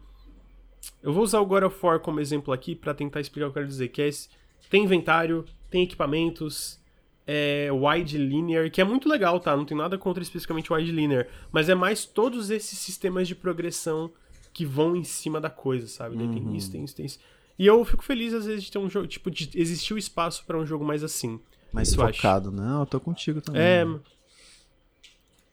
Eu 1.02 1.12
vou 1.12 1.24
usar 1.24 1.40
o 1.40 1.46
God 1.46 1.64
of 1.64 1.76
War 1.84 1.98
como 1.98 2.20
exemplo 2.20 2.54
aqui 2.54 2.76
para 2.76 2.94
tentar 2.94 3.20
explicar 3.20 3.48
o 3.48 3.50
que 3.50 3.58
eu 3.58 3.62
quero 3.62 3.66
dizer, 3.66 3.88
que 3.88 4.00
é 4.00 4.06
esse, 4.06 4.28
tem 4.70 4.84
inventário, 4.84 5.44
tem 5.68 5.82
equipamentos, 5.82 6.78
é 7.26 7.68
wide 7.72 8.18
linear, 8.18 8.70
que 8.70 8.80
é 8.80 8.84
muito 8.84 9.08
legal, 9.08 9.40
tá? 9.40 9.56
Não 9.56 9.64
tem 9.64 9.76
nada 9.76 9.96
contra 9.96 10.22
especificamente 10.22 10.72
wide 10.72 10.92
linear, 10.92 11.26
mas 11.50 11.68
é 11.68 11.74
mais 11.74 12.04
todos 12.04 12.50
esses 12.50 12.78
sistemas 12.78 13.26
de 13.26 13.34
progressão 13.34 14.10
que 14.52 14.64
vão 14.64 14.94
em 14.94 15.04
cima 15.04 15.40
da 15.40 15.50
coisa, 15.50 15.86
sabe? 15.86 16.16
Uhum. 16.16 16.32
Tem 16.32 16.56
isso, 16.56 16.70
tem 16.70 16.84
isso, 16.84 16.94
tem 16.94 17.06
isso. 17.06 17.18
E 17.58 17.66
eu 17.66 17.84
fico 17.84 18.04
feliz, 18.04 18.34
às 18.34 18.46
vezes, 18.46 18.64
de 18.64 18.70
ter 18.70 18.78
um 18.78 18.90
jogo, 18.90 19.06
tipo, 19.06 19.30
de 19.30 19.50
existir 19.54 19.94
o 19.94 19.98
espaço 19.98 20.44
para 20.44 20.58
um 20.58 20.66
jogo 20.66 20.84
mais 20.84 21.02
assim. 21.02 21.40
Mais 21.72 21.94
focado, 21.94 22.50
acha? 22.50 22.60
né? 22.60 22.80
Eu 22.80 22.86
tô 22.86 23.00
contigo 23.00 23.40
também. 23.40 23.60
É. 23.60 23.86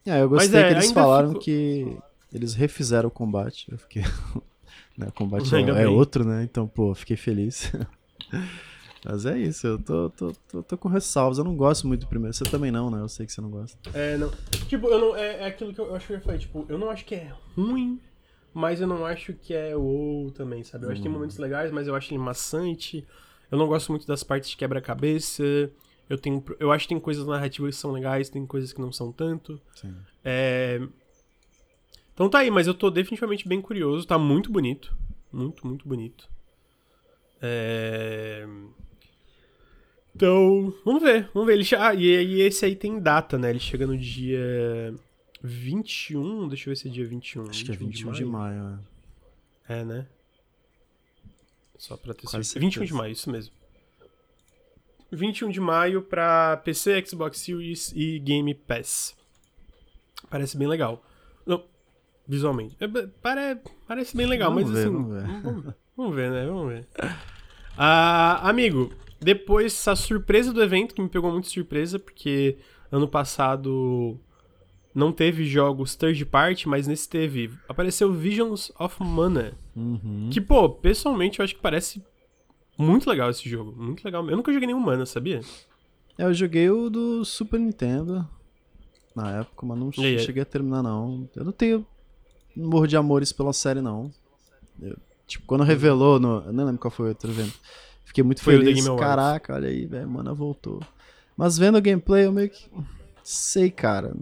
É, 0.05 0.21
eu 0.21 0.29
gostei 0.29 0.59
é, 0.59 0.67
que 0.67 0.73
eles 0.73 0.91
falaram 0.91 1.29
fico... 1.29 1.41
que 1.41 1.97
eles 2.33 2.53
refizeram 2.53 3.07
o 3.07 3.11
combate. 3.11 3.71
Eu 3.71 3.77
fiquei. 3.77 4.03
né, 4.97 5.07
o 5.07 5.11
combate 5.11 5.53
é, 5.55 5.83
é, 5.83 5.87
outro, 5.87 6.23
né? 6.23 6.43
Então, 6.43 6.67
pô, 6.67 6.93
fiquei 6.95 7.17
feliz. 7.17 7.71
Mas 9.03 9.25
é 9.25 9.37
isso, 9.37 9.65
eu 9.65 9.79
tô, 9.79 10.09
tô, 10.11 10.31
tô, 10.47 10.63
tô, 10.63 10.77
com 10.77 10.87
ressalvas. 10.87 11.37
Eu 11.37 11.43
não 11.43 11.55
gosto 11.55 11.87
muito 11.87 12.01
do 12.01 12.07
primeiro. 12.07 12.33
Você 12.33 12.43
também 12.43 12.69
não, 12.69 12.91
né? 12.91 12.99
Eu 13.01 13.09
sei 13.09 13.25
que 13.25 13.31
você 13.31 13.41
não 13.41 13.49
gosta. 13.49 13.77
É, 13.93 14.15
não. 14.15 14.29
Tipo, 14.67 14.87
eu 14.87 14.99
não, 14.99 15.15
é, 15.15 15.41
é 15.41 15.45
aquilo 15.45 15.73
que 15.73 15.81
eu, 15.81 15.87
eu 15.87 15.95
acho 15.95 16.07
que 16.07 16.13
eu 16.13 16.21
falei. 16.21 16.39
Tipo, 16.39 16.65
eu 16.69 16.77
não 16.77 16.89
acho 16.89 17.03
que 17.05 17.15
é 17.15 17.33
ruim 17.55 17.99
mas 18.53 18.81
eu 18.81 18.87
não 18.87 19.05
acho 19.05 19.33
que 19.33 19.53
é 19.53 19.75
ou 19.75 20.29
também, 20.31 20.63
sabe? 20.63 20.85
Eu 20.85 20.89
acho 20.89 20.97
que 20.97 21.03
tem 21.03 21.11
uhum. 21.11 21.17
momentos 21.17 21.37
legais, 21.37 21.71
mas 21.71 21.87
eu 21.87 21.95
acho 21.95 22.11
ele 22.13 22.19
maçante. 22.19 23.05
Eu 23.49 23.57
não 23.57 23.67
gosto 23.67 23.91
muito 23.91 24.05
das 24.05 24.23
partes 24.23 24.49
de 24.49 24.57
quebra-cabeça. 24.57 25.43
Eu, 26.09 26.17
tenho, 26.17 26.43
eu 26.59 26.71
acho 26.71 26.83
que 26.83 26.89
tem 26.89 26.99
coisas 26.99 27.25
narrativas 27.25 27.75
que 27.75 27.81
são 27.81 27.91
legais, 27.91 28.29
tem 28.29 28.45
coisas 28.45 28.73
que 28.73 28.81
não 28.81 28.91
são 28.91 29.11
tanto. 29.11 29.59
Sim. 29.75 29.95
É... 30.23 30.81
Então 32.13 32.29
tá 32.29 32.39
aí, 32.39 32.51
mas 32.51 32.67
eu 32.67 32.73
tô 32.73 32.89
definitivamente 32.89 33.47
bem 33.47 33.61
curioso. 33.61 34.05
Tá 34.05 34.17
muito 34.17 34.51
bonito. 34.51 34.93
Muito, 35.31 35.65
muito 35.65 35.87
bonito. 35.87 36.29
É... 37.41 38.45
Então, 40.15 40.73
vamos 40.85 41.01
ver, 41.01 41.29
vamos 41.33 41.47
ver. 41.47 41.53
Ele 41.53 41.67
ah, 41.77 41.93
e, 41.93 42.05
e 42.05 42.41
esse 42.41 42.65
aí 42.65 42.75
tem 42.75 42.99
data, 42.99 43.37
né? 43.37 43.49
Ele 43.49 43.59
chega 43.59 43.87
no 43.87 43.97
dia 43.97 44.93
21, 45.41 46.47
deixa 46.47 46.69
eu 46.69 46.71
ver 46.71 46.75
se 46.75 46.87
é 46.87 46.91
dia 46.91 47.05
21. 47.05 47.49
Acho 47.49 47.65
que 47.65 47.71
é 47.71 47.75
21 47.75 48.11
de 48.11 48.25
maio, 48.25 48.55
de 48.55 48.63
maio 48.63 48.79
é. 49.67 49.79
é. 49.79 49.85
né? 49.85 50.07
Só 51.77 51.97
pra 51.97 52.13
ter 52.13 52.27
certeza. 52.27 52.59
21 52.59 52.85
de 52.85 52.93
maio, 52.93 53.11
isso 53.11 53.31
mesmo. 53.31 53.53
21 55.11 55.49
de 55.49 55.59
maio 55.59 56.01
pra 56.01 56.57
PC, 56.57 57.03
Xbox 57.05 57.39
Series 57.39 57.91
e 57.95 58.19
Game 58.19 58.53
Pass. 58.53 59.15
Parece 60.29 60.57
bem 60.57 60.67
legal. 60.67 61.03
Não, 61.45 61.65
visualmente. 62.27 62.77
É, 62.79 62.87
pare, 62.87 63.59
parece 63.87 64.15
bem 64.15 64.27
legal, 64.27 64.53
vamos 64.53 64.69
mas 64.69 64.73
ver, 64.73 64.87
assim. 64.87 64.93
Vamos 64.93 65.11
ver. 65.11 65.41
Vamos, 65.41 65.75
vamos 65.97 66.15
ver, 66.15 66.31
né? 66.31 66.45
Vamos 66.45 66.67
ver. 66.67 66.87
Ah, 67.77 68.47
amigo, 68.47 68.93
depois 69.21 69.73
essa 69.73 69.95
surpresa 69.95 70.51
do 70.51 70.63
evento, 70.63 70.95
que 70.95 71.01
me 71.01 71.07
pegou 71.07 71.31
muito 71.31 71.47
surpresa, 71.47 71.99
porque 71.99 72.57
ano 72.91 73.07
passado 73.07 74.19
não 74.93 75.11
teve 75.11 75.45
jogos 75.45 75.95
third 75.95 76.25
party, 76.25 76.67
mas 76.67 76.87
nesse 76.87 77.07
teve. 77.07 77.51
Apareceu 77.69 78.11
Visions 78.11 78.71
of 78.79 79.01
Mana. 79.01 79.53
Uhum. 79.75 80.29
Que, 80.31 80.41
pô, 80.41 80.67
pessoalmente 80.69 81.39
eu 81.39 81.45
acho 81.45 81.55
que 81.55 81.61
parece 81.61 82.03
muito 82.75 83.07
legal 83.07 83.29
esse 83.29 83.47
jogo. 83.47 83.71
Muito 83.71 84.03
legal. 84.03 84.27
Eu 84.27 84.35
nunca 84.35 84.51
joguei 84.51 84.65
nenhum 84.65 84.79
Mana, 84.79 85.05
sabia? 85.05 85.41
É, 86.17 86.23
eu 86.23 86.33
joguei 86.33 86.69
o 86.69 86.89
do 86.89 87.23
Super 87.23 87.59
Nintendo 87.59 88.27
na 89.15 89.39
época, 89.39 89.65
mas 89.65 89.77
não 89.77 89.91
cheguei 89.91 90.41
a 90.41 90.45
terminar, 90.45 90.81
não. 90.81 91.29
Eu 91.35 91.45
não 91.45 91.51
tenho 91.51 91.85
morro 92.55 92.87
de 92.87 92.97
amores 92.97 93.31
pela 93.31 93.53
série, 93.53 93.81
não. 93.81 94.11
Eu, 94.81 94.97
tipo, 95.27 95.45
quando 95.45 95.63
revelou, 95.63 96.19
no, 96.19 96.43
eu 96.45 96.53
não 96.53 96.65
lembro 96.65 96.81
qual 96.81 96.91
foi 96.91 97.05
o 97.05 97.09
outro 97.09 97.29
evento. 97.29 97.57
Fiquei 98.11 98.25
muito 98.25 98.43
foi 98.43 98.57
feliz. 98.57 98.85
Caraca, 98.99 99.53
olha 99.53 99.69
aí, 99.69 99.85
velho, 99.85 100.09
mana 100.09 100.33
voltou. 100.33 100.81
Mas 101.37 101.57
vendo 101.57 101.77
o 101.77 101.81
gameplay, 101.81 102.25
eu 102.25 102.31
meio 102.33 102.49
que. 102.49 102.65
Sei, 103.23 103.71
cara. 103.71 104.13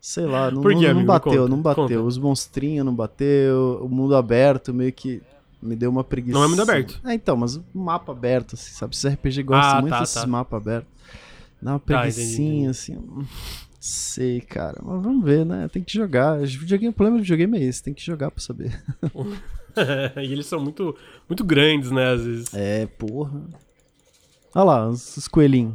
Sei 0.00 0.26
lá, 0.26 0.50
não, 0.50 0.60
não, 0.60 0.94
não 0.94 1.04
bateu, 1.04 1.46
não 1.46 1.62
bateu. 1.62 1.84
Conta. 1.84 2.02
Os 2.02 2.18
monstrinhos 2.18 2.84
não 2.84 2.92
bateu, 2.92 3.80
o 3.80 3.88
mundo 3.88 4.16
aberto 4.16 4.74
meio 4.74 4.92
que 4.92 5.22
me 5.62 5.76
deu 5.76 5.88
uma 5.88 6.02
preguiça. 6.02 6.36
Não 6.36 6.42
é 6.42 6.48
mundo 6.48 6.62
aberto. 6.62 7.00
É, 7.04 7.14
então, 7.14 7.36
mas 7.36 7.54
o 7.54 7.64
mapa 7.72 8.10
aberto, 8.10 8.56
assim, 8.56 8.72
sabe? 8.72 8.92
Esse 8.92 9.08
RPG 9.08 9.44
gosta 9.44 9.76
ah, 9.76 9.80
muito 9.80 9.94
tá, 9.94 10.00
desses 10.00 10.20
tá. 10.20 10.26
mapas 10.26 10.60
abertos. 10.60 10.88
Dá 11.62 11.70
uma 11.72 11.78
preguiçinha, 11.78 12.64
tá, 12.64 12.70
assim. 12.72 12.98
Sei, 13.78 14.40
cara. 14.40 14.80
Mas 14.82 15.00
vamos 15.00 15.24
ver, 15.24 15.46
né? 15.46 15.68
Tem 15.68 15.80
que 15.80 15.92
jogar. 15.92 16.40
Videogame, 16.40 16.90
o 16.90 16.92
problema 16.92 17.18
do 17.18 17.22
videogame 17.22 17.56
é 17.56 17.62
esse, 17.62 17.84
tem 17.84 17.94
que 17.94 18.04
jogar 18.04 18.32
pra 18.32 18.42
saber. 18.42 18.82
e 20.16 20.32
eles 20.32 20.46
são 20.46 20.60
muito, 20.60 20.96
muito 21.28 21.44
grandes, 21.44 21.90
né, 21.90 22.12
às 22.12 22.24
vezes. 22.24 22.54
É, 22.54 22.86
porra. 22.86 23.40
Olha 24.54 24.64
lá, 24.64 24.88
os, 24.88 25.16
os 25.16 25.28
coelhinhos. 25.28 25.74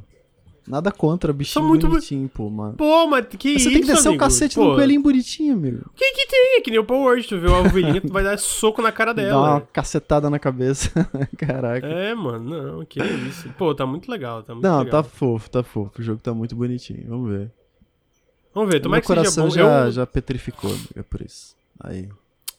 Nada 0.67 0.91
contra, 0.91 1.31
bichinho 1.31 1.61
São 1.61 1.67
muito 1.67 1.87
bonitinho, 1.87 2.27
pô, 2.27 2.49
mano. 2.49 2.73
Pô, 2.73 3.05
mas 3.05 3.27
que 3.27 3.59
Você 3.59 3.69
tem 3.69 3.81
que 3.81 3.87
descer 3.87 4.07
amigo? 4.07 4.15
o 4.15 4.17
cacete 4.17 4.55
pô. 4.55 4.73
coelhinho 4.73 5.01
bonitinho, 5.01 5.53
amigo. 5.53 5.91
Que 5.95 6.11
que 6.11 6.25
tem? 6.25 6.57
É 6.57 6.61
que 6.61 6.71
nem 6.71 6.79
o 6.79 6.83
Power 6.83 7.03
Word, 7.03 7.27
tu 7.27 7.39
vê 7.39 7.47
uma 7.47 7.59
ovelhinha, 7.59 8.01
tu 8.01 8.11
vai 8.11 8.23
dar 8.23 8.37
soco 8.39 8.81
na 8.81 8.91
cara 8.91 9.13
dela. 9.13 9.29
Dá 9.29 9.53
uma 9.53 9.61
cacetada 9.61 10.27
na 10.27 10.39
cabeça. 10.39 10.89
Caraca. 11.37 11.85
É, 11.85 12.15
mano, 12.15 12.77
não, 12.77 12.85
que 12.85 12.99
isso. 12.99 13.47
Pô, 13.49 13.75
tá 13.75 13.85
muito 13.85 14.09
legal, 14.09 14.41
tá 14.41 14.53
muito 14.55 14.65
não, 14.65 14.79
legal. 14.79 15.03
tá 15.03 15.07
fofo, 15.07 15.49
tá 15.51 15.61
fofo. 15.61 15.91
O 15.99 16.01
jogo 16.01 16.19
tá 16.19 16.33
muito 16.33 16.55
bonitinho, 16.55 17.05
vamos 17.07 17.29
ver. 17.29 17.51
Vamos 18.51 18.71
ver, 18.71 18.79
tomara 18.79 19.01
que 19.01 19.07
seja 19.07 19.41
bom. 19.41 19.49
Já, 19.51 19.85
Eu... 19.85 19.91
já 19.91 20.07
petrificou, 20.07 20.71
amigo, 20.71 20.89
é 20.95 21.03
por 21.03 21.21
isso. 21.21 21.55
Aí. 21.79 22.09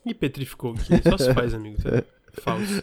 E 0.06 0.14
petrificou, 0.14 0.74
que 0.74 1.02
só 1.02 1.18
se 1.18 1.34
faz, 1.34 1.52
amigo. 1.52 1.76
É 1.84 2.04
falso. 2.40 2.80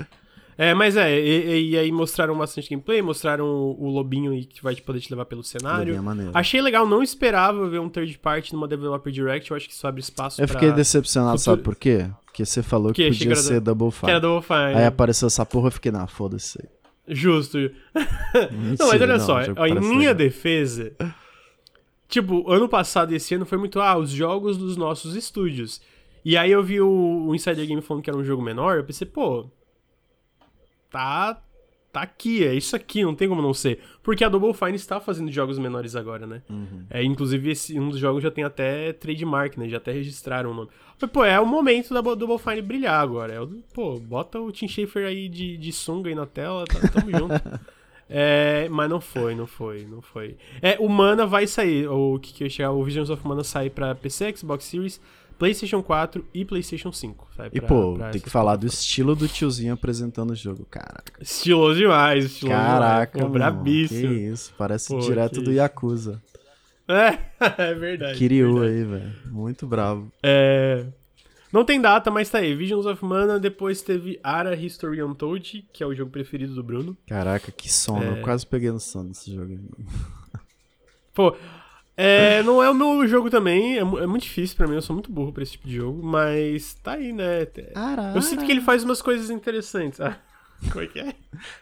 É, 0.57 0.73
mas 0.73 0.95
é, 0.95 1.19
e, 1.19 1.71
e, 1.71 1.77
aí 1.77 1.91
mostraram 1.91 2.37
bastante 2.37 2.69
gameplay, 2.69 3.01
mostraram 3.01 3.45
o, 3.45 3.85
o 3.85 3.89
lobinho 3.89 4.31
aí 4.31 4.45
que 4.45 4.61
vai 4.61 4.75
poder 4.75 4.99
te 4.99 5.09
levar 5.09 5.25
pelo 5.25 5.43
cenário. 5.43 5.95
É 5.95 6.29
Achei 6.33 6.61
legal, 6.61 6.85
não 6.85 7.01
esperava 7.01 7.67
ver 7.67 7.79
um 7.79 7.89
third 7.89 8.17
party 8.19 8.53
numa 8.53 8.67
Developer 8.67 9.11
Direct, 9.11 9.49
eu 9.49 9.57
acho 9.57 9.67
que 9.67 9.73
isso 9.73 9.87
abre 9.87 10.01
espaço 10.01 10.41
Eu 10.41 10.47
fiquei 10.47 10.71
decepcionado, 10.71 11.39
futuro... 11.39 11.55
sabe 11.55 11.63
por 11.63 11.75
quê? 11.75 12.07
Porque 12.25 12.45
você 12.45 12.61
falou 12.61 12.93
que, 12.93 13.09
que 13.09 13.17
podia 13.17 13.35
ser 13.35 13.61
Double 13.61 13.91
Fine. 13.91 14.05
Que 14.05 14.11
era 14.11 14.19
Double 14.19 14.45
Fine. 14.45 14.75
Aí 14.75 14.85
apareceu 14.85 15.27
essa 15.27 15.45
porra, 15.45 15.67
eu 15.67 15.71
fiquei, 15.71 15.91
na 15.91 16.07
foda-se 16.07 16.59
aí. 16.61 16.69
Justo. 17.15 17.57
não, 18.79 18.87
mas 18.87 19.01
olha 19.01 19.17
não, 19.17 19.19
só, 19.19 19.41
em 19.41 19.79
minha 19.79 19.97
legal. 19.97 20.15
defesa, 20.15 20.93
tipo, 22.07 22.49
ano 22.51 22.69
passado 22.69 23.11
e 23.11 23.15
esse 23.15 23.35
ano 23.35 23.45
foi 23.45 23.57
muito, 23.57 23.79
ah, 23.81 23.97
os 23.97 24.09
jogos 24.11 24.57
dos 24.57 24.77
nossos 24.77 25.15
estúdios. 25.15 25.81
E 26.23 26.37
aí 26.37 26.51
eu 26.51 26.63
vi 26.63 26.79
o, 26.81 27.27
o 27.27 27.35
Insider 27.35 27.65
Game 27.67 27.81
falando 27.81 28.03
que 28.03 28.09
era 28.09 28.17
um 28.17 28.23
jogo 28.23 28.41
menor, 28.41 28.77
eu 28.77 28.83
pensei, 28.83 29.07
pô, 29.07 29.49
tá 30.89 31.41
tá 31.93 32.01
aqui, 32.01 32.43
é 32.43 32.55
isso 32.55 32.75
aqui, 32.75 33.03
não 33.03 33.13
tem 33.13 33.29
como 33.29 33.41
não 33.41 33.53
ser. 33.53 33.79
Porque 34.01 34.23
a 34.23 34.29
Double 34.29 34.51
Fine 34.51 34.75
está 34.75 34.99
fazendo 34.99 35.31
jogos 35.31 35.59
menores 35.59 35.95
agora, 35.95 36.25
né? 36.25 36.41
Uhum. 36.49 36.85
É, 36.89 37.03
inclusive, 37.03 37.51
esse, 37.51 37.79
um 37.79 37.89
dos 37.89 37.99
jogos 37.99 38.23
já 38.23 38.31
tem 38.31 38.43
até 38.43 38.91
trademark, 38.93 39.55
né? 39.57 39.69
Já 39.69 39.77
até 39.77 39.91
registraram 39.91 40.49
o 40.49 40.53
nome. 40.55 40.69
Mas, 40.99 41.11
pô, 41.11 41.23
é 41.23 41.39
o 41.39 41.45
momento 41.45 41.93
da 41.93 42.01
Double 42.01 42.39
Fine 42.39 42.63
brilhar 42.63 42.99
agora. 42.99 43.33
É, 43.35 43.47
pô, 43.75 43.99
bota 43.99 44.39
o 44.39 44.51
Tim 44.51 44.67
Schafer 44.67 45.05
aí 45.05 45.29
de, 45.29 45.55
de 45.55 45.71
sunga 45.71 46.09
aí 46.09 46.15
na 46.15 46.25
tela, 46.25 46.65
tá, 46.65 46.79
tamo 46.89 47.11
junto. 47.11 47.33
É, 48.15 48.67
mas 48.69 48.89
não 48.89 49.01
foi, 49.01 49.33
não 49.33 49.47
foi, 49.47 49.85
não 49.85 50.01
foi. 50.01 50.37
É, 50.61 50.77
o 50.79 50.87
Mana 50.87 51.25
vai 51.25 51.47
sair, 51.47 51.87
o 51.87 52.19
que 52.19 52.33
que 52.33 52.43
eu 52.43 52.49
chegar, 52.49 52.71
o 52.71 52.83
Visions 52.83 53.09
of 53.09 53.25
Mana 53.27 53.43
sai 53.43 53.71
pra 53.71 53.95
PC, 53.95 54.35
Xbox 54.35 54.65
Series, 54.65 55.01
PlayStation 55.43 55.83
4 55.83 56.25
e 56.33 56.45
PlayStation 56.45 56.93
5. 56.93 57.27
Sabe? 57.35 57.49
E, 57.51 57.59
pra, 57.59 57.67
pô, 57.67 57.95
pra 57.95 58.11
tem 58.11 58.21
que 58.21 58.29
falar 58.29 58.55
do 58.55 58.65
estilo 58.65 59.13
do 59.13 59.27
tiozinho 59.27 59.73
apresentando 59.73 60.31
o 60.31 60.35
jogo, 60.35 60.65
caraca. 60.71 61.11
Estiloso 61.19 61.77
demais, 61.77 62.23
estiloso 62.23 62.55
Caraca, 62.55 63.11
demais. 63.17 63.27
Pô, 63.27 63.37
brabíssimo. 63.37 64.13
Que 64.13 64.19
isso, 64.21 64.53
parece 64.57 64.87
pô, 64.87 64.99
direto 64.99 65.41
do 65.41 65.51
Yakuza. 65.51 66.23
É, 66.87 67.19
é 67.61 67.73
verdade. 67.73 68.17
Kiryu 68.17 68.59
verdade. 68.59 68.73
aí, 68.73 68.83
velho. 68.85 69.13
Muito 69.25 69.67
bravo. 69.67 70.09
É. 70.23 70.85
Não 71.51 71.65
tem 71.65 71.81
data, 71.81 72.09
mas 72.09 72.29
tá 72.29 72.37
aí. 72.37 72.55
Visions 72.55 72.85
of 72.85 73.03
Mana, 73.03 73.37
depois 73.37 73.81
teve 73.81 74.21
Ara 74.23 74.55
History 74.55 75.03
Untold, 75.03 75.67
que 75.73 75.83
é 75.83 75.85
o 75.85 75.93
jogo 75.93 76.09
preferido 76.09 76.55
do 76.55 76.63
Bruno. 76.63 76.97
Caraca, 77.05 77.51
que 77.51 77.69
sono. 77.69 78.01
É... 78.01 78.19
Eu 78.19 78.21
quase 78.21 78.47
peguei 78.47 78.71
no 78.71 78.79
sono 78.79 79.09
desse 79.09 79.35
jogo. 79.35 79.59
Pô, 81.13 81.35
é, 81.95 82.41
não 82.41 82.63
é 82.63 82.69
o 82.69 82.73
meu 82.73 83.07
jogo 83.07 83.29
também, 83.29 83.75
é, 83.77 83.81
é, 83.81 83.83
muito 83.83 84.23
difícil 84.23 84.57
para 84.57 84.67
mim, 84.67 84.75
eu 84.75 84.81
sou 84.81 84.95
muito 84.95 85.11
burro 85.11 85.31
pra 85.31 85.43
esse 85.43 85.53
tipo 85.53 85.67
de 85.67 85.75
jogo, 85.75 86.03
mas 86.03 86.73
tá 86.75 86.93
aí, 86.93 87.13
né? 87.13 87.47
Ara, 87.75 88.13
eu 88.15 88.21
sinto 88.21 88.43
que 88.45 88.51
ele 88.51 88.61
faz 88.61 88.83
umas 88.83 89.01
coisas 89.01 89.29
interessantes. 89.29 90.01
Ah, 90.01 90.17
como 90.71 90.83
é 90.83 90.87
que 90.87 90.99
é? 90.99 91.13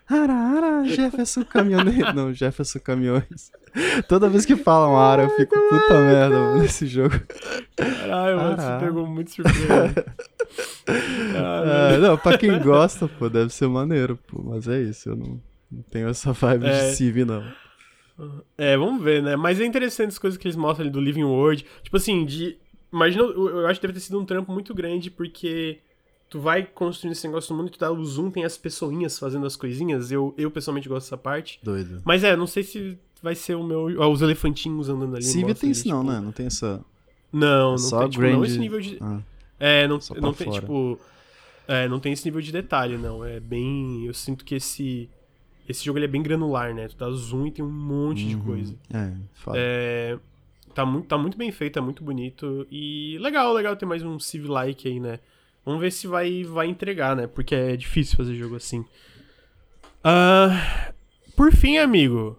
Ara, 0.07 0.33
ara, 0.33 0.85
Jefferson 0.85 1.43
Caminhoneiro. 1.43 2.13
Não, 2.15 2.33
Jefferson 2.33 2.79
Caminhões. 2.79 3.51
Toda 4.07 4.29
vez 4.29 4.45
que 4.45 4.55
falam 4.55 4.97
Ara, 4.97 5.23
eu 5.23 5.29
fico 5.31 5.55
puta 5.69 5.93
merda 5.93 6.37
mano, 6.37 6.61
nesse 6.61 6.85
jogo. 6.87 7.15
Caralho, 7.75 8.37
mano, 8.37 8.61
você 8.61 8.85
pegou 8.85 9.07
muito 9.07 9.31
surpresa. 9.31 10.05
é, 10.87 11.97
não, 11.97 12.17
pra 12.17 12.37
quem 12.37 12.57
gosta, 12.59 13.07
pô, 13.07 13.29
deve 13.29 13.53
ser 13.53 13.67
maneiro, 13.67 14.17
pô, 14.27 14.41
mas 14.43 14.67
é 14.67 14.81
isso, 14.81 15.09
eu 15.09 15.15
não, 15.15 15.41
não 15.71 15.81
tenho 15.83 16.09
essa 16.09 16.31
vibe 16.33 16.67
é. 16.67 16.89
de 16.89 16.95
Civ, 16.95 17.25
não. 17.25 17.43
É, 18.57 18.77
vamos 18.77 19.03
ver, 19.03 19.21
né? 19.21 19.35
Mas 19.35 19.59
é 19.59 19.65
interessante 19.65 20.09
as 20.09 20.19
coisas 20.19 20.37
que 20.37 20.47
eles 20.47 20.55
mostram 20.55 20.83
ali 20.83 20.91
do 20.91 21.01
Living 21.01 21.23
World. 21.23 21.65
Tipo 21.83 21.97
assim, 21.97 22.25
de. 22.25 22.57
Imagina, 22.91 23.23
eu 23.23 23.67
acho 23.67 23.79
que 23.79 23.87
deve 23.87 23.99
ter 23.99 24.05
sido 24.05 24.19
um 24.19 24.25
trampo 24.25 24.51
muito 24.51 24.73
grande, 24.73 25.09
porque 25.09 25.79
tu 26.29 26.39
vai 26.39 26.63
construindo 26.63 27.13
esse 27.13 27.27
negócio 27.27 27.53
no 27.53 27.61
mundo 27.61 27.69
e 27.69 27.71
tu 27.71 27.79
dá 27.79 27.91
o 27.91 28.05
zoom, 28.05 28.29
tem 28.29 28.43
as 28.43 28.57
pessoinhas 28.57 29.17
fazendo 29.17 29.45
as 29.45 29.55
coisinhas. 29.55 30.11
Eu, 30.11 30.33
eu 30.37 30.51
pessoalmente 30.51 30.89
gosto 30.89 31.05
dessa 31.05 31.17
parte. 31.17 31.59
Doido. 31.63 32.01
Mas 32.05 32.23
é, 32.23 32.35
não 32.35 32.47
sei 32.47 32.63
se 32.63 32.97
vai 33.21 33.35
ser 33.35 33.55
o 33.55 33.63
meu. 33.63 33.87
Ó, 33.99 34.09
os 34.09 34.21
elefantinhos 34.21 34.89
andando 34.89 35.15
ali. 35.15 35.23
Civ 35.23 35.53
tem 35.53 35.71
isso, 35.71 35.87
não, 35.87 36.01
tipo... 36.01 36.11
né? 36.11 36.19
Não 36.19 36.31
tem 36.31 36.47
essa. 36.47 36.83
Não, 37.31 37.71
não 37.71 37.77
Só 37.77 37.99
tem, 38.01 38.09
tipo, 38.09 38.23
não 38.23 38.43
esse 38.43 38.59
nível 38.59 38.79
de. 38.79 38.97
Ah, 38.99 39.19
é, 39.59 39.87
não, 39.87 39.99
não 40.19 40.33
tem, 40.33 40.49
tipo. 40.49 40.99
É, 41.67 41.87
não 41.87 41.99
tem 41.99 42.11
esse 42.11 42.25
nível 42.25 42.41
de 42.41 42.51
detalhe, 42.51 42.97
não. 42.97 43.23
É 43.23 43.39
bem. 43.39 44.05
Eu 44.05 44.13
sinto 44.13 44.43
que 44.43 44.55
esse 44.55 45.09
esse 45.67 45.85
jogo 45.85 45.97
ele 45.97 46.05
é 46.05 46.07
bem 46.07 46.23
granular, 46.23 46.73
né? 46.73 46.87
Tu 46.87 46.97
dá 46.97 47.09
zoom 47.11 47.47
e 47.47 47.51
tem 47.51 47.63
um 47.63 47.71
monte 47.71 48.23
uhum. 48.23 48.29
de 48.29 48.37
coisa. 48.37 48.75
É, 48.93 49.13
foda. 49.33 49.57
É, 49.59 50.17
tá, 50.73 50.85
muito, 50.85 51.07
tá 51.07 51.17
muito 51.17 51.37
bem 51.37 51.51
feito, 51.51 51.75
tá 51.75 51.81
muito 51.81 52.03
bonito. 52.03 52.67
E 52.69 53.17
legal, 53.19 53.53
legal 53.53 53.75
ter 53.75 53.85
mais 53.85 54.03
um 54.03 54.19
Civ-like 54.19 54.87
aí, 54.87 54.99
né? 54.99 55.19
Vamos 55.63 55.79
ver 55.79 55.91
se 55.91 56.07
vai, 56.07 56.43
vai 56.43 56.67
entregar, 56.67 57.15
né? 57.15 57.27
Porque 57.27 57.53
é 57.53 57.77
difícil 57.77 58.17
fazer 58.17 58.35
jogo 58.35 58.55
assim. 58.55 58.79
Uh, 59.99 60.93
por 61.35 61.51
fim, 61.51 61.77
amigo. 61.77 62.37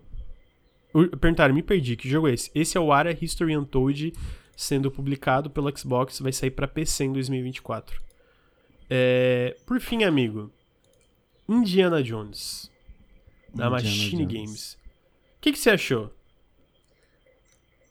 Perguntaram, 1.21 1.55
me 1.55 1.63
perdi. 1.63 1.97
Que 1.97 2.09
jogo 2.09 2.29
é 2.29 2.35
esse? 2.35 2.51
Esse 2.55 2.77
é 2.77 2.81
o 2.81 2.93
Ara 2.93 3.17
History 3.19 3.57
Untold, 3.57 4.13
sendo 4.57 4.91
publicado 4.91 5.49
pelo 5.49 5.75
Xbox. 5.77 6.19
Vai 6.19 6.33
sair 6.33 6.51
para 6.51 6.67
PC 6.67 7.05
em 7.05 7.13
2024. 7.13 8.03
É, 8.91 9.57
por 9.65 9.81
fim, 9.81 10.03
amigo. 10.03 10.51
Indiana 11.49 12.03
Jones 12.03 12.72
da 13.55 13.71
Machine 13.71 14.27
Jones. 14.27 14.33
Games. 14.33 14.73
O 14.75 15.41
que, 15.41 15.53
que 15.53 15.59
você 15.59 15.71
achou? 15.71 16.11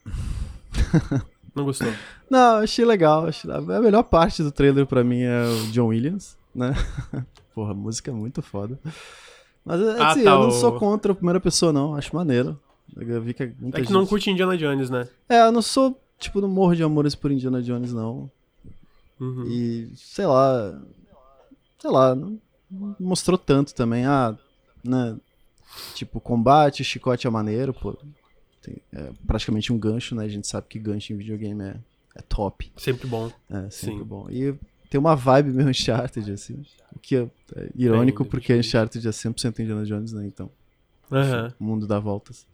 Não 1.53 1.65
gostou? 1.65 1.91
Não, 2.29 2.57
achei 2.57 2.85
legal. 2.85 3.27
Achei... 3.27 3.51
A 3.51 3.81
melhor 3.81 4.03
parte 4.03 4.41
do 4.41 4.51
trailer 4.51 4.85
pra 4.85 5.03
mim 5.03 5.21
é 5.21 5.43
o 5.43 5.71
John 5.71 5.87
Williams, 5.87 6.37
né? 6.55 6.73
Porra, 7.53 7.73
música 7.73 8.09
é 8.09 8.13
muito 8.13 8.41
foda. 8.41 8.79
Mas 9.65 9.81
ah, 9.81 10.11
assim, 10.11 10.23
tá, 10.23 10.31
eu 10.31 10.39
não 10.39 10.47
o... 10.47 10.51
sou 10.51 10.79
contra 10.79 11.11
a 11.11 11.15
primeira 11.15 11.39
pessoa, 11.39 11.73
não. 11.73 11.95
Acho 11.95 12.15
maneiro. 12.15 12.59
Eu 12.95 13.21
vi 13.21 13.33
que 13.33 13.53
muita 13.59 13.77
é 13.77 13.81
que 13.81 13.87
gente... 13.87 13.93
não 13.93 14.05
curte 14.05 14.29
Indiana 14.31 14.57
Jones, 14.57 14.89
né? 14.89 15.07
É, 15.27 15.41
eu 15.41 15.51
não 15.51 15.61
sou, 15.61 15.99
tipo, 16.17 16.41
não 16.41 16.47
morro 16.47 16.75
de 16.75 16.83
amores 16.83 17.15
por 17.15 17.31
Indiana 17.31 17.61
Jones, 17.61 17.93
não. 17.93 18.31
Uhum. 19.19 19.45
E, 19.47 19.91
sei 19.95 20.25
lá. 20.25 20.81
Sei 21.79 21.91
lá, 21.91 22.15
não 22.15 22.39
mostrou 22.99 23.37
tanto 23.37 23.73
também. 23.75 24.05
Ah, 24.05 24.35
né? 24.83 25.17
Tipo, 25.95 26.19
combate, 26.19 26.83
chicote 26.83 27.27
é 27.27 27.29
maneiro, 27.29 27.73
pô. 27.73 27.97
Tem, 28.61 28.77
é 28.93 29.09
praticamente 29.25 29.71
um 29.73 29.77
gancho, 29.77 30.15
né? 30.15 30.25
A 30.25 30.29
gente 30.29 30.47
sabe 30.47 30.67
que 30.67 30.79
gancho 30.79 31.13
em 31.13 31.17
videogame 31.17 31.63
é, 31.63 31.75
é 32.15 32.21
top. 32.21 32.71
Sempre 32.77 33.07
bom. 33.07 33.31
É, 33.49 33.69
sempre 33.69 33.99
Sim. 33.99 34.03
bom. 34.03 34.27
E 34.29 34.53
tem 34.89 34.99
uma 34.99 35.15
vibe 35.15 35.51
meio 35.51 35.69
Uncharted, 35.69 36.31
assim. 36.31 36.65
O 36.95 36.99
que 36.99 37.15
é, 37.15 37.29
é 37.55 37.69
irônico, 37.75 38.25
porque 38.25 38.53
Uncharted 38.53 39.07
é 39.07 39.11
100% 39.11 39.59
Indiana 39.59 39.85
Jones, 39.85 40.13
né? 40.13 40.25
Então, 40.25 40.49
uhum. 41.09 41.51
o 41.59 41.63
mundo 41.63 41.87
dá 41.87 41.99
voltas. 41.99 42.45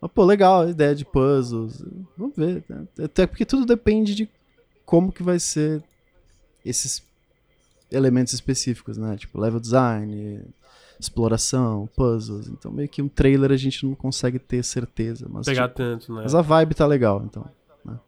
Mas, 0.00 0.10
pô, 0.10 0.24
legal 0.24 0.62
a 0.62 0.70
ideia 0.70 0.94
de 0.94 1.04
puzzles. 1.04 1.82
Vamos 2.16 2.36
ver. 2.36 2.64
Né? 2.68 2.86
Até 3.04 3.26
porque 3.26 3.44
tudo 3.44 3.64
depende 3.64 4.14
de 4.14 4.28
como 4.84 5.12
que 5.12 5.22
vai 5.22 5.38
ser 5.38 5.82
esses 6.64 7.02
elementos 7.90 8.32
específicos, 8.32 8.96
né? 8.96 9.16
Tipo, 9.16 9.40
level 9.40 9.60
design, 9.60 10.42
exploração, 10.98 11.88
puzzles. 11.96 12.48
Então 12.48 12.70
meio 12.70 12.88
que 12.88 13.00
um 13.00 13.08
trailer 13.08 13.52
a 13.52 13.56
gente 13.56 13.86
não 13.86 13.94
consegue 13.94 14.38
ter 14.38 14.62
certeza. 14.62 15.26
Mas, 15.28 15.46
Pegar 15.46 15.68
tipo, 15.68 15.76
tanto, 15.76 16.12
né? 16.12 16.22
Mas 16.22 16.34
a 16.34 16.42
vibe 16.42 16.74
tá 16.74 16.86
legal, 16.86 17.22
então. 17.24 17.44
Né? 17.84 17.98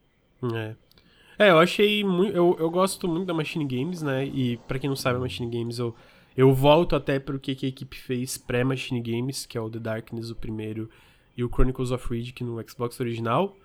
É. 0.55 1.47
É, 1.47 1.51
eu 1.51 1.59
achei 1.59 2.05
muito. 2.05 2.37
Eu, 2.37 2.55
eu 2.61 2.69
gosto 2.69 3.09
muito 3.09 3.27
da 3.27 3.33
Machine 3.33 3.65
Games, 3.65 4.03
né? 4.03 4.27
E 4.27 4.59
para 4.69 4.79
quem 4.79 4.91
não 4.91 4.97
sabe, 4.97 5.17
a 5.17 5.21
Machine 5.21 5.51
Games 5.51 5.79
eu, 5.79 5.95
eu 6.37 6.53
volto 6.53 6.95
até 6.95 7.19
pro 7.19 7.39
que, 7.39 7.55
que 7.55 7.65
a 7.65 7.69
equipe 7.71 7.97
fez 7.97 8.37
pré-Machine 8.37 9.01
Games, 9.01 9.47
que 9.47 9.57
é 9.57 9.61
o 9.61 9.71
The 9.71 9.79
Darkness, 9.79 10.31
o 10.31 10.37
primeiro, 10.37 10.91
e 11.35 11.43
o 11.43 11.49
Chronicles 11.49 11.93
of 11.93 12.07
Riddick 12.13 12.45
no 12.45 12.63
Xbox 12.69 13.01
original. 13.01 13.57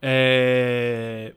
É. 0.00 1.32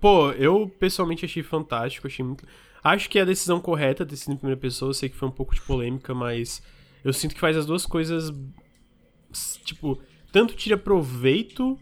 Pô, 0.00 0.30
eu 0.30 0.70
pessoalmente 0.78 1.26
achei 1.26 1.42
fantástico, 1.42 2.06
achei 2.06 2.24
muito. 2.24 2.46
Acho 2.82 3.08
que 3.08 3.18
é 3.18 3.22
a 3.22 3.24
decisão 3.24 3.60
correta 3.60 4.06
ter 4.06 4.16
sido 4.16 4.34
em 4.34 4.36
primeira 4.36 4.60
pessoa. 4.60 4.94
Sei 4.94 5.08
que 5.08 5.16
foi 5.16 5.28
um 5.28 5.32
pouco 5.32 5.54
de 5.54 5.60
polêmica, 5.60 6.14
mas 6.14 6.62
eu 7.04 7.12
sinto 7.12 7.34
que 7.34 7.40
faz 7.40 7.56
as 7.56 7.66
duas 7.66 7.86
coisas. 7.86 8.32
Tipo, 9.64 10.00
tanto 10.32 10.54
tira 10.54 10.76
proveito. 10.76 11.78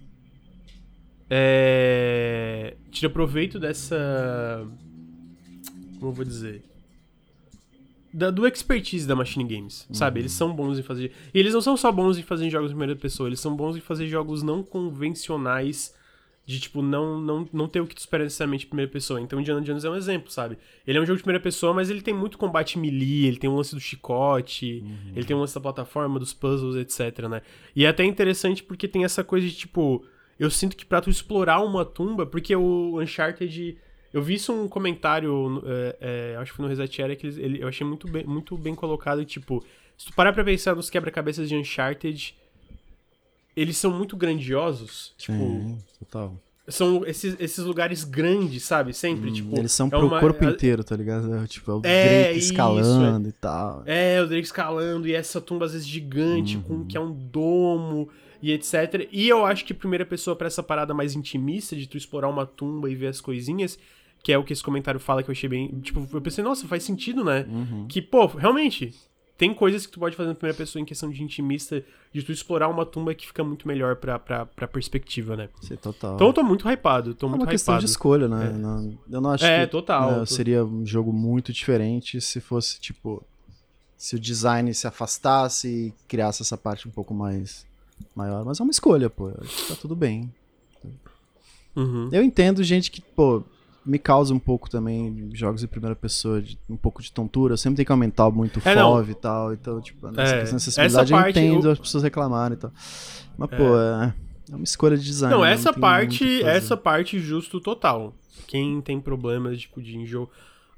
É, 1.28 2.76
tira 2.90 3.10
proveito 3.10 3.58
dessa. 3.58 4.66
Como 5.98 6.10
eu 6.10 6.12
vou 6.12 6.24
dizer? 6.24 6.62
Da, 8.12 8.30
do 8.30 8.46
expertise 8.46 9.06
da 9.06 9.14
Machine 9.14 9.44
Games, 9.44 9.86
uhum. 9.88 9.94
sabe? 9.94 10.20
Eles 10.20 10.32
são 10.32 10.54
bons 10.54 10.78
em 10.78 10.82
fazer. 10.82 11.12
E 11.34 11.38
eles 11.38 11.52
não 11.52 11.60
são 11.60 11.76
só 11.76 11.92
bons 11.92 12.16
em 12.16 12.22
fazer 12.22 12.48
jogos 12.48 12.70
em 12.70 12.74
primeira 12.74 12.96
pessoa, 12.98 13.28
eles 13.28 13.40
são 13.40 13.54
bons 13.54 13.76
em 13.76 13.80
fazer 13.80 14.06
jogos 14.08 14.42
não 14.42 14.62
convencionais 14.62 15.94
de, 16.46 16.60
tipo, 16.60 16.80
não, 16.80 17.20
não, 17.20 17.48
não 17.52 17.68
ter 17.68 17.80
o 17.80 17.86
que 17.86 17.94
tu 17.94 17.98
espera 17.98 18.22
necessariamente 18.22 18.66
em 18.66 18.68
primeira 18.68 18.90
pessoa. 18.90 19.20
Então, 19.20 19.40
Indiana 19.40 19.60
Jones 19.60 19.84
é 19.84 19.90
um 19.90 19.96
exemplo, 19.96 20.30
sabe? 20.30 20.56
Ele 20.86 20.96
é 20.96 21.00
um 21.00 21.04
jogo 21.04 21.16
de 21.16 21.22
primeira 21.24 21.42
pessoa, 21.42 21.74
mas 21.74 21.90
ele 21.90 22.00
tem 22.00 22.14
muito 22.14 22.38
combate 22.38 22.78
melee, 22.78 23.26
ele 23.26 23.36
tem 23.36 23.50
um 23.50 23.56
lance 23.56 23.74
do 23.74 23.80
chicote, 23.80 24.84
uhum. 24.84 25.12
ele 25.16 25.26
tem 25.26 25.34
um 25.34 25.40
lance 25.40 25.56
da 25.56 25.60
plataforma, 25.60 26.20
dos 26.20 26.32
puzzles, 26.32 26.76
etc, 26.76 27.26
né? 27.28 27.42
E 27.74 27.84
é 27.84 27.88
até 27.88 28.04
interessante 28.04 28.62
porque 28.62 28.86
tem 28.86 29.04
essa 29.04 29.24
coisa 29.24 29.44
de, 29.44 29.54
tipo... 29.54 30.04
Eu 30.38 30.50
sinto 30.50 30.76
que 30.76 30.84
pra 30.84 31.00
tu 31.00 31.10
explorar 31.10 31.60
uma 31.60 31.84
tumba, 31.84 32.24
porque 32.24 32.54
o 32.54 33.00
Uncharted... 33.00 33.76
Eu 34.12 34.22
vi 34.22 34.34
isso 34.34 34.52
um 34.52 34.68
comentário, 34.68 35.62
é, 35.66 35.96
é, 36.00 36.36
acho 36.36 36.52
que 36.52 36.56
foi 36.56 36.62
no 36.62 36.68
Reset 36.68 37.02
Era, 37.02 37.16
que 37.16 37.26
ele, 37.26 37.60
eu 37.60 37.66
achei 37.66 37.84
muito 37.84 38.06
bem, 38.06 38.24
muito 38.24 38.56
bem 38.56 38.74
colocado, 38.74 39.24
tipo... 39.24 39.64
Se 39.98 40.06
tu 40.06 40.12
parar 40.12 40.32
pra 40.32 40.44
pensar 40.44 40.76
nos 40.76 40.90
quebra-cabeças 40.90 41.48
de 41.48 41.56
Uncharted 41.56 42.36
eles 43.56 43.76
são 43.78 43.90
muito 43.90 44.16
grandiosos. 44.16 45.14
Tipo. 45.16 45.38
Sim, 45.38 45.78
total. 45.98 46.36
São 46.68 47.06
esses, 47.06 47.36
esses 47.38 47.64
lugares 47.64 48.02
grandes, 48.02 48.64
sabe? 48.64 48.92
Sempre, 48.92 49.30
hum, 49.30 49.32
tipo. 49.32 49.58
Eles 49.58 49.72
são 49.72 49.86
é 49.86 49.90
pro 49.90 50.08
uma, 50.08 50.20
corpo 50.20 50.44
é, 50.44 50.50
inteiro, 50.50 50.84
tá 50.84 50.96
ligado? 50.96 51.32
É, 51.34 51.46
tipo, 51.46 51.70
é 51.70 51.74
o 51.74 51.80
é, 51.84 52.24
Drake 52.24 52.38
escalando 52.38 53.28
isso, 53.28 53.36
e 53.36 53.40
tal. 53.40 53.82
É, 53.86 54.20
o 54.20 54.26
Drake 54.26 54.46
escalando, 54.46 55.08
e 55.08 55.14
essa 55.14 55.40
tumba 55.40 55.64
às 55.64 55.72
vezes 55.72 55.86
gigante, 55.86 56.56
uhum. 56.56 56.62
com 56.62 56.84
que 56.84 56.96
é 56.96 57.00
um 57.00 57.12
domo 57.12 58.08
e 58.42 58.52
etc. 58.52 59.08
E 59.10 59.28
eu 59.28 59.46
acho 59.46 59.64
que 59.64 59.72
primeira 59.72 60.04
pessoa 60.04 60.36
para 60.36 60.48
essa 60.48 60.62
parada 60.62 60.92
mais 60.92 61.14
intimista, 61.14 61.76
de 61.76 61.86
tu 61.86 61.96
explorar 61.96 62.28
uma 62.28 62.44
tumba 62.44 62.90
e 62.90 62.94
ver 62.94 63.06
as 63.06 63.20
coisinhas, 63.20 63.78
que 64.22 64.32
é 64.32 64.38
o 64.38 64.42
que 64.42 64.52
esse 64.52 64.62
comentário 64.62 64.98
fala 64.98 65.22
que 65.22 65.30
eu 65.30 65.32
achei 65.32 65.48
bem. 65.48 65.68
Tipo, 65.80 66.06
eu 66.12 66.20
pensei, 66.20 66.42
nossa, 66.42 66.66
faz 66.66 66.82
sentido, 66.82 67.24
né? 67.24 67.46
Uhum. 67.48 67.86
Que, 67.88 68.02
pô, 68.02 68.26
realmente, 68.26 68.92
tem 69.36 69.52
coisas 69.52 69.84
que 69.86 69.92
tu 69.92 70.00
pode 70.00 70.16
fazer 70.16 70.30
na 70.30 70.34
primeira 70.34 70.56
pessoa 70.56 70.80
em 70.80 70.84
questão 70.84 71.10
de 71.10 71.22
intimista, 71.22 71.84
de 72.12 72.22
tu 72.22 72.32
explorar 72.32 72.68
uma 72.68 72.86
tumba 72.86 73.14
que 73.14 73.26
fica 73.26 73.44
muito 73.44 73.68
melhor 73.68 73.96
pra, 73.96 74.18
pra, 74.18 74.46
pra 74.46 74.66
perspectiva, 74.66 75.36
né? 75.36 75.48
Sim, 75.60 75.76
total. 75.76 76.14
Então 76.14 76.28
eu 76.28 76.32
tô 76.32 76.42
muito 76.42 76.66
hypado, 76.68 77.14
tô 77.14 77.26
é 77.26 77.30
muito 77.30 77.42
uma 77.42 77.50
questão 77.50 77.78
de 77.78 77.84
escolha, 77.84 78.28
né? 78.28 78.46
É. 78.46 78.52
Não, 78.52 78.98
eu 79.10 79.20
não 79.20 79.30
acho 79.30 79.44
é, 79.44 79.66
que 79.66 79.72
total, 79.72 80.20
né, 80.20 80.26
seria 80.26 80.64
um 80.64 80.86
jogo 80.86 81.12
muito 81.12 81.52
diferente 81.52 82.20
se 82.20 82.40
fosse, 82.40 82.80
tipo, 82.80 83.22
se 83.96 84.16
o 84.16 84.18
design 84.18 84.72
se 84.72 84.86
afastasse 84.86 85.68
e 85.68 85.94
criasse 86.08 86.42
essa 86.42 86.56
parte 86.56 86.88
um 86.88 86.90
pouco 86.90 87.12
mais 87.12 87.66
maior. 88.14 88.44
Mas 88.44 88.58
é 88.58 88.62
uma 88.62 88.70
escolha, 88.70 89.10
pô. 89.10 89.28
Acho 89.40 89.56
que 89.64 89.68
tá 89.68 89.74
tudo 89.74 89.94
bem. 89.94 90.32
Uhum. 91.74 92.08
Eu 92.10 92.22
entendo 92.22 92.64
gente 92.64 92.90
que, 92.90 93.02
pô, 93.02 93.44
me 93.86 93.98
causa 93.98 94.34
um 94.34 94.38
pouco 94.38 94.68
também 94.68 95.30
jogos 95.32 95.62
em 95.62 95.66
primeira 95.66 95.94
pessoa, 95.94 96.42
de, 96.42 96.58
um 96.68 96.76
pouco 96.76 97.00
de 97.00 97.12
tontura. 97.12 97.56
Sempre 97.56 97.76
tem 97.76 97.86
que 97.86 97.92
aumentar 97.92 98.30
muito 98.30 98.58
o 98.58 98.68
é, 98.68 98.74
FOV 98.74 99.10
e 99.10 99.14
tal. 99.14 99.52
Então, 99.52 99.80
tipo, 99.80 100.10
nessa 100.10 100.34
é, 100.34 100.42
acessibilidade 100.42 101.12
eu 101.12 101.28
entendo 101.28 101.68
eu... 101.68 101.72
as 101.72 101.78
pessoas 101.78 102.02
reclamarem 102.02 102.56
e 102.56 102.60
tal. 102.60 102.72
Mas, 103.38 103.52
é. 103.52 103.56
pô, 103.56 103.78
é, 103.78 104.14
é, 104.50 104.54
uma 104.56 104.64
escolha 104.64 104.96
de 104.96 105.04
design. 105.04 105.34
Não, 105.34 105.44
essa 105.44 105.70
não 105.70 105.78
parte, 105.78 106.42
essa 106.42 106.76
parte 106.76 107.20
justo 107.20 107.60
total. 107.60 108.12
Quem 108.46 108.80
tem 108.80 109.00
problemas, 109.00 109.60
tipo, 109.60 109.80
de 109.80 109.96
enjoo. 109.96 110.28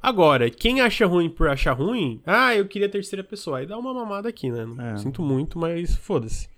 Agora, 0.01 0.49
quem 0.49 0.81
acha 0.81 1.07
ruim 1.07 1.29
por 1.29 1.49
achar 1.49 1.73
ruim, 1.73 2.21
ah, 2.25 2.55
eu 2.55 2.67
queria 2.67 2.89
terceira 2.89 3.25
pessoa. 3.25 3.59
Aí 3.59 3.67
dá 3.67 3.77
uma 3.77 3.93
mamada 3.93 4.29
aqui, 4.29 4.51
né? 4.51 4.67
É. 4.93 4.97
Sinto 4.99 5.23
muito, 5.23 5.59
mas 5.59 5.97
foda-se. 5.97 6.49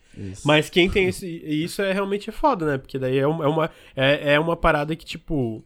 Mas 0.45 0.69
quem 0.69 0.91
tem 0.91 1.07
esse, 1.07 1.27
isso 1.47 1.81
é 1.81 1.93
realmente 1.93 2.29
é 2.29 2.33
foda, 2.33 2.67
né? 2.67 2.79
Porque 2.79 2.99
daí 2.99 3.19
é 3.19 3.27
uma, 3.27 3.45
é 3.45 3.49
uma, 3.49 3.71
é, 3.97 4.35
é 4.35 4.41
uma 4.41 4.57
parada 4.57 4.95
que, 4.97 5.05
tipo, 5.05 5.65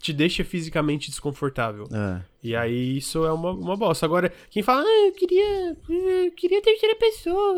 te 0.00 0.12
deixa 0.12 0.44
fisicamente 0.44 1.10
desconfortável. 1.10 1.84
É. 1.92 2.22
E 2.42 2.54
aí 2.54 2.96
isso 2.96 3.24
é 3.24 3.32
uma, 3.32 3.50
uma 3.50 3.76
bosta. 3.76 4.06
Agora, 4.06 4.32
quem 4.48 4.62
fala, 4.62 4.82
ah, 4.82 5.06
eu 5.06 5.12
queria. 5.12 5.76
Eu 5.88 6.32
queria 6.32 6.62
terceira 6.62 6.94
pessoa. 6.96 7.54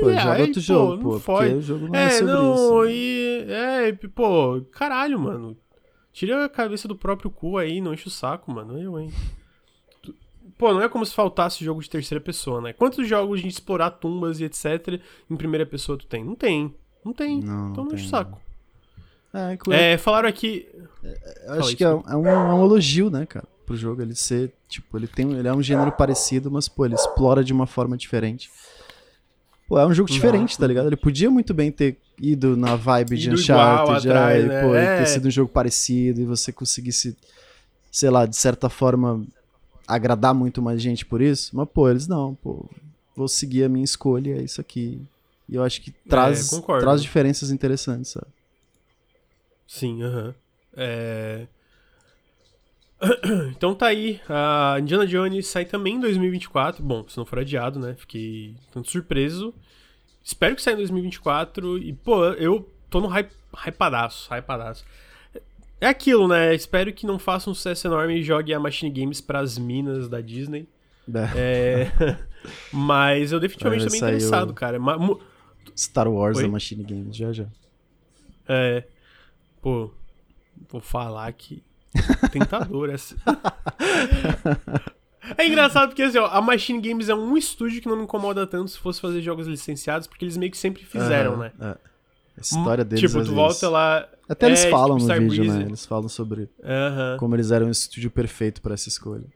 Pô, 0.00 0.10
joga 0.10 0.32
aí, 0.32 0.40
outro 0.42 0.54
pô, 0.54 0.60
jogo, 0.60 1.20
pô, 1.20 1.20
porque 1.20 1.54
o 1.54 1.62
jogo 1.62 1.88
não 1.88 1.94
é, 1.94 2.04
é 2.04 2.10
sobre 2.10 2.32
não, 2.32 2.54
isso. 2.54 2.82
Né? 2.84 2.92
E, 2.92 3.46
é, 3.48 3.92
pô, 4.08 4.62
caralho, 4.72 5.18
mano. 5.18 5.56
Tira 6.12 6.44
a 6.44 6.48
cabeça 6.48 6.88
do 6.88 6.96
próprio 6.96 7.30
cu 7.30 7.58
aí, 7.58 7.80
não 7.80 7.94
enche 7.94 8.08
o 8.08 8.10
saco, 8.10 8.50
mano. 8.50 8.80
Eu, 8.80 8.98
hein. 8.98 9.12
Pô, 10.56 10.72
não 10.72 10.82
é 10.82 10.88
como 10.88 11.06
se 11.06 11.14
faltasse 11.14 11.64
jogo 11.64 11.80
de 11.80 11.88
terceira 11.88 12.20
pessoa, 12.20 12.60
né? 12.60 12.72
Quantos 12.72 13.06
jogos 13.06 13.40
de 13.40 13.46
explorar 13.46 13.92
tumbas 13.92 14.40
e 14.40 14.44
etc. 14.44 15.00
em 15.30 15.36
primeira 15.36 15.64
pessoa 15.64 15.96
tu 15.96 16.06
tem? 16.06 16.24
Não 16.24 16.34
tem. 16.34 16.74
Não 17.04 17.12
tem. 17.12 17.40
Não, 17.40 17.70
então 17.70 17.84
não 17.84 17.94
enche 17.94 18.06
o 18.06 18.08
saco. 18.08 18.40
É, 19.34 19.92
é, 19.92 19.98
falaram 19.98 20.28
aqui. 20.28 20.66
É, 21.04 21.44
eu 21.46 21.52
acho 21.54 21.76
que 21.76 21.84
é, 21.84 21.88
é, 21.88 21.92
um, 21.92 22.26
é 22.26 22.54
um 22.54 22.64
elogio, 22.64 23.10
né, 23.10 23.26
cara, 23.26 23.46
pro 23.66 23.76
jogo 23.76 24.00
ele 24.00 24.14
ser, 24.14 24.52
tipo, 24.68 24.96
ele 24.96 25.06
tem, 25.06 25.32
ele 25.32 25.46
é 25.46 25.52
um 25.52 25.62
gênero 25.62 25.92
parecido, 25.92 26.50
mas 26.50 26.68
pô, 26.68 26.86
ele 26.86 26.94
explora 26.94 27.44
de 27.44 27.52
uma 27.52 27.66
forma 27.66 27.96
diferente. 27.96 28.50
Pô, 29.68 29.78
é 29.78 29.86
um 29.86 29.92
jogo 29.92 30.10
diferente, 30.10 30.56
tá 30.56 30.66
ligado? 30.66 30.86
Ele 30.86 30.96
podia 30.96 31.30
muito 31.30 31.52
bem 31.52 31.70
ter 31.70 31.98
ido 32.18 32.56
na 32.56 32.74
vibe 32.74 33.12
ido 33.12 33.20
de 33.20 33.30
Uncharted, 33.30 34.08
atrás, 34.08 34.44
é, 34.44 34.48
né? 34.48 34.62
pô, 34.62 34.74
é. 34.74 34.98
ter 34.98 35.06
sido 35.06 35.28
um 35.28 35.30
jogo 35.30 35.50
parecido 35.52 36.22
e 36.22 36.24
você 36.24 36.50
conseguisse, 36.50 37.14
sei 37.90 38.08
lá, 38.08 38.24
de 38.24 38.36
certa 38.36 38.70
forma 38.70 39.22
agradar 39.86 40.32
muito 40.32 40.62
mais 40.62 40.80
gente 40.80 41.04
por 41.04 41.20
isso. 41.20 41.54
Mas 41.54 41.68
pô, 41.68 41.88
eles 41.90 42.06
não, 42.06 42.34
pô, 42.34 42.64
vou 43.14 43.28
seguir 43.28 43.64
a 43.64 43.68
minha 43.68 43.84
escolha, 43.84 44.38
é 44.38 44.42
isso 44.42 44.58
aqui. 44.58 44.98
E 45.46 45.54
eu 45.54 45.62
acho 45.62 45.82
que 45.82 45.90
traz, 46.08 46.50
é, 46.50 46.78
traz 46.78 47.02
diferenças 47.02 47.50
interessantes, 47.50 48.12
sabe? 48.12 48.37
Sim, 49.68 50.02
aham. 50.02 50.34
É... 50.74 51.46
Então 53.56 53.76
tá 53.76 53.86
aí, 53.86 54.20
a 54.28 54.76
Indiana 54.80 55.06
Jones 55.06 55.46
sai 55.46 55.64
também 55.64 55.94
em 55.96 56.00
2024. 56.00 56.82
Bom, 56.82 57.06
se 57.06 57.16
não 57.16 57.24
for 57.24 57.38
adiado, 57.38 57.78
né? 57.78 57.94
Fiquei 57.96 58.56
tanto 58.72 58.90
surpreso. 58.90 59.54
Espero 60.24 60.56
que 60.56 60.62
saia 60.62 60.74
em 60.74 60.78
2024. 60.78 61.78
E, 61.78 61.92
pô, 61.92 62.24
eu 62.30 62.68
tô 62.90 63.00
no 63.00 63.06
hype, 63.06 63.30
hypadaço, 63.54 64.28
hypadaço. 64.34 64.84
É 65.80 65.86
aquilo, 65.86 66.26
né? 66.26 66.54
Espero 66.54 66.92
que 66.92 67.06
não 67.06 67.18
faça 67.18 67.48
um 67.48 67.54
sucesso 67.54 67.86
enorme 67.86 68.18
e 68.18 68.22
jogue 68.22 68.52
a 68.52 68.58
Machine 68.58 68.90
Games 68.90 69.20
pras 69.20 69.58
minas 69.58 70.08
da 70.08 70.20
Disney. 70.20 70.66
É. 71.36 71.92
é... 72.00 72.18
Mas 72.72 73.30
eu 73.30 73.38
definitivamente 73.38 73.84
tô 73.84 73.90
bem 73.90 73.98
interessado, 73.98 74.52
cara. 74.54 74.78
Star 75.76 76.08
Wars 76.08 76.38
Oi? 76.38 76.42
da 76.42 76.48
Machine 76.48 76.82
Games, 76.82 77.16
já 77.16 77.32
já. 77.32 77.46
É. 78.48 78.84
Pô, 79.60 79.90
vou 80.68 80.80
falar 80.80 81.32
que. 81.32 81.62
Tentador 82.32 82.90
essa. 82.90 83.16
É 85.36 85.46
engraçado 85.46 85.88
porque 85.88 86.02
assim, 86.02 86.18
ó, 86.18 86.26
a 86.26 86.40
Machine 86.40 86.80
Games 86.80 87.08
é 87.08 87.14
um 87.14 87.36
estúdio 87.36 87.82
que 87.82 87.88
não 87.88 87.96
me 87.96 88.04
incomoda 88.04 88.46
tanto 88.46 88.70
se 88.70 88.78
fosse 88.78 89.00
fazer 89.00 89.20
jogos 89.20 89.46
licenciados, 89.46 90.06
porque 90.06 90.24
eles 90.24 90.36
meio 90.36 90.50
que 90.50 90.56
sempre 90.56 90.84
fizeram, 90.84 91.36
né? 91.36 91.52
É. 91.60 91.66
A 91.66 92.40
história 92.40 92.84
deles. 92.84 93.10
Tipo, 93.10 93.24
tu 93.24 93.34
volta 93.34 93.68
lá. 93.68 94.08
Até 94.28 94.46
é, 94.46 94.48
eles 94.50 94.64
falam 94.66 94.96
tipo, 94.96 95.12
no 95.12 95.30
vídeo, 95.30 95.52
né? 95.52 95.64
Eles 95.64 95.84
falam 95.84 96.08
sobre 96.08 96.48
como 97.18 97.34
eles 97.34 97.50
eram 97.50 97.66
um 97.66 97.70
estúdio 97.70 98.10
perfeito 98.10 98.62
para 98.62 98.74
essa 98.74 98.88
escolha. 98.88 99.26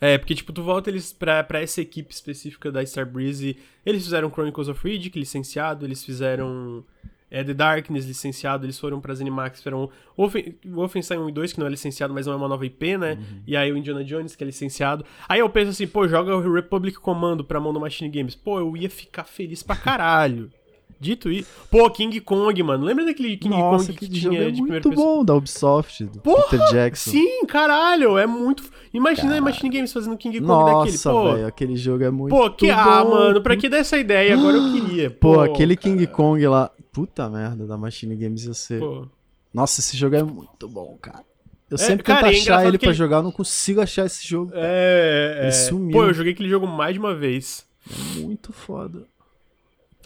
É, 0.00 0.16
porque, 0.16 0.34
tipo, 0.34 0.52
tu 0.52 0.62
volta 0.62 0.90
eles 0.90 1.12
pra, 1.12 1.42
pra 1.42 1.60
essa 1.60 1.80
equipe 1.80 2.12
específica 2.12 2.70
da 2.70 2.82
Starbreeze. 2.82 3.56
Eles 3.84 4.04
fizeram 4.04 4.30
Chronicles 4.30 4.68
of 4.68 4.86
Riddick, 4.86 5.18
licenciado, 5.18 5.84
eles 5.84 6.04
fizeram 6.04 6.84
é, 7.30 7.44
The 7.44 7.54
Darkness 7.54 8.06
licenciado, 8.06 8.64
eles 8.64 8.78
foram 8.78 9.00
para 9.00 9.12
as 9.12 9.20
Animax, 9.20 9.62
foram 9.62 9.90
o 10.16 10.28
Wolfenstein 10.66 11.18
1 11.18 11.28
e 11.28 11.32
2, 11.32 11.52
que 11.52 11.60
não 11.60 11.66
é 11.66 11.70
licenciado, 11.70 12.14
mas 12.14 12.26
não 12.26 12.32
é 12.32 12.36
uma 12.36 12.48
nova 12.48 12.64
IP, 12.64 12.96
né? 12.96 13.12
Uhum. 13.12 13.42
E 13.46 13.56
aí 13.56 13.70
o 13.70 13.76
Indiana 13.76 14.04
Jones, 14.04 14.34
que 14.34 14.42
é 14.42 14.46
licenciado. 14.46 15.04
Aí 15.28 15.40
eu 15.40 15.48
penso 15.48 15.70
assim, 15.70 15.86
pô, 15.86 16.08
joga 16.08 16.34
o 16.34 16.52
Republic 16.52 16.98
Commando 16.98 17.44
pra 17.44 17.60
mão 17.60 17.72
do 17.72 17.80
Machine 17.80 18.10
Games. 18.10 18.34
Pô, 18.34 18.58
eu 18.58 18.76
ia 18.76 18.88
ficar 18.88 19.24
feliz 19.24 19.62
pra 19.62 19.76
caralho. 19.76 20.50
Dito 21.00 21.30
isso. 21.30 21.48
Pô, 21.70 21.88
King 21.90 22.20
Kong, 22.20 22.60
mano. 22.62 22.84
Lembra 22.84 23.04
daquele 23.04 23.36
King 23.36 23.56
Nossa, 23.56 23.86
Kong 23.86 23.98
que 23.98 24.08
tinha 24.08 24.48
é 24.48 24.50
de 24.50 24.60
muito 24.60 24.90
bom, 24.90 25.24
da 25.24 25.32
Ubisoft, 25.34 26.04
do 26.04 26.20
Porra, 26.20 26.48
Peter 26.50 26.66
Jackson. 26.72 27.10
Sim, 27.12 27.46
caralho, 27.46 28.18
é 28.18 28.26
muito. 28.26 28.64
Imagina 28.92 29.38
a 29.38 29.40
Machine 29.40 29.70
Games 29.70 29.92
fazendo 29.92 30.16
King 30.16 30.40
Kong 30.40 30.48
Nossa, 30.48 30.90
daquele, 30.90 30.98
pô. 30.98 31.32
velho, 31.32 31.46
aquele 31.46 31.76
jogo 31.76 32.02
é 32.02 32.10
muito 32.10 32.34
Pô, 32.34 32.50
que 32.50 32.66
bom. 32.66 32.72
ah, 32.76 33.04
mano, 33.04 33.40
pra 33.40 33.56
que 33.56 33.68
dar 33.68 33.78
essa 33.78 33.96
ideia? 33.96 34.34
Agora 34.34 34.56
eu 34.56 34.72
queria. 34.72 35.10
Pô, 35.18 35.34
pô 35.34 35.40
aquele 35.40 35.76
King 35.76 36.04
Kong 36.08 36.44
lá. 36.48 36.70
Puta 36.98 37.28
merda, 37.28 37.66
da 37.66 37.76
Machine 37.76 38.16
Games 38.16 38.44
ia 38.44 38.54
ser. 38.54 38.80
Pô. 38.80 39.06
Nossa, 39.52 39.80
esse 39.80 39.96
jogo 39.96 40.16
é 40.16 40.22
muito 40.22 40.68
bom, 40.68 40.96
cara. 41.00 41.24
Eu 41.70 41.74
É, 41.74 41.78
sempre 41.78 42.02
cara, 42.02 42.22
tento 42.28 42.34
é 42.34 42.38
achar 42.40 42.66
ele 42.66 42.78
pra 42.78 42.88
que- 42.90 42.94
jogar, 42.94 43.18
eu 43.18 43.22
não 43.22 43.32
consigo 43.32 43.80
achar 43.80 44.06
esse 44.06 44.26
jogo. 44.26 44.52
É, 44.54 45.36
Ele 45.40 45.48
é. 45.48 45.50
sumiu. 45.52 45.92
Pô, 45.92 46.04
eu 46.04 46.14
joguei 46.14 46.32
aquele 46.32 46.48
jogo 46.48 46.66
mais 46.66 46.94
de 46.94 46.98
uma 46.98 47.14
vez. 47.14 47.66
É 47.90 48.20
muito 48.20 48.52
foda. 48.52 49.04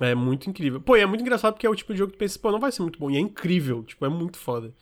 É 0.01 0.15
muito 0.15 0.51
incrível. 0.51 0.81
Pô, 0.81 0.97
e 0.97 1.01
é 1.01 1.07
muito 1.07 1.21
engraçado 1.21 1.53
porque 1.55 1.67
é 1.67 1.71
o 1.71 1.75
tipo 1.77 1.93
de 1.93 1.99
jogo 1.99 2.11
que 2.13 2.17
tu 2.17 2.21
pensa, 2.21 2.39
pô, 2.39 2.51
não 2.51 2.59
vai 2.59 2.73
ser 2.73 2.83
muito 2.83 2.99
bom. 2.99 3.11
E 3.11 3.17
é 3.17 3.21
incrível, 3.21 3.83
tipo, 3.85 4.05
é 4.05 4.09
muito 4.09 4.39
foda. 4.39 4.73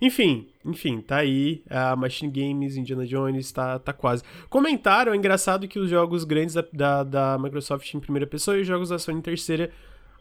Enfim, 0.00 0.48
enfim, 0.64 1.00
tá 1.00 1.16
aí. 1.16 1.62
A 1.68 1.96
Machine 1.96 2.30
Games, 2.30 2.76
Indiana 2.76 3.06
Jones, 3.06 3.50
tá, 3.50 3.78
tá 3.78 3.92
quase. 3.92 4.22
Comentaram, 4.50 5.12
é 5.12 5.16
engraçado 5.16 5.66
que 5.66 5.78
os 5.78 5.88
jogos 5.90 6.24
grandes 6.24 6.54
da, 6.54 6.64
da, 6.72 7.02
da 7.02 7.38
Microsoft 7.38 7.92
em 7.94 8.00
primeira 8.00 8.26
pessoa 8.26 8.56
e 8.56 8.60
os 8.60 8.66
jogos 8.66 8.90
da 8.90 8.98
Sony 8.98 9.18
em 9.18 9.22
terceira. 9.22 9.70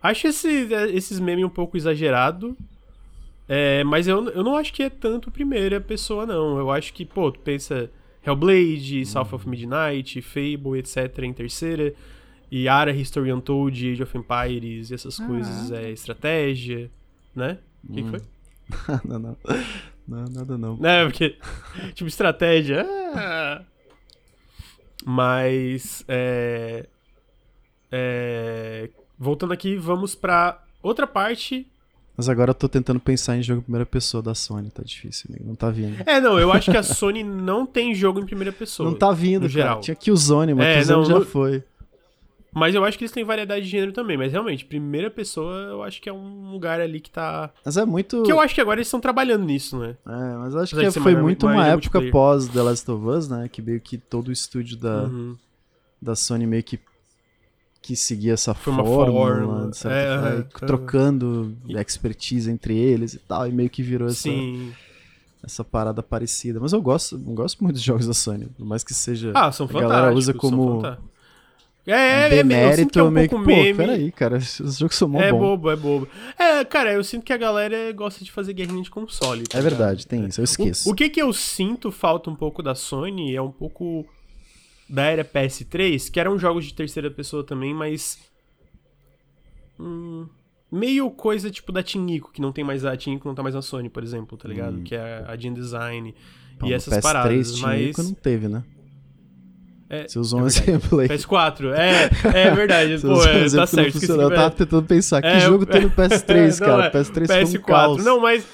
Acho 0.07 0.27
esse, 0.27 0.67
esses 0.93 1.19
memes 1.19 1.43
um 1.43 1.49
pouco 1.49 1.75
exagerado. 1.75 2.55
É, 3.49 3.83
mas 3.83 4.07
eu, 4.07 4.29
eu 4.29 4.43
não 4.43 4.55
acho 4.55 4.73
que 4.73 4.83
é 4.83 4.89
tanto 4.89 5.29
primeira 5.29 5.81
pessoa, 5.81 6.25
não. 6.25 6.57
Eu 6.57 6.71
acho 6.71 6.93
que, 6.93 7.05
pô, 7.05 7.29
tu 7.29 7.39
pensa 7.39 7.89
Hellblade, 8.25 9.05
South 9.05 9.33
of 9.33 9.49
Midnight, 9.49 10.21
Fable, 10.21 10.79
etc. 10.79 11.19
em 11.23 11.33
terceira. 11.33 11.93
E 12.49 12.69
Ara, 12.69 12.91
History 12.91 13.33
Untold, 13.33 13.91
Age 13.91 14.01
of 14.01 14.17
Empires 14.17 14.91
e 14.91 14.93
essas 14.93 15.17
coisas, 15.17 15.71
é 15.71 15.91
estratégia, 15.91 16.89
né? 17.35 17.57
O 17.83 17.93
que, 17.93 18.03
que 18.03 18.09
foi? 18.09 18.21
não, 19.03 19.19
não. 19.19 19.37
Não, 20.07 20.23
nada 20.23 20.57
não. 20.57 20.77
Né, 20.77 21.03
porque, 21.03 21.35
tipo, 21.93 22.07
estratégia. 22.07 22.85
ah. 23.13 23.61
Mas, 25.05 26.05
é, 26.07 26.85
é, 27.91 28.89
Voltando 29.19 29.53
aqui, 29.53 29.75
vamos 29.75 30.15
pra 30.15 30.61
outra 30.81 31.07
parte. 31.07 31.67
Mas 32.15 32.27
agora 32.27 32.49
eu 32.51 32.55
tô 32.55 32.67
tentando 32.67 32.99
pensar 32.99 33.37
em 33.37 33.43
jogo 33.43 33.59
em 33.59 33.63
primeira 33.63 33.85
pessoa 33.85 34.23
da 34.23 34.33
Sony, 34.33 34.71
tá 34.71 34.81
difícil, 34.83 35.27
amigo. 35.29 35.45
Não 35.47 35.55
tá 35.55 35.69
vindo. 35.69 35.95
É, 36.05 36.19
não, 36.19 36.39
eu 36.39 36.51
acho 36.51 36.71
que 36.71 36.77
a 36.77 36.81
Sony 36.83 37.23
não 37.23 37.65
tem 37.65 37.93
jogo 37.93 38.19
em 38.19 38.25
primeira 38.25 38.51
pessoa. 38.51 38.89
Não 38.89 38.97
tá 38.97 39.11
vindo, 39.11 39.41
cara. 39.41 39.49
geral. 39.51 39.81
Tinha 39.81 39.95
Killzone, 39.95 40.53
mas 40.55 40.65
É, 40.65 40.75
Killzone 40.77 41.09
não, 41.09 41.19
já 41.19 41.25
foi. 41.25 41.63
Mas 42.51 42.73
eu 42.73 42.83
acho 42.83 42.97
que 42.97 43.03
eles 43.03 43.11
têm 43.11 43.23
variedade 43.23 43.65
de 43.65 43.69
gênero 43.69 43.91
também. 43.91 44.17
Mas 44.17 44.31
realmente, 44.31 44.65
primeira 44.65 45.11
pessoa, 45.11 45.53
eu 45.69 45.83
acho 45.83 46.01
que 46.01 46.09
é 46.09 46.13
um 46.13 46.49
lugar 46.49 46.81
ali 46.81 46.99
que 46.99 47.11
tá. 47.11 47.51
Mas 47.63 47.77
é 47.77 47.85
muito. 47.85 48.23
Que 48.23 48.31
eu 48.31 48.39
acho 48.39 48.55
que 48.55 48.61
agora 48.61 48.79
eles 48.79 48.87
estão 48.87 48.99
trabalhando 48.99 49.45
nisso, 49.45 49.77
né? 49.77 49.95
É, 50.07 50.37
mas 50.39 50.53
eu 50.55 50.59
acho 50.61 50.75
Apesar 50.75 50.93
que 50.93 50.99
foi 51.03 51.15
muito 51.15 51.45
uma 51.45 51.67
época 51.67 52.01
pós 52.09 52.47
The 52.47 52.61
Last 52.63 52.89
of 52.89 53.05
Us, 53.05 53.27
né? 53.29 53.47
Que 53.47 53.61
meio 53.61 53.79
que 53.79 53.95
todo 53.95 54.29
o 54.29 54.31
estúdio 54.31 54.75
da, 54.75 55.03
Uhum. 55.03 55.37
da 56.01 56.15
Sony 56.15 56.47
meio 56.47 56.63
que 56.63 56.79
que 57.81 57.95
seguia 57.95 58.33
essa 58.33 58.53
Foi 58.53 58.73
fórmula, 58.73 59.69
É, 59.69 59.73
forma, 59.73 59.73
aham, 59.93 60.39
e 60.39 60.43
trocando 60.65 61.57
expertise 61.69 62.49
entre 62.51 62.77
eles 62.77 63.13
e 63.13 63.19
tal, 63.19 63.47
e 63.47 63.51
meio 63.51 63.69
que 63.69 63.81
virou 63.81 64.07
essa, 64.07 64.21
Sim. 64.23 64.73
essa 65.43 65.63
parada 65.63 66.03
parecida. 66.03 66.59
Mas 66.59 66.73
eu 66.73 66.81
gosto, 66.81 67.15
eu 67.15 67.33
gosto 67.33 67.63
muito 67.63 67.75
dos 67.75 67.83
jogos 67.83 68.07
da 68.07 68.13
Sony, 68.13 68.47
por 68.57 68.65
mais 68.65 68.83
que 68.83 68.93
seja 68.93 69.31
Ah, 69.35 69.51
são 69.51 69.67
a 69.67 69.71
galera 69.81 70.13
usa 70.13 70.33
como. 70.33 70.81
É, 71.89 71.93
é, 71.93 72.25
é, 72.25 72.29
demérito, 72.29 72.67
eu 72.69 72.75
sinto 72.75 72.91
que 72.91 72.99
é 72.99 73.03
um 73.03 73.09
meio 73.09 73.29
que, 73.29 73.35
pouco 73.35 73.49
pô, 73.49 73.55
meme. 73.55 73.73
peraí, 73.73 74.11
cara, 74.11 74.37
os 74.37 74.77
jogos 74.77 74.97
são 74.97 75.07
mó 75.07 75.21
É 75.21 75.31
bom. 75.31 75.39
bobo, 75.39 75.71
é 75.71 75.75
bobo. 75.77 76.07
É, 76.37 76.65
cara, 76.65 76.91
eu 76.91 77.01
sinto 77.01 77.23
que 77.23 77.31
a 77.31 77.37
galera 77.37 77.93
gosta 77.93 78.25
de 78.25 78.31
fazer 78.31 78.51
guerrinha 78.51 78.83
de 78.83 78.89
console. 78.89 79.45
tá 79.45 79.57
É 79.57 79.61
verdade, 79.61 80.05
tem 80.05 80.25
isso, 80.25 80.41
eu 80.41 80.43
esqueço. 80.43 80.89
O, 80.89 80.91
o 80.91 80.95
que 80.95 81.07
que 81.09 81.21
eu 81.21 81.31
sinto 81.31 81.89
falta 81.89 82.29
um 82.29 82.35
pouco 82.35 82.61
da 82.61 82.75
Sony 82.75 83.33
é 83.33 83.41
um 83.41 83.51
pouco 83.51 84.05
da 84.89 85.03
era 85.05 85.23
PS3, 85.25 86.09
que 86.11 86.19
eram 86.19 86.37
jogos 86.39 86.65
de 86.65 86.73
terceira 86.73 87.09
pessoa 87.11 87.43
também, 87.43 87.73
mas. 87.73 88.17
hum, 89.79 90.27
meio 90.71 91.09
coisa 91.11 91.49
tipo 91.49 91.71
da 91.71 91.81
Tinico, 91.83 92.31
que 92.31 92.41
não 92.41 92.51
tem 92.51 92.63
mais 92.63 92.85
a 92.85 92.95
Tinico, 92.95 93.27
não 93.27 93.35
tá 93.35 93.43
mais 93.43 93.55
na 93.55 93.61
Sony, 93.61 93.89
por 93.89 94.03
exemplo, 94.03 94.37
tá 94.37 94.47
ligado? 94.47 94.77
Hum. 94.77 94.83
Que 94.83 94.95
é 94.95 95.23
a 95.27 95.35
Gen 95.35 95.53
Design 95.53 96.13
Pô, 96.59 96.67
e 96.67 96.73
essas 96.73 96.93
PS3 96.95 97.01
paradas. 97.01 97.53
tinha 97.53 97.67
Mas. 97.67 97.97
Não 97.97 98.13
teve, 98.13 98.47
né? 98.47 98.63
É, 99.89 100.05
Você 100.05 100.19
usou 100.19 100.41
é 100.41 100.43
um 100.43 100.47
exemplo 100.47 100.99
aí. 100.99 101.07
PS4, 101.07 101.73
é, 101.73 102.09
é 102.47 102.51
verdade. 102.53 102.99
Pô, 102.99 103.07
um 103.07 103.23
é, 103.23 103.49
tá 103.49 103.65
certo. 103.65 104.03
Eu 104.03 104.29
tava 104.29 104.51
tentando 104.51 104.85
pensar, 104.85 105.21
que 105.21 105.27
É, 105.27 105.39
jogo 105.39 105.65
tem 105.65 105.83
no 105.83 105.91
PS3, 105.95 106.59
Não, 106.59 106.67
cara? 106.67 106.85
é, 106.87 106.91
PS3 106.91 107.27
foi 107.27 107.43
um 107.43 107.47
PS4. 107.47 107.61
caos. 107.61 108.03
Não, 108.05 108.19
mas. 108.19 108.45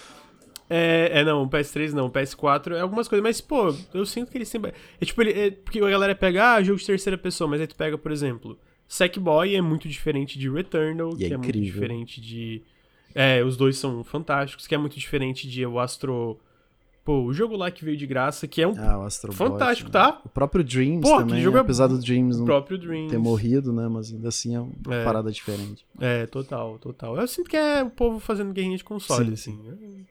É, 0.76 1.20
é, 1.20 1.24
não, 1.24 1.48
PS3 1.48 1.92
não, 1.92 2.10
PS4 2.10 2.72
é 2.76 2.80
algumas 2.82 3.08
coisas, 3.08 3.22
mas, 3.22 3.40
pô, 3.42 3.76
eu 3.94 4.06
sinto 4.06 4.32
que 4.32 4.38
eles 4.38 4.48
sempre. 4.50 4.74
É 5.00 5.06
tipo, 5.06 5.22
ele, 5.22 5.32
é, 5.32 5.52
porque 5.52 5.80
a 5.80 5.90
galera 5.90 6.16
pega, 6.16 6.54
ah, 6.56 6.64
jogo 6.64 6.80
de 6.80 6.86
terceira 6.86 7.18
pessoa, 7.18 7.48
mas 7.50 7.62
aí 7.62 7.68
tu 7.68 7.76
pega, 7.76 7.98
por 7.98 8.12
exemplo, 8.12 8.58
Sackboy 8.88 9.56
é 9.56 9.62
muito 9.62 9.88
diferente 9.88 10.40
de 10.40 10.50
Returnal, 10.50 11.12
E 11.18 11.26
é 11.26 11.28
que 11.28 11.34
é 11.34 11.38
muito 11.38 11.50
incrível. 11.50 11.74
diferente 11.74 12.20
de. 12.22 12.62
É, 13.14 13.44
os 13.44 13.56
dois 13.56 13.78
são 13.78 14.04
fantásticos, 14.04 14.66
que 14.66 14.74
é 14.74 14.78
muito 14.78 14.98
diferente 14.98 15.48
de 15.48 15.66
o 15.66 15.80
Astro. 15.80 16.40
Pô, 17.06 17.22
o 17.24 17.34
jogo 17.34 17.58
lá 17.58 17.70
que 17.70 17.84
veio 17.84 17.98
de 17.98 18.08
graça, 18.08 18.48
que 18.48 18.62
é 18.62 18.68
um 18.68 18.74
Ah, 18.78 19.00
o 19.00 19.04
Astro 19.04 19.34
Bot, 19.34 19.38
fantástico, 19.52 19.90
né? 19.90 19.92
tá? 19.94 20.22
O 20.24 20.30
próprio 20.30 20.64
Dreams 20.64 21.02
Pô, 21.02 21.18
também, 21.18 21.42
jogo 21.42 21.58
é 21.58 21.60
apesar 21.60 21.88
do 21.88 22.00
Dreams 22.00 22.38
não 22.40 22.46
próprio 22.46 22.78
Dreams. 22.78 23.12
ter 23.12 23.18
morrido, 23.18 23.74
né? 23.74 23.90
Mas 23.90 24.10
ainda 24.14 24.30
assim 24.30 24.56
é 24.56 24.60
uma 24.62 24.72
É. 24.90 25.04
parada 25.04 25.30
diferente. 25.30 25.86
É, 26.00 26.26
total, 26.28 26.80
total. 26.80 27.18
Eu 27.18 27.28
sinto 27.28 27.50
que 27.50 27.58
é 27.58 27.84
o 27.84 27.90
povo 27.90 28.20
fazendo 28.22 28.54
guerrinha 28.54 28.78
de 28.78 28.86
console, 28.86 29.36
Sim, 29.36 29.60
assim. 29.62 30.06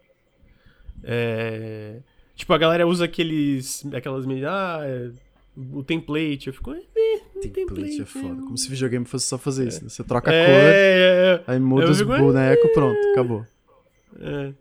É... 1.05 1.97
Tipo, 2.35 2.53
a 2.55 2.59
galera 2.59 2.87
usa 2.87 3.05
aqueles. 3.05 3.85
aquelas. 3.95 4.25
Ah, 4.49 4.81
é, 4.85 5.11
o 5.73 5.83
template. 5.83 6.47
Eu 6.49 6.53
fico. 6.55 6.73
"Eh, 6.75 6.83
eh, 6.97 7.49
Template 7.49 8.03
é 8.03 8.05
foda. 8.05 8.43
Como 8.43 8.57
se 8.57 8.69
videogame 8.69 9.05
fosse 9.05 9.27
só 9.27 9.37
fazer 9.37 9.69
isso, 9.69 9.83
né? 9.83 9.89
Você 9.91 10.03
troca 10.05 10.31
a 10.31 10.35
É, 10.35 10.47
cor, 10.47 10.55
é, 10.55 11.55
aí 11.55 11.61
muda 11.61 11.85
Eu 11.87 11.91
os 11.91 11.99
fico, 11.99 12.17
bonecos, 12.17 12.71
pronto, 12.73 12.99
acabou. 13.13 13.47
é, 14.21 14.49
é. 14.49 14.53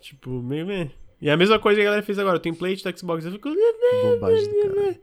Tipo, 0.00 0.30
meio. 0.42 0.66
meh. 0.66 0.90
E 1.20 1.30
a 1.30 1.36
mesma 1.36 1.58
coisa 1.58 1.76
que 1.78 1.82
a 1.82 1.84
galera 1.86 2.02
fez 2.02 2.18
agora, 2.18 2.36
o 2.36 2.40
template 2.40 2.82
do 2.84 2.98
Xbox. 2.98 3.24
Eu 3.24 3.32
fico. 3.32 3.48
"Eh, 3.48 4.12
Bobagem 4.12 4.48
do 4.48 4.74
cara. 4.74 4.96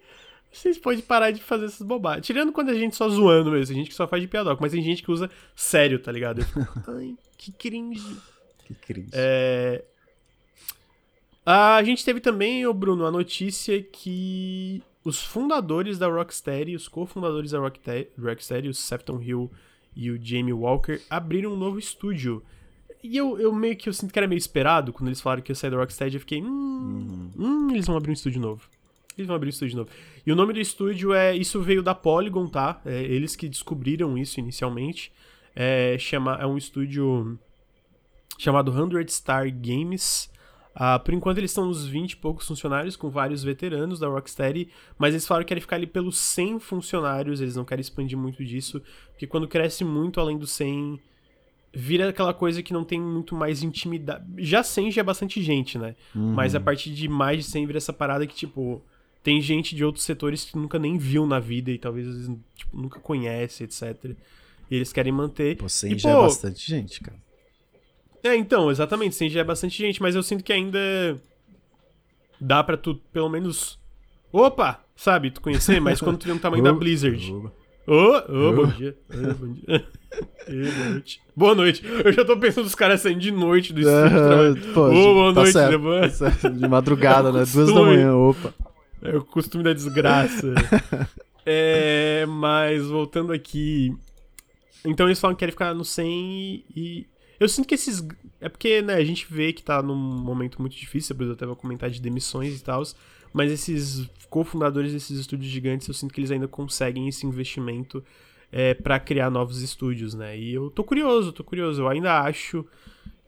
Vocês 0.52 0.78
podem 0.78 1.02
parar 1.02 1.32
de 1.32 1.42
fazer 1.42 1.66
essas 1.66 1.86
bobagens. 1.86 2.28
Tirando 2.28 2.52
quando 2.52 2.70
a 2.70 2.76
gente 2.76 2.96
só 2.96 3.10
zoando 3.10 3.50
mesmo, 3.52 3.66
tem 3.74 3.78
gente 3.78 3.90
que 3.90 3.96
só 3.96 4.08
faz 4.08 4.22
de 4.22 4.28
piadoca, 4.28 4.62
mas 4.62 4.72
tem 4.72 4.84
gente 4.84 5.02
que 5.02 5.10
usa 5.12 5.28
sério, 5.56 5.98
tá 5.98 6.12
ligado? 6.12 6.42
Eu 6.42 6.46
fico, 6.46 6.62
Ai, 6.96 7.16
que 7.38 7.52
cringe. 7.54 8.16
Que 8.66 8.76
cringe. 8.76 9.10
É... 9.14 9.84
A 11.46 11.84
gente 11.84 12.06
teve 12.06 12.20
também, 12.20 12.66
ô 12.66 12.74
Bruno, 12.74 13.06
a 13.06 13.12
notícia 13.12 13.82
que 13.82 14.82
os 15.04 15.22
fundadores 15.22 16.00
da 16.00 16.08
Rocksteady, 16.08 16.76
os 16.76 16.88
cofundadores 16.88 17.52
da 17.52 17.60
Rocksteady, 17.60 18.70
o 18.70 18.74
Sefton 18.74 19.22
Hill 19.22 19.52
e 19.96 20.10
o 20.10 20.20
Jamie 20.24 20.54
Walker, 20.54 21.02
abriram 21.10 21.54
um 21.54 21.58
novo 21.58 21.78
estúdio. 21.78 22.42
E 23.04 23.18
eu, 23.18 23.38
eu 23.38 23.54
meio 23.54 23.76
que 23.76 23.90
eu 23.90 23.94
sinto 23.94 24.14
que 24.14 24.20
era 24.20 24.28
meio 24.28 24.38
esperado 24.38 24.94
quando 24.94 25.10
eles 25.10 25.20
falaram 25.20 25.42
que 25.42 25.52
ia 25.52 25.56
sair 25.56 25.72
da 25.72 25.78
Rocksteady. 25.78 26.16
Eu 26.16 26.22
fiquei, 26.22 26.42
hum, 26.42 27.30
hum, 27.38 27.68
eles 27.72 27.86
vão 27.86 27.98
abrir 27.98 28.12
um 28.12 28.14
estúdio 28.14 28.40
novo. 28.40 28.70
Eles 29.18 29.28
vão 29.28 29.36
abrir 29.36 29.48
um 29.48 29.50
estúdio 29.50 29.78
novo. 29.78 29.90
E 30.26 30.32
o 30.32 30.36
nome 30.36 30.54
do 30.54 30.60
estúdio 30.62 31.14
é. 31.14 31.36
Isso 31.36 31.62
veio 31.62 31.84
da 31.84 31.94
Polygon, 31.94 32.48
tá? 32.48 32.82
É, 32.86 33.04
eles 33.04 33.36
que 33.36 33.50
descobriram 33.50 34.18
isso 34.18 34.40
inicialmente. 34.40 35.12
É, 35.54 35.98
chama, 36.00 36.38
é 36.40 36.46
um 36.46 36.58
estúdio 36.58 37.38
chamado 38.38 38.72
100 38.72 39.08
Star 39.10 39.52
Games. 39.54 40.32
Ah, 40.76 40.98
por 40.98 41.14
enquanto 41.14 41.38
eles 41.38 41.52
estão 41.52 41.70
uns 41.70 41.86
20 41.86 42.14
e 42.14 42.16
poucos 42.18 42.48
funcionários, 42.48 42.96
com 42.96 43.10
vários 43.10 43.44
veteranos 43.44 44.00
da 44.00 44.08
Rocksteady, 44.08 44.70
mas 44.98 45.14
eles 45.14 45.28
falaram 45.28 45.44
que 45.44 45.50
querem 45.50 45.62
ficar 45.62 45.76
ali 45.76 45.86
pelos 45.86 46.18
100 46.18 46.60
funcionários, 46.60 47.42
eles 47.42 47.56
não 47.56 47.64
querem 47.64 47.82
expandir 47.82 48.18
muito 48.18 48.44
disso, 48.44 48.82
porque 49.12 49.28
quando 49.28 49.48
cresce 49.48 49.84
muito 49.84 50.20
além 50.20 50.38
dos 50.38 50.52
100, 50.52 51.00
vira 51.74 52.10
aquela 52.10 52.34
coisa 52.34 52.64
que 52.64 52.74
não 52.74 52.84
tem 52.84 53.00
muito 53.00 53.36
mais 53.36 53.62
intimidade. 53.62 54.26
Já 54.38 54.64
100 54.64 54.92
já 54.92 55.02
é 55.02 55.04
bastante 55.04 55.42
gente, 55.42 55.78
né? 55.78 55.96
Uhum. 56.16 56.34
Mas 56.34 56.56
a 56.56 56.60
partir 56.60 56.92
de 56.92 57.08
mais 57.08 57.38
de 57.38 57.44
100 57.44 57.68
vira 57.68 57.78
essa 57.78 57.94
parada 57.94 58.26
que, 58.26 58.36
tipo, 58.36 58.82
tem 59.24 59.40
gente 59.42 59.76
de 59.76 59.86
outros 59.86 60.04
setores 60.04 60.44
que 60.44 60.58
nunca 60.58 60.78
nem 60.78 60.98
viu 60.98 61.26
na 61.26 61.40
vida 61.40 61.72
e 61.72 61.78
talvez 61.78 62.08
vezes, 62.08 62.32
tipo, 62.56 62.78
nunca 62.78 63.00
conhece, 63.00 63.64
etc. 63.64 64.16
E 64.70 64.76
eles 64.76 64.92
querem 64.92 65.12
manter. 65.12 65.58
Pô, 65.58 65.70
100 65.70 65.94
e, 65.94 65.98
já 66.00 66.10
é 66.10 66.16
pô, 66.16 66.22
bastante 66.24 66.68
gente, 66.68 67.00
cara. 67.00 67.18
É, 68.24 68.36
então, 68.36 68.72
exatamente, 68.72 69.16
100 69.16 69.30
já 69.30 69.42
é 69.42 69.44
bastante 69.44 69.78
gente, 69.78 70.02
mas 70.02 70.16
eu 70.16 70.24
sinto 70.24 70.44
que 70.44 70.54
ainda 70.54 70.80
dá 72.40 72.64
pra 72.64 72.78
tu, 72.78 72.96
pelo 73.12 73.30
menos, 73.30 73.80
opa, 74.32 74.80
sabe, 74.96 75.32
tu 75.32 75.42
conhecer, 75.42 75.80
mas 75.80 76.00
quando 76.02 76.18
tu 76.18 76.26
vê 76.28 76.32
o 76.32 76.40
tamanho 76.40 76.64
da 76.64 76.72
Blizzard. 76.74 77.32
ô. 77.32 77.52
Ô, 77.86 78.50
ô, 78.50 78.54
bom 78.54 78.68
dia. 78.68 78.96
Ô, 79.10 79.34
bom 79.34 79.54
dia. 79.54 79.86
Ê, 80.48 80.72
boa 80.72 80.90
noite. 80.90 81.22
Boa 81.36 81.56
noite. 81.56 81.84
Eu 82.06 82.14
já 82.14 82.24
tô 82.24 82.38
pensando 82.38 82.66
os 82.66 82.76
caras 82.76 83.02
saindo 83.02 83.20
de 83.20 83.32
noite 83.32 83.74
do 83.74 83.82
estúdio. 83.82 84.74
Pô, 84.74 84.82
Ô, 84.88 85.14
boa 85.14 85.34
tá 85.34 85.42
noite, 85.42 85.54
certo, 85.54 85.72
levanta. 85.72 86.32
tá. 86.32 86.50
De 86.50 86.68
madrugada, 86.68 87.32
né? 87.32 87.44
Duas 87.52 87.74
da 87.74 87.82
manhã, 87.82 88.16
opa. 88.16 88.54
É 89.02 89.18
o 89.18 89.24
costume 89.26 89.64
da 89.64 89.74
desgraça. 89.74 90.54
é, 91.46 92.26
mas 92.28 92.86
voltando 92.88 93.34
aqui. 93.34 93.92
Então 94.86 95.08
eles 95.08 95.20
falam 95.20 95.36
que 95.36 95.40
querem 95.40 95.52
ficar 95.52 95.74
no 95.74 95.84
100 95.84 96.06
e, 96.08 96.66
e. 96.76 97.08
Eu 97.40 97.50
sinto 97.50 97.68
que 97.68 97.76
esses. 97.76 98.06
É 98.40 98.50
porque, 98.50 98.82
né, 98.82 98.96
a 98.96 99.04
gente 99.04 99.26
vê 99.30 99.54
que 99.54 99.64
tá 99.64 99.82
num 99.82 99.96
momento 99.96 100.62
muito 100.62 100.76
difícil, 100.76 101.16
eu 101.20 101.32
até 101.34 101.46
vou 101.46 101.56
comentar 101.56 101.90
de 101.90 102.02
demissões 102.02 102.60
e 102.60 102.64
tal. 102.64 102.84
Mas 103.34 103.52
esses 103.52 104.08
cofundadores 104.30 104.94
desses 104.94 105.20
estúdios 105.20 105.52
gigantes, 105.52 105.88
eu 105.88 105.94
sinto 105.94 106.14
que 106.14 106.20
eles 106.20 106.32
ainda 106.32 106.48
conseguem 106.48 107.08
esse 107.08 107.26
investimento 107.26 108.04
é, 108.52 108.76
para 108.76 109.00
criar 109.00 109.32
novos 109.32 109.62
estúdios, 109.62 110.14
né? 110.14 110.38
E 110.38 110.54
eu 110.54 110.70
tô 110.70 110.84
curioso, 110.84 111.32
tô 111.32 111.44
curioso. 111.44 111.82
Eu 111.82 111.88
ainda 111.88 112.22
acho 112.22 112.64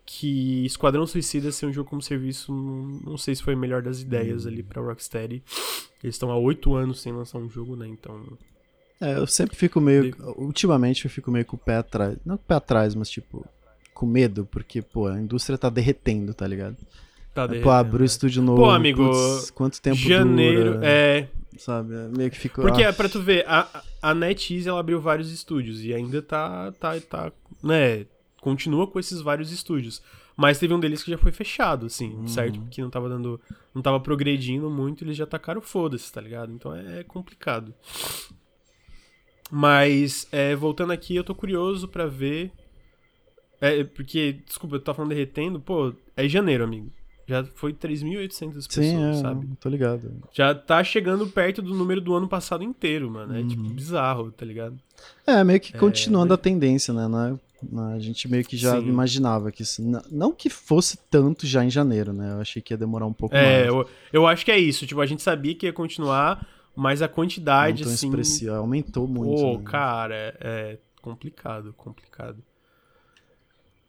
que 0.05 0.63
Esquadrão 0.65 1.07
Suicida 1.07 1.51
ser 1.51 1.65
um 1.65 1.73
jogo 1.73 1.89
como 1.89 2.01
serviço, 2.01 2.53
não, 2.53 3.17
sei 3.17 3.33
se 3.33 3.41
foi 3.41 3.55
a 3.55 3.57
melhor 3.57 3.81
das 3.81 4.01
ideias 4.01 4.45
ali 4.45 4.61
pra 4.61 4.81
Rocksteady. 4.81 5.43
Eles 6.03 6.15
estão 6.15 6.29
há 6.29 6.37
oito 6.37 6.75
anos 6.75 7.01
sem 7.01 7.11
lançar 7.11 7.39
um 7.39 7.49
jogo, 7.49 7.75
né? 7.75 7.87
Então. 7.87 8.23
É, 9.01 9.17
eu 9.17 9.25
sempre 9.25 9.55
fico 9.55 9.81
meio. 9.81 10.15
Ultimamente 10.37 11.05
eu 11.05 11.11
fico 11.11 11.31
meio 11.31 11.45
com 11.45 11.55
o 11.55 11.59
pé 11.59 11.77
atrás. 11.77 12.17
Não 12.23 12.37
com 12.37 12.43
o 12.43 12.47
pé 12.47 12.55
atrás, 12.55 12.93
mas 12.93 13.09
tipo, 13.09 13.43
com 13.95 14.05
medo, 14.05 14.45
porque, 14.51 14.81
pô, 14.81 15.07
a 15.07 15.19
indústria 15.19 15.57
tá 15.57 15.69
derretendo, 15.69 16.33
tá 16.33 16.45
ligado? 16.45 16.75
Tá 17.33 17.47
derretendo. 17.47 17.63
Pô, 17.63 17.71
abriu 17.71 18.01
o 18.01 18.05
estúdio 18.05 18.43
novo. 18.43 18.61
Pô, 18.61 18.69
amigo. 18.69 19.09
Putz, 19.09 19.49
quanto 19.49 19.81
tempo 19.81 19.95
Janeiro, 19.95 20.73
dura, 20.73 20.85
é. 20.85 21.29
Sabe? 21.57 21.95
É 21.95 22.07
meio 22.09 22.29
que 22.29 22.37
ficou. 22.37 22.65
Porque, 22.65 22.83
ah. 22.83 22.91
pra 22.91 23.07
tu 23.07 23.21
ver, 23.21 23.45
a, 23.47 23.81
a 24.01 24.13
NetEase 24.13 24.67
ela 24.67 24.81
abriu 24.81 24.99
vários 24.99 25.31
estúdios 25.31 25.83
e 25.83 25.93
ainda 25.93 26.21
tá, 26.21 26.73
tá, 26.73 26.99
tá, 26.99 27.31
né? 27.63 28.05
Continua 28.41 28.85
com 28.85 28.99
esses 28.99 29.21
vários 29.21 29.51
estúdios. 29.51 30.03
Mas 30.35 30.59
teve 30.59 30.73
um 30.73 30.79
deles 30.79 31.01
que 31.01 31.09
já 31.09 31.17
foi 31.17 31.31
fechado, 31.31 31.85
assim, 31.85 32.13
uhum. 32.13 32.27
certo? 32.27 32.59
Porque 32.59 32.81
não 32.81 32.89
tava 32.89 33.07
dando. 33.07 33.39
Não 33.73 33.81
tava 33.81 34.01
progredindo 34.01 34.69
muito, 34.69 35.05
eles 35.05 35.15
já 35.15 35.25
tacaram 35.25 35.61
foda-se, 35.61 36.11
tá 36.11 36.19
ligado? 36.19 36.51
Então 36.51 36.75
é, 36.75 36.99
é 36.99 37.03
complicado. 37.03 37.73
Mas, 39.49 40.27
é, 40.33 40.53
voltando 40.53 40.91
aqui, 40.91 41.15
eu 41.15 41.23
tô 41.23 41.33
curioso 41.33 41.87
para 41.87 42.05
ver. 42.05 42.51
É, 43.59 43.83
porque, 43.83 44.39
desculpa, 44.45 44.75
eu 44.75 44.79
tava 44.79 44.97
falando 44.97 45.09
derretendo, 45.09 45.59
pô, 45.59 45.93
é 46.15 46.27
janeiro, 46.27 46.63
amigo. 46.63 46.91
Já 47.27 47.43
foi 47.43 47.73
3.800 47.73 48.29
pessoas, 48.29 48.69
Sim, 48.69 49.03
é, 49.03 49.13
sabe? 49.15 49.47
Tô 49.59 49.67
ligado. 49.67 50.11
Já 50.31 50.53
tá 50.53 50.83
chegando 50.83 51.25
perto 51.25 51.59
do 51.59 51.73
número 51.73 51.99
do 51.99 52.13
ano 52.13 52.27
passado 52.27 52.63
inteiro, 52.63 53.09
mano. 53.09 53.33
É 53.33 53.37
tipo 53.37 53.53
uhum. 53.53 53.63
tipo 53.63 53.73
bizarro, 53.73 54.31
tá 54.31 54.45
ligado? 54.45 54.77
É, 55.25 55.43
meio 55.43 55.59
que 55.59 55.73
continuando 55.73 56.33
é, 56.33 56.35
a 56.35 56.37
tendência, 56.37 56.93
né? 56.93 57.07
Não 57.07 57.25
é 57.25 57.39
a 57.95 57.99
gente 57.99 58.27
meio 58.27 58.43
que 58.43 58.57
já 58.57 58.79
Sim. 58.79 58.87
imaginava 58.87 59.51
que 59.51 59.63
isso. 59.63 59.81
Não 60.11 60.31
que 60.31 60.49
fosse 60.49 60.97
tanto 61.09 61.47
já 61.47 61.63
em 61.63 61.69
janeiro, 61.69 62.13
né? 62.13 62.33
Eu 62.33 62.41
achei 62.41 62.61
que 62.61 62.73
ia 62.73 62.77
demorar 62.77 63.05
um 63.05 63.13
pouco 63.13 63.35
é, 63.35 63.63
mais. 63.63 63.67
Eu, 63.67 63.89
eu 64.13 64.27
acho 64.27 64.45
que 64.45 64.51
é 64.51 64.59
isso. 64.59 64.85
Tipo, 64.85 65.01
a 65.01 65.05
gente 65.05 65.23
sabia 65.23 65.55
que 65.55 65.65
ia 65.65 65.73
continuar, 65.73 66.45
mas 66.75 67.01
a 67.01 67.07
quantidade, 67.07 67.83
Não 67.83 67.91
assim. 67.91 68.07
Expressiva, 68.07 68.57
aumentou 68.57 69.07
muito. 69.07 69.41
Pô, 69.41 69.57
né? 69.57 69.63
cara, 69.63 70.15
é, 70.15 70.37
é 70.41 70.77
complicado, 71.01 71.73
complicado. 71.73 72.37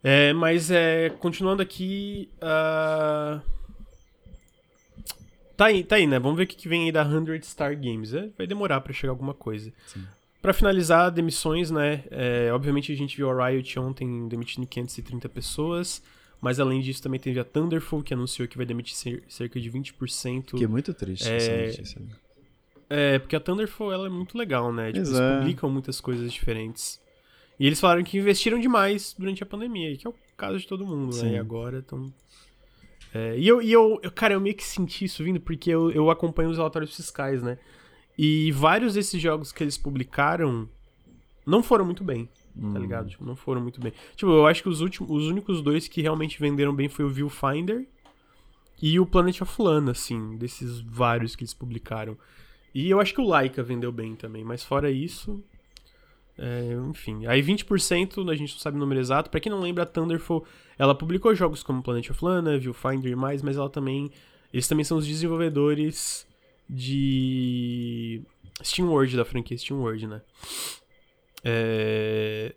É, 0.09 0.33
mas 0.33 0.71
é. 0.71 1.11
Continuando 1.19 1.61
aqui. 1.61 2.31
Uh... 2.37 3.41
Tá 5.57 5.65
aí, 5.65 5.83
tá 5.83 5.97
aí, 5.97 6.07
né? 6.07 6.21
Vamos 6.21 6.37
ver 6.37 6.45
o 6.45 6.47
que 6.47 6.69
vem 6.69 6.85
aí 6.85 6.93
da 6.93 7.05
100 7.05 7.43
Star 7.43 7.75
Games. 7.75 8.15
É, 8.15 8.29
vai 8.39 8.47
demorar 8.47 8.81
para 8.83 8.93
chegar 8.93 9.11
alguma 9.11 9.35
coisa. 9.35 9.73
Sim. 9.85 10.05
Para 10.41 10.53
finalizar, 10.53 11.11
demissões, 11.11 11.73
né? 11.73 12.05
É, 12.09 12.53
obviamente 12.53 12.93
a 12.93 12.95
gente 12.95 13.17
viu 13.17 13.29
a 13.29 13.49
Riot 13.49 13.81
ontem 13.81 14.29
demitindo 14.29 14.65
530 14.65 15.29
pessoas, 15.29 16.01
mas 16.41 16.61
além 16.61 16.81
disso 16.81 17.03
também 17.03 17.19
teve 17.19 17.41
a 17.41 17.45
Thunderful, 17.45 18.01
que 18.03 18.15
anunciou 18.15 18.47
que 18.47 18.57
vai 18.57 18.67
demitir 18.67 19.25
cerca 19.29 19.59
de 19.59 19.69
20%. 19.69 20.57
Que 20.57 20.65
é 20.65 20.69
muito 20.69 20.95
triste 20.95 21.29
é... 21.29 21.37
essa 21.37 21.67
notícia. 21.67 22.01
Né? 22.01 22.09
É, 22.89 23.19
porque 23.19 23.35
a 23.35 23.41
Thunderful 23.41 23.93
ela 23.93 24.07
é 24.07 24.11
muito 24.11 24.39
legal, 24.39 24.73
né? 24.73 24.93
Tipo, 24.93 24.99
eles 24.99 25.19
é. 25.19 25.39
publicam 25.39 25.69
muitas 25.69 26.01
coisas 26.01 26.33
diferentes. 26.33 27.01
E 27.59 27.67
eles 27.67 27.81
falaram 27.81 28.05
que 28.05 28.19
investiram 28.19 28.59
demais 28.59 29.15
durante 29.19 29.43
a 29.43 29.47
pandemia, 29.47 29.97
que 29.97 30.07
é 30.07 30.11
o 30.11 30.15
caso 30.37 30.59
de 30.59 30.67
todo 30.67 30.87
mundo, 30.87 31.13
Sim. 31.13 31.27
né? 31.27 31.33
E 31.33 31.39
agora 31.39 31.79
estão. 31.79 32.13
É, 33.15 33.39
e 33.39 33.49
eu, 33.49 33.63
e 33.63 33.73
eu, 33.73 33.99
eu, 34.03 34.11
cara, 34.11 34.35
eu 34.35 34.41
meio 34.41 34.55
que 34.55 34.65
senti 34.65 35.07
isso 35.07 35.25
vindo, 35.25 35.41
porque 35.41 35.71
eu, 35.71 35.91
eu 35.91 36.11
acompanho 36.11 36.51
os 36.51 36.59
relatórios 36.59 36.95
fiscais, 36.95 37.43
né? 37.43 37.59
E 38.19 38.51
vários 38.53 38.95
desses 38.95 39.21
jogos 39.21 39.53
que 39.53 39.63
eles 39.63 39.79
publicaram 39.79 40.69
não 41.47 41.63
foram 41.63 41.85
muito 41.85 42.03
bem, 42.03 42.29
hum. 42.57 42.73
tá 42.73 42.79
ligado? 42.79 43.09
Tipo, 43.09 43.25
não 43.25 43.37
foram 43.37 43.61
muito 43.61 43.81
bem. 43.81 43.93
Tipo, 44.17 44.33
eu 44.33 44.47
acho 44.47 44.63
que 44.63 44.69
os, 44.69 44.81
últimos, 44.81 45.11
os 45.11 45.29
únicos 45.29 45.63
dois 45.63 45.89
que 45.89 46.03
realmente 46.03 46.39
venderam 46.39 46.75
bem 46.75 46.89
foi 46.89 47.05
o 47.05 47.09
Viewfinder 47.11 47.87
e 48.83 49.01
o 49.01 49.07
Planet 49.07 49.41
of 49.41 49.63
Lana, 49.63 49.93
assim, 49.93 50.37
desses 50.37 50.81
vários 50.81 51.35
que 51.35 51.43
eles 51.43 51.55
publicaram. 51.55 52.19
E 52.75 52.91
eu 52.91 53.01
acho 53.01 53.15
que 53.15 53.21
o 53.21 53.27
Laika 53.27 53.63
vendeu 53.63 53.91
bem 53.91 54.15
também, 54.15 54.45
mas 54.45 54.63
fora 54.63 54.91
isso. 54.91 55.43
É, 56.39 56.75
enfim. 56.89 57.27
Aí 57.27 57.43
20%, 57.43 58.31
a 58.31 58.35
gente 58.35 58.53
não 58.53 58.61
sabe 58.61 58.77
o 58.77 58.81
número 58.81 59.01
exato. 59.01 59.31
Pra 59.31 59.41
quem 59.41 59.51
não 59.51 59.61
lembra, 59.61 59.85
a 59.85 59.87
Thunderful, 59.87 60.45
ela 60.79 60.95
publicou 60.95 61.35
jogos 61.35 61.63
como 61.63 61.83
Planet 61.83 62.11
of 62.11 62.25
Lana, 62.25 62.59
Viewfinder 62.59 63.11
e 63.11 63.17
mais, 63.17 63.43
mas 63.43 63.57
ela 63.57 63.71
também. 63.71 64.11
Eles 64.53 64.69
também 64.69 64.85
são 64.85 64.99
os 64.99 65.07
desenvolvedores 65.07 66.27
de 66.69 68.23
Steam 68.63 68.89
World, 68.89 69.17
da 69.17 69.25
franquia 69.25 69.57
Steam 69.57 69.81
World, 69.81 70.07
né? 70.07 70.23
É... 71.43 72.55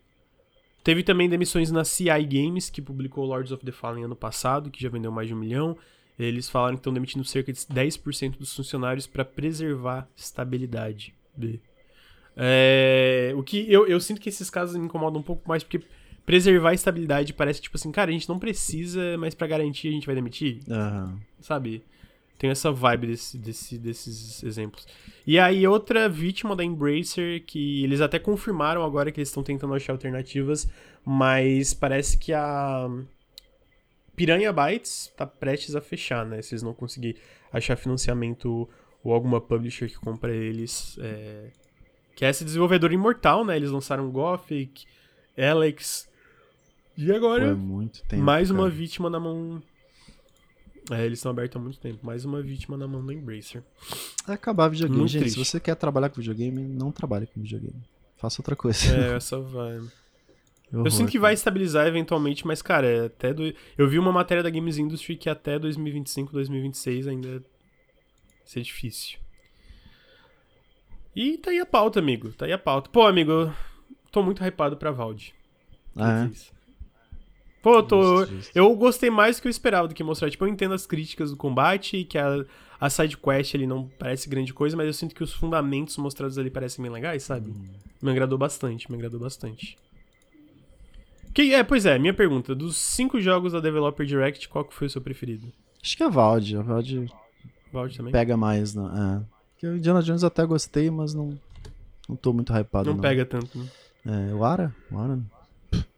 Teve 0.84 1.04
também 1.04 1.30
demissões 1.30 1.72
na 1.72 1.84
CI 1.84 2.26
Games, 2.26 2.70
que 2.70 2.82
publicou 2.82 3.26
Lords 3.26 3.52
of 3.52 3.64
the 3.64 3.72
Fallen 3.72 4.06
ano 4.06 4.16
passado, 4.16 4.72
que 4.72 4.82
já 4.82 4.90
vendeu 4.90 5.12
mais 5.12 5.28
de 5.28 5.34
um 5.34 5.38
milhão. 5.38 5.78
Eles 6.18 6.50
falaram 6.50 6.76
que 6.76 6.80
estão 6.80 6.94
demitindo 6.94 7.24
cerca 7.24 7.52
de 7.52 7.60
10% 7.60 8.38
dos 8.38 8.54
funcionários 8.56 9.08
para 9.08 9.24
preservar 9.24 10.10
estabilidade. 10.16 11.14
É... 12.40 13.34
O 13.36 13.44
que 13.44 13.72
eu, 13.72 13.86
eu 13.86 14.00
sinto 14.00 14.22
que 14.22 14.30
esses 14.30 14.50
casos 14.50 14.78
me 14.78 14.86
incomodam 14.86 15.20
um 15.20 15.24
pouco 15.24 15.48
mais, 15.48 15.64
porque 15.64 15.82
preservar 16.26 16.70
a 16.70 16.74
estabilidade 16.74 17.34
parece 17.34 17.60
tipo 17.60 17.76
assim, 17.76 17.92
cara, 17.92 18.10
a 18.10 18.14
gente 18.14 18.30
não 18.30 18.40
precisa, 18.40 19.18
mas 19.18 19.36
para 19.36 19.48
garantir 19.48 19.90
a 19.90 19.92
gente 19.92 20.06
vai 20.06 20.16
demitir. 20.16 20.60
Uhum. 20.68 21.20
Sabe? 21.42 21.84
Tem 22.38 22.50
essa 22.50 22.72
vibe 22.72 23.08
desse, 23.08 23.38
desse, 23.38 23.78
desses 23.78 24.42
exemplos. 24.44 24.88
E 25.28 25.38
aí, 25.38 25.68
outra 25.68 26.08
vítima 26.08 26.56
da 26.56 26.64
Embracer, 26.64 27.44
que 27.46 27.84
eles 27.84 28.00
até 28.00 28.18
confirmaram 28.18 28.82
agora 28.82 29.12
que 29.12 29.20
eles 29.20 29.28
estão 29.28 29.44
tentando 29.44 29.74
achar 29.74 29.92
alternativas, 29.92 30.66
mas 31.04 31.74
parece 31.74 32.18
que 32.18 32.32
a 32.32 32.88
Piranha 34.16 34.54
Bytes 34.54 35.12
tá 35.18 35.26
prestes 35.26 35.76
a 35.76 35.82
fechar, 35.82 36.26
né? 36.26 36.42
Se 36.42 36.54
eles 36.54 36.64
não 36.64 36.74
conseguir 36.74 37.18
achar 37.52 37.76
financiamento 37.76 38.70
ou 39.04 39.14
alguma 39.14 39.42
publisher 39.42 39.90
que 39.90 39.98
compra 39.98 40.34
eles. 40.34 40.98
É... 41.02 41.52
Que 42.20 42.26
é 42.26 42.30
esse 42.30 42.44
desenvolvedor 42.44 42.92
imortal, 42.92 43.46
né? 43.46 43.56
Eles 43.56 43.72
lançaram 43.72 44.12
Gothic, 44.12 44.86
Alex. 45.38 46.06
E 46.98 47.10
agora, 47.14 47.56
tempo, 48.10 48.22
mais 48.22 48.50
cara. 48.50 48.60
uma 48.60 48.70
vítima 48.70 49.10
na 49.10 49.22
mão 49.22 49.64
é, 50.92 51.06
eles 51.06 51.20
estão 51.20 51.32
abertos 51.32 51.56
há 51.56 51.64
muito 51.64 51.80
tempo. 51.80 52.06
Mais 52.06 52.26
uma 52.26 52.42
vítima 52.42 52.76
na 52.76 52.86
mão 52.86 53.06
do 53.06 53.14
Embracer. 53.14 53.64
É 54.28 54.34
acabar 54.34 54.68
videogame, 54.68 55.00
muito 55.00 55.12
gente. 55.14 55.22
Triste. 55.22 55.40
Se 55.40 55.46
você 55.46 55.62
quer 55.62 55.76
trabalhar 55.76 56.10
com 56.10 56.18
videogame, 56.18 56.62
não 56.62 56.92
trabalhe 56.92 57.26
com 57.26 57.40
videogame. 57.40 57.82
Faça 58.18 58.42
outra 58.42 58.54
coisa. 58.54 58.94
É, 58.94 59.16
essa 59.16 59.40
vai. 59.40 59.78
Eu, 60.74 60.84
eu 60.84 60.92
sinto 60.92 61.10
que 61.10 61.20
vai 61.20 61.34
estabilizar 61.34 61.88
eventualmente, 61.88 62.46
mas, 62.46 62.62
cara, 62.62 62.86
é 62.86 63.06
até 63.06 63.34
do... 63.34 63.44
eu 63.78 63.88
vi 63.88 63.98
uma 63.98 64.12
matéria 64.12 64.44
da 64.44 64.50
Games 64.50 64.78
Industry 64.78 65.16
que 65.16 65.30
até 65.30 65.58
2025, 65.58 66.34
2026 66.34 67.08
ainda 67.08 67.42
ser 68.44 68.62
difícil. 68.62 69.20
E 71.20 71.38
tá 71.38 71.52
aí 71.52 71.60
a 71.60 71.66
pauta, 71.66 72.00
amigo. 72.00 72.32
Tá 72.32 72.46
aí 72.46 72.54
a 72.54 72.58
pauta. 72.58 72.90
Pô, 72.90 73.06
amigo, 73.06 73.30
eu 73.30 73.54
tô 74.10 74.24
muito 74.24 74.42
hypado 74.42 74.78
pra 74.78 74.90
Valde. 74.90 75.36
Ah, 75.94 76.24
é? 76.24 76.32
Pô, 77.62 77.84
tô, 77.84 78.26
eu 78.56 78.74
gostei 78.74 79.10
mais 79.10 79.36
do 79.36 79.42
que 79.42 79.50
eu 79.50 79.52
esperava 79.52 79.86
do 79.86 79.94
que 79.94 80.02
mostrar. 80.02 80.30
Tipo, 80.30 80.46
eu 80.46 80.48
entendo 80.48 80.74
as 80.74 80.88
críticas 80.88 81.32
do 81.32 81.36
combate, 81.36 82.06
que 82.06 82.18
a, 82.18 82.46
a 82.80 82.90
side 82.90 83.18
quest 83.18 83.54
ali 83.54 83.68
não 83.68 83.92
parece 84.00 84.30
grande 84.30 84.54
coisa, 84.54 84.78
mas 84.78 84.88
eu 84.88 84.94
sinto 84.94 85.14
que 85.14 85.22
os 85.22 85.34
fundamentos 85.34 85.98
mostrados 85.98 86.38
ali 86.38 86.50
parecem 86.50 86.82
bem 86.82 86.90
legais, 86.90 87.24
sabe? 87.24 87.50
Hum. 87.52 87.66
Me 88.02 88.12
agradou 88.12 88.38
bastante, 88.38 88.90
me 88.90 88.96
agradou 88.96 89.20
bastante. 89.20 89.76
Que, 91.34 91.54
é, 91.54 91.66
pois 91.66 91.86
é, 91.86 92.00
minha 92.00 92.14
pergunta. 92.14 92.56
Dos 92.56 92.78
cinco 92.78 93.20
jogos 93.20 93.52
da 93.52 93.60
Developer 93.60 94.06
Direct, 94.06 94.48
qual 94.48 94.64
que 94.64 94.74
foi 94.74 94.88
o 94.88 94.90
seu 94.90 95.02
preferido? 95.02 95.52
Acho 95.84 95.98
que 95.98 96.04
é 96.04 96.10
Valde. 96.10 96.56
A 96.56 96.62
Valde, 96.62 97.12
Valde 97.74 97.98
também? 97.98 98.14
pega 98.14 98.38
mais, 98.38 98.74
né? 98.74 99.26
É. 99.36 99.39
Porque 99.60 99.68
o 99.68 99.76
Indiana 99.76 100.02
Jones 100.02 100.24
até 100.24 100.46
gostei, 100.46 100.90
mas 100.90 101.14
não, 101.14 101.38
não 102.08 102.16
tô 102.16 102.32
muito 102.32 102.54
hypado. 102.54 102.86
Não, 102.86 102.96
não. 102.96 103.02
pega 103.02 103.26
tanto, 103.26 103.60
né? 103.60 104.30
É, 104.30 104.34
o 104.34 104.46
Ara? 104.46 104.74
O 104.90 104.98
Ara 104.98 105.20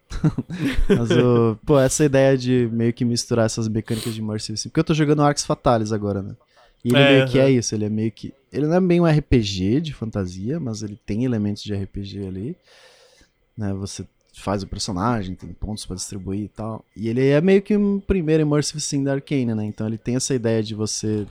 Mas, 0.89 1.11
o, 1.11 1.55
pô, 1.63 1.79
essa 1.79 2.03
ideia 2.03 2.35
de 2.35 2.67
meio 2.71 2.91
que 2.91 3.05
misturar 3.05 3.45
essas 3.45 3.67
mecânicas 3.67 4.15
de 4.15 4.19
Immersive 4.19 4.57
Sim. 4.57 4.69
Porque 4.69 4.79
eu 4.79 4.83
tô 4.83 4.95
jogando 4.95 5.21
Arcs 5.21 5.45
Fatalis 5.45 5.91
agora, 5.91 6.23
né? 6.23 6.35
E 6.83 6.89
ele 6.89 6.97
é, 6.97 7.11
meio 7.11 7.27
que 7.27 7.37
é 7.37 7.51
isso, 7.51 7.75
ele 7.75 7.85
é 7.85 7.89
meio 7.89 8.11
que. 8.11 8.33
Ele 8.51 8.65
não 8.65 8.77
é 8.77 8.81
bem 8.81 8.99
um 8.99 9.05
RPG 9.05 9.79
de 9.81 9.93
fantasia, 9.93 10.59
mas 10.59 10.81
ele 10.81 10.99
tem 11.05 11.23
elementos 11.23 11.61
de 11.61 11.75
RPG 11.75 12.27
ali. 12.27 12.57
Né? 13.55 13.71
Você 13.75 14.07
faz 14.33 14.63
o 14.63 14.67
personagem, 14.67 15.35
tem 15.35 15.53
pontos 15.53 15.85
para 15.85 15.97
distribuir 15.97 16.45
e 16.45 16.47
tal. 16.47 16.83
E 16.95 17.09
ele 17.09 17.27
é 17.27 17.39
meio 17.39 17.61
que 17.61 17.77
um 17.77 17.99
primeiro 17.99 18.41
Immersive 18.41 18.81
Sim 18.81 19.03
da 19.03 19.13
Arcane, 19.13 19.53
né? 19.53 19.65
Então 19.65 19.85
ele 19.85 19.99
tem 19.99 20.15
essa 20.15 20.33
ideia 20.33 20.63
de 20.63 20.73
você 20.73 21.27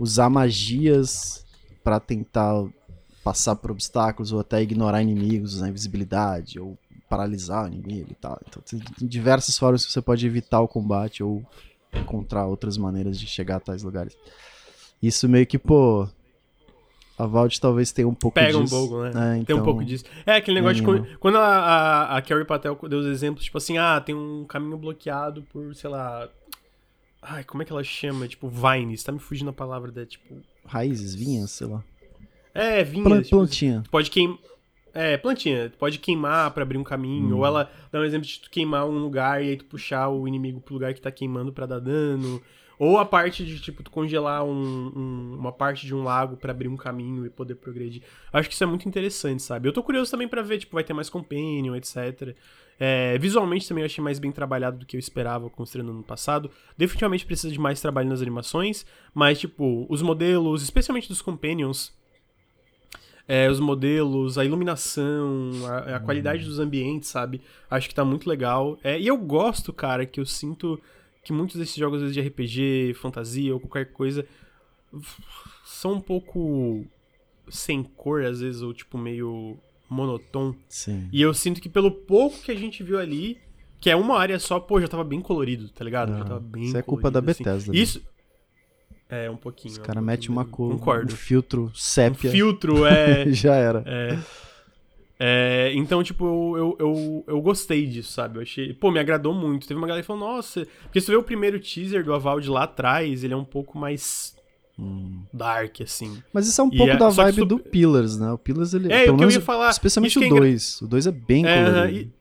usar 0.00 0.30
magias 0.30 1.44
para 1.84 2.00
tentar 2.00 2.64
passar 3.22 3.54
por 3.54 3.70
obstáculos 3.70 4.32
ou 4.32 4.40
até 4.40 4.62
ignorar 4.62 5.02
inimigos, 5.02 5.54
usar 5.54 5.68
invisibilidade 5.68 6.58
ou 6.58 6.76
paralisar 7.08 7.64
o 7.64 7.68
inimigo 7.68 8.08
e 8.10 8.14
tal. 8.14 8.40
Então 8.48 8.62
tem 8.62 8.80
diversas 9.06 9.58
formas 9.58 9.84
que 9.84 9.92
você 9.92 10.00
pode 10.00 10.26
evitar 10.26 10.60
o 10.60 10.68
combate 10.68 11.22
ou 11.22 11.44
encontrar 11.92 12.46
outras 12.46 12.78
maneiras 12.78 13.20
de 13.20 13.26
chegar 13.26 13.56
a 13.56 13.60
tais 13.60 13.82
lugares. 13.82 14.16
Isso 15.02 15.28
meio 15.28 15.46
que, 15.46 15.58
pô, 15.58 16.08
a 17.18 17.26
Valve 17.26 17.60
talvez 17.60 17.92
tenha 17.92 18.08
um 18.08 18.14
pouco 18.14 18.36
Pega 18.36 18.58
disso. 18.58 18.62
Pega 18.62 18.76
um 18.76 18.88
pouco, 18.88 19.02
né? 19.02 19.08
É, 19.08 19.10
então... 19.10 19.44
Tem 19.44 19.54
um 19.54 19.58
então, 19.58 19.64
pouco 19.64 19.84
disso. 19.84 20.04
É 20.24 20.36
aquele 20.36 20.60
negócio 20.60 20.76
de 20.76 20.82
quando, 20.82 21.18
quando 21.18 21.36
a, 21.36 21.46
a, 21.46 22.16
a 22.16 22.22
Carrie 22.22 22.46
Patel 22.46 22.78
deu 22.88 23.00
os 23.00 23.06
exemplos, 23.06 23.44
tipo 23.44 23.58
assim, 23.58 23.76
ah, 23.76 24.00
tem 24.00 24.14
um 24.14 24.46
caminho 24.46 24.78
bloqueado 24.78 25.42
por, 25.52 25.74
sei 25.74 25.90
lá. 25.90 26.26
Ai, 27.22 27.44
como 27.44 27.62
é 27.62 27.66
que 27.66 27.72
ela 27.72 27.84
chama? 27.84 28.26
Tipo, 28.26 28.48
vines. 28.48 29.02
Tá 29.02 29.12
me 29.12 29.18
fugindo 29.18 29.50
a 29.50 29.52
palavra 29.52 29.92
da, 29.92 30.06
tipo. 30.06 30.40
Raízes, 30.64 31.14
vinhas, 31.14 31.50
sei 31.50 31.66
lá. 31.66 31.84
É, 32.54 32.82
vinhas. 32.82 33.24
Tipo, 33.24 33.36
plantinha. 33.36 33.82
pode 33.90 34.10
queimar. 34.10 34.38
É, 34.92 35.16
plantinha. 35.16 35.72
pode 35.78 35.98
queimar 35.98 36.50
para 36.52 36.62
abrir 36.62 36.78
um 36.78 36.84
caminho. 36.84 37.36
Hum. 37.36 37.38
Ou 37.38 37.46
ela 37.46 37.70
dá 37.92 38.00
um 38.00 38.04
exemplo 38.04 38.26
de 38.26 38.40
tu 38.40 38.50
queimar 38.50 38.86
um 38.86 38.98
lugar 38.98 39.42
e 39.42 39.50
aí 39.50 39.56
tu 39.56 39.66
puxar 39.66 40.08
o 40.08 40.26
inimigo 40.26 40.60
pro 40.60 40.74
lugar 40.74 40.94
que 40.94 41.00
tá 41.00 41.10
queimando 41.10 41.52
para 41.52 41.66
dar 41.66 41.78
dano. 41.78 42.42
Ou 42.80 42.98
a 42.98 43.04
parte 43.04 43.44
de, 43.44 43.60
tipo, 43.60 43.82
tu 43.82 43.90
congelar 43.90 44.42
um, 44.42 44.90
um, 44.96 45.36
uma 45.38 45.52
parte 45.52 45.84
de 45.84 45.94
um 45.94 46.02
lago 46.02 46.38
para 46.38 46.50
abrir 46.50 46.66
um 46.66 46.78
caminho 46.78 47.26
e 47.26 47.28
poder 47.28 47.56
progredir. 47.56 48.02
Acho 48.32 48.48
que 48.48 48.54
isso 48.54 48.64
é 48.64 48.66
muito 48.66 48.88
interessante, 48.88 49.42
sabe? 49.42 49.68
Eu 49.68 49.72
tô 49.74 49.82
curioso 49.82 50.10
também 50.10 50.26
para 50.26 50.40
ver, 50.40 50.60
tipo, 50.60 50.72
vai 50.72 50.82
ter 50.82 50.94
mais 50.94 51.10
companion, 51.10 51.76
etc. 51.76 52.34
É, 52.82 53.18
visualmente 53.18 53.68
também 53.68 53.82
eu 53.82 53.86
achei 53.86 54.02
mais 54.02 54.18
bem 54.18 54.32
trabalhado 54.32 54.78
do 54.78 54.86
que 54.86 54.96
eu 54.96 54.98
esperava 54.98 55.50
considerando 55.50 55.92
no 55.92 56.02
passado. 56.02 56.50
Definitivamente 56.78 57.26
precisa 57.26 57.52
de 57.52 57.60
mais 57.60 57.78
trabalho 57.78 58.08
nas 58.08 58.22
animações, 58.22 58.86
mas, 59.12 59.38
tipo, 59.38 59.86
os 59.90 60.00
modelos, 60.00 60.62
especialmente 60.62 61.06
dos 61.06 61.20
companions, 61.20 61.92
é, 63.28 63.50
os 63.50 63.60
modelos, 63.60 64.38
a 64.38 64.46
iluminação, 64.46 65.50
a, 65.68 65.96
a 65.96 66.00
qualidade 66.00 66.42
dos 66.42 66.58
ambientes, 66.58 67.10
sabe? 67.10 67.42
Acho 67.70 67.86
que 67.86 67.94
tá 67.94 68.04
muito 68.04 68.26
legal. 68.26 68.78
É, 68.82 68.98
e 68.98 69.06
eu 69.06 69.18
gosto, 69.18 69.74
cara, 69.74 70.06
que 70.06 70.18
eu 70.18 70.24
sinto 70.24 70.80
que 71.22 71.34
muitos 71.34 71.56
desses 71.56 71.76
jogos 71.76 71.98
às 71.98 72.08
vezes, 72.08 72.14
de 72.14 72.28
RPG, 72.28 72.94
fantasia 72.94 73.52
ou 73.52 73.60
qualquer 73.60 73.92
coisa 73.92 74.26
são 75.64 75.92
um 75.92 76.00
pouco 76.00 76.86
sem 77.50 77.82
cor, 77.82 78.24
às 78.24 78.40
vezes, 78.40 78.62
ou 78.62 78.72
tipo 78.72 78.96
meio 78.96 79.58
monotônico. 79.90 80.60
Sim. 80.68 81.08
E 81.12 81.20
eu 81.20 81.34
sinto 81.34 81.60
que 81.60 81.68
pelo 81.68 81.90
pouco 81.90 82.40
que 82.40 82.50
a 82.50 82.54
gente 82.54 82.82
viu 82.82 82.98
ali, 82.98 83.38
que 83.80 83.90
é 83.90 83.96
uma 83.96 84.18
área 84.18 84.38
só, 84.38 84.60
pô, 84.60 84.80
já 84.80 84.86
tava 84.86 85.02
bem 85.04 85.20
colorido, 85.20 85.68
tá 85.68 85.84
ligado? 85.84 86.16
já 86.16 86.24
tava 86.24 86.40
bem 86.40 86.64
Isso 86.64 86.76
é 86.76 86.82
culpa 86.82 87.10
da 87.10 87.18
assim. 87.18 87.26
Bethesda. 87.26 87.72
Assim. 87.72 87.82
Isso. 87.82 88.02
É, 89.08 89.28
um 89.28 89.36
pouquinho. 89.36 89.72
Os 89.72 89.78
é 89.78 89.82
um 89.82 89.84
caras 89.84 90.04
metem 90.04 90.28
uma 90.28 90.44
cor, 90.44 90.74
um 91.04 91.08
filtro 91.08 91.70
sépia. 91.74 92.30
Um 92.30 92.32
filtro, 92.32 92.86
é. 92.86 93.32
já 93.32 93.56
era. 93.56 93.82
É. 93.84 94.18
É, 95.22 95.72
então, 95.74 96.02
tipo, 96.02 96.24
eu, 96.24 96.56
eu, 96.56 96.76
eu, 96.78 97.24
eu, 97.26 97.42
gostei 97.42 97.86
disso, 97.86 98.10
sabe? 98.12 98.38
Eu 98.38 98.42
achei. 98.42 98.72
Pô, 98.72 98.90
me 98.90 98.98
agradou 98.98 99.34
muito. 99.34 99.68
Teve 99.68 99.78
uma 99.78 99.86
galera 99.86 100.02
que 100.02 100.06
falou, 100.06 100.26
nossa. 100.26 100.66
Porque 100.84 100.98
se 100.98 101.06
tu 101.06 101.12
vê 101.12 101.16
o 101.16 101.22
primeiro 101.22 101.60
teaser 101.60 102.02
do 102.02 102.14
Avald 102.14 102.48
lá 102.48 102.62
atrás, 102.62 103.22
ele 103.22 103.34
é 103.34 103.36
um 103.36 103.44
pouco 103.44 103.76
mais. 103.76 104.34
Hum. 104.80 105.22
Dark, 105.32 105.80
assim. 105.82 106.22
Mas 106.32 106.48
isso 106.48 106.60
é 106.60 106.64
um 106.64 106.70
e 106.72 106.76
pouco 106.76 106.92
é, 106.92 106.96
da 106.96 107.10
vibe 107.10 107.44
do 107.44 107.58
Pillars, 107.58 108.18
né? 108.18 108.32
O 108.32 108.38
Pillars, 108.38 108.72
ele. 108.72 108.90
É, 108.90 109.10
o 109.10 109.16
que 109.16 109.24
eu 109.24 109.30
ia 109.30 109.40
falar. 109.40 109.70
Especialmente 109.70 110.18
o 110.18 110.28
2. 110.28 110.78
É 110.80 110.84
o 110.84 110.88
2 110.88 111.06
é 111.06 111.10
bem 111.12 111.46
é, 111.46 111.64
colorido. 111.64 112.12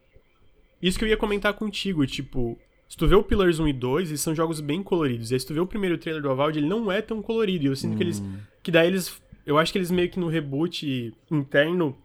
Isso 0.81 0.99
que 0.99 1.05
eu 1.05 1.09
ia 1.09 1.17
comentar 1.17 1.53
contigo, 1.53 2.05
tipo. 2.05 2.57
Se 2.87 2.97
tu 2.97 3.07
vê 3.07 3.15
o 3.15 3.23
Pillars 3.23 3.59
1 3.59 3.67
e 3.67 3.73
2, 3.73 4.09
eles 4.09 4.21
são 4.21 4.33
jogos 4.33 4.59
bem 4.59 4.81
coloridos. 4.81 5.29
E 5.29 5.35
aí, 5.35 5.39
se 5.39 5.45
tu 5.45 5.53
vê 5.53 5.59
o 5.59 5.67
primeiro 5.67 5.97
trailer 5.97 6.21
do 6.21 6.29
Avald, 6.29 6.57
ele 6.57 6.67
não 6.67 6.91
é 6.91 7.01
tão 7.01 7.21
colorido. 7.21 7.65
E 7.65 7.67
eu 7.67 7.75
sinto 7.75 7.93
hum. 7.93 7.97
que 7.97 8.03
eles. 8.03 8.19
Hum. 8.19 8.37
Que 8.61 8.71
daí 8.71 8.87
eles. 8.87 9.21
Eu 9.45 9.57
acho 9.57 9.71
que 9.71 9.77
eles 9.77 9.89
meio 9.89 10.09
que 10.09 10.19
no 10.19 10.27
reboot 10.27 11.13
interno 11.31 11.95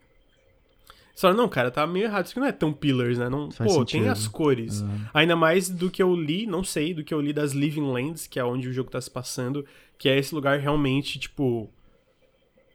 só 1.15 1.33
não, 1.33 1.47
cara, 1.47 1.71
tá 1.71 1.87
meio 1.87 2.05
errado. 2.05 2.25
Isso 2.25 2.33
aqui 2.33 2.41
não 2.41 2.47
é 2.47 2.51
tão 2.51 2.73
Pillars, 2.73 3.17
né? 3.17 3.29
Não, 3.29 3.49
Faz 3.49 3.71
pô, 3.71 3.79
sentido. 3.79 4.01
tem 4.01 4.09
as 4.09 4.27
cores. 4.27 4.81
Uhum. 4.81 5.05
Ainda 5.13 5.33
mais 5.33 5.69
do 5.69 5.89
que 5.89 6.03
eu 6.03 6.13
li, 6.13 6.45
não 6.45 6.61
sei, 6.61 6.93
do 6.93 7.05
que 7.05 7.13
eu 7.13 7.21
li 7.21 7.31
das 7.31 7.53
Living 7.53 7.89
Lands, 7.89 8.27
que 8.27 8.37
é 8.37 8.43
onde 8.43 8.67
o 8.67 8.73
jogo 8.73 8.91
tá 8.91 8.99
se 8.99 9.09
passando, 9.09 9.65
que 9.97 10.09
é 10.09 10.19
esse 10.19 10.35
lugar 10.35 10.59
realmente, 10.59 11.17
tipo, 11.17 11.71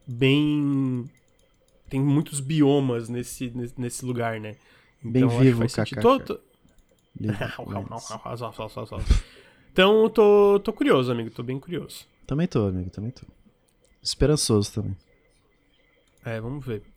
bem. 0.07 1.07
Tem 1.87 2.01
muitos 2.01 2.39
biomas 2.39 3.09
nesse, 3.09 3.53
nesse 3.77 4.03
lugar, 4.03 4.39
né? 4.39 4.55
Então, 5.05 5.27
bem 5.27 5.39
vivo. 5.39 5.63
Tô, 6.01 6.19
tô... 6.19 6.39
então, 9.71 10.09
tô, 10.09 10.59
tô 10.63 10.73
curioso, 10.73 11.11
amigo. 11.11 11.29
Tô 11.29 11.43
bem 11.43 11.59
curioso. 11.59 12.07
Também 12.25 12.47
tô, 12.47 12.65
amigo. 12.65 12.89
Também 12.89 13.11
tô. 13.11 13.23
Esperançoso 14.01 14.73
também. 14.73 14.97
É, 16.25 16.41
vamos 16.41 16.65
ver. 16.65 16.90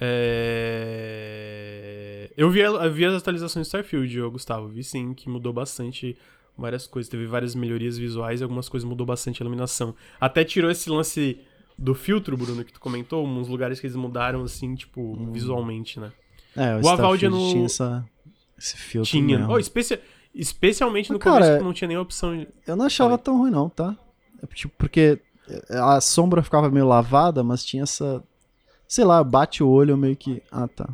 É... 0.00 1.90
Eu, 2.36 2.48
vi, 2.50 2.60
eu 2.60 2.92
vi 2.92 3.04
as 3.04 3.14
atualizações 3.14 3.66
de 3.66 3.68
Starfield, 3.68 4.20
Gustavo. 4.30 4.68
Vi 4.68 4.82
sim, 4.82 5.12
que 5.12 5.28
mudou 5.28 5.52
bastante 5.52 6.16
várias 6.56 6.86
coisas. 6.86 7.10
Teve 7.10 7.26
várias 7.26 7.54
melhorias 7.54 7.98
visuais 7.98 8.40
e 8.40 8.42
algumas 8.42 8.68
coisas 8.68 8.88
mudou 8.88 9.06
bastante 9.06 9.42
a 9.42 9.44
iluminação. 9.44 9.94
Até 10.18 10.42
tirou 10.44 10.70
esse 10.70 10.88
lance 10.88 11.38
do 11.76 11.94
filtro, 11.94 12.36
Bruno, 12.36 12.64
que 12.64 12.72
tu 12.72 12.80
comentou, 12.80 13.26
uns 13.26 13.48
lugares 13.48 13.78
que 13.80 13.86
eles 13.86 13.96
mudaram, 13.96 14.42
assim, 14.42 14.74
tipo, 14.74 15.00
hum. 15.00 15.32
visualmente, 15.32 16.00
né? 16.00 16.12
É, 16.56 16.76
o, 16.76 16.82
o 16.84 16.88
Avaldia 16.88 17.30
no... 17.30 17.38
tinha 17.50 17.66
essa, 17.66 18.04
esse 18.58 18.76
filtro 18.76 19.10
Tinha. 19.10 19.48
Oh, 19.48 19.58
especia... 19.58 20.00
Especialmente 20.34 21.10
no 21.10 21.18
Mas, 21.18 21.24
começo, 21.24 21.64
não 21.64 21.72
tinha 21.72 21.88
nenhuma 21.88 22.04
opção. 22.04 22.36
De... 22.38 22.46
Eu 22.66 22.76
não 22.76 22.86
achava 22.86 23.10
Falei. 23.10 23.24
tão 23.24 23.38
ruim, 23.38 23.50
não, 23.50 23.68
tá? 23.68 23.96
É, 24.40 24.46
tipo, 24.54 24.72
porque 24.78 25.18
a 25.68 26.00
sombra 26.00 26.42
ficava 26.42 26.70
meio 26.70 26.86
lavada, 26.86 27.42
mas 27.42 27.64
tinha 27.64 27.82
essa 27.82 28.22
sei 28.90 29.04
lá, 29.04 29.22
bate 29.22 29.62
o 29.62 29.68
olho 29.68 29.96
meio 29.96 30.16
que. 30.16 30.42
Ah, 30.50 30.66
tá. 30.66 30.88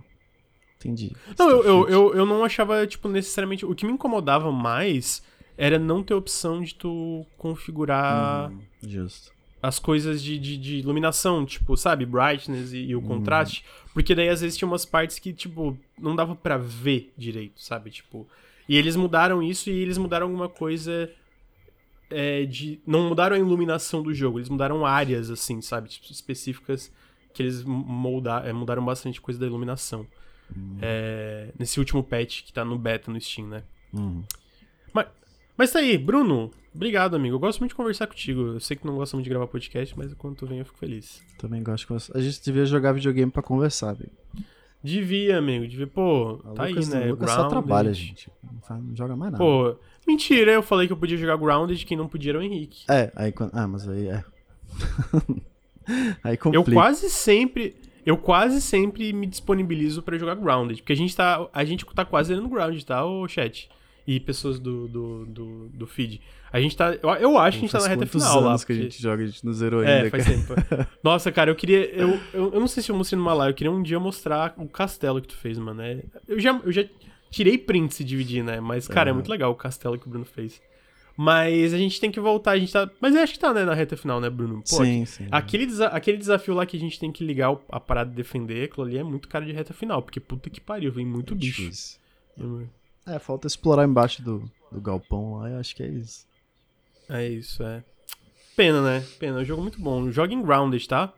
Entendi. 0.79 1.17
Não, 1.39 1.49
eu, 1.49 1.65
eu, 1.65 1.89
eu, 1.89 2.15
eu, 2.15 2.27
não 2.27 2.45
achava, 2.45 2.87
tipo, 2.87 3.09
necessariamente. 3.09 3.65
O 3.65 3.75
que 3.75 3.87
me 3.87 3.93
incomodava 3.93 4.53
mais 4.53 5.23
era 5.57 5.79
não 5.79 6.03
ter 6.03 6.13
opção 6.13 6.63
de 6.63 6.75
tu 6.75 7.25
configurar. 7.39 8.53
Hum, 8.53 8.61
justo. 8.87 9.33
As 9.63 9.79
coisas 9.79 10.23
de, 10.23 10.39
de, 10.39 10.59
de, 10.59 10.77
iluminação, 10.77 11.47
tipo, 11.47 11.75
sabe, 11.75 12.05
brightness 12.05 12.75
e, 12.75 12.85
e 12.85 12.95
o 12.95 12.99
hum. 12.99 13.03
contraste. 13.03 13.65
Porque 13.95 14.15
daí 14.15 14.29
às 14.29 14.43
vezes 14.43 14.59
tinha 14.59 14.69
umas 14.69 14.85
partes 14.85 15.19
que, 15.19 15.33
tipo, 15.33 15.77
não 15.99 16.15
dava 16.15 16.37
para 16.37 16.59
ver 16.59 17.15
direito, 17.17 17.63
sabe? 17.63 17.91
Tipo. 17.91 18.29
E 18.69 18.77
eles 18.77 18.95
mudaram 18.95 19.43
isso 19.43 19.71
e 19.71 19.73
eles 19.73 19.97
mudaram 19.97 20.27
alguma 20.27 20.51
coisa. 20.51 21.11
É, 22.11 22.45
de. 22.45 22.79
Não 22.87 23.09
mudaram 23.09 23.37
a 23.37 23.39
iluminação 23.39 24.03
do 24.03 24.13
jogo, 24.13 24.39
eles 24.39 24.51
mudaram 24.51 24.85
áreas, 24.85 25.31
assim, 25.31 25.63
sabe? 25.63 25.89
Tipo, 25.89 26.13
específicas 26.13 26.93
que 27.37 27.43
eles 27.43 27.63
moldar, 27.63 28.47
é, 28.47 28.53
mudaram 28.53 28.85
bastante 28.85 29.21
coisa 29.21 29.39
da 29.39 29.47
iluminação. 29.47 30.07
Uhum. 30.55 30.79
É, 30.81 31.51
nesse 31.59 31.79
último 31.79 32.03
patch 32.03 32.45
que 32.45 32.53
tá 32.53 32.65
no 32.65 32.79
beta 32.79 33.11
no 33.11 33.21
Steam, 33.21 33.47
né? 33.47 33.63
Uhum. 33.93 34.23
Mas, 34.93 35.07
mas 35.57 35.73
tá 35.73 35.81
aí, 35.81 35.99
Bruno. 35.99 36.51
Obrigado, 36.75 37.15
amigo. 37.15 37.35
Eu 37.35 37.39
gosto 37.39 37.61
muito 37.61 37.71
de 37.71 37.75
conversar 37.75 38.07
contigo. 38.07 38.41
Eu 38.41 38.61
sei 38.61 38.77
que 38.77 38.87
não 38.87 38.97
gosta 38.97 39.17
muito 39.17 39.25
de 39.25 39.31
gravar 39.31 39.47
podcast, 39.47 39.97
mas 39.99 40.13
quando 40.15 40.37
tu 40.37 40.47
vem 40.47 40.59
eu 40.59 40.65
fico 40.65 40.79
feliz. 40.79 41.23
Também 41.39 41.63
gosto 41.63 41.87
de 41.87 42.19
A 42.19 42.21
gente 42.21 42.43
devia 42.43 42.65
jogar 42.65 42.93
videogame 42.93 43.31
pra 43.31 43.43
conversar, 43.43 43.91
amigo. 43.91 44.13
Devia, 44.83 45.39
amigo. 45.39 45.67
Devia, 45.67 45.87
pô, 45.87 46.41
a 46.45 46.53
tá 46.53 46.67
Lucas, 46.67 46.93
aí, 46.93 47.01
né? 47.01 47.11
Lucas 47.11 47.31
só 47.31 47.49
trabalha, 47.49 47.93
gente. 47.93 48.31
Não, 48.71 48.79
não, 48.79 48.97
joga 48.97 49.17
mais 49.17 49.33
nada. 49.33 49.43
Pô, 49.43 49.77
mentira, 50.07 50.53
eu 50.53 50.63
falei 50.63 50.87
que 50.87 50.93
eu 50.93 50.97
podia 50.97 51.17
jogar 51.17 51.37
Grounded, 51.37 51.85
quem 51.85 51.97
não 51.97 52.09
podia 52.09 52.33
era 52.33 52.39
o 52.39 52.43
Henrique. 52.43 52.85
É, 52.89 53.11
aí 53.17 53.33
quando. 53.33 53.51
Ah, 53.55 53.67
mas 53.67 53.89
aí 53.89 54.09
é. 54.09 54.25
Aí 56.23 56.37
complica. 56.37 56.71
Eu 56.71 56.75
quase 56.75 57.11
sempre. 57.11 57.77
Eu 58.05 58.17
quase 58.17 58.61
sempre 58.61 59.13
me 59.13 59.27
disponibilizo 59.27 60.01
para 60.01 60.17
jogar 60.17 60.37
Grounded. 60.37 60.81
Porque 60.81 60.93
a 60.93 60.97
gente 60.97 61.15
tá. 61.15 61.49
A 61.53 61.65
gente 61.65 61.85
tá 61.85 62.05
quase 62.05 62.35
no 62.35 62.49
Grounded, 62.49 62.85
tá, 62.85 63.05
o 63.05 63.27
chat? 63.27 63.69
E 64.07 64.21
pessoas 64.21 64.61
do, 64.61 64.87
do, 64.87 65.27
do, 65.27 65.69
do 65.69 65.87
feed. 65.87 66.21
A 66.53 66.61
gente 66.61 66.77
tá. 66.77 66.95
Eu, 66.95 67.11
eu 67.11 67.39
acho 67.39 67.59
que 67.59 67.65
a 67.65 67.69
gente 67.69 67.73
tá 67.73 67.81
na 67.81 67.89
reta 67.89 68.07
final 68.07 68.39
anos 68.39 68.63
lá. 68.63 68.67
que 68.67 68.73
a 68.73 68.77
gente 68.77 69.03
joga, 69.03 69.25
a 69.25 69.27
gente 69.27 69.45
não 69.45 69.53
zerou 69.53 69.83
é, 69.83 69.99
ainda. 69.99 70.11
Faz 70.11 70.25
tempo. 70.25 70.55
Nossa, 71.03 71.33
cara, 71.33 71.51
eu 71.51 71.57
queria. 71.57 71.85
Eu, 71.87 72.21
eu, 72.33 72.55
eu, 72.55 72.61
não 72.61 72.69
sei 72.69 72.83
se 72.83 72.91
eu 72.91 72.97
mostrei 72.97 73.19
numa 73.19 73.35
live, 73.35 73.53
eu 73.53 73.57
queria 73.57 73.71
um 73.73 73.83
dia 73.83 73.99
mostrar 73.99 74.55
o 74.57 74.69
castelo 74.69 75.21
que 75.21 75.29
tu 75.29 75.37
fez, 75.37 75.59
mano. 75.59 75.83
É, 75.83 76.05
eu, 76.29 76.39
já, 76.39 76.53
eu 76.65 76.71
já 76.71 76.85
tirei 77.31 77.59
print 77.59 77.95
se 77.95 78.05
dividir, 78.05 78.45
né? 78.45 78.61
Mas, 78.61 78.87
cara, 78.87 79.11
é, 79.11 79.11
é 79.11 79.13
muito 79.13 79.29
legal 79.29 79.51
o 79.51 79.57
castelo 79.57 79.99
que 79.99 80.07
o 80.07 80.11
Bruno 80.11 80.25
fez. 80.25 80.63
Mas 81.17 81.73
a 81.73 81.79
gente 81.79 81.99
tem 81.99 82.11
que 82.11 82.21
voltar, 82.21 82.53
a 82.53 82.59
gente 82.59 82.73
tá. 82.73 82.91
Mas 83.01 83.15
eu 83.15 83.23
acho 83.23 83.33
que 83.33 83.39
tá, 83.39 83.53
né, 83.55 83.65
na 83.65 83.73
reta 83.73 83.97
final, 83.97 84.21
né, 84.21 84.29
Bruno? 84.29 84.63
Pô, 84.69 84.85
sim, 84.85 85.05
sim. 85.07 85.27
Aquele, 85.31 85.65
desa... 85.65 85.87
aquele 85.87 86.19
desafio 86.19 86.55
lá 86.55 86.67
que 86.67 86.77
a 86.77 86.81
gente 86.81 87.01
tem 87.01 87.11
que 87.11 87.25
ligar 87.25 87.57
a 87.71 87.81
parada 87.81 88.11
de 88.11 88.17
defender, 88.17 88.65
aquilo 88.65 88.87
ali 88.87 88.99
é 88.99 89.03
muito 89.03 89.27
cara 89.27 89.45
de 89.45 89.53
reta 89.53 89.73
final, 89.73 90.03
porque 90.03 90.21
puta 90.21 90.51
que 90.51 90.61
pariu, 90.61 90.93
vem 90.93 91.07
muito 91.07 91.33
é 91.33 91.37
bicho. 91.37 91.63
Difícil. 91.63 91.99
É, 93.07 93.19
falta 93.19 93.47
explorar 93.47 93.85
embaixo 93.85 94.23
do, 94.23 94.51
do 94.71 94.81
galpão 94.81 95.39
lá, 95.39 95.49
eu 95.49 95.59
acho 95.59 95.75
que 95.75 95.83
é 95.83 95.89
isso. 95.89 96.27
É 97.09 97.27
isso, 97.27 97.63
é. 97.63 97.83
Pena, 98.55 98.83
né? 98.83 99.05
Pena, 99.19 99.39
é 99.39 99.43
um 99.43 99.45
jogo 99.45 99.63
muito 99.63 99.81
bom. 99.81 100.11
Joga 100.11 100.35
em 100.35 100.43
Grounded, 100.43 100.87
tá? 100.89 101.13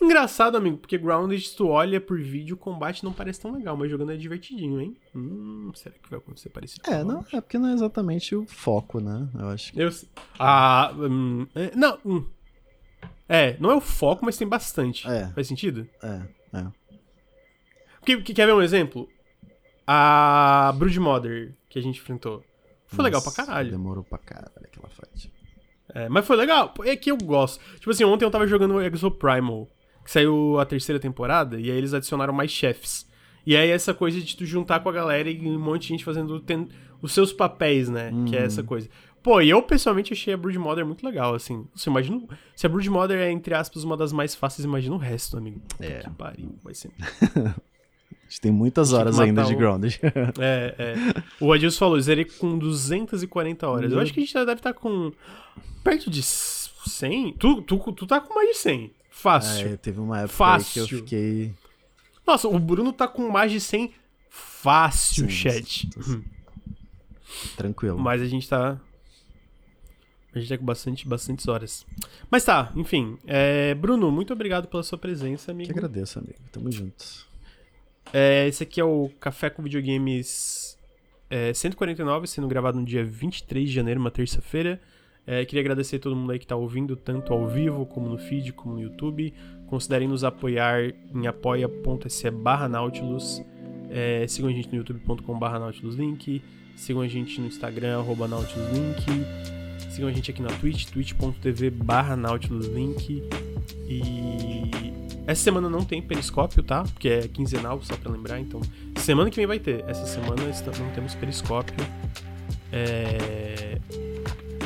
Engraçado, 0.00 0.56
amigo, 0.56 0.78
porque 0.78 0.98
Grounded, 0.98 1.54
tu 1.56 1.68
olha 1.68 2.00
por 2.00 2.20
vídeo, 2.20 2.54
o 2.54 2.58
combate 2.58 3.04
não 3.04 3.12
parece 3.12 3.40
tão 3.40 3.52
legal, 3.52 3.76
mas 3.76 3.90
jogando 3.90 4.12
é 4.12 4.16
divertidinho, 4.16 4.80
hein? 4.80 4.96
Hum, 5.14 5.70
será 5.74 5.94
que 5.94 6.10
vai 6.10 6.18
acontecer 6.18 6.48
parecido? 6.50 6.82
É, 6.88 7.02
não, 7.02 7.24
é 7.32 7.40
porque 7.40 7.58
não 7.58 7.68
é 7.68 7.72
exatamente 7.72 8.34
o 8.34 8.46
foco, 8.46 9.00
né? 9.00 9.28
Eu 9.38 9.48
acho 9.48 9.72
que. 9.72 9.80
Eu, 9.80 9.90
ah, 10.38 10.92
hum, 10.96 11.46
é, 11.54 11.74
não. 11.74 11.98
Hum. 12.04 12.26
É, 13.28 13.56
não 13.60 13.70
é 13.70 13.74
o 13.74 13.80
foco, 13.80 14.24
mas 14.24 14.36
tem 14.36 14.48
bastante. 14.48 15.08
É. 15.08 15.28
Faz 15.28 15.46
sentido? 15.46 15.88
É, 16.02 16.22
é. 16.58 16.66
Porque, 18.00 18.34
quer 18.34 18.46
ver 18.46 18.54
um 18.54 18.62
exemplo? 18.62 19.08
A 19.86 20.72
Broodmother 20.76 21.54
que 21.68 21.78
a 21.78 21.82
gente 21.82 22.00
enfrentou. 22.00 22.44
Foi 22.86 22.98
Nossa, 22.98 23.02
legal 23.02 23.22
pra 23.22 23.32
caralho. 23.32 23.70
Demorou 23.70 24.02
pra 24.02 24.18
caralho 24.18 24.52
aquela 24.64 24.88
fight. 24.88 25.32
É, 25.94 26.08
mas 26.08 26.26
foi 26.26 26.36
legal. 26.36 26.72
É 26.84 26.96
que 26.96 27.10
eu 27.10 27.16
gosto. 27.16 27.60
Tipo 27.76 27.90
assim, 27.90 28.04
ontem 28.04 28.24
eu 28.24 28.30
tava 28.30 28.46
jogando 28.46 28.74
o 28.74 28.82
Exoprimal, 28.82 29.68
que 30.04 30.10
saiu 30.10 30.58
a 30.58 30.64
terceira 30.64 30.98
temporada, 30.98 31.60
e 31.60 31.70
aí 31.70 31.76
eles 31.76 31.94
adicionaram 31.94 32.32
mais 32.32 32.50
chefes. 32.50 33.08
E 33.46 33.56
aí 33.56 33.70
essa 33.70 33.94
coisa 33.94 34.20
de 34.20 34.36
tu 34.36 34.44
juntar 34.44 34.80
com 34.80 34.88
a 34.88 34.92
galera 34.92 35.30
e 35.30 35.48
um 35.48 35.58
monte 35.58 35.82
de 35.82 35.88
gente 35.88 36.04
fazendo 36.04 36.44
os 37.00 37.12
seus 37.12 37.32
papéis, 37.32 37.88
né? 37.88 38.12
Que 38.28 38.36
é 38.36 38.42
essa 38.44 38.60
uhum. 38.60 38.66
coisa. 38.66 38.88
Pô, 39.22 39.40
e 39.40 39.50
eu 39.50 39.62
pessoalmente 39.62 40.12
achei 40.12 40.32
a 40.32 40.36
Broodmother 40.36 40.84
muito 40.84 41.04
legal, 41.04 41.34
assim. 41.34 41.66
Você 41.74 41.90
imagina. 41.90 42.22
Se 42.56 42.66
a 42.66 42.68
Broodmother 42.68 43.18
é, 43.18 43.30
entre 43.30 43.54
aspas, 43.54 43.84
uma 43.84 43.96
das 43.96 44.12
mais 44.12 44.34
fáceis, 44.34 44.64
imagina 44.64 44.94
o 44.94 44.98
resto, 44.98 45.36
amigo. 45.36 45.60
É. 45.78 45.98
Que 45.98 46.10
pariu, 46.10 46.54
vai 46.62 46.74
ser. 46.74 46.90
A 48.12 48.30
gente 48.30 48.40
tem 48.40 48.52
muitas 48.52 48.92
horas 48.92 49.18
ainda 49.18 49.42
de 49.44 49.54
Grounded. 49.56 50.00
é, 50.38 50.74
é. 50.78 50.94
O 51.40 51.52
Adilson 51.52 51.78
falou, 51.78 52.00
zerei 52.00 52.24
com 52.24 52.56
240 52.58 53.68
horas. 53.68 53.92
Eu 53.92 53.98
acho 53.98 54.12
que 54.12 54.20
a 54.20 54.22
gente 54.22 54.32
já 54.32 54.44
deve 54.44 54.60
estar 54.60 54.72
tá 54.72 54.78
com 54.78 55.12
perto 55.82 56.08
de 56.08 56.22
100. 56.22 57.32
Tu, 57.34 57.62
tu, 57.62 57.92
tu 57.92 58.06
tá 58.06 58.20
com 58.20 58.34
mais 58.34 58.50
de 58.50 58.56
100. 58.56 58.92
Fácil. 59.10 59.68
É, 59.68 59.76
teve 59.76 60.00
uma 60.00 60.18
época 60.18 60.34
fácil. 60.34 60.86
que 60.86 60.94
eu 60.94 60.98
fiquei... 60.98 61.54
Nossa, 62.26 62.46
o 62.46 62.58
Bruno 62.58 62.92
tá 62.92 63.08
com 63.08 63.28
mais 63.28 63.50
de 63.50 63.60
100 63.60 63.92
fácil, 64.28 65.24
Sim, 65.24 65.30
chat. 65.30 65.90
Tranquilo. 67.56 67.98
Mas 67.98 68.22
a 68.22 68.26
gente 68.26 68.48
tá... 68.48 68.80
A 70.32 70.38
gente 70.38 70.48
tá 70.48 70.56
com 70.56 70.64
bastante, 70.64 71.08
bastante 71.08 71.50
horas. 71.50 71.84
Mas 72.30 72.44
tá, 72.44 72.70
enfim. 72.76 73.18
É, 73.26 73.74
Bruno, 73.74 74.12
muito 74.12 74.32
obrigado 74.32 74.68
pela 74.68 74.84
sua 74.84 74.96
presença, 74.96 75.50
amigo. 75.50 75.72
Que 75.72 75.76
agradeço, 75.76 76.20
amigo. 76.20 76.38
Tamo 76.52 76.70
juntos. 76.70 77.29
É, 78.12 78.48
esse 78.48 78.62
aqui 78.62 78.80
é 78.80 78.84
o 78.84 79.10
Café 79.20 79.50
com 79.50 79.62
Videogames 79.62 80.78
é, 81.28 81.54
149, 81.54 82.26
sendo 82.26 82.48
gravado 82.48 82.78
no 82.78 82.84
dia 82.84 83.04
23 83.04 83.68
de 83.68 83.74
janeiro, 83.74 84.00
uma 84.00 84.10
terça-feira. 84.10 84.80
É, 85.26 85.44
queria 85.44 85.60
agradecer 85.60 85.96
a 85.96 85.98
todo 86.00 86.16
mundo 86.16 86.32
aí 86.32 86.38
que 86.38 86.44
está 86.44 86.56
ouvindo, 86.56 86.96
tanto 86.96 87.32
ao 87.32 87.46
vivo, 87.46 87.86
como 87.86 88.08
no 88.08 88.18
feed, 88.18 88.52
como 88.52 88.74
no 88.74 88.82
YouTube. 88.82 89.32
Considerem 89.68 90.08
nos 90.08 90.24
apoiar 90.24 90.92
em 91.14 91.26
apoia.se 91.26 92.30
barra 92.30 92.68
Nautilus. 92.68 93.40
É, 93.90 94.26
sigam 94.26 94.50
a 94.50 94.52
gente 94.52 94.68
no 94.68 94.76
youtube.com 94.78 95.38
barra 95.38 95.60
Nautilus 95.60 95.94
Link. 95.94 96.42
Sigam 96.74 97.02
a 97.02 97.08
gente 97.08 97.40
no 97.40 97.46
Instagram, 97.46 97.98
arroba 97.98 98.26
Nautilus 98.26 98.72
Link. 98.72 99.04
Sigam 99.90 100.08
a 100.08 100.12
gente 100.12 100.30
aqui 100.30 100.42
na 100.42 100.48
Twitch, 100.48 100.86
twitch.tv 100.86 101.70
barra 101.70 102.16
Nautilus 102.16 102.66
Link. 102.66 103.22
E 103.86 104.99
essa 105.30 105.42
semana 105.42 105.68
não 105.68 105.84
tem 105.84 106.02
periscópio, 106.02 106.62
tá? 106.62 106.82
Porque 106.82 107.08
é 107.08 107.28
quinzenal, 107.28 107.80
só 107.82 107.96
pra 107.96 108.10
lembrar. 108.10 108.40
Então, 108.40 108.60
semana 108.96 109.30
que 109.30 109.36
vem 109.36 109.46
vai 109.46 109.58
ter. 109.58 109.84
Essa 109.86 110.06
semana 110.06 110.36
não 110.78 110.90
temos 110.90 111.14
periscópio. 111.14 111.76
É... 112.72 113.78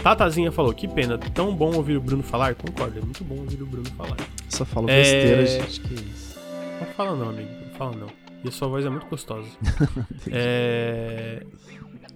Tatazinha 0.03 0.53
falou, 0.53 0.73
que 0.75 0.87
pena, 0.87 1.17
tão 1.17 1.55
bom 1.55 1.75
ouvir 1.75 1.97
o 1.97 2.01
Bruno 2.01 2.23
falar. 2.23 2.55
Concordo, 2.55 2.99
é 2.99 3.03
muito 3.03 3.25
bom 3.25 3.37
ouvir 3.37 3.63
o 3.63 3.67
Bruno 3.67 3.89
falar. 3.91 4.17
Só 4.49 4.65
fala 4.65 4.87
besteira, 4.87 5.43
é... 5.43 5.47
gente, 5.47 5.81
que 5.81 5.95
isso. 5.95 6.39
Não 6.81 6.87
fala 6.95 7.17
não, 7.17 7.31
amigo, 7.31 7.49
não 7.67 7.75
fala 7.79 7.97
não. 7.97 8.09
E 8.43 8.49
a 8.49 8.51
sua 8.51 8.69
voz 8.69 8.85
é 8.85 8.91
muito 8.91 9.07
gostosa. 9.07 9.49
é... 10.31 11.43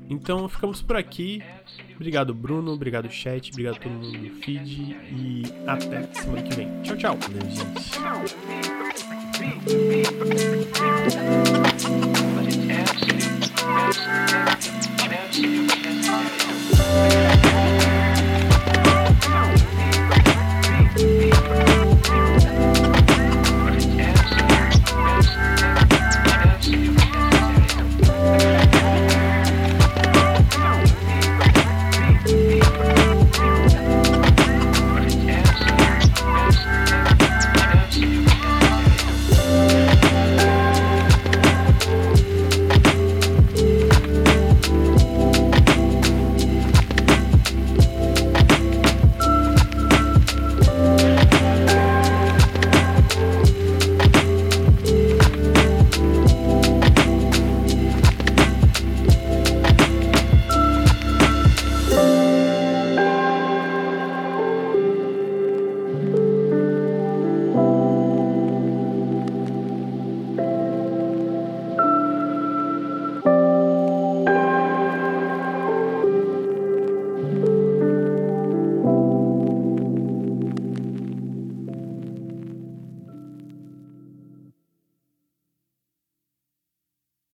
Então 0.09 0.49
ficamos 0.49 0.81
por 0.81 0.97
aqui. 0.97 1.43
Obrigado, 1.95 2.35
Bruno. 2.35 2.73
Obrigado, 2.73 3.11
chat. 3.11 3.51
Obrigado 3.51 3.77
a 3.77 3.79
todo 3.79 3.93
mundo 3.93 4.19
do 4.19 4.31
feed. 4.43 4.97
E 5.13 5.43
até 5.67 6.09
semana 6.15 6.43
que 6.43 6.55
vem. 6.55 6.69
Tchau, 6.83 6.97
tchau. 6.97 7.19
Valeu, 7.21 7.43
gente. 7.51 7.99